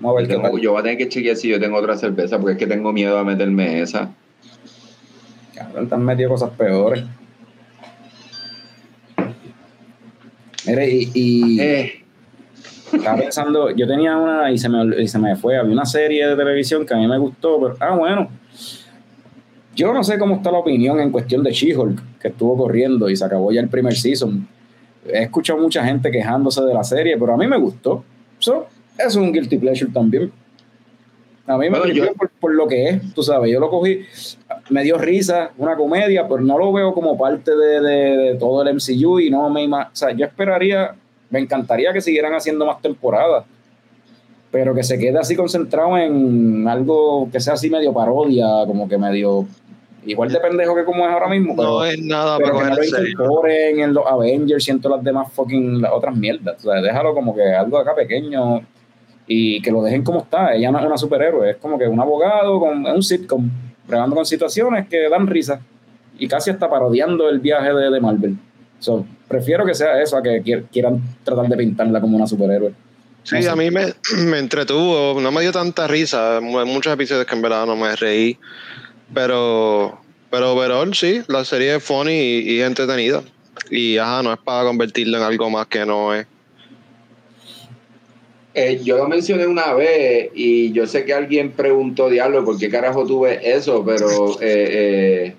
Vamos 0.00 0.12
a 0.16 0.20
ver 0.20 0.28
yo, 0.28 0.28
qué 0.28 0.34
tengo- 0.42 0.50
tal. 0.54 0.60
yo 0.60 0.70
voy 0.72 0.80
a 0.80 0.82
tener 0.84 0.98
que 0.98 1.08
chequear 1.08 1.36
si 1.36 1.48
yo 1.48 1.58
tengo 1.58 1.76
otra 1.78 1.96
cerveza 1.96 2.38
porque 2.38 2.52
es 2.52 2.58
que 2.58 2.66
tengo 2.66 2.92
miedo 2.92 3.18
a 3.18 3.24
meterme 3.24 3.80
esa. 3.80 4.10
Cabrón, 5.54 5.88
han 5.90 6.04
metido 6.04 6.30
cosas 6.30 6.50
peores. 6.50 7.04
Mire, 10.66 10.88
y, 10.90 11.10
y 11.14 11.60
Eh, 11.60 12.04
estaba 12.92 13.16
pensando, 13.18 13.70
yo 13.70 13.86
tenía 13.86 14.16
una 14.16 14.50
y 14.50 14.58
se, 14.58 14.68
me, 14.68 15.02
y 15.02 15.08
se 15.08 15.18
me 15.18 15.34
fue, 15.36 15.56
había 15.56 15.72
una 15.72 15.86
serie 15.86 16.26
de 16.28 16.36
televisión 16.36 16.84
que 16.86 16.94
a 16.94 16.96
mí 16.96 17.06
me 17.06 17.18
gustó, 17.18 17.58
pero, 17.60 17.76
ah, 17.80 17.96
bueno, 17.96 18.28
yo 19.78 19.92
no 19.92 20.02
sé 20.02 20.18
cómo 20.18 20.34
está 20.34 20.50
la 20.50 20.58
opinión 20.58 20.98
en 20.98 21.10
cuestión 21.12 21.44
de 21.44 21.52
She-Hulk, 21.52 22.18
que 22.20 22.28
estuvo 22.28 22.56
corriendo 22.56 23.08
y 23.08 23.14
se 23.16 23.24
acabó 23.24 23.52
ya 23.52 23.60
el 23.60 23.68
primer 23.68 23.94
season. 23.94 24.46
He 25.06 25.22
escuchado 25.22 25.60
mucha 25.60 25.84
gente 25.84 26.10
quejándose 26.10 26.60
de 26.62 26.74
la 26.74 26.82
serie, 26.82 27.16
pero 27.16 27.34
a 27.34 27.36
mí 27.36 27.46
me 27.46 27.56
gustó. 27.58 28.02
So, 28.40 28.66
eso 28.98 29.06
es 29.08 29.14
un 29.16 29.32
guilty 29.32 29.56
pleasure 29.56 29.90
también. 29.92 30.32
A 31.46 31.56
mí 31.56 31.70
me 31.70 31.78
Bueno, 31.78 31.84
gustó 31.94 32.06
yo- 32.06 32.14
por, 32.14 32.28
por 32.40 32.54
lo 32.54 32.66
que 32.66 32.88
es, 32.88 33.14
tú 33.14 33.22
sabes, 33.22 33.52
yo 33.52 33.60
lo 33.60 33.70
cogí. 33.70 34.00
me 34.70 34.82
dio 34.82 34.98
risa, 34.98 35.52
una 35.56 35.76
comedia, 35.76 36.26
pero 36.28 36.40
no 36.40 36.58
lo 36.58 36.72
veo 36.72 36.92
como 36.92 37.16
parte 37.16 37.54
de, 37.56 37.80
de- 37.80 38.16
de 38.16 38.34
todo 38.34 38.62
el 38.62 38.68
MCU 38.74 39.20
y 39.20 39.30
no 39.30 39.48
me 39.48 39.64
O 39.72 39.86
sea, 39.92 40.10
yo 40.10 40.26
esperaría, 40.26 40.94
me 41.30 41.38
encantaría 41.38 41.92
que 41.92 42.00
siguieran 42.00 42.34
haciendo 42.34 42.66
más 42.66 42.82
temporadas, 42.82 43.44
pero 44.50 44.74
que 44.74 44.82
se 44.82 44.98
quede 44.98 45.18
así 45.18 45.36
concentrado 45.36 45.96
en 45.96 46.66
algo 46.66 47.28
que 47.30 47.38
sea 47.38 47.54
así 47.54 47.70
medio 47.70 47.92
parodia, 47.92 48.46
como 48.66 48.88
que 48.88 48.98
medio 48.98 49.46
igual 50.06 50.30
de 50.32 50.40
pendejo 50.40 50.74
que 50.74 50.84
como 50.84 51.06
es 51.06 51.12
ahora 51.12 51.28
mismo, 51.28 51.54
pero, 51.56 51.68
No 51.80 51.84
es 51.84 51.98
nada 52.02 52.38
pero 52.38 52.52
para 52.54 52.70
que 52.70 52.70
no 52.70 52.76
lo 52.76 52.98
en 52.98 53.08
incorporen 53.10 53.80
en 53.80 53.94
los 53.94 54.06
Avengers 54.06 54.68
y 54.68 54.70
en 54.70 54.80
todas 54.80 54.98
las 54.98 55.04
demás 55.04 55.32
fucking 55.32 55.80
las 55.82 55.92
otras 55.92 56.16
mierdas. 56.16 56.56
O 56.64 56.70
sea, 56.72 56.80
déjalo 56.80 57.14
como 57.14 57.34
que 57.34 57.42
algo 57.42 57.78
acá 57.78 57.94
pequeño 57.94 58.62
y 59.26 59.60
que 59.60 59.70
lo 59.70 59.82
dejen 59.82 60.02
como 60.04 60.20
está. 60.22 60.54
Ella 60.54 60.70
no 60.70 60.78
es 60.80 60.86
una 60.86 60.96
superhéroe, 60.98 61.50
es 61.50 61.56
como 61.56 61.78
que 61.78 61.86
un 61.86 62.00
abogado 62.00 62.58
con 62.60 62.86
es 62.86 62.94
un 62.94 63.02
sitcom, 63.02 63.50
bregando 63.86 64.16
con 64.16 64.24
situaciones 64.26 64.88
que 64.88 65.08
dan 65.08 65.26
risa 65.26 65.60
y 66.18 66.26
casi 66.28 66.50
hasta 66.50 66.68
parodiando 66.70 67.28
el 67.28 67.38
viaje 67.40 67.72
de, 67.72 67.90
de 67.90 68.00
Marvel. 68.00 68.36
So, 68.80 69.04
prefiero 69.28 69.66
que 69.66 69.74
sea 69.74 70.00
eso 70.00 70.16
a 70.16 70.22
que 70.22 70.42
quier- 70.42 70.64
quieran 70.72 71.02
tratar 71.24 71.46
de 71.48 71.56
pintarla 71.56 72.00
como 72.00 72.16
una 72.16 72.26
superhéroe. 72.26 72.72
Sí, 73.24 73.34
No 73.36 73.42
sé. 73.42 73.48
a 73.50 73.56
mí 73.56 73.70
me, 73.70 73.82
me 74.24 74.38
entretuvo, 74.38 75.20
no 75.20 75.30
me 75.32 75.42
dio 75.42 75.52
tanta 75.52 75.86
risa, 75.86 76.40
mu- 76.40 76.64
muchos 76.64 76.92
episodios 76.92 77.26
que 77.26 77.34
en 77.34 77.42
verdad 77.42 77.66
no 77.66 77.76
me 77.76 77.94
reí, 77.96 78.38
pero, 79.14 79.98
pero 80.30 80.52
overall 80.52 80.94
sí, 80.94 81.22
la 81.28 81.44
serie 81.44 81.76
es 81.76 81.82
funny 81.82 82.12
y, 82.12 82.50
y 82.56 82.60
entretenida. 82.60 83.22
Y 83.70 83.98
ajá, 83.98 84.22
no 84.22 84.32
es 84.32 84.38
para 84.38 84.64
convertirlo 84.66 85.18
en 85.18 85.24
algo 85.24 85.50
más 85.50 85.66
que 85.66 85.84
no 85.84 86.14
es. 86.14 86.26
Eh, 88.54 88.80
yo 88.82 88.96
lo 88.96 89.06
mencioné 89.08 89.46
una 89.46 89.72
vez 89.74 90.30
y 90.34 90.72
yo 90.72 90.86
sé 90.86 91.04
que 91.04 91.12
alguien 91.14 91.52
preguntó, 91.52 92.08
diablo, 92.08 92.44
¿por 92.44 92.58
qué 92.58 92.68
carajo 92.68 93.06
tuve 93.06 93.38
eso? 93.56 93.84
Pero 93.84 94.40
eh, 94.40 95.26
eh, 95.30 95.34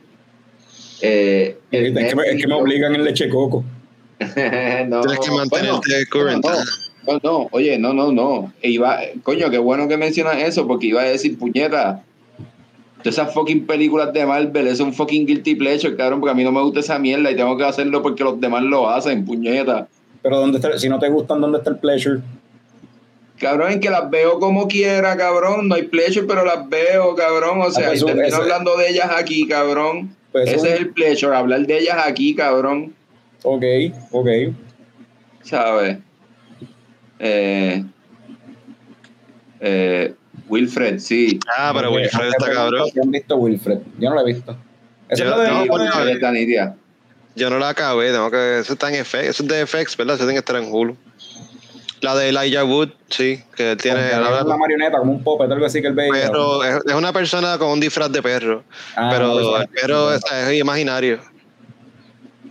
eh, 1.02 1.58
el 1.72 1.98
Es 1.98 2.10
que, 2.10 2.16
me, 2.16 2.24
es 2.24 2.30
que 2.30 2.48
me 2.48 2.54
Netflix- 2.56 2.62
obligan 2.62 2.96
en 2.96 3.04
leche 3.04 3.28
coco. 3.30 3.64
no, 4.20 5.02
Tienes 5.02 5.20
que 5.20 5.32
mantenerte 5.32 6.06
current. 6.12 6.46
No, 6.46 6.52
no, 7.14 7.20
no, 7.24 7.48
oye, 7.52 7.78
no, 7.78 7.94
no, 7.94 8.12
no. 8.12 8.54
Iba, 8.62 9.00
coño, 9.24 9.50
qué 9.50 9.58
bueno 9.58 9.88
que 9.88 9.98
mencionas 9.98 10.38
eso, 10.44 10.68
porque 10.68 10.88
iba 10.88 11.02
a 11.02 11.06
decir, 11.06 11.38
puñeta, 11.38 12.04
todas 13.00 13.18
esas 13.18 13.34
fucking 13.34 13.66
películas 13.66 14.14
de 14.14 14.26
Marvel, 14.26 14.68
es 14.68 14.80
un 14.80 14.94
fucking 14.94 15.26
guilty 15.26 15.56
pleasure, 15.56 15.96
cabrón, 15.96 16.20
porque 16.20 16.32
a 16.32 16.36
mí 16.36 16.44
no 16.44 16.52
me 16.52 16.62
gusta 16.62 16.80
esa 16.82 17.00
mierda 17.00 17.32
y 17.32 17.36
tengo 17.36 17.58
que 17.58 17.64
hacerlo 17.66 18.02
porque 18.02 18.24
los 18.24 18.40
demás 18.40 18.64
lo 18.64 18.90
hacen, 18.90 19.26
puñeta. 19.26 19.88
Pero 20.22 20.38
¿dónde 20.40 20.58
está, 20.58 20.78
si 20.78 20.90
no 20.90 21.00
te 21.00 21.10
gustan, 21.10 21.40
¿dónde 21.42 21.60
está 21.60 21.72
el 21.72 21.78
pleasure? 21.78 22.20
Cabrón, 23.40 23.72
en 23.72 23.80
que 23.80 23.90
las 23.90 24.10
veo 24.10 24.38
como 24.40 24.68
quiera, 24.68 25.16
cabrón, 25.16 25.70
no 25.70 25.76
hay 25.76 25.84
pleasure, 25.84 26.28
pero 26.28 26.44
las 26.44 26.68
veo, 26.68 27.16
cabrón, 27.16 27.62
o 27.62 27.72
sea, 27.72 27.88
pues 27.88 27.94
y 28.02 28.04
eso- 28.04 28.06
termino 28.08 28.36
hablando 28.36 28.76
de 28.78 28.90
ellas 28.90 29.10
aquí, 29.16 29.48
cabrón. 29.48 30.14
Pues 30.34 30.50
Ese 30.50 30.74
es 30.74 30.80
el 30.82 30.90
pleasure, 30.90 31.36
hablar 31.36 31.66
de 31.66 31.80
ellas 31.80 31.98
aquí, 32.06 32.36
cabrón. 32.36 32.94
Ok, 33.44 33.64
ok. 34.12 34.28
¿sabes? 35.42 35.98
Eh, 37.18 37.84
eh, 39.62 40.14
Wilfred, 40.50 41.00
sí. 41.00 41.40
Ah, 41.56 41.72
pero 41.76 41.92
Wilfred 41.92 42.28
está 42.30 42.52
cabrón. 42.52 42.90
han 43.02 43.12
visto 43.12 43.36
Wilfred? 43.38 43.80
Yo 44.00 44.10
no 44.10 44.16
lo 44.16 44.22
he 44.22 44.34
visto. 44.34 44.58
Esa 45.08 45.24
Yo- 45.24 45.32
es 45.32 45.38
la 45.38 45.44
de- 45.44 45.50
no, 45.52 45.66
bueno. 45.68 46.76
Yo 47.36 47.50
no 47.50 47.58
la 47.60 47.70
acabé, 47.70 48.12
tengo 48.12 48.30
que. 48.30 48.60
Eso 48.60 48.74
está 48.74 48.90
en 48.90 49.06
FX, 49.06 49.24
eso 49.24 49.44
es 49.44 49.50
de 49.50 49.66
FX, 49.66 49.96
¿verdad? 49.96 50.16
Eso 50.16 50.26
tiene 50.26 50.34
que 50.34 50.40
estar 50.40 50.56
en 50.58 50.70
Hulu. 50.74 50.98
La 52.02 52.16
de 52.16 52.30
Elijah 52.30 52.64
Wood, 52.64 52.90
sí, 53.10 53.42
que 53.56 53.76
tiene. 53.76 54.08
Es 54.10 54.18
una 54.18 54.58
marioneta, 54.58 54.98
como 55.00 55.12
un 55.12 55.24
puppet, 55.24 55.52
algo 55.52 55.66
así 55.66 55.82
que 55.82 55.88
él 55.88 55.94
veía. 55.94 56.12
perro, 56.12 56.64
es, 56.64 56.80
es 56.86 56.94
una 56.94 57.12
persona 57.14 57.58
con 57.58 57.70
un 57.72 57.80
disfraz 57.80 58.12
de 58.12 58.22
perro. 58.22 58.64
Ah, 58.96 59.10
pero 59.12 59.36
una 59.36 59.64
el 59.64 59.68
perro 59.70 60.14
es, 60.14 60.22
es 60.32 60.60
imaginario. 60.60 61.20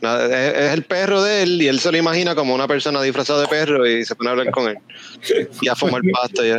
Es, 0.00 0.30
es 0.30 0.72
el 0.74 0.82
perro 0.84 1.22
de 1.22 1.42
él 1.42 1.62
y 1.62 1.66
él 1.66 1.80
se 1.80 1.90
lo 1.90 1.98
imagina 1.98 2.34
como 2.34 2.54
una 2.54 2.68
persona 2.68 3.02
disfrazada 3.02 3.40
de 3.40 3.48
perro 3.48 3.86
y 3.86 4.04
se 4.04 4.14
pone 4.14 4.28
a 4.28 4.32
hablar 4.32 4.50
con 4.50 4.68
él. 4.68 4.78
Y 5.62 5.68
a 5.68 5.74
fumar 5.74 6.02
pasto 6.12 6.44
ya. 6.44 6.58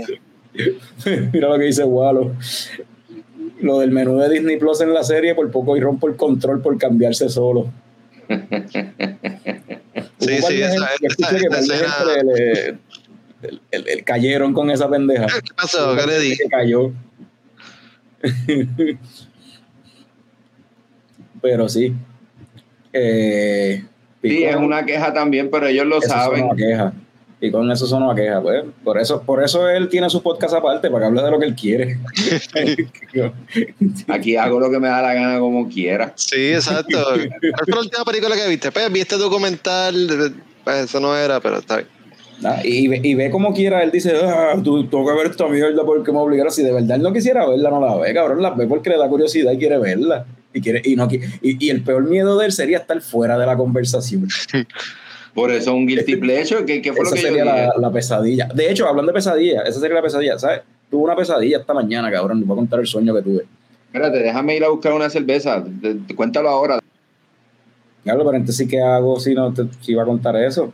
Mira 1.33 1.49
lo 1.49 1.57
que 1.57 1.65
dice 1.65 1.83
Walo. 1.83 2.33
Lo 3.61 3.79
del 3.79 3.91
menú 3.91 4.17
de 4.17 4.29
Disney 4.29 4.57
Plus 4.57 4.81
en 4.81 4.93
la 4.93 5.03
serie, 5.03 5.35
por 5.35 5.49
poco 5.51 5.75
y 5.75 5.79
rompo 5.81 6.07
el 6.07 6.15
control 6.15 6.61
por 6.61 6.77
cambiarse 6.77 7.27
solo. 7.29 7.71
Sí, 10.19 10.37
sí, 10.41 10.61
esa- 10.61 10.73
esa- 10.73 10.89
que 10.99 11.07
esa 11.07 11.17
par 11.17 11.33
de 11.33 11.57
escena- 11.59 11.89
gente 11.89 12.23
le- 12.23 12.23
le- 12.23 12.67
el- 13.41 13.61
el- 13.71 13.87
el- 13.89 14.03
cayeron 14.03 14.53
con 14.53 14.69
esa 14.71 14.89
pendeja. 14.89 15.25
¿Qué 15.27 15.53
pasó? 15.55 15.95
¿Qué 15.95 16.05
le 16.07 16.19
di? 16.19 16.37
Que 16.37 16.45
cayó. 16.49 16.91
Pero 21.41 21.69
sí. 21.69 21.93
Eh, 22.93 23.83
Sí, 24.21 24.43
es 24.43 24.55
una 24.57 24.85
queja 24.85 25.13
también, 25.13 25.49
pero 25.49 25.67
ellos 25.67 25.85
lo 25.85 25.99
eso 25.99 26.09
saben. 26.09 26.41
sonó 26.41 26.51
a 26.51 26.55
queja. 26.55 26.93
Y 27.41 27.51
con 27.51 27.71
eso 27.71 27.87
sonó 27.87 28.11
a 28.11 28.15
queja. 28.15 28.41
Pues, 28.41 28.65
por, 28.83 28.99
eso, 28.99 29.21
por 29.21 29.41
eso 29.43 29.69
él 29.69 29.87
tiene 29.87 30.09
su 30.09 30.21
podcast 30.21 30.53
aparte, 30.53 30.89
para 30.89 31.03
que 31.03 31.07
hable 31.07 31.23
de 31.23 31.31
lo 31.31 31.39
que 31.39 31.45
él 31.45 31.55
quiere. 31.55 31.97
Aquí 34.07 34.35
hago 34.35 34.59
lo 34.59 34.69
que 34.69 34.79
me 34.79 34.87
da 34.87 35.01
la 35.01 35.13
gana 35.13 35.39
como 35.39 35.69
quiera. 35.69 36.11
Sí, 36.15 36.53
exacto. 36.53 36.97
¿Cuál 37.15 37.65
fue 37.65 37.73
la 37.75 37.79
última 37.81 38.05
película 38.05 38.35
que 38.35 38.47
viste? 38.47 38.71
Pues 38.71 38.91
vi 38.91 38.99
este 38.99 39.17
documental, 39.17 40.33
pues 40.63 40.77
eso 40.85 40.99
no 40.99 41.15
era, 41.15 41.39
pero 41.39 41.59
está 41.59 41.77
bien. 41.77 41.87
Nah, 42.41 42.61
y, 42.63 42.87
ve- 42.87 43.01
y 43.03 43.15
ve 43.15 43.29
como 43.31 43.53
quiera, 43.53 43.83
él 43.83 43.91
dice, 43.91 44.13
ah, 44.23 44.55
tú 44.63 44.87
tengo 44.87 45.05
que 45.09 45.13
ver 45.13 45.27
esta 45.31 45.47
mierda 45.47 45.83
porque 45.85 46.11
me 46.11 46.19
obligaron. 46.19 46.51
Si 46.51 46.63
de 46.63 46.71
verdad 46.71 46.95
él 46.97 47.03
no 47.03 47.11
quisiera 47.11 47.45
verla, 47.47 47.69
no 47.69 47.81
la 47.81 47.95
ve, 47.97 48.13
cabrón, 48.13 48.41
la 48.41 48.51
ve 48.51 48.65
porque 48.65 48.89
le 48.89 48.97
da 48.97 49.07
curiosidad 49.09 49.51
y 49.51 49.57
quiere 49.57 49.77
verla. 49.77 50.25
Y, 50.53 50.61
quiere, 50.61 50.81
y, 50.83 50.95
no, 50.95 51.07
y 51.41 51.69
el 51.69 51.83
peor 51.83 52.03
miedo 52.05 52.37
de 52.37 52.47
él 52.47 52.51
sería 52.51 52.79
estar 52.79 52.99
fuera 53.01 53.37
de 53.37 53.45
la 53.45 53.55
conversación. 53.57 54.27
Por 55.33 55.51
eso 55.51 55.73
un 55.73 55.85
guilty 55.87 56.15
pleasure. 56.17 56.65
¿Qué, 56.65 56.81
qué 56.81 56.91
fue 56.93 57.01
Esa 57.03 57.09
lo 57.09 57.15
que 57.15 57.21
yo 57.21 57.27
sería 57.27 57.43
dije? 57.43 57.67
la, 57.67 57.73
la 57.79 57.91
pesadilla. 57.91 58.47
De 58.53 58.69
hecho, 58.71 58.87
hablando 58.87 59.11
de 59.11 59.15
pesadilla, 59.15 59.61
esa 59.61 59.79
sería 59.79 59.95
la 59.95 60.01
pesadilla, 60.01 60.37
¿sabes? 60.39 60.61
Tuve 60.89 61.03
una 61.03 61.15
pesadilla 61.15 61.57
esta 61.59 61.73
mañana, 61.73 62.11
cabrón. 62.11 62.39
Te 62.41 62.45
voy 62.45 62.55
a 62.55 62.59
contar 62.59 62.79
el 62.79 62.87
sueño 62.87 63.13
que 63.15 63.21
tuve. 63.21 63.45
Espérate, 63.87 64.19
déjame 64.19 64.55
ir 64.55 64.63
a 64.63 64.69
buscar 64.69 64.93
una 64.93 65.09
cerveza. 65.09 65.63
Te- 65.81 65.95
te- 65.95 66.15
Cuéntalo 66.15 66.49
ahora. 66.49 66.79
Diablo, 68.03 68.25
pero 68.25 68.37
entonces, 68.37 68.67
¿qué 68.67 68.81
hago 68.81 69.19
si 69.19 69.33
no 69.35 69.53
te, 69.53 69.63
si 69.81 69.91
iba 69.91 70.03
a 70.03 70.05
contar 70.05 70.35
eso? 70.37 70.73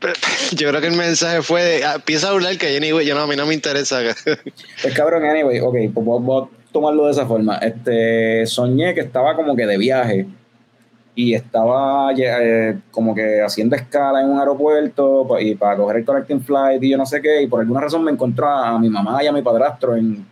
Yo 0.52 0.68
creo 0.68 0.80
que 0.80 0.88
el 0.88 0.96
mensaje 0.96 1.40
fue, 1.42 1.62
de, 1.62 1.84
ah, 1.84 1.94
empieza 1.96 2.28
a 2.28 2.30
hablar 2.32 2.58
que 2.58 2.76
anyway, 2.76 3.06
yo 3.06 3.14
no, 3.14 3.22
a 3.22 3.26
mí 3.26 3.36
no 3.36 3.46
me 3.46 3.54
interesa. 3.54 4.00
Pues 4.82 4.94
cabrón, 4.94 5.24
anyway, 5.24 5.60
ok, 5.60 5.74
pues 5.94 6.04
voy, 6.06 6.22
voy 6.22 6.42
a 6.44 6.72
tomarlo 6.72 7.06
de 7.06 7.12
esa 7.12 7.24
forma. 7.26 7.56
Este, 7.58 8.44
soñé 8.46 8.92
que 8.94 9.00
estaba 9.00 9.34
como 9.34 9.56
que 9.56 9.64
de 9.66 9.78
viaje 9.78 10.26
y 11.16 11.34
estaba 11.34 12.12
eh, 12.16 12.78
como 12.90 13.14
que 13.14 13.40
haciendo 13.40 13.76
escala 13.76 14.20
en 14.20 14.30
un 14.30 14.38
aeropuerto 14.38 15.26
y 15.40 15.54
para 15.54 15.76
coger 15.76 15.98
el 15.98 16.04
connecting 16.04 16.40
flight 16.40 16.82
y 16.82 16.90
yo 16.90 16.98
no 16.98 17.06
sé 17.06 17.20
qué, 17.20 17.42
y 17.42 17.46
por 17.46 17.60
alguna 17.60 17.80
razón 17.80 18.02
me 18.02 18.10
encontró 18.10 18.48
a 18.48 18.78
mi 18.78 18.90
mamá 18.90 19.22
y 19.22 19.26
a 19.28 19.32
mi 19.32 19.42
padrastro 19.42 19.94
en, 19.94 20.26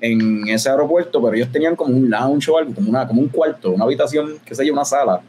en 0.00 0.48
ese 0.48 0.70
aeropuerto, 0.70 1.20
pero 1.22 1.34
ellos 1.34 1.50
tenían 1.50 1.76
como 1.76 1.96
un 1.96 2.08
lounge 2.08 2.50
o 2.50 2.58
algo, 2.58 2.74
como, 2.74 2.90
una, 2.90 3.06
como 3.06 3.20
un 3.20 3.28
cuarto, 3.28 3.72
una 3.72 3.84
habitación, 3.84 4.34
qué 4.44 4.54
sé 4.54 4.64
yo, 4.64 4.72
una 4.72 4.84
sala, 4.84 5.20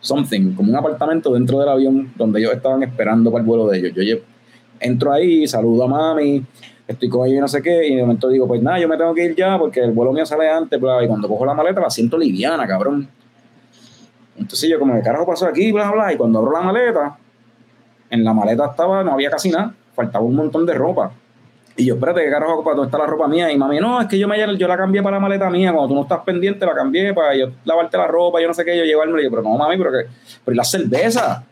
something, 0.00 0.54
como 0.54 0.70
un 0.70 0.76
apartamento 0.76 1.32
dentro 1.32 1.58
del 1.58 1.68
avión 1.68 2.12
donde 2.16 2.40
ellos 2.40 2.52
estaban 2.52 2.82
esperando 2.82 3.32
para 3.32 3.42
el 3.42 3.46
vuelo 3.46 3.66
de 3.66 3.78
ellos. 3.78 3.92
Yo 3.94 4.16
entro 4.78 5.12
ahí, 5.12 5.48
saludo 5.48 5.84
a 5.84 5.88
mami, 5.88 6.44
estoy 6.86 7.08
con 7.08 7.26
ella 7.26 7.38
y 7.38 7.40
no 7.40 7.48
sé 7.48 7.60
qué, 7.60 7.88
y 7.88 7.96
de 7.96 8.02
momento 8.02 8.28
digo, 8.28 8.46
pues 8.46 8.62
nada, 8.62 8.78
yo 8.78 8.88
me 8.88 8.96
tengo 8.96 9.12
que 9.14 9.24
ir 9.24 9.34
ya 9.34 9.58
porque 9.58 9.80
el 9.80 9.90
vuelo 9.90 10.12
mío 10.12 10.24
sale 10.24 10.48
antes, 10.48 10.80
bla, 10.80 11.02
y 11.04 11.08
cuando 11.08 11.28
cojo 11.28 11.44
la 11.44 11.54
maleta 11.54 11.80
la 11.80 11.90
siento 11.90 12.16
liviana, 12.16 12.66
cabrón. 12.66 13.08
Entonces 14.38 14.70
yo 14.70 14.78
como, 14.78 14.94
¿qué 14.94 15.02
carajo 15.02 15.26
pasó 15.26 15.46
aquí? 15.46 15.72
Bla, 15.72 15.90
bla, 15.90 16.12
y 16.12 16.16
cuando 16.16 16.38
abro 16.38 16.52
la 16.52 16.60
maleta, 16.60 17.18
en 18.10 18.24
la 18.24 18.32
maleta 18.32 18.66
estaba, 18.66 19.02
no 19.02 19.12
había 19.12 19.30
casi 19.30 19.50
nada, 19.50 19.74
faltaba 19.94 20.24
un 20.24 20.36
montón 20.36 20.64
de 20.64 20.74
ropa. 20.74 21.12
Y 21.76 21.86
yo, 21.86 21.94
espérate, 21.94 22.24
¿qué 22.24 22.30
carajo, 22.30 22.64
para 22.64 22.76
dónde 22.76 22.88
está 22.88 22.98
la 22.98 23.06
ropa 23.06 23.28
mía? 23.28 23.52
Y 23.52 23.56
mami, 23.56 23.78
no, 23.78 24.00
es 24.00 24.08
que 24.08 24.18
yo, 24.18 24.26
me, 24.26 24.36
yo 24.56 24.66
la 24.66 24.76
cambié 24.76 25.02
para 25.02 25.16
la 25.16 25.20
maleta 25.20 25.48
mía, 25.48 25.72
cuando 25.72 25.88
tú 25.88 25.94
no 25.94 26.02
estás 26.02 26.20
pendiente, 26.20 26.66
la 26.66 26.74
cambié 26.74 27.14
para 27.14 27.36
yo 27.36 27.50
lavarte 27.64 27.96
la 27.96 28.06
ropa, 28.06 28.40
yo 28.40 28.48
no 28.48 28.54
sé 28.54 28.64
qué, 28.64 28.76
yo 28.76 28.84
llevármela. 28.84 29.20
Y 29.20 29.24
yo, 29.24 29.30
pero 29.30 29.42
no, 29.42 29.56
mami, 29.56 29.76
pero 29.76 29.92
que, 29.92 30.10
pero 30.44 30.54
¿y 30.54 30.56
las 30.56 30.70
cervezas? 30.70 31.42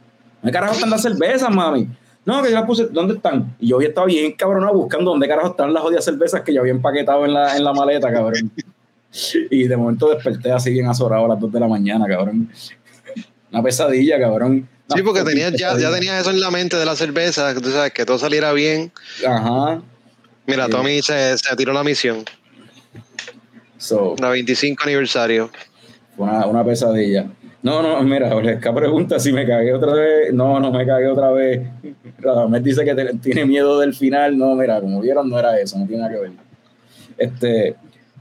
¿Dónde 0.42 0.52
carajo 0.52 0.74
están 0.74 0.90
las 0.90 1.02
cervezas, 1.02 1.48
mami? 1.48 1.88
No, 2.24 2.42
que 2.42 2.50
yo 2.50 2.56
las 2.56 2.64
puse, 2.64 2.86
¿dónde 2.86 3.14
están? 3.14 3.54
Y 3.60 3.68
yo 3.68 3.76
había 3.76 3.88
estado 3.88 4.08
bien 4.08 4.32
cabronado 4.32 4.74
buscando 4.74 5.12
dónde 5.12 5.28
carajo 5.28 5.50
están 5.50 5.72
las 5.72 5.82
jodidas 5.82 6.04
cervezas 6.04 6.40
que 6.40 6.52
yo 6.52 6.60
había 6.60 6.72
empaquetado 6.72 7.24
en 7.24 7.32
la, 7.32 7.56
en 7.56 7.62
la 7.62 7.72
maleta, 7.72 8.12
cabrón. 8.12 8.50
Y 9.50 9.66
de 9.66 9.76
momento 9.76 10.10
desperté 10.10 10.52
así 10.52 10.70
bien 10.70 10.86
azorado 10.86 11.24
a 11.24 11.28
las 11.28 11.40
2 11.40 11.52
de 11.52 11.60
la 11.60 11.68
mañana, 11.68 12.06
cabrón. 12.06 12.50
Una 13.52 13.62
pesadilla, 13.62 14.18
cabrón. 14.18 14.68
Sí, 14.94 15.02
porque 15.02 15.22
tenías, 15.22 15.52
ya, 15.54 15.76
ya 15.78 15.90
tenías 15.92 16.20
eso 16.20 16.30
en 16.30 16.40
la 16.40 16.50
mente 16.50 16.76
de 16.76 16.84
la 16.84 16.94
cerveza, 16.94 17.54
que 17.54 17.60
tú 17.60 17.70
sabes, 17.70 17.92
que 17.92 18.04
todo 18.04 18.18
saliera 18.18 18.52
bien. 18.52 18.92
Ajá. 19.26 19.82
Mira. 20.46 20.68
Tommy 20.68 21.02
se, 21.02 21.36
se 21.38 21.56
tiró 21.56 21.72
la 21.72 21.82
misión, 21.82 22.24
So, 23.78 24.14
la 24.20 24.30
25 24.30 24.82
aniversario. 24.84 25.50
fue 26.16 26.26
una, 26.26 26.46
una 26.46 26.64
pesadilla. 26.64 27.26
No, 27.62 27.82
no, 27.82 28.00
mira, 28.02 28.34
Oleska 28.34 28.72
pregunta 28.74 29.18
si 29.18 29.32
me 29.32 29.46
cagué 29.46 29.74
otra 29.74 29.92
vez. 29.94 30.32
No, 30.32 30.60
no 30.60 30.70
me 30.70 30.86
cagué 30.86 31.08
otra 31.08 31.30
vez. 31.32 31.66
Radamés 32.18 32.62
dice 32.62 32.84
que 32.84 32.94
te- 32.94 33.14
tiene 33.18 33.44
miedo 33.44 33.80
del 33.80 33.92
final. 33.94 34.38
No, 34.38 34.54
mira, 34.54 34.80
como 34.80 35.00
vieron, 35.00 35.28
no 35.28 35.38
era 35.38 35.58
eso, 35.60 35.78
no 35.78 35.86
tiene 35.86 36.02
nada 36.02 36.14
que 36.14 36.20
ver. 36.20 36.30
Este, 37.18 37.76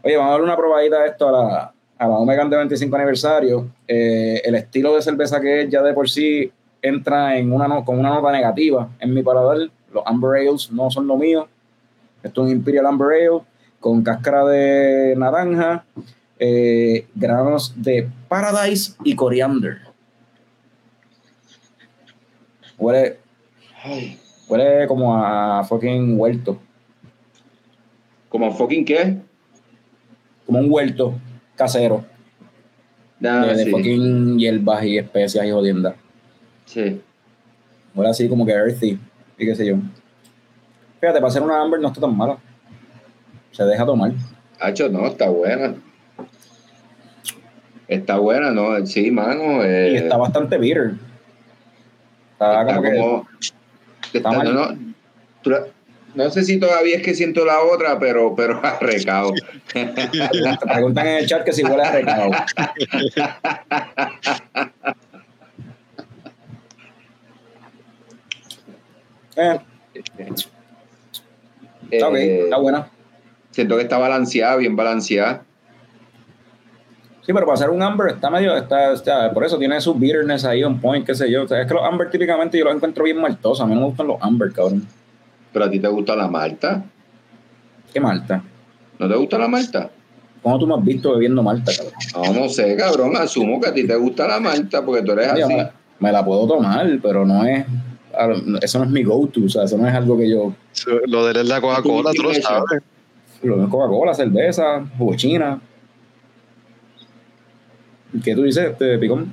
oye, 0.05 0.17
vamos 0.17 0.29
a 0.29 0.31
darle 0.33 0.45
una 0.45 0.55
probadita 0.55 0.97
a 0.97 1.05
esto 1.07 1.27
a 1.27 1.31
la, 1.31 1.73
a 1.97 2.07
la 2.07 2.15
Omegan 2.15 2.47
de 2.49 2.57
25 2.57 2.95
aniversario, 2.95 3.67
eh, 3.87 4.39
el 4.45 4.53
estilo 4.53 4.93
de 4.93 5.01
cerveza 5.01 5.41
que 5.41 5.63
es 5.63 5.69
ya 5.69 5.81
de 5.81 5.93
por 5.93 6.07
sí 6.07 6.51
entra 6.81 7.35
en 7.35 7.51
una 7.51 7.83
con 7.83 7.97
una 7.97 8.09
nota 8.09 8.31
negativa 8.31 8.87
en 8.99 9.13
mi 9.13 9.23
paladar. 9.23 9.57
Los 9.91 10.03
Amber 10.05 10.41
Ales 10.41 10.71
no 10.71 10.91
son 10.91 11.07
lo 11.07 11.17
mío. 11.17 11.47
Esto 12.21 12.43
es 12.43 12.51
un 12.51 12.57
Imperial 12.57 12.85
Amber 12.85 13.07
Ale 13.13 13.41
con 13.79 14.03
cáscara 14.03 14.45
de 14.45 15.15
naranja, 15.17 15.85
eh, 16.37 17.07
granos 17.15 17.73
de 17.75 18.07
Paradise 18.27 18.93
y 19.03 19.15
coriander. 19.15 19.79
Huele, 22.77 23.17
huele 24.47 24.87
como 24.87 25.15
a 25.15 25.63
fucking 25.63 26.19
huerto. 26.19 26.59
¿Como 28.29 28.53
fucking 28.53 28.85
qué? 28.85 29.24
Como 30.45 30.59
un 30.59 30.67
huerto 30.71 31.13
casero. 31.55 32.05
Ah, 33.23 33.45
de, 33.47 33.55
de 33.55 33.63
sí, 33.65 33.71
fucking 33.71 34.37
hierbas 34.37 34.83
y 34.83 34.97
especias 34.97 35.45
y 35.45 35.51
jodiendas. 35.51 35.95
sí. 36.65 37.01
Huele 37.95 38.09
así 38.11 38.27
como 38.27 38.45
que 38.45 38.51
earthy 38.51 38.99
y 39.37 39.45
qué 39.45 39.55
sé 39.55 39.65
yo. 39.65 39.75
Fíjate, 40.99 41.19
para 41.19 41.27
hacer 41.27 41.41
una 41.41 41.61
amber 41.61 41.79
no 41.79 41.87
está 41.87 42.01
tan 42.01 42.15
mala. 42.15 42.37
Se 43.51 43.63
deja 43.63 43.85
tomar. 43.85 44.11
Hacho, 44.59 44.89
no, 44.89 45.07
está 45.07 45.29
buena. 45.29 45.75
Está 47.87 48.17
buena, 48.17 48.51
¿no? 48.51 48.85
Sí, 48.85 49.11
mano. 49.11 49.63
eh, 49.63 49.91
Y 49.93 49.95
está 49.95 50.17
bastante 50.17 50.57
bitter. 50.57 50.95
Está, 52.33 52.61
está 52.63 52.75
como 52.75 52.81
que. 52.81 52.97
como- 52.97 53.27
está- 54.13 54.31
mal. 54.31 54.53
no, 54.53 54.71
no, 54.71 54.93
tú 55.41 55.49
la- 55.51 55.67
no 56.15 56.29
sé 56.29 56.43
si 56.43 56.59
todavía 56.59 56.97
es 56.97 57.03
que 57.03 57.13
siento 57.13 57.45
la 57.45 57.61
otra, 57.61 57.99
pero, 57.99 58.35
pero 58.35 58.59
arrecado. 58.63 59.33
Te 59.73 59.85
preguntan 60.73 61.07
en 61.07 61.17
el 61.17 61.27
chat 61.27 61.43
que 61.43 61.53
si 61.53 61.63
huele 61.63 61.83
a 61.83 61.91
recado. 61.91 62.31
Eh, 69.35 69.59
está 71.91 72.07
ok, 72.09 72.15
Eh, 72.15 72.43
está 72.45 72.57
buena. 72.57 72.87
Siento 73.51 73.75
que 73.77 73.83
está 73.83 73.97
balanceada, 73.97 74.55
bien 74.57 74.75
balanceada. 74.75 75.43
Sí, 77.25 77.33
pero 77.33 77.45
para 77.45 77.55
hacer 77.55 77.69
un 77.71 77.81
amber 77.81 78.11
está 78.13 78.29
medio, 78.29 78.55
está, 78.55 78.93
está- 78.93 79.33
por 79.33 79.43
eso 79.43 79.57
tiene 79.57 79.81
su 79.81 79.95
bitterness 79.95 80.45
ahí 80.45 80.63
on 80.63 80.79
point, 80.79 81.05
qué 81.05 81.15
sé 81.15 81.31
yo. 81.31 81.43
O 81.43 81.47
sea, 81.47 81.61
es 81.61 81.67
que 81.67 81.73
los 81.73 81.83
amber 81.83 82.09
típicamente 82.11 82.57
yo 82.57 82.65
los 82.65 82.75
encuentro 82.75 83.03
bien 83.03 83.19
maltosos. 83.19 83.61
A 83.61 83.65
mí 83.65 83.73
no 83.73 83.81
me 83.81 83.87
gustan 83.87 84.07
los 84.07 84.21
amber, 84.21 84.51
cabrón. 84.51 84.85
Pero 85.55 85.67
a 85.67 85.69
ti 85.71 85.79
te 85.79 85.87
gusta 85.87 86.17
la 86.17 86.27
malta. 86.27 86.83
¿Qué 87.93 88.01
malta? 88.01 88.43
¿No 88.99 89.07
te 89.07 89.15
gusta 89.15 89.37
la 89.37 89.47
malta? 89.47 89.89
¿Cómo 90.43 90.59
tú 90.59 90.67
me 90.67 90.75
has 90.75 90.83
visto 90.83 91.13
bebiendo 91.13 91.41
malta, 91.41 91.71
cabrón? 91.73 91.93
No, 92.13 92.41
no 92.41 92.49
sé, 92.49 92.75
cabrón. 92.75 93.15
Asumo 93.15 93.61
que 93.61 93.69
a 93.69 93.73
ti 93.73 93.87
te 93.87 93.95
gusta 93.95 94.27
la 94.27 94.41
malta 94.41 94.83
porque 94.85 95.01
tú 95.01 95.13
eres 95.13 95.31
Oye, 95.31 95.43
así. 95.43 95.53
me, 95.53 95.69
me 95.99 96.11
la 96.11 96.25
puedo 96.25 96.45
tomar, 96.45 96.85
pero 97.01 97.25
no 97.25 97.45
es. 97.45 97.65
Eso 98.61 98.79
no 98.79 98.83
es 98.83 98.91
mi 98.91 99.03
go-to, 99.03 99.45
o 99.45 99.47
sea, 99.47 99.63
eso 99.63 99.77
no 99.77 99.87
es 99.87 99.95
algo 99.95 100.17
que 100.17 100.29
yo. 100.29 100.53
Lo 101.07 101.23
de 101.23 101.31
él 101.31 101.37
es 101.37 101.47
la 101.47 101.61
Coca-Cola, 101.61 102.11
tú 102.13 102.23
lo 102.23 102.33
sabes. 102.33 102.83
Lo 103.41 103.57
de 103.57 103.69
Coca-Cola, 103.69 104.13
cerveza, 104.13 104.85
jugo 104.97 105.15
china. 105.15 105.61
¿Qué 108.21 108.35
tú 108.35 108.43
dices, 108.43 108.71
este, 108.71 108.97
Picón? 108.97 109.31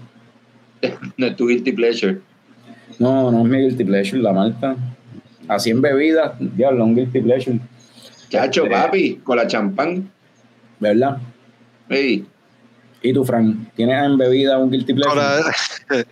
No 1.17 1.27
es 1.27 1.35
tu 1.35 1.49
guilty 1.49 1.73
pleasure. 1.73 2.21
No, 3.01 3.33
no 3.33 3.41
es 3.41 3.49
mi 3.49 3.59
guilty 3.59 3.83
pleasure, 3.83 4.23
la 4.23 4.33
malta. 4.33 4.77
Así 5.55 5.71
en 5.71 5.81
bebidas, 5.83 6.33
diablo, 6.39 6.85
un 6.85 6.95
guilty 6.95 7.21
pleasure, 7.21 7.59
Chacho, 8.29 8.65
Este- 8.65 8.75
papi, 8.75 9.17
con 9.23 9.37
la 9.37 9.47
champán. 9.47 10.11
¿verdad? 10.81 11.19
Ey, 11.89 12.27
¿Y 13.03 13.13
tú, 13.13 13.25
Frank? 13.25 13.57
¿Tienes 13.75 14.05
en 14.05 14.17
bebida 14.17 14.59
un 14.59 14.71
guilty 14.71 14.95
pleasure? 14.95 15.21
Ahora, 15.21 15.53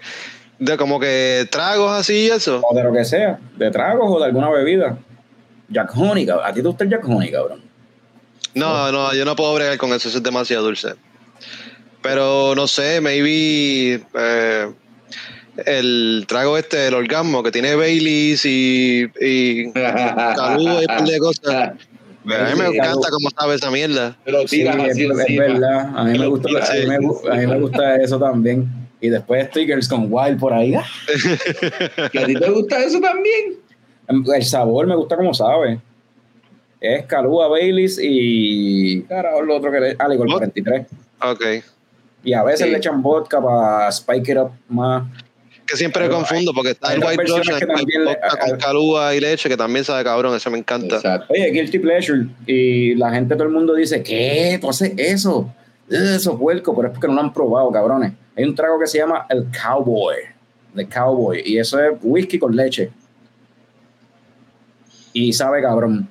de 0.59 0.77
como 0.77 0.99
que 1.01 1.47
tragos 1.51 1.93
así 1.93 2.27
y 2.27 2.31
eso. 2.31 2.61
O 2.69 2.75
de 2.75 2.83
lo 2.83 2.93
que 2.93 3.05
sea, 3.05 3.39
de 3.57 3.71
tragos 3.71 4.07
o 4.11 4.19
de 4.19 4.27
alguna 4.27 4.51
bebida. 4.51 4.99
Jack 5.69 5.97
Honey, 5.97 6.27
cabrón. 6.27 6.47
¿A 6.47 6.53
ti 6.53 6.61
te 6.63 6.67
gusta 6.69 6.85
el 6.85 6.91
Jack 6.91 7.09
Honey, 7.09 7.31
cabrón? 7.31 7.63
No, 8.55 8.91
no, 8.91 9.15
yo 9.15 9.25
no 9.25 9.37
puedo 9.37 9.55
bregar 9.55 9.79
con 9.79 9.91
eso, 9.93 10.09
eso 10.09 10.19
es 10.19 10.25
demasiado 10.25 10.65
dulce. 10.65 10.95
Pero 12.03 12.55
no 12.57 12.67
sé, 12.67 13.01
maybe 13.01 14.05
eh, 14.15 14.73
el 15.67 16.25
trago 16.29 16.57
este, 16.59 16.89
el 16.89 16.95
orgasmo, 16.95 17.43
que 17.43 17.51
tiene 17.51 17.75
Baileys 17.75 18.45
y, 18.45 19.07
y 19.21 19.73
Calú 19.73 20.63
y 20.63 20.67
un 20.69 20.87
par 20.87 21.05
de 21.05 21.19
cosas. 21.19 21.55
A 21.55 21.75
mí 22.25 22.59
me 22.59 22.67
encanta 22.67 23.09
cómo 23.11 23.31
sabe 23.31 23.55
esa 23.55 23.71
mierda. 23.71 24.17
Te 24.25 24.33
lo 24.33 24.47
Sí, 24.47 24.63
es, 24.63 25.37
verdad. 25.39 25.91
A 25.97 26.05
mí, 26.05 26.19
me 26.19 26.27
gusta, 26.27 26.49
a, 26.49 26.53
mí 26.53 26.87
me, 26.87 26.95
así 26.97 27.05
gu- 27.07 27.31
a 27.33 27.35
mí 27.37 27.47
me 27.47 27.59
gusta 27.61 27.97
eso 27.97 28.19
también. 28.19 28.69
Y 29.01 29.09
después 29.09 29.47
stickers 29.49 29.89
con 29.89 30.07
wild 30.11 30.39
por 30.39 30.53
ahí. 30.53 30.75
¡Ah! 30.75 30.85
¿Que 32.13 32.19
a 32.19 32.27
ti 32.27 32.35
te 32.35 32.51
gusta 32.51 32.85
eso 32.85 33.01
también? 33.01 33.55
El 34.35 34.45
sabor 34.45 34.87
me 34.87 34.95
gusta 34.97 35.17
como 35.17 35.33
sabe. 35.33 35.81
Es 36.81 37.05
Calúa, 37.07 37.49
Baileys 37.49 37.99
y. 38.03 39.03
Carajo, 39.03 39.43
lo 39.43 39.57
otro 39.57 39.73
que 39.73 39.81
le. 39.81 39.97
Ah, 39.99 40.07
What? 40.09 40.19
43. 40.29 40.87
Ok. 41.23 41.45
Y 42.23 42.35
a 42.35 42.43
veces 42.43 42.67
Sí. 42.67 42.71
le 42.73 42.77
echan 42.79 43.01
vodka 43.03 43.41
para 43.43 43.89
spike 43.89 44.29
it 44.33 44.37
up 44.39 44.51
más. 44.69 45.05
Que 45.71 45.77
siempre 45.77 46.09
confundo 46.09 46.53
porque 46.53 46.71
está 46.71 46.93
el 46.93 47.05
White 47.05 47.25
vodka 47.31 47.61
con 48.41 48.59
calúa 48.59 49.15
y 49.15 49.21
leche, 49.21 49.49
que 49.49 49.57
también 49.57 49.85
sabe 49.85 50.03
cabrón, 50.03 50.35
eso 50.35 50.51
me 50.51 50.59
encanta. 50.59 50.97
Exacto. 50.97 51.33
Oye, 51.33 51.49
guilty 51.53 51.79
pleasure. 51.79 52.27
Y 52.45 52.97
la 52.97 53.13
gente, 53.13 53.37
todo 53.37 53.45
el 53.45 53.53
mundo 53.53 53.75
dice, 53.75 54.03
¿qué? 54.03 54.59
¿Tú 54.61 54.69
haces 54.69 54.93
eso? 54.97 55.49
Eso 55.89 56.33
es 56.33 56.39
puerco, 56.39 56.75
pero 56.75 56.89
es 56.89 56.95
porque 56.95 57.07
no 57.07 57.15
lo 57.15 57.21
han 57.21 57.33
probado, 57.33 57.71
cabrones. 57.71 58.15
Hay 58.37 58.45
un 58.45 58.55
trago 58.57 58.81
que 58.81 58.89
se 58.89 58.99
llama 58.99 59.27
el 59.29 59.47
Cowboy. 59.63 60.17
The 60.75 60.89
Cowboy. 60.89 61.43
Y 61.45 61.59
eso 61.59 61.79
es 61.79 61.93
whisky 62.03 62.39
con 62.39 62.57
leche. 62.57 62.91
Y 65.13 65.33
sabe 65.33 65.63
cabrón. 65.63 66.09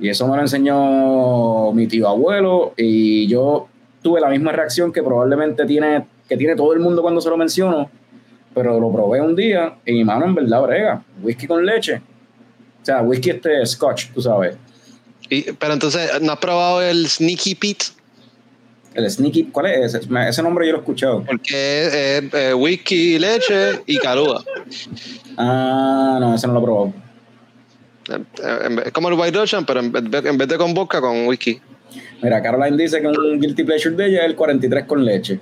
Y 0.00 0.08
eso 0.08 0.26
me 0.26 0.34
lo 0.34 0.42
enseñó 0.42 1.72
mi 1.72 1.86
tío 1.86 2.08
abuelo. 2.08 2.72
Y 2.76 3.28
yo 3.28 3.68
tuve 4.02 4.20
la 4.20 4.28
misma 4.28 4.50
reacción 4.50 4.92
que 4.92 5.02
probablemente 5.02 5.64
tiene, 5.66 6.06
que 6.28 6.36
tiene 6.36 6.56
todo 6.56 6.72
el 6.72 6.80
mundo 6.80 7.02
cuando 7.02 7.20
se 7.20 7.28
lo 7.28 7.36
menciono. 7.36 7.88
Pero 8.54 8.80
lo 8.80 8.92
probé 8.92 9.20
un 9.20 9.36
día 9.36 9.74
y 9.86 9.92
mi 9.92 10.04
mano 10.04 10.24
en 10.26 10.34
verdad 10.34 10.62
brega. 10.62 11.02
Whisky 11.22 11.46
con 11.46 11.64
leche. 11.64 11.96
O 12.82 12.84
sea, 12.84 13.02
whisky 13.02 13.30
este 13.30 13.64
scotch, 13.66 14.06
tú 14.12 14.20
sabes. 14.22 14.56
Y- 15.28 15.52
pero 15.52 15.72
entonces, 15.74 16.10
¿no 16.20 16.32
has 16.32 16.38
probado 16.38 16.82
el 16.82 17.06
Sneaky 17.08 17.54
Pete? 17.54 17.84
El 18.92 19.08
sneaky, 19.08 19.44
¿cuál 19.52 19.66
es 19.66 19.94
ese? 19.94 20.08
Ese 20.28 20.42
nombre 20.42 20.66
yo 20.66 20.72
lo 20.72 20.78
he 20.78 20.80
escuchado. 20.80 21.22
Porque 21.24 21.86
es, 21.86 22.34
eh, 22.34 22.52
whisky, 22.54 23.20
leche 23.20 23.82
y 23.86 23.96
calúa. 23.98 24.42
Ah, 25.36 26.18
no, 26.20 26.34
ese 26.34 26.48
no 26.48 26.54
lo 26.54 26.58
he 26.60 26.62
probado. 26.64 26.92
Es 28.84 28.92
como 28.92 29.08
el 29.08 29.14
White 29.14 29.38
Russian, 29.38 29.64
pero 29.64 29.78
en 29.78 29.92
vez, 29.92 30.24
en 30.24 30.36
vez 30.36 30.48
de 30.48 30.58
con 30.58 30.74
vodka, 30.74 31.00
con 31.00 31.26
whisky. 31.28 31.60
Mira, 32.20 32.42
Caroline 32.42 32.76
dice 32.76 33.00
que 33.00 33.06
un 33.06 33.40
guilty 33.40 33.62
pleasure 33.62 33.94
de 33.94 34.06
ella 34.08 34.20
es 34.22 34.26
el 34.26 34.34
43 34.34 34.84
con 34.86 35.04
leche. 35.04 35.38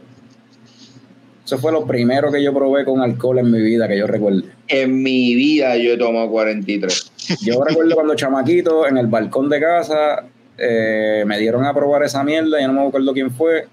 Eso 1.49 1.57
fue 1.57 1.73
lo 1.73 1.87
primero 1.87 2.31
que 2.31 2.43
yo 2.43 2.53
probé 2.53 2.85
con 2.85 3.01
alcohol 3.01 3.39
en 3.39 3.51
mi 3.51 3.63
vida, 3.63 3.89
que 3.89 3.97
yo 3.97 4.07
recuerdo. 4.07 4.43
En 4.67 5.03
mi 5.03 5.35
vida 5.35 5.79
yo 5.79 5.95
he 5.95 5.97
tomado 5.97 6.29
43. 6.29 7.11
Yo 7.41 7.65
recuerdo 7.65 7.95
cuando 7.95 8.15
chamaquito, 8.15 8.87
en 8.87 8.99
el 8.99 9.07
balcón 9.07 9.49
de 9.49 9.59
casa, 9.59 10.25
eh, 10.59 11.23
me 11.27 11.39
dieron 11.39 11.65
a 11.65 11.73
probar 11.73 12.03
esa 12.03 12.23
mierda, 12.23 12.61
yo 12.61 12.67
no 12.69 12.75
me 12.83 12.87
acuerdo 12.89 13.15
quién 13.15 13.31
fue. 13.31 13.67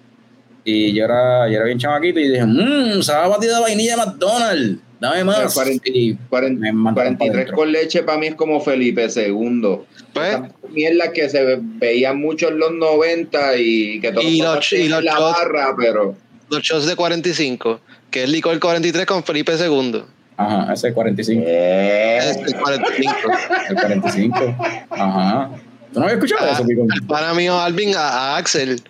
Y 0.64 0.94
yo 0.94 1.04
era, 1.04 1.50
yo 1.50 1.56
era 1.58 1.66
bien 1.66 1.78
chamaquito 1.78 2.18
y 2.18 2.30
dije, 2.30 2.46
mmm, 2.46 3.02
sabe 3.02 3.26
a 3.26 3.28
batida 3.28 3.56
de 3.58 3.62
vainilla 3.64 3.98
de 3.98 4.06
McDonald's, 4.06 4.80
dame 5.02 5.24
más. 5.26 5.54
Mandaron 5.58 5.80
pa' 5.84 6.96
43 6.96 7.34
dentro. 7.36 7.56
con 7.58 7.72
leche 7.74 8.04
para 8.04 8.18
mí 8.20 8.28
es 8.28 8.36
como 8.36 8.62
Felipe 8.62 9.08
II. 9.14 9.80
Pues, 10.14 10.30
Esas 10.30 10.44
mierdas 10.72 11.10
que 11.10 11.28
se 11.30 11.44
ve- 11.44 11.60
veían 11.62 12.22
mucho 12.22 12.48
en 12.48 12.58
los 12.60 12.72
90 12.72 13.58
y 13.58 14.00
que 14.00 14.12
todos 14.14 14.24
Y 14.24 14.42
los 14.42 14.72
y 14.74 14.88
los 14.88 15.04
la 15.04 15.12
shots. 15.20 15.38
barra, 15.40 15.76
pero 15.78 16.16
los 16.50 16.62
shots 16.62 16.86
de 16.86 16.96
45, 16.96 17.80
que 18.12 18.24
es 18.24 18.30
licor 18.30 18.60
43 18.60 19.06
con 19.06 19.24
Felipe 19.24 19.54
II. 19.60 20.04
Ajá, 20.38 20.74
ese 20.74 20.90
es 20.90 20.94
45. 20.94 21.44
Eh, 21.48 22.18
Es 22.22 22.38
el 22.38 22.56
45. 22.56 23.14
El 23.70 23.76
45. 23.76 24.56
Ajá. 24.92 25.50
¿Tú 25.94 26.00
no 26.00 26.06
habías 26.08 26.18
escuchado 26.24 26.50
Ah, 26.50 26.54
eso, 26.54 26.66
Picón? 26.66 26.88
Para 27.08 27.34
mí, 27.34 27.48
Alvin, 27.48 27.96
a, 27.96 28.00
a 28.34 28.38
Axel. 28.38 28.82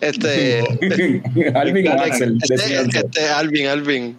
Este. 0.00 0.60
Alvin 1.54 1.88
o 1.88 1.92
Axel. 2.00 2.38
Este, 2.40 2.56
decían. 2.56 2.88
este, 2.94 3.28
Alvin, 3.28 3.66
Alvin. 3.66 4.18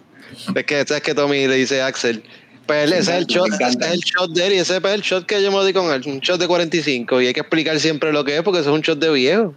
Es 0.54 0.64
que, 0.64 0.80
es 0.80 1.00
que 1.00 1.14
Tommy 1.14 1.46
le 1.48 1.56
dice 1.56 1.82
Axel. 1.82 2.22
Pues 2.66 2.84
él- 2.84 2.92
ese 2.92 3.12
es 3.12 3.18
el 3.18 3.26
shot, 3.26 3.48
ese 3.52 3.64
es 3.64 3.90
el 3.92 3.98
shot 4.00 4.30
de 4.32 4.46
él 4.46 4.52
y 4.52 4.56
ese 4.58 4.76
es 4.76 4.84
el 4.84 5.00
shot 5.00 5.26
que 5.26 5.42
yo 5.42 5.50
me 5.50 5.66
di 5.66 5.72
con 5.72 5.90
él, 5.92 6.02
un 6.06 6.20
shot 6.20 6.38
de 6.38 6.46
45 6.46 7.20
y 7.20 7.26
hay 7.26 7.32
que 7.32 7.40
explicar 7.40 7.80
siempre 7.80 8.12
lo 8.12 8.24
que 8.24 8.36
es 8.36 8.42
porque 8.42 8.60
eso 8.60 8.70
es 8.70 8.74
un 8.76 8.80
shot 8.82 9.00
de 9.00 9.10
viejo. 9.10 9.54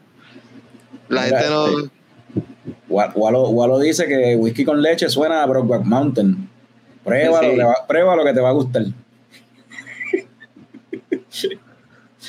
La 1.09 1.21
Mira, 1.25 1.39
gente 1.41 1.53
no... 1.53 1.67
Wa- 2.89 3.11
Walo, 3.15 3.49
Walo 3.49 3.79
dice 3.79 4.05
que 4.07 4.35
whisky 4.35 4.63
con 4.65 4.81
leche 4.81 5.09
suena 5.09 5.43
a 5.43 5.45
Brokeback 5.45 5.83
Mountain. 5.83 6.49
Pruébalo, 7.03 7.49
Sí. 7.51 7.57
le 7.57 7.63
va- 7.63 7.85
pruébalo 7.87 8.23
que 8.23 8.33
te 8.33 8.39
va 8.41 8.49
a 8.49 8.53
gustar. 8.53 8.83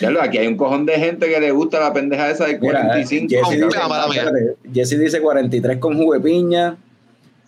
Ya 0.00 0.10
lo, 0.10 0.20
aquí 0.20 0.38
hay 0.38 0.48
un 0.48 0.56
cojón 0.56 0.86
de 0.86 0.94
gente 0.94 1.28
que 1.28 1.38
le 1.38 1.52
gusta 1.52 1.78
la 1.78 1.92
pendeja 1.92 2.28
esa 2.28 2.46
de 2.46 2.58
Mira, 2.58 2.82
45. 2.82 3.28
Jesse 3.28 3.60
Con 3.60 4.10
dice, 4.10 4.56
Jesse 4.74 4.98
dice 4.98 5.20
43 5.20 5.78
con 5.78 5.96
jugo 5.96 6.14
de 6.14 6.20
piña. 6.20 6.76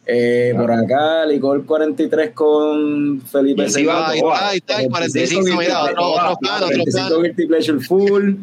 Eh, 0.06 0.54
Por 0.56 0.70
acá, 0.70 1.26
Licor 1.26 1.66
43 1.66 2.30
con 2.30 3.20
Felipe 3.22 3.62
Jesse 3.64 3.74
Segundo. 3.74 3.98
va 3.98 4.08
Ahí 4.10 4.18
está, 4.18 4.46
ahí 4.48 4.56
está, 4.58 4.82
y 4.84 4.88
45, 4.88 5.56
mira, 5.58 5.82
otro, 5.82 5.94
otro 6.12 6.30
otro 6.30 6.36
45 6.68 7.08
fan. 7.08 7.22
Guilty 7.22 7.46
Pleasure 7.46 7.80
Full. 7.80 8.34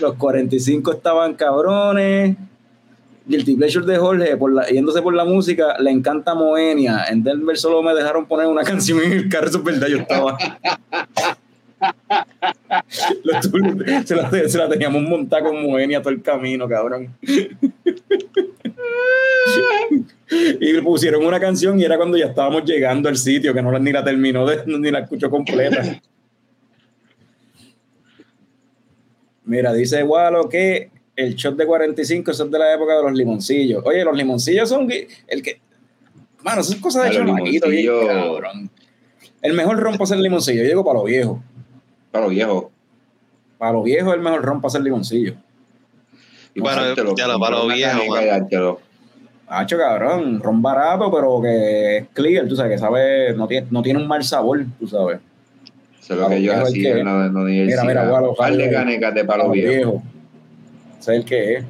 Los 0.00 0.14
45 0.14 0.92
estaban 0.92 1.34
cabrones. 1.34 2.36
Guilty 3.26 3.56
Pleasure 3.56 3.86
de 3.86 3.96
Jorge, 3.96 4.36
yéndose 4.72 5.00
por 5.00 5.14
la 5.14 5.24
música, 5.24 5.76
le 5.78 5.90
encanta 5.90 6.34
Moenia. 6.34 7.04
En 7.10 7.22
Denver 7.22 7.56
solo 7.56 7.82
me 7.82 7.94
dejaron 7.94 8.26
poner 8.26 8.46
una 8.46 8.62
canción 8.64 9.00
en 9.02 9.12
el 9.12 9.28
carro, 9.28 9.48
eso 9.48 9.58
es 9.58 9.64
verdad, 9.64 9.86
yo 9.88 9.98
estaba. 9.98 10.38
Se, 14.04 14.16
la, 14.16 14.30
se 14.48 14.58
la 14.58 14.68
teníamos 14.68 15.02
montada 15.02 15.44
con 15.44 15.62
Moenia 15.62 16.00
todo 16.00 16.12
el 16.12 16.22
camino, 16.22 16.68
cabrón. 16.68 17.14
y 20.30 20.72
le 20.72 20.82
pusieron 20.82 21.24
una 21.24 21.38
canción 21.38 21.78
y 21.78 21.84
era 21.84 21.96
cuando 21.96 22.16
ya 22.16 22.26
estábamos 22.26 22.64
llegando 22.64 23.08
al 23.08 23.16
sitio, 23.16 23.54
que 23.54 23.62
no 23.62 23.78
ni 23.78 23.92
la 23.92 24.02
terminó, 24.02 24.46
ni 24.66 24.90
la 24.90 25.00
escuchó 25.00 25.30
completa. 25.30 26.00
Mira, 29.44 29.72
dice 29.72 30.02
Walo 30.02 30.48
que 30.48 30.90
el 31.16 31.34
shot 31.34 31.56
de 31.56 31.66
45 31.66 32.30
eso 32.30 32.44
es 32.44 32.50
de 32.50 32.58
la 32.58 32.74
época 32.74 32.96
de 32.96 33.02
los 33.02 33.12
limoncillos. 33.12 33.82
Oye, 33.84 34.04
los 34.04 34.16
limoncillos 34.16 34.68
son 34.68 34.88
el 34.90 35.42
que. 35.42 35.60
Mano, 36.42 36.60
eso 36.60 36.74
es 36.74 36.80
cosa 36.80 37.02
de 37.02 37.08
A 37.08 37.12
los 37.12 37.26
chamaquito, 37.26 37.68
cabrón. 38.06 38.70
El 39.40 39.52
mejor 39.52 39.78
ron 39.78 39.92
para 39.92 40.04
hacer 40.04 40.18
limoncillo. 40.18 40.62
Yo 40.62 40.68
digo 40.68 40.84
para 40.84 40.98
los 40.98 41.06
viejos. 41.06 41.38
Para 42.10 42.24
los 42.24 42.34
viejos. 42.34 42.64
Para 43.58 43.72
los 43.72 43.84
viejos 43.84 44.14
el 44.14 44.20
mejor 44.20 44.42
ron 44.42 44.60
para 44.60 44.68
hacer 44.68 44.82
limoncillo. 44.82 45.34
Y 46.54 46.60
Bueno, 46.60 46.84
dártelo, 46.84 47.14
ya 47.16 47.26
lo, 47.26 47.38
para 47.38 47.56
y 47.76 48.26
dártelo. 48.26 48.80
Hacho, 49.46 49.76
cabrón, 49.76 50.40
ron 50.40 50.62
barato, 50.62 51.10
pero 51.12 51.40
que 51.42 51.98
es 51.98 52.06
clear, 52.12 52.46
tú 52.48 52.56
sabes, 52.56 52.72
que 52.72 52.78
sabe, 52.78 53.34
no 53.34 53.46
tiene, 53.46 53.66
no 53.70 53.82
tiene 53.82 54.00
un 54.00 54.08
mal 54.08 54.24
sabor, 54.24 54.64
tú 54.78 54.86
sabes. 54.86 55.18
Eso 56.00 56.14
es 56.14 56.20
lo 56.20 56.28
que 56.28 56.42
yo 56.42 56.52
Para 56.52 56.64
los 56.64 56.70
hacía 56.70 56.96
la 57.04 57.26
universidad. 57.26 57.84
mira, 57.84 58.08
Gualo, 58.08 58.30
Un 58.30 58.36
par 58.36 58.52
de 58.52 58.58
Jaime, 58.64 58.72
canecas 58.72 59.14
de 59.14 59.24
Para 59.24 59.42
palo 59.42 59.44
los 59.44 59.52
viejo. 59.52 60.02
Viejos. 61.06 61.10
Ese 61.10 61.12
es 61.12 61.18
el 61.18 61.24
que 61.24 61.54
es. 61.56 61.64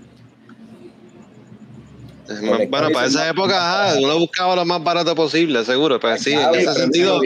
Bueno, 2.70 2.90
para 2.90 3.06
esa 3.06 3.28
época, 3.28 3.56
ajá, 3.90 3.98
uno 4.00 4.18
buscaba 4.18 4.56
lo 4.56 4.64
más 4.64 4.82
barato 4.82 5.14
posible, 5.14 5.62
seguro. 5.64 6.00
Pues 6.00 6.22
sí, 6.22 6.32
en 6.32 6.54
ese 6.54 6.72
sentido, 6.72 7.20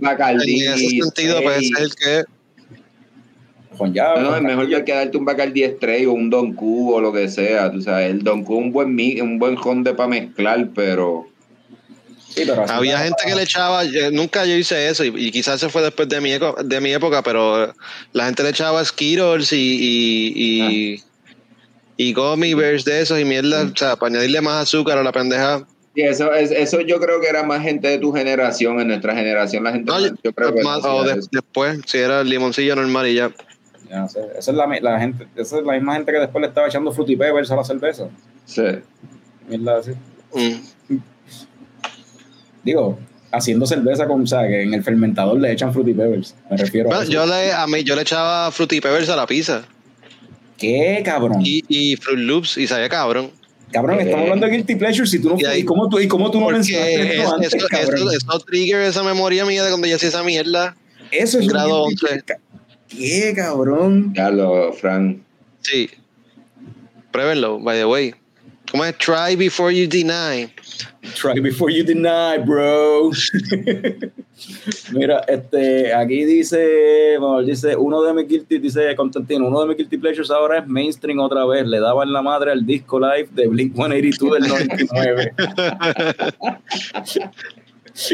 Bacardí. 0.00 0.60
en 0.66 0.72
ese 0.74 0.88
sentido, 0.88 1.40
pues 1.42 1.56
ese 1.62 1.72
es 1.72 1.80
el 1.80 1.94
que 1.94 2.24
Con 3.78 3.94
llave. 3.94 4.20
No, 4.20 4.30
no, 4.30 4.36
es 4.36 4.42
mejor 4.42 4.84
que 4.84 4.92
darte 4.92 5.16
un 5.16 5.24
Bacardí 5.24 5.64
Stray 5.64 6.04
o 6.04 6.12
un 6.12 6.28
Don 6.28 6.52
Q 6.52 6.92
o 6.94 7.00
lo 7.00 7.12
que 7.12 7.28
sea. 7.30 7.72
Tú 7.72 7.80
sabes, 7.80 8.10
el 8.10 8.22
Don 8.22 8.44
Q 8.44 8.54
un 8.54 8.72
buen 8.72 8.94
un 9.22 9.38
buen 9.38 9.56
conde 9.56 9.94
para 9.94 10.08
mezclar, 10.08 10.68
pero 10.74 11.26
Sí, 12.28 12.44
pero 12.46 12.62
así 12.62 12.72
Había 12.72 12.92
para- 12.94 13.04
gente 13.04 13.22
que 13.26 13.34
le 13.34 13.42
echaba, 13.42 13.84
yo- 13.84 14.10
nunca 14.10 14.46
yo 14.46 14.54
hice 14.56 14.88
eso, 14.88 15.04
y, 15.04 15.12
y 15.16 15.30
quizás 15.30 15.60
se 15.60 15.68
fue 15.68 15.82
después 15.82 16.08
de 16.08 16.18
mi, 16.20 16.32
eco- 16.32 16.56
de 16.64 16.80
mi 16.80 16.90
época, 16.92 17.22
pero 17.22 17.74
la 18.14 18.24
gente 18.24 18.42
le 18.42 18.48
echaba 18.50 18.82
Skittles 18.82 19.52
y, 19.52 19.56
y, 19.56 20.32
y, 20.94 21.02
y 21.96 22.12
gummy 22.14 22.54
bears 22.54 22.84
de 22.84 23.00
esos 23.02 23.20
y 23.20 23.24
mierda, 23.24 23.64
o 23.72 23.76
sea, 23.76 23.96
para 23.96 24.12
añadirle 24.14 24.40
más 24.40 24.62
azúcar 24.62 24.98
a 24.98 25.02
la 25.02 25.12
pendeja. 25.12 25.66
sí, 25.94 26.02
eso, 26.02 26.32
es, 26.32 26.50
eso 26.50 26.80
yo 26.80 26.98
creo 27.00 27.20
que 27.20 27.28
era 27.28 27.42
más 27.42 27.62
gente 27.62 27.88
de 27.88 27.98
tu 27.98 28.12
generación. 28.12 28.80
En 28.80 28.88
nuestra 28.88 29.14
generación, 29.14 29.64
la 29.64 29.72
gente. 29.72 29.90
No, 29.92 30.00
yo- 30.00 30.14
yo 30.24 30.32
creo 30.32 30.54
que 30.54 30.62
más- 30.62 30.84
o 30.84 31.04
de- 31.04 31.20
después, 31.30 31.80
si 31.86 31.98
era 31.98 32.20
el 32.22 32.28
limoncillo 32.28 32.74
normal 32.76 33.06
y 33.08 33.14
ya. 33.14 33.30
Ya 33.90 33.98
no 34.00 34.08
sé, 34.08 34.20
Esa 34.38 34.50
es 34.52 34.56
la, 34.56 34.66
la 34.80 34.98
gente, 35.00 35.26
esa 35.36 35.58
es 35.58 35.64
la 35.66 35.74
misma 35.74 35.94
gente 35.94 36.12
que 36.12 36.18
después 36.18 36.40
le 36.40 36.48
estaba 36.48 36.66
echando 36.66 36.92
fruity 36.92 37.14
peppers 37.16 37.50
a 37.50 37.56
la 37.56 37.64
cerveza. 37.64 38.08
Sí. 38.46 38.62
Mierda 39.48 39.78
así. 39.78 39.90
Mm. 40.34 40.96
Digo, 42.64 42.98
haciendo 43.32 43.66
cerveza 43.66 44.06
con, 44.06 44.22
o 44.22 44.26
sea, 44.26 44.46
que 44.46 44.62
en 44.62 44.72
el 44.74 44.82
fermentador 44.82 45.38
le 45.40 45.52
echan 45.52 45.72
fruity 45.72 45.94
peppers. 45.94 46.34
Me 46.50 46.56
refiero 46.56 46.92
a 46.92 47.02
eso. 47.02 47.10
yo 47.12 47.26
le, 47.26 47.52
a 47.52 47.66
mí, 47.66 47.82
yo 47.84 47.96
le 47.96 48.02
echaba 48.02 48.50
Fruity 48.52 48.80
Peppers 48.80 49.08
a 49.08 49.16
la 49.16 49.26
pizza 49.26 49.64
¿Qué, 50.62 51.02
cabrón? 51.04 51.40
y, 51.44 51.62
y 51.68 51.96
Fruit 51.96 52.20
Loops 52.20 52.56
y 52.56 52.66
sabía 52.68 52.88
cabrón. 52.88 53.30
cabrón, 53.72 53.98
Eh, 53.98 54.02
estamos 54.04 54.22
hablando 54.24 54.46
de 54.46 54.52
Guilty 54.52 54.76
Pleasure. 54.76 55.06
Si 55.08 55.18
tú 55.20 55.30
no, 55.30 55.36
y 55.38 55.44
ahí- 55.44 55.60
¿Y 55.60 55.64
cómo 55.64 55.88
tú, 55.88 55.98
y 55.98 56.06
cómo 56.08 56.30
tú 56.30 56.38
no 56.38 56.44
Porque 56.46 56.58
mencionaste 56.58 57.02
esto 57.02 57.22
es- 57.22 57.32
antes, 57.32 57.54
eso, 57.54 57.66
cabrón? 57.68 57.94
eso, 57.96 58.10
eso 58.12 58.38
trigger 58.40 58.80
esa 58.82 59.02
memoria 59.02 59.44
mía 59.44 59.64
de 59.64 59.70
cuando 59.70 59.86
yo 59.88 59.96
hacía 59.96 60.08
esa 60.08 60.22
mierda. 60.22 60.76
Eso 61.10 61.38
es 61.40 61.48
grado 61.48 61.86
guilty 61.88 62.04
11. 62.06 62.22
pleasure. 62.24 62.40
¿Qué, 62.88 63.32
cabrón? 63.34 64.12
Ya 64.14 64.30
lo, 64.30 64.72
Frank. 64.72 65.18
Sí. 65.62 65.90
Pruébenlo, 67.10 67.58
by 67.60 67.76
the 67.78 67.84
way. 67.86 68.14
¿Cómo 68.72 68.86
es? 68.86 68.96
Try 68.96 69.36
before 69.36 69.70
you 69.70 69.86
deny. 69.86 70.50
Try 71.14 71.38
before 71.40 71.70
you 71.70 71.84
deny, 71.84 72.38
bro. 72.38 73.10
Mira, 74.92 75.20
este, 75.28 75.92
aquí 75.92 76.24
dice, 76.24 77.18
bueno, 77.18 77.42
dice, 77.42 77.76
uno 77.76 78.02
de 78.02 78.14
mis 78.14 78.26
guilty, 78.26 78.58
dice 78.58 78.96
Constantino, 78.96 79.46
uno 79.46 79.60
de 79.60 79.66
mis 79.66 79.76
guilty 79.76 79.98
pleasures 79.98 80.30
ahora 80.30 80.60
es 80.60 80.66
mainstream 80.66 81.18
otra 81.18 81.44
vez. 81.44 81.66
Le 81.66 81.80
daban 81.80 82.10
la 82.14 82.22
madre 82.22 82.50
al 82.50 82.64
disco 82.64 82.98
live 82.98 83.28
de 83.32 83.46
Blink 83.46 83.74
182 83.74 84.40
del 84.40 84.48
99. 84.48 85.34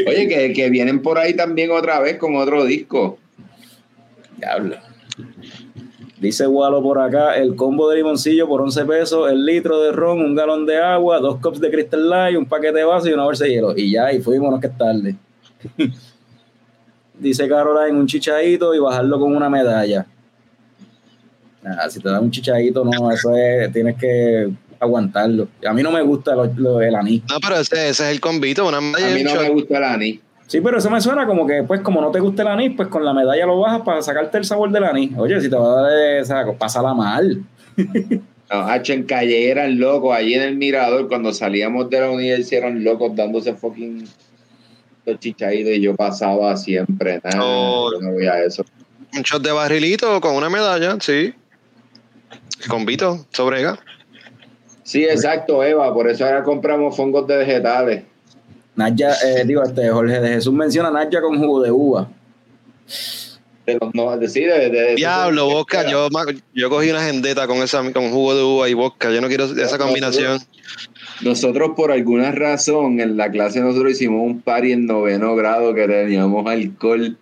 Oye, 0.07 0.27
que, 0.27 0.51
que 0.51 0.69
vienen 0.69 1.01
por 1.01 1.17
ahí 1.17 1.33
también 1.37 1.71
otra 1.71 2.01
vez 2.01 2.17
con 2.17 2.35
otro 2.35 2.65
disco. 2.65 3.17
Diablo. 4.35 4.75
Dice 6.19 6.45
Walo 6.47 6.81
por 6.83 6.99
acá, 6.99 7.37
el 7.37 7.55
combo 7.55 7.89
de 7.89 7.97
limoncillo 7.97 8.45
por 8.47 8.61
11 8.61 8.85
pesos, 8.85 9.31
el 9.31 9.45
litro 9.45 9.79
de 9.81 9.91
ron, 9.93 10.19
un 10.19 10.35
galón 10.35 10.65
de 10.65 10.77
agua, 10.77 11.19
dos 11.19 11.37
cups 11.39 11.61
de 11.61 11.71
Crystal 11.71 12.09
Light, 12.09 12.37
un 12.37 12.45
paquete 12.45 12.79
de 12.79 12.83
vaso 12.83 13.07
y 13.07 13.13
una 13.13 13.23
bolsa 13.23 13.45
de 13.45 13.51
hielo. 13.51 13.73
Y 13.77 13.91
ya, 13.91 14.11
y 14.11 14.19
fuimos, 14.21 14.59
que 14.59 14.67
es 14.67 14.77
tarde. 14.77 15.15
Dice 17.17 17.47
Caroline, 17.47 17.97
un 17.97 18.07
chichadito 18.07 18.73
y 18.73 18.79
bajarlo 18.79 19.19
con 19.19 19.35
una 19.35 19.49
medalla. 19.49 20.05
Nada, 21.63 21.89
si 21.89 21.99
te 21.99 22.09
dan 22.09 22.23
un 22.23 22.31
chichadito, 22.31 22.83
no, 22.85 23.11
eso 23.11 23.35
es, 23.35 23.71
tienes 23.73 23.97
que 23.97 24.49
aguantarlo. 24.79 25.47
A 25.65 25.73
mí 25.73 25.83
no 25.83 25.91
me 25.91 26.01
gusta 26.01 26.35
lo, 26.35 26.45
lo- 26.55 26.81
el 26.81 26.95
anís. 26.95 27.21
No, 27.29 27.37
pero 27.41 27.57
ese, 27.59 27.89
ese 27.89 28.03
es 28.05 28.11
el 28.11 28.21
convito, 28.21 28.65
una 28.67 28.79
medalla 28.79 29.07
A 29.11 29.15
mí 29.15 29.23
no 29.23 29.35
me 29.35 29.49
gusta 29.49 29.77
el 29.77 29.83
anís. 29.83 30.19
Sí, 30.49 30.61
pero 30.61 30.79
eso 30.79 30.89
me 30.89 30.99
suena 30.99 31.27
como 31.27 31.45
que, 31.45 31.61
pues, 31.61 31.81
como 31.81 32.01
no 32.01 32.09
te 32.09 32.19
gusta 32.19 32.41
el 32.41 32.47
anís, 32.47 32.71
pues 32.75 32.87
con 32.87 33.05
la 33.05 33.13
medalla 33.13 33.45
lo 33.45 33.59
bajas 33.59 33.81
para 33.81 34.01
sacarte 34.01 34.39
el 34.39 34.45
sabor 34.45 34.71
del 34.71 34.83
anís. 34.83 35.11
Oye, 35.15 35.39
si 35.39 35.47
te 35.47 35.55
va 35.55 35.79
a 35.79 35.81
dar 35.83 35.99
esa, 36.17 36.43
pásala 36.57 36.93
mal. 36.95 37.43
No, 38.51 38.61
Hacho, 38.61 38.93
en 38.93 39.03
calle 39.03 39.51
eran 39.51 39.79
locos. 39.79 40.11
Allí 40.11 40.33
en 40.33 40.41
el 40.41 40.55
mirador, 40.57 41.07
cuando 41.07 41.31
salíamos 41.33 41.87
de 41.91 41.99
la 41.99 42.09
universidad, 42.09 42.63
eran 42.63 42.83
locos 42.83 43.15
dándose 43.15 43.53
fucking 43.53 44.07
los 45.05 45.19
chichaditos 45.19 45.73
y 45.73 45.81
yo 45.81 45.95
pasaba 45.95 46.57
siempre. 46.57 47.21
Nada, 47.23 47.39
Oh. 47.43 47.91
no 48.01 48.11
voy 48.13 48.25
a 48.25 48.43
eso. 48.43 48.65
Un 49.15 49.21
shot 49.21 49.43
de 49.43 49.51
barrilito 49.51 50.19
con 50.19 50.33
una 50.35 50.49
medalla, 50.49 50.97
sí. 50.99 51.31
El 52.63 52.67
convito, 52.67 53.23
sobrega. 53.31 53.77
Sí, 54.81 55.03
exacto, 55.03 55.63
Eva. 55.63 55.93
Por 55.93 56.09
eso 56.09 56.25
ahora 56.25 56.41
compramos 56.43 56.97
fongos 56.97 57.27
de 57.27 57.37
vegetales. 57.37 58.03
Naya, 58.79 59.11
eh, 59.25 59.43
digo, 59.45 59.61
este 59.61 59.89
Jorge 59.89 60.21
de 60.21 60.29
Jesús 60.29 60.53
menciona 60.53 60.89
Naya 60.89 61.19
con 61.19 61.37
jugo 61.37 61.61
de 61.61 61.69
uva. 61.69 62.07
De 63.65 63.77
los 63.79 63.93
no, 63.93 64.17
de, 64.17 64.29
sí, 64.29 64.39
de, 64.39 64.95
Diablo, 64.95 65.47
vodka. 65.47 65.85
Yo 65.85 66.69
cogí 66.69 66.89
una 66.89 67.03
gendeta 67.03 67.45
con 67.45 67.57
esa 67.57 67.81
con 67.91 68.09
jugo 68.09 68.35
de 68.35 68.41
uva 68.41 68.69
y 68.69 68.73
vodka. 68.73 69.11
Yo 69.11 69.19
no 69.19 69.27
quiero 69.27 69.43
esa 69.43 69.77
combinación. 69.77 70.39
Nosotros, 71.19 71.71
por 71.75 71.91
alguna 71.91 72.31
razón, 72.31 73.01
en 73.01 73.17
la 73.17 73.29
clase 73.29 73.59
nosotros 73.59 73.91
hicimos 73.91 74.21
un 74.25 74.41
party 74.41 74.71
en 74.71 74.85
noveno 74.85 75.35
grado 75.35 75.73
que 75.73 75.85
teníamos 75.85 76.47
alcohol. 76.47 77.17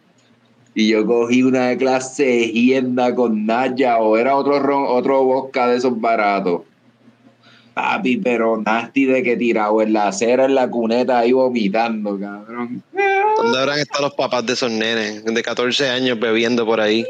Y 0.75 0.89
yo 0.89 1.07
cogí 1.07 1.41
una 1.41 1.75
clase 1.75 2.23
de 2.23 2.51
hienda 2.51 3.15
con 3.15 3.47
Naya 3.47 3.97
o 3.97 4.15
era 4.15 4.35
otro 4.35 4.59
ron, 4.59 4.85
otro 4.87 5.23
vodka 5.23 5.67
de 5.67 5.77
esos 5.77 5.99
baratos. 5.99 6.61
Papi, 7.77 8.17
pero 8.17 8.57
nasty 8.57 9.05
de 9.05 9.21
que 9.21 9.37
tirado 9.37 9.83
en 9.83 9.93
la 9.93 10.07
acera, 10.07 10.45
en 10.45 10.55
la 10.55 10.67
cuneta, 10.67 11.19
ahí 11.19 11.31
vomitando, 11.31 12.17
cabrón. 12.19 12.81
¿Dónde 13.37 13.59
habrán 13.59 13.77
estado 13.77 14.05
los 14.05 14.15
papás 14.15 14.43
de 14.47 14.53
esos 14.53 14.71
nenes 14.71 15.23
de 15.23 15.43
14 15.43 15.87
años 15.87 16.19
bebiendo 16.19 16.65
por 16.65 16.81
ahí? 16.81 17.05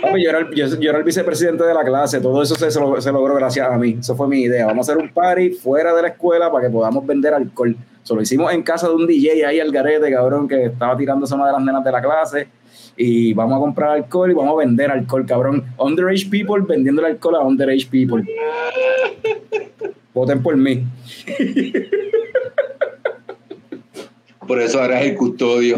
Papi, 0.00 0.24
yo, 0.24 0.30
era 0.30 0.38
el, 0.38 0.54
yo, 0.54 0.66
yo 0.80 0.88
era 0.88 0.98
el 0.98 1.04
vicepresidente 1.04 1.64
de 1.64 1.74
la 1.74 1.84
clase, 1.84 2.18
todo 2.22 2.42
eso 2.42 2.54
se, 2.54 2.70
se 2.70 2.80
lo- 2.80 2.98
se 2.98 3.12
logró 3.12 3.34
gracias 3.34 3.70
a 3.70 3.76
mí. 3.76 3.98
Eso 4.00 4.16
fue 4.16 4.26
mi 4.26 4.40
idea. 4.40 4.64
Vamos 4.64 4.88
a 4.88 4.92
hacer 4.92 5.02
un 5.04 5.12
party 5.12 5.50
fuera 5.50 5.94
de 5.94 6.00
la 6.00 6.08
escuela 6.08 6.50
para 6.50 6.66
que 6.66 6.72
podamos 6.72 7.06
vender 7.06 7.34
alcohol. 7.34 7.76
Eso 8.02 8.14
lo 8.16 8.22
hicimos 8.22 8.50
en 8.54 8.62
casa 8.62 8.88
de 8.88 8.94
un 8.94 9.06
DJ 9.06 9.44
ahí 9.44 9.60
al 9.60 9.70
garete, 9.70 10.10
cabrón, 10.10 10.48
que 10.48 10.64
estaba 10.64 10.96
tirándose 10.96 11.34
una 11.34 11.46
de 11.48 11.52
las 11.52 11.62
nenas 11.62 11.84
de 11.84 11.92
la 11.92 12.00
clase. 12.00 12.48
Y 12.96 13.34
vamos 13.34 13.58
a 13.58 13.60
comprar 13.60 13.90
alcohol 13.90 14.30
y 14.30 14.34
vamos 14.34 14.54
a 14.54 14.64
vender 14.64 14.90
alcohol, 14.90 15.26
cabrón. 15.26 15.64
Underage 15.76 16.26
people 16.30 16.64
vendiendo 16.66 17.02
el 17.02 17.08
alcohol 17.12 17.34
a 17.36 17.40
underage 17.40 17.86
people. 17.90 18.24
Voten 20.16 20.42
por 20.42 20.56
mí. 20.56 20.82
Por 24.48 24.62
eso 24.62 24.80
ahora 24.80 25.02
es 25.02 25.10
el 25.10 25.14
custodio. 25.16 25.76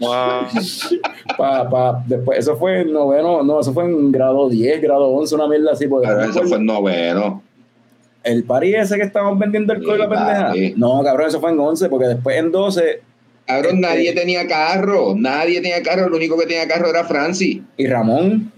Wow. 0.00 0.46
Pa, 1.38 1.70
pa, 1.70 2.02
después, 2.04 2.40
eso 2.40 2.56
fue 2.56 2.80
en 2.80 2.92
noveno, 2.92 3.44
no, 3.44 3.60
eso 3.60 3.72
fue 3.72 3.84
en 3.84 4.10
grado 4.10 4.48
10, 4.48 4.82
grado 4.82 5.04
11, 5.10 5.34
una 5.36 5.46
mierda 5.46 5.70
así. 5.72 5.86
Porque 5.86 6.08
Pero 6.08 6.18
después 6.18 6.36
eso 6.36 6.48
fue 6.48 6.58
el 6.58 6.64
noveno. 6.66 7.42
El 8.24 8.42
party 8.42 8.74
ese 8.74 8.96
que 8.96 9.04
estaban 9.04 9.38
vendiendo 9.38 9.72
el 9.72 9.84
y 9.84 9.86
la 9.86 10.08
pendeja. 10.08 10.52
No, 10.76 11.00
cabrón, 11.04 11.28
eso 11.28 11.40
fue 11.40 11.52
en 11.52 11.60
11, 11.60 11.88
porque 11.88 12.06
después 12.08 12.36
en 12.38 12.50
12, 12.50 13.02
Cabrón, 13.46 13.76
Este- 13.76 13.80
nadie 13.86 14.12
tenía 14.14 14.48
carro. 14.48 15.14
Nadie 15.16 15.60
tenía 15.60 15.80
carro. 15.80 16.06
El 16.06 16.12
único 16.12 16.36
que 16.36 16.46
tenía 16.46 16.66
carro 16.66 16.90
era 16.90 17.04
Francis. 17.04 17.60
y 17.76 17.86
Ramón, 17.86 18.50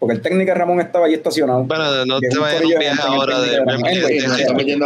porque 0.00 0.14
el 0.14 0.22
técnico 0.22 0.54
Ramón 0.54 0.80
estaba 0.80 1.06
ahí 1.06 1.12
estacionado. 1.12 1.64
Bueno, 1.64 2.06
no 2.06 2.18
te 2.20 2.38
vayas 2.38 2.54
corillo 2.54 2.76
un 2.76 2.80
viaje 2.80 3.02
ahora 3.02 3.40
de 3.42 3.58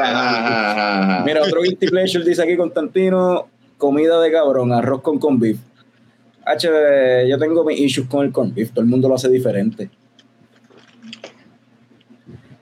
a-. 0.03 1.23
Mira, 1.25 1.43
otro 1.43 1.63
guilty 1.63 1.87
pleasure 1.87 2.25
dice 2.25 2.43
aquí 2.43 2.57
Constantino, 2.57 3.47
comida 3.79 4.21
de 4.21 4.33
cabrón, 4.33 4.73
arroz 4.73 5.03
con 5.03 5.21
con 5.21 5.39
beef. 5.39 5.59
H, 6.45 6.69
yo 7.29 7.39
tengo 7.39 7.65
mis 7.65 7.79
issues 7.79 8.09
con 8.09 8.27
el 8.27 8.33
corn 8.33 8.53
beef, 8.53 8.73
todo 8.73 8.81
el 8.81 8.89
mundo 8.91 9.09
lo 9.09 9.15
hace 9.15 9.29
diferente. 9.29 9.89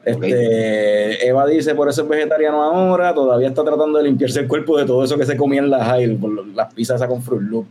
Este, 0.04 1.26
Eva 1.26 1.46
dice, 1.46 1.74
por 1.74 1.88
eso 1.88 2.02
es 2.02 2.08
vegetariano 2.08 2.62
ahora, 2.62 3.14
todavía 3.14 3.48
está 3.48 3.64
tratando 3.64 3.96
de 3.96 4.04
limpiarse 4.04 4.40
el 4.40 4.48
cuerpo 4.48 4.76
de 4.76 4.84
todo 4.84 5.02
eso 5.02 5.16
que 5.16 5.24
se 5.24 5.38
comía 5.38 5.60
en 5.60 5.70
la 5.70 5.82
high, 5.84 6.16
por 6.16 6.46
las 6.48 6.74
pizzas 6.74 6.96
esas 6.96 7.08
con 7.08 7.22
Fruit 7.22 7.48
Loop. 7.48 7.66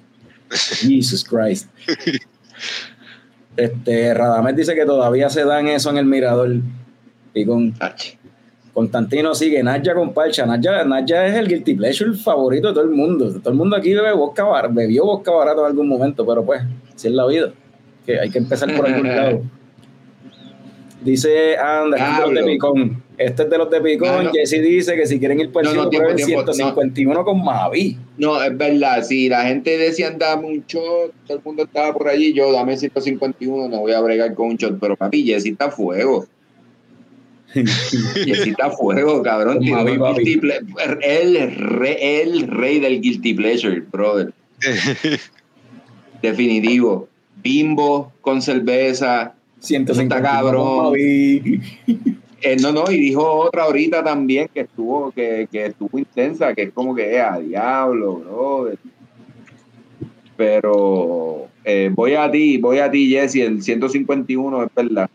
Jesus 0.50 1.24
Christ. 1.24 1.70
Este, 3.58 4.14
Radamés 4.14 4.56
dice 4.56 4.76
que 4.76 4.86
todavía 4.86 5.30
se 5.30 5.44
dan 5.46 5.68
eso 5.68 5.90
en 5.90 5.98
el 5.98 6.06
mirador. 6.06 6.56
Y 7.34 7.46
con 7.46 7.74
Ach. 7.80 8.02
Constantino 8.74 9.36
sigue, 9.36 9.62
Naya 9.64 9.94
con 9.94 10.14
Parcha. 10.14 10.46
Naya, 10.46 10.84
Naya 10.86 11.28
es 11.28 11.36
el 11.36 11.48
guilty 11.48 11.76
pleasure 11.76 12.14
favorito 12.14 12.70
de 12.70 12.74
todo 12.74 12.84
el 12.86 12.92
mundo. 12.92 13.30
Todo 13.40 13.50
el 13.52 13.56
mundo 13.58 13.76
aquí 13.76 13.94
bebe 13.94 14.14
vodka 14.14 14.44
bar- 14.46 14.74
bebió 14.74 15.06
vodka 15.06 15.32
barato 15.32 15.62
en 15.62 15.68
algún 15.68 15.88
momento, 15.90 16.26
pero 16.26 16.46
pues, 16.46 16.62
si 16.96 17.08
es 17.10 17.14
la 17.14 17.26
vida. 17.28 17.52
Que 18.06 18.20
hay 18.20 18.30
que 18.30 18.38
empezar 18.38 18.74
por 18.76 18.88
algún 18.88 19.08
lado. 19.16 19.42
Dice, 21.04 21.54
es 21.54 22.34
de. 22.34 22.44
Picón. 22.44 23.01
Este 23.26 23.44
es 23.44 23.50
de 23.50 23.58
los 23.58 23.70
de 23.70 23.82
Picón. 23.82 24.08
No, 24.10 24.24
no. 24.24 24.32
Jesse 24.32 24.62
dice 24.62 24.96
que 24.96 25.06
si 25.06 25.20
quieren 25.20 25.40
ir 25.40 25.52
por 25.52 25.66
el 25.66 25.76
No, 25.76 25.90
tiempo, 25.90 26.16
tiempo, 26.16 26.44
no. 26.46 26.54
151 26.54 27.24
con 27.24 27.44
Mavi. 27.44 27.98
No, 28.18 28.42
es 28.42 28.58
verdad. 28.58 29.04
Si 29.04 29.30
la 29.30 29.44
gente 29.46 29.78
decía 29.78 30.12
dame 30.12 30.48
un 30.48 30.64
shot, 30.68 31.14
todo 31.28 31.38
el 31.38 31.44
mundo 31.44 31.64
estaba 31.64 31.94
por 31.94 32.08
allí. 32.08 32.34
Yo 32.34 32.52
dame 32.52 32.78
151, 32.78 33.70
no 33.70 33.80
voy 33.82 33.92
a 33.94 34.02
bregar 34.02 34.34
con 34.34 34.48
un 34.50 34.58
shot. 34.58 34.80
Pero 34.80 34.96
papi, 34.96 35.24
Jessy 35.24 35.50
está 35.50 35.66
a 35.66 35.72
fuego. 35.72 36.26
Jessy 37.54 38.50
está 38.52 38.68
a 38.68 38.72
fuego, 38.72 39.22
cabrón. 39.22 39.60
Mavi, 39.62 39.92
el, 39.94 40.00
guilty 40.26 40.40
re- 40.40 42.22
el 42.22 42.48
rey 42.48 42.80
del 42.80 43.02
guilty 43.02 43.34
pleasure, 43.34 43.82
brother. 43.92 44.34
Definitivo. 46.22 47.08
Bimbo 47.44 48.12
con 48.22 48.42
cerveza. 48.42 49.34
151 49.60 50.04
Está 50.16 50.22
cabrón. 50.38 50.64
con 50.68 50.86
Mavi. 50.86 51.62
Eh, 52.42 52.58
no, 52.60 52.72
no, 52.72 52.90
y 52.90 53.00
dijo 53.00 53.24
otra 53.24 53.64
ahorita 53.64 54.04
también 54.04 54.50
que 54.54 54.62
estuvo, 54.62 55.12
que, 55.12 55.48
que 55.52 55.68
estuvo 55.68 56.00
intensa, 56.00 56.54
que 56.56 56.64
es 56.64 56.74
como 56.74 56.96
que 56.96 57.16
es 57.16 57.22
a 57.24 57.40
diablo, 57.40 58.16
brother. 58.16 58.80
Pero 60.36 61.48
eh, 61.64 61.92
voy 61.94 62.16
a 62.16 62.32
ti, 62.32 62.58
voy 62.58 62.80
a 62.80 62.90
ti, 62.90 63.10
Jesse, 63.10 63.36
el 63.36 63.62
151 63.62 64.64
es 64.64 64.70
verdad. 64.76 65.10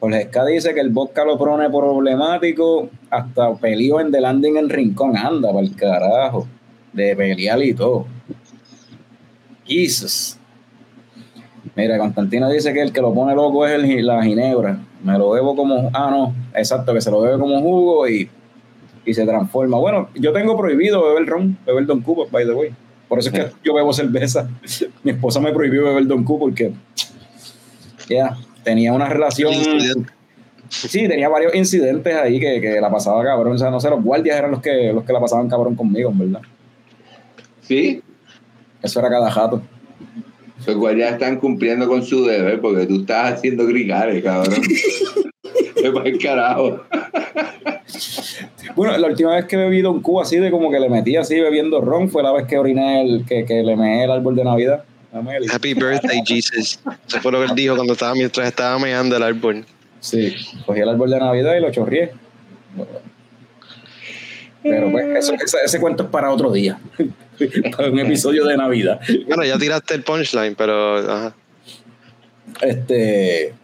Jorge 0.00 0.28
dice 0.52 0.74
que 0.74 0.80
el 0.80 0.90
vodka 0.90 1.24
lo 1.24 1.38
pone 1.38 1.68
problemático 1.70 2.90
hasta 3.08 3.54
peleó 3.54 4.00
en 4.00 4.12
The 4.12 4.20
Landing 4.20 4.58
en 4.58 4.68
Rincón. 4.68 5.16
Anda, 5.16 5.50
para 5.50 5.64
el 5.64 5.74
carajo. 5.74 6.46
De 6.92 7.16
pelear 7.16 7.62
y 7.62 7.72
todo. 7.72 8.06
Jesus. 9.64 10.38
Mira, 11.74 11.98
Constantino 11.98 12.50
dice 12.50 12.74
que 12.74 12.82
el 12.82 12.92
que 12.92 13.00
lo 13.00 13.14
pone 13.14 13.34
loco 13.34 13.66
es 13.66 13.82
el, 13.82 14.06
la 14.06 14.22
ginebra. 14.22 14.78
Me 15.04 15.18
lo 15.18 15.30
bebo 15.30 15.54
como. 15.54 15.90
Ah, 15.92 16.10
no, 16.10 16.34
exacto, 16.54 16.94
que 16.94 17.00
se 17.00 17.10
lo 17.10 17.20
bebe 17.20 17.38
como 17.38 17.60
jugo 17.60 18.08
y, 18.08 18.28
y 19.04 19.14
se 19.14 19.24
transforma. 19.26 19.78
Bueno, 19.78 20.08
yo 20.14 20.32
tengo 20.32 20.56
prohibido 20.56 21.04
beber 21.04 21.26
ron, 21.26 21.58
beber 21.66 21.84
Don 21.84 22.00
Q, 22.00 22.26
by 22.30 22.46
the 22.46 22.52
way. 22.52 22.74
Por 23.06 23.18
eso 23.18 23.28
es 23.28 23.34
que 23.34 23.52
yo 23.62 23.74
bebo 23.74 23.92
cerveza. 23.92 24.48
Mi 25.02 25.12
esposa 25.12 25.40
me 25.40 25.52
prohibió 25.52 25.84
beber 25.84 26.06
Don 26.06 26.24
Q 26.24 26.38
porque. 26.38 26.72
Ya, 28.08 28.36
tenía 28.64 28.92
una 28.92 29.08
relación. 29.08 29.52
Sí, 30.70 31.06
tenía 31.06 31.28
varios 31.28 31.54
incidentes 31.54 32.14
ahí 32.16 32.40
que, 32.40 32.60
que 32.60 32.80
la 32.80 32.90
pasaba 32.90 33.22
cabrón. 33.22 33.54
O 33.54 33.58
sea, 33.58 33.70
no 33.70 33.80
sé, 33.80 33.90
los 33.90 34.02
guardias 34.02 34.38
eran 34.38 34.50
los 34.50 34.60
que, 34.60 34.92
los 34.92 35.04
que 35.04 35.12
la 35.12 35.20
pasaban 35.20 35.48
cabrón 35.48 35.76
conmigo, 35.76 36.10
en 36.10 36.18
verdad. 36.18 36.40
¿Sí? 37.60 38.02
Eso 38.82 39.00
era 39.00 39.10
cada 39.10 39.30
jato. 39.30 39.62
Pues 40.64 40.76
igual 40.76 40.96
ya 40.96 41.10
están 41.10 41.38
cumpliendo 41.38 41.86
con 41.88 42.04
su 42.04 42.24
deber 42.24 42.60
porque 42.60 42.86
tú 42.86 43.00
estás 43.00 43.34
haciendo 43.34 43.66
grigales, 43.66 44.22
cabrón. 44.24 44.54
Es 45.76 45.90
para 45.90 46.08
el 46.08 46.18
carajo. 46.18 46.80
Bueno, 48.74 48.96
la 48.96 49.06
última 49.08 49.34
vez 49.36 49.44
que 49.44 49.56
bebí 49.56 49.82
Don 49.82 50.00
Q 50.00 50.20
así 50.20 50.38
de 50.38 50.50
como 50.50 50.70
que 50.70 50.80
le 50.80 50.88
metí 50.88 51.16
así 51.16 51.38
bebiendo 51.40 51.80
ron 51.80 52.08
fue 52.08 52.22
la 52.22 52.32
vez 52.32 52.46
que 52.46 52.56
oriné 52.58 53.02
el, 53.02 53.24
que, 53.26 53.44
que 53.44 53.62
le 53.62 53.76
meé 53.76 54.04
el 54.04 54.10
árbol 54.10 54.34
de 54.34 54.44
Navidad. 54.44 54.84
Happy 55.52 55.74
birthday, 55.74 56.22
Jesus. 56.26 56.80
Eso 57.06 57.20
fue 57.20 57.30
lo 57.30 57.38
que 57.38 57.44
él 57.46 57.54
dijo 57.54 57.76
cuando 57.76 57.92
estaba 57.92 58.14
mientras 58.14 58.48
estaba 58.48 58.78
meando 58.78 59.16
el 59.16 59.22
árbol. 59.22 59.64
Sí, 60.00 60.34
cogí 60.66 60.80
el 60.80 60.88
árbol 60.88 61.10
de 61.10 61.18
Navidad 61.20 61.54
y 61.56 61.60
lo 61.60 61.70
chorrié. 61.70 62.10
Pero 64.62 64.90
pues, 64.90 65.04
eso- 65.18 65.34
ese, 65.34 65.58
ese 65.64 65.78
cuento 65.80 66.04
es 66.04 66.08
para 66.08 66.30
otro 66.32 66.50
día. 66.50 66.78
para 67.76 67.90
un 67.90 67.98
episodio 67.98 68.44
de 68.44 68.56
Navidad. 68.56 69.00
Bueno, 69.26 69.44
ya 69.44 69.58
tiraste 69.58 69.94
el 69.94 70.02
punchline, 70.02 70.54
pero 70.54 70.98
ajá. 70.98 71.34
Este, 72.60 73.54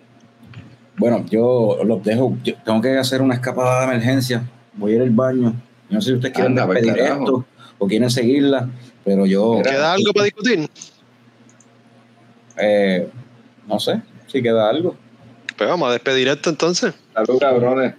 bueno, 0.96 1.24
yo 1.30 1.78
los 1.84 2.02
dejo. 2.02 2.36
Yo 2.42 2.54
tengo 2.64 2.80
que 2.80 2.96
hacer 2.98 3.22
una 3.22 3.34
escapada 3.34 3.80
de 3.80 3.92
emergencia. 3.92 4.42
Voy 4.74 4.92
a 4.92 4.96
ir 4.96 5.02
al 5.02 5.10
baño. 5.10 5.54
No 5.88 6.00
sé 6.00 6.10
si 6.10 6.14
ustedes 6.14 6.34
quieren 6.34 6.54
despedir 6.54 6.94
carajo. 6.94 7.24
esto 7.24 7.44
o 7.78 7.86
quieren 7.86 8.10
seguirla, 8.10 8.68
pero 9.04 9.26
yo. 9.26 9.60
¿Queda 9.62 9.92
algo 9.92 10.12
para 10.12 10.24
discutir? 10.24 10.68
eh, 12.60 13.08
no 13.66 13.80
sé 13.80 14.00
si 14.26 14.42
queda 14.42 14.68
algo. 14.68 14.96
Pues 15.56 15.68
vamos 15.68 15.88
a 15.88 15.92
despedir 15.92 16.28
esto 16.28 16.50
entonces. 16.50 16.94
Salud, 17.14 17.38
cabrones. 17.38 17.94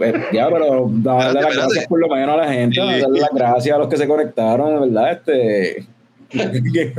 Pues, 0.00 0.14
ya, 0.32 0.48
pero 0.48 0.88
darle 0.90 1.28
Espérate, 1.28 1.44
las 1.44 1.56
gracias 1.56 1.86
por 1.86 2.00
lo 2.00 2.08
menos 2.08 2.30
a 2.30 2.36
la 2.38 2.50
gente, 2.50 2.80
darle 2.80 3.20
las 3.20 3.30
gracias 3.34 3.76
a 3.76 3.78
los 3.78 3.86
que 3.86 3.98
se 3.98 4.08
conectaron, 4.08 4.80
¿verdad? 4.80 5.12
Este. 5.12 5.84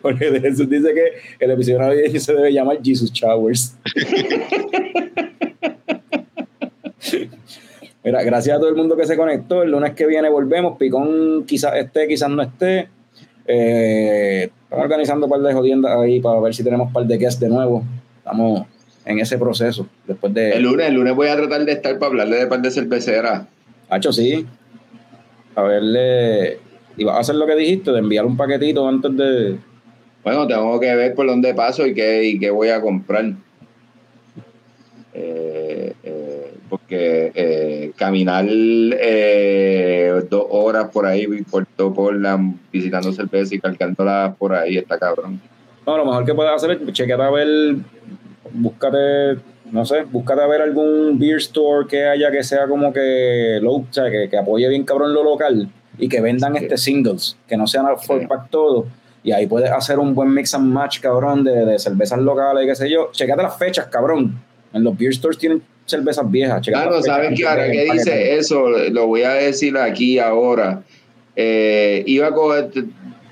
Jorge 0.00 0.30
de 0.30 0.40
Jesús 0.40 0.70
dice 0.70 0.94
que 0.94 1.12
el 1.38 1.50
episodio 1.50 1.80
navideño 1.80 2.18
se 2.18 2.32
debe 2.32 2.50
llamar 2.54 2.78
Jesus 2.82 3.12
Showers. 3.12 3.76
Mira, 8.02 8.22
gracias 8.22 8.56
a 8.56 8.58
todo 8.58 8.70
el 8.70 8.76
mundo 8.76 8.96
que 8.96 9.04
se 9.04 9.18
conectó. 9.18 9.62
El 9.62 9.72
lunes 9.72 9.92
que 9.92 10.06
viene 10.06 10.30
volvemos. 10.30 10.78
Picón 10.78 11.44
quizás 11.44 11.74
esté, 11.74 12.08
quizás 12.08 12.30
no 12.30 12.40
esté. 12.40 12.88
Eh, 13.46 14.48
estamos 14.62 14.82
organizando 14.82 15.26
un 15.26 15.30
par 15.30 15.42
de 15.42 15.52
jodiendas 15.52 15.94
ahí 15.94 16.20
para 16.20 16.40
ver 16.40 16.54
si 16.54 16.64
tenemos 16.64 16.86
un 16.86 16.94
par 16.94 17.04
de 17.04 17.18
guests 17.18 17.38
de 17.38 17.50
nuevo. 17.50 17.84
Estamos 18.16 18.66
en 19.06 19.20
ese 19.20 19.38
proceso. 19.38 19.86
Después 20.06 20.34
de. 20.34 20.50
El 20.50 20.64
lunes, 20.64 20.88
el 20.88 20.94
lunes 20.94 21.14
voy 21.14 21.28
a 21.28 21.36
tratar 21.36 21.64
de 21.64 21.72
estar 21.72 21.98
para 21.98 22.10
hablarle 22.10 22.36
de 22.36 22.46
par 22.46 22.60
de 22.60 22.70
cerveceras. 22.70 23.46
Hacho, 23.88 24.12
sí. 24.12 24.44
A 25.54 25.62
verle. 25.62 26.58
Y 26.98 27.04
vas 27.04 27.16
a 27.16 27.20
hacer 27.20 27.36
lo 27.36 27.46
que 27.46 27.54
dijiste, 27.54 27.92
de 27.92 28.00
enviar 28.00 28.26
un 28.26 28.36
paquetito 28.36 28.86
antes 28.86 29.16
de. 29.16 29.56
Bueno, 30.24 30.46
tengo 30.46 30.78
que 30.80 30.94
ver 30.94 31.14
por 31.14 31.26
dónde 31.26 31.54
paso 31.54 31.86
y 31.86 31.94
qué, 31.94 32.24
y 32.24 32.38
qué 32.38 32.50
voy 32.50 32.68
a 32.68 32.80
comprar. 32.80 33.32
Eh, 35.14 35.94
eh, 36.02 36.54
porque 36.68 37.32
eh, 37.34 37.92
caminar 37.96 38.44
eh, 38.50 40.12
dos 40.28 40.46
horas 40.50 40.90
por 40.92 41.06
ahí 41.06 41.26
por 41.44 41.64
todo 41.64 41.94
Portland 41.94 42.58
visitando 42.70 43.12
cerveza 43.12 43.54
y 43.54 43.60
cargándola 43.60 44.34
por 44.38 44.52
ahí 44.52 44.76
está 44.76 44.98
cabrón. 44.98 45.40
No, 45.86 45.96
lo 45.96 46.04
mejor 46.04 46.24
que 46.26 46.34
puedes 46.34 46.52
hacer 46.52 46.72
es 46.72 46.92
chequear 46.92 47.20
a 47.22 47.30
ver. 47.30 47.76
Búscate, 48.52 49.38
no 49.72 49.84
sé, 49.84 50.02
búscate 50.02 50.42
a 50.42 50.46
ver 50.46 50.62
algún 50.62 51.18
beer 51.18 51.38
store 51.38 51.86
que 51.88 52.04
haya 52.04 52.30
que 52.30 52.42
sea 52.42 52.66
como 52.66 52.92
que 52.92 53.58
low, 53.62 53.86
o 53.88 53.92
sea, 53.92 54.10
que, 54.10 54.28
que 54.28 54.36
apoye 54.36 54.68
bien 54.68 54.84
cabrón 54.84 55.12
lo 55.14 55.22
local 55.24 55.68
y 55.98 56.08
que 56.08 56.20
vendan 56.20 56.54
Sí. 56.54 56.64
este 56.64 56.76
singles, 56.76 57.36
que 57.48 57.56
no 57.56 57.66
sean 57.66 57.86
al 57.86 57.98
Sí. 57.98 58.12
pack 58.28 58.50
todo. 58.50 58.86
Y 59.22 59.32
ahí 59.32 59.46
puedes 59.46 59.70
hacer 59.70 59.98
un 59.98 60.14
buen 60.14 60.32
mix 60.32 60.54
and 60.54 60.72
match, 60.72 61.00
cabrón, 61.00 61.42
de, 61.42 61.64
de 61.64 61.78
cervezas 61.78 62.18
locales 62.20 62.64
y 62.64 62.66
qué 62.68 62.74
sé 62.76 62.88
yo. 62.90 63.10
Checate 63.12 63.42
las 63.42 63.58
fechas, 63.58 63.86
cabrón. 63.86 64.38
En 64.72 64.84
los 64.84 64.96
beer 64.96 65.12
stores 65.14 65.36
tienen 65.38 65.62
cervezas 65.84 66.30
viejas. 66.30 66.60
Claro, 66.66 67.02
¿saben 67.02 67.34
qué? 67.34 67.46
Ahora 67.46 67.70
que 67.70 67.88
dice 67.92 68.36
eso, 68.36 68.68
lo 68.68 69.06
voy 69.08 69.22
a 69.22 69.30
decir 69.34 69.76
aquí 69.78 70.18
ahora. 70.18 70.82
Eh, 71.34 72.02
iba 72.06 72.28
a 72.28 72.32
coger, 72.32 72.70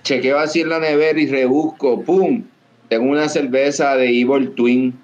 chequeo 0.02 0.38
así 0.38 0.60
en 0.62 0.68
la 0.70 0.78
nevera 0.80 1.18
y 1.20 1.26
rebusco, 1.26 2.02
¡pum! 2.02 2.42
Tengo 2.88 3.10
una 3.10 3.28
cerveza 3.28 3.96
de 3.96 4.08
Evil 4.20 4.50
Twin. 4.54 4.94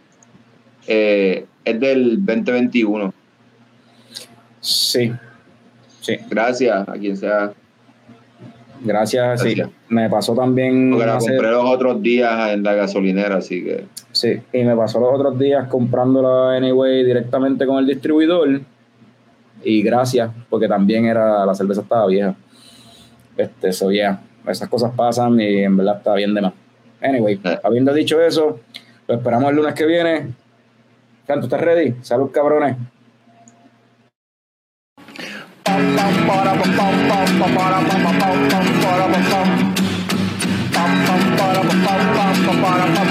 Eh, 0.86 1.46
es 1.64 1.80
del 1.80 2.24
2021. 2.24 3.12
Sí. 4.60 5.12
Sí. 6.00 6.16
Gracias 6.28 6.88
a 6.88 6.92
quien 6.94 7.16
sea. 7.16 7.52
Gracias, 8.82 9.42
sí. 9.42 9.54
Me 9.88 10.08
pasó 10.08 10.34
también. 10.34 10.90
Porque 10.90 11.06
la 11.06 11.16
hace- 11.16 11.30
compré 11.36 11.50
los 11.50 11.64
otros 11.66 12.02
días 12.02 12.50
en 12.52 12.62
la 12.62 12.74
gasolinera, 12.74 13.36
así 13.36 13.62
que. 13.62 13.84
Sí, 14.12 14.40
y 14.52 14.64
me 14.64 14.74
pasó 14.74 14.98
los 15.00 15.10
otros 15.14 15.38
días 15.38 15.68
comprándola 15.68 16.56
anyway 16.56 17.04
directamente 17.04 17.66
con 17.66 17.78
el 17.78 17.86
distribuidor. 17.86 18.60
Y 19.62 19.82
gracias, 19.82 20.30
porque 20.48 20.66
también 20.66 21.04
era 21.04 21.44
la 21.44 21.54
cerveza 21.54 21.82
estaba 21.82 22.06
vieja. 22.06 22.34
Este, 23.36 23.68
eso 23.68 23.92
ya, 23.92 24.20
esas 24.48 24.68
cosas 24.68 24.92
pasan 24.96 25.38
y 25.38 25.58
en 25.62 25.76
verdad 25.76 25.98
está 25.98 26.14
bien 26.14 26.32
de 26.34 26.40
más. 26.40 26.52
Anyway, 27.02 27.38
Eh. 27.44 27.58
habiendo 27.62 27.92
dicho 27.92 28.20
eso, 28.20 28.60
lo 29.06 29.14
esperamos 29.14 29.50
el 29.50 29.56
lunes 29.56 29.74
que 29.74 29.84
viene. 29.86 30.28
Canto, 31.30 31.46
¿estás 31.46 31.60
ready? 31.60 31.94
Salud, 32.02 32.32
cabrones. 32.32 32.76
Pam, 35.62 35.94
pam, 35.94 36.26
para, 36.26 36.52
pam, 36.54 36.72
pam, 36.76 37.08
pam, 37.08 37.38
pam, 37.38 37.54
para, 37.54 37.78
pam, 37.78 38.02
pam, 38.02 38.18
pam, 38.18 38.48
pam, 38.48 38.66
para, 38.82 39.06
pam, 39.06 39.22
pam. 39.30 39.48
Pam, 40.74 40.90
para, 41.36 41.60
pam, 41.62 41.86
pam, 42.16 42.34
pam, 42.42 42.60
para, 42.60 42.86
pam, 42.86 43.10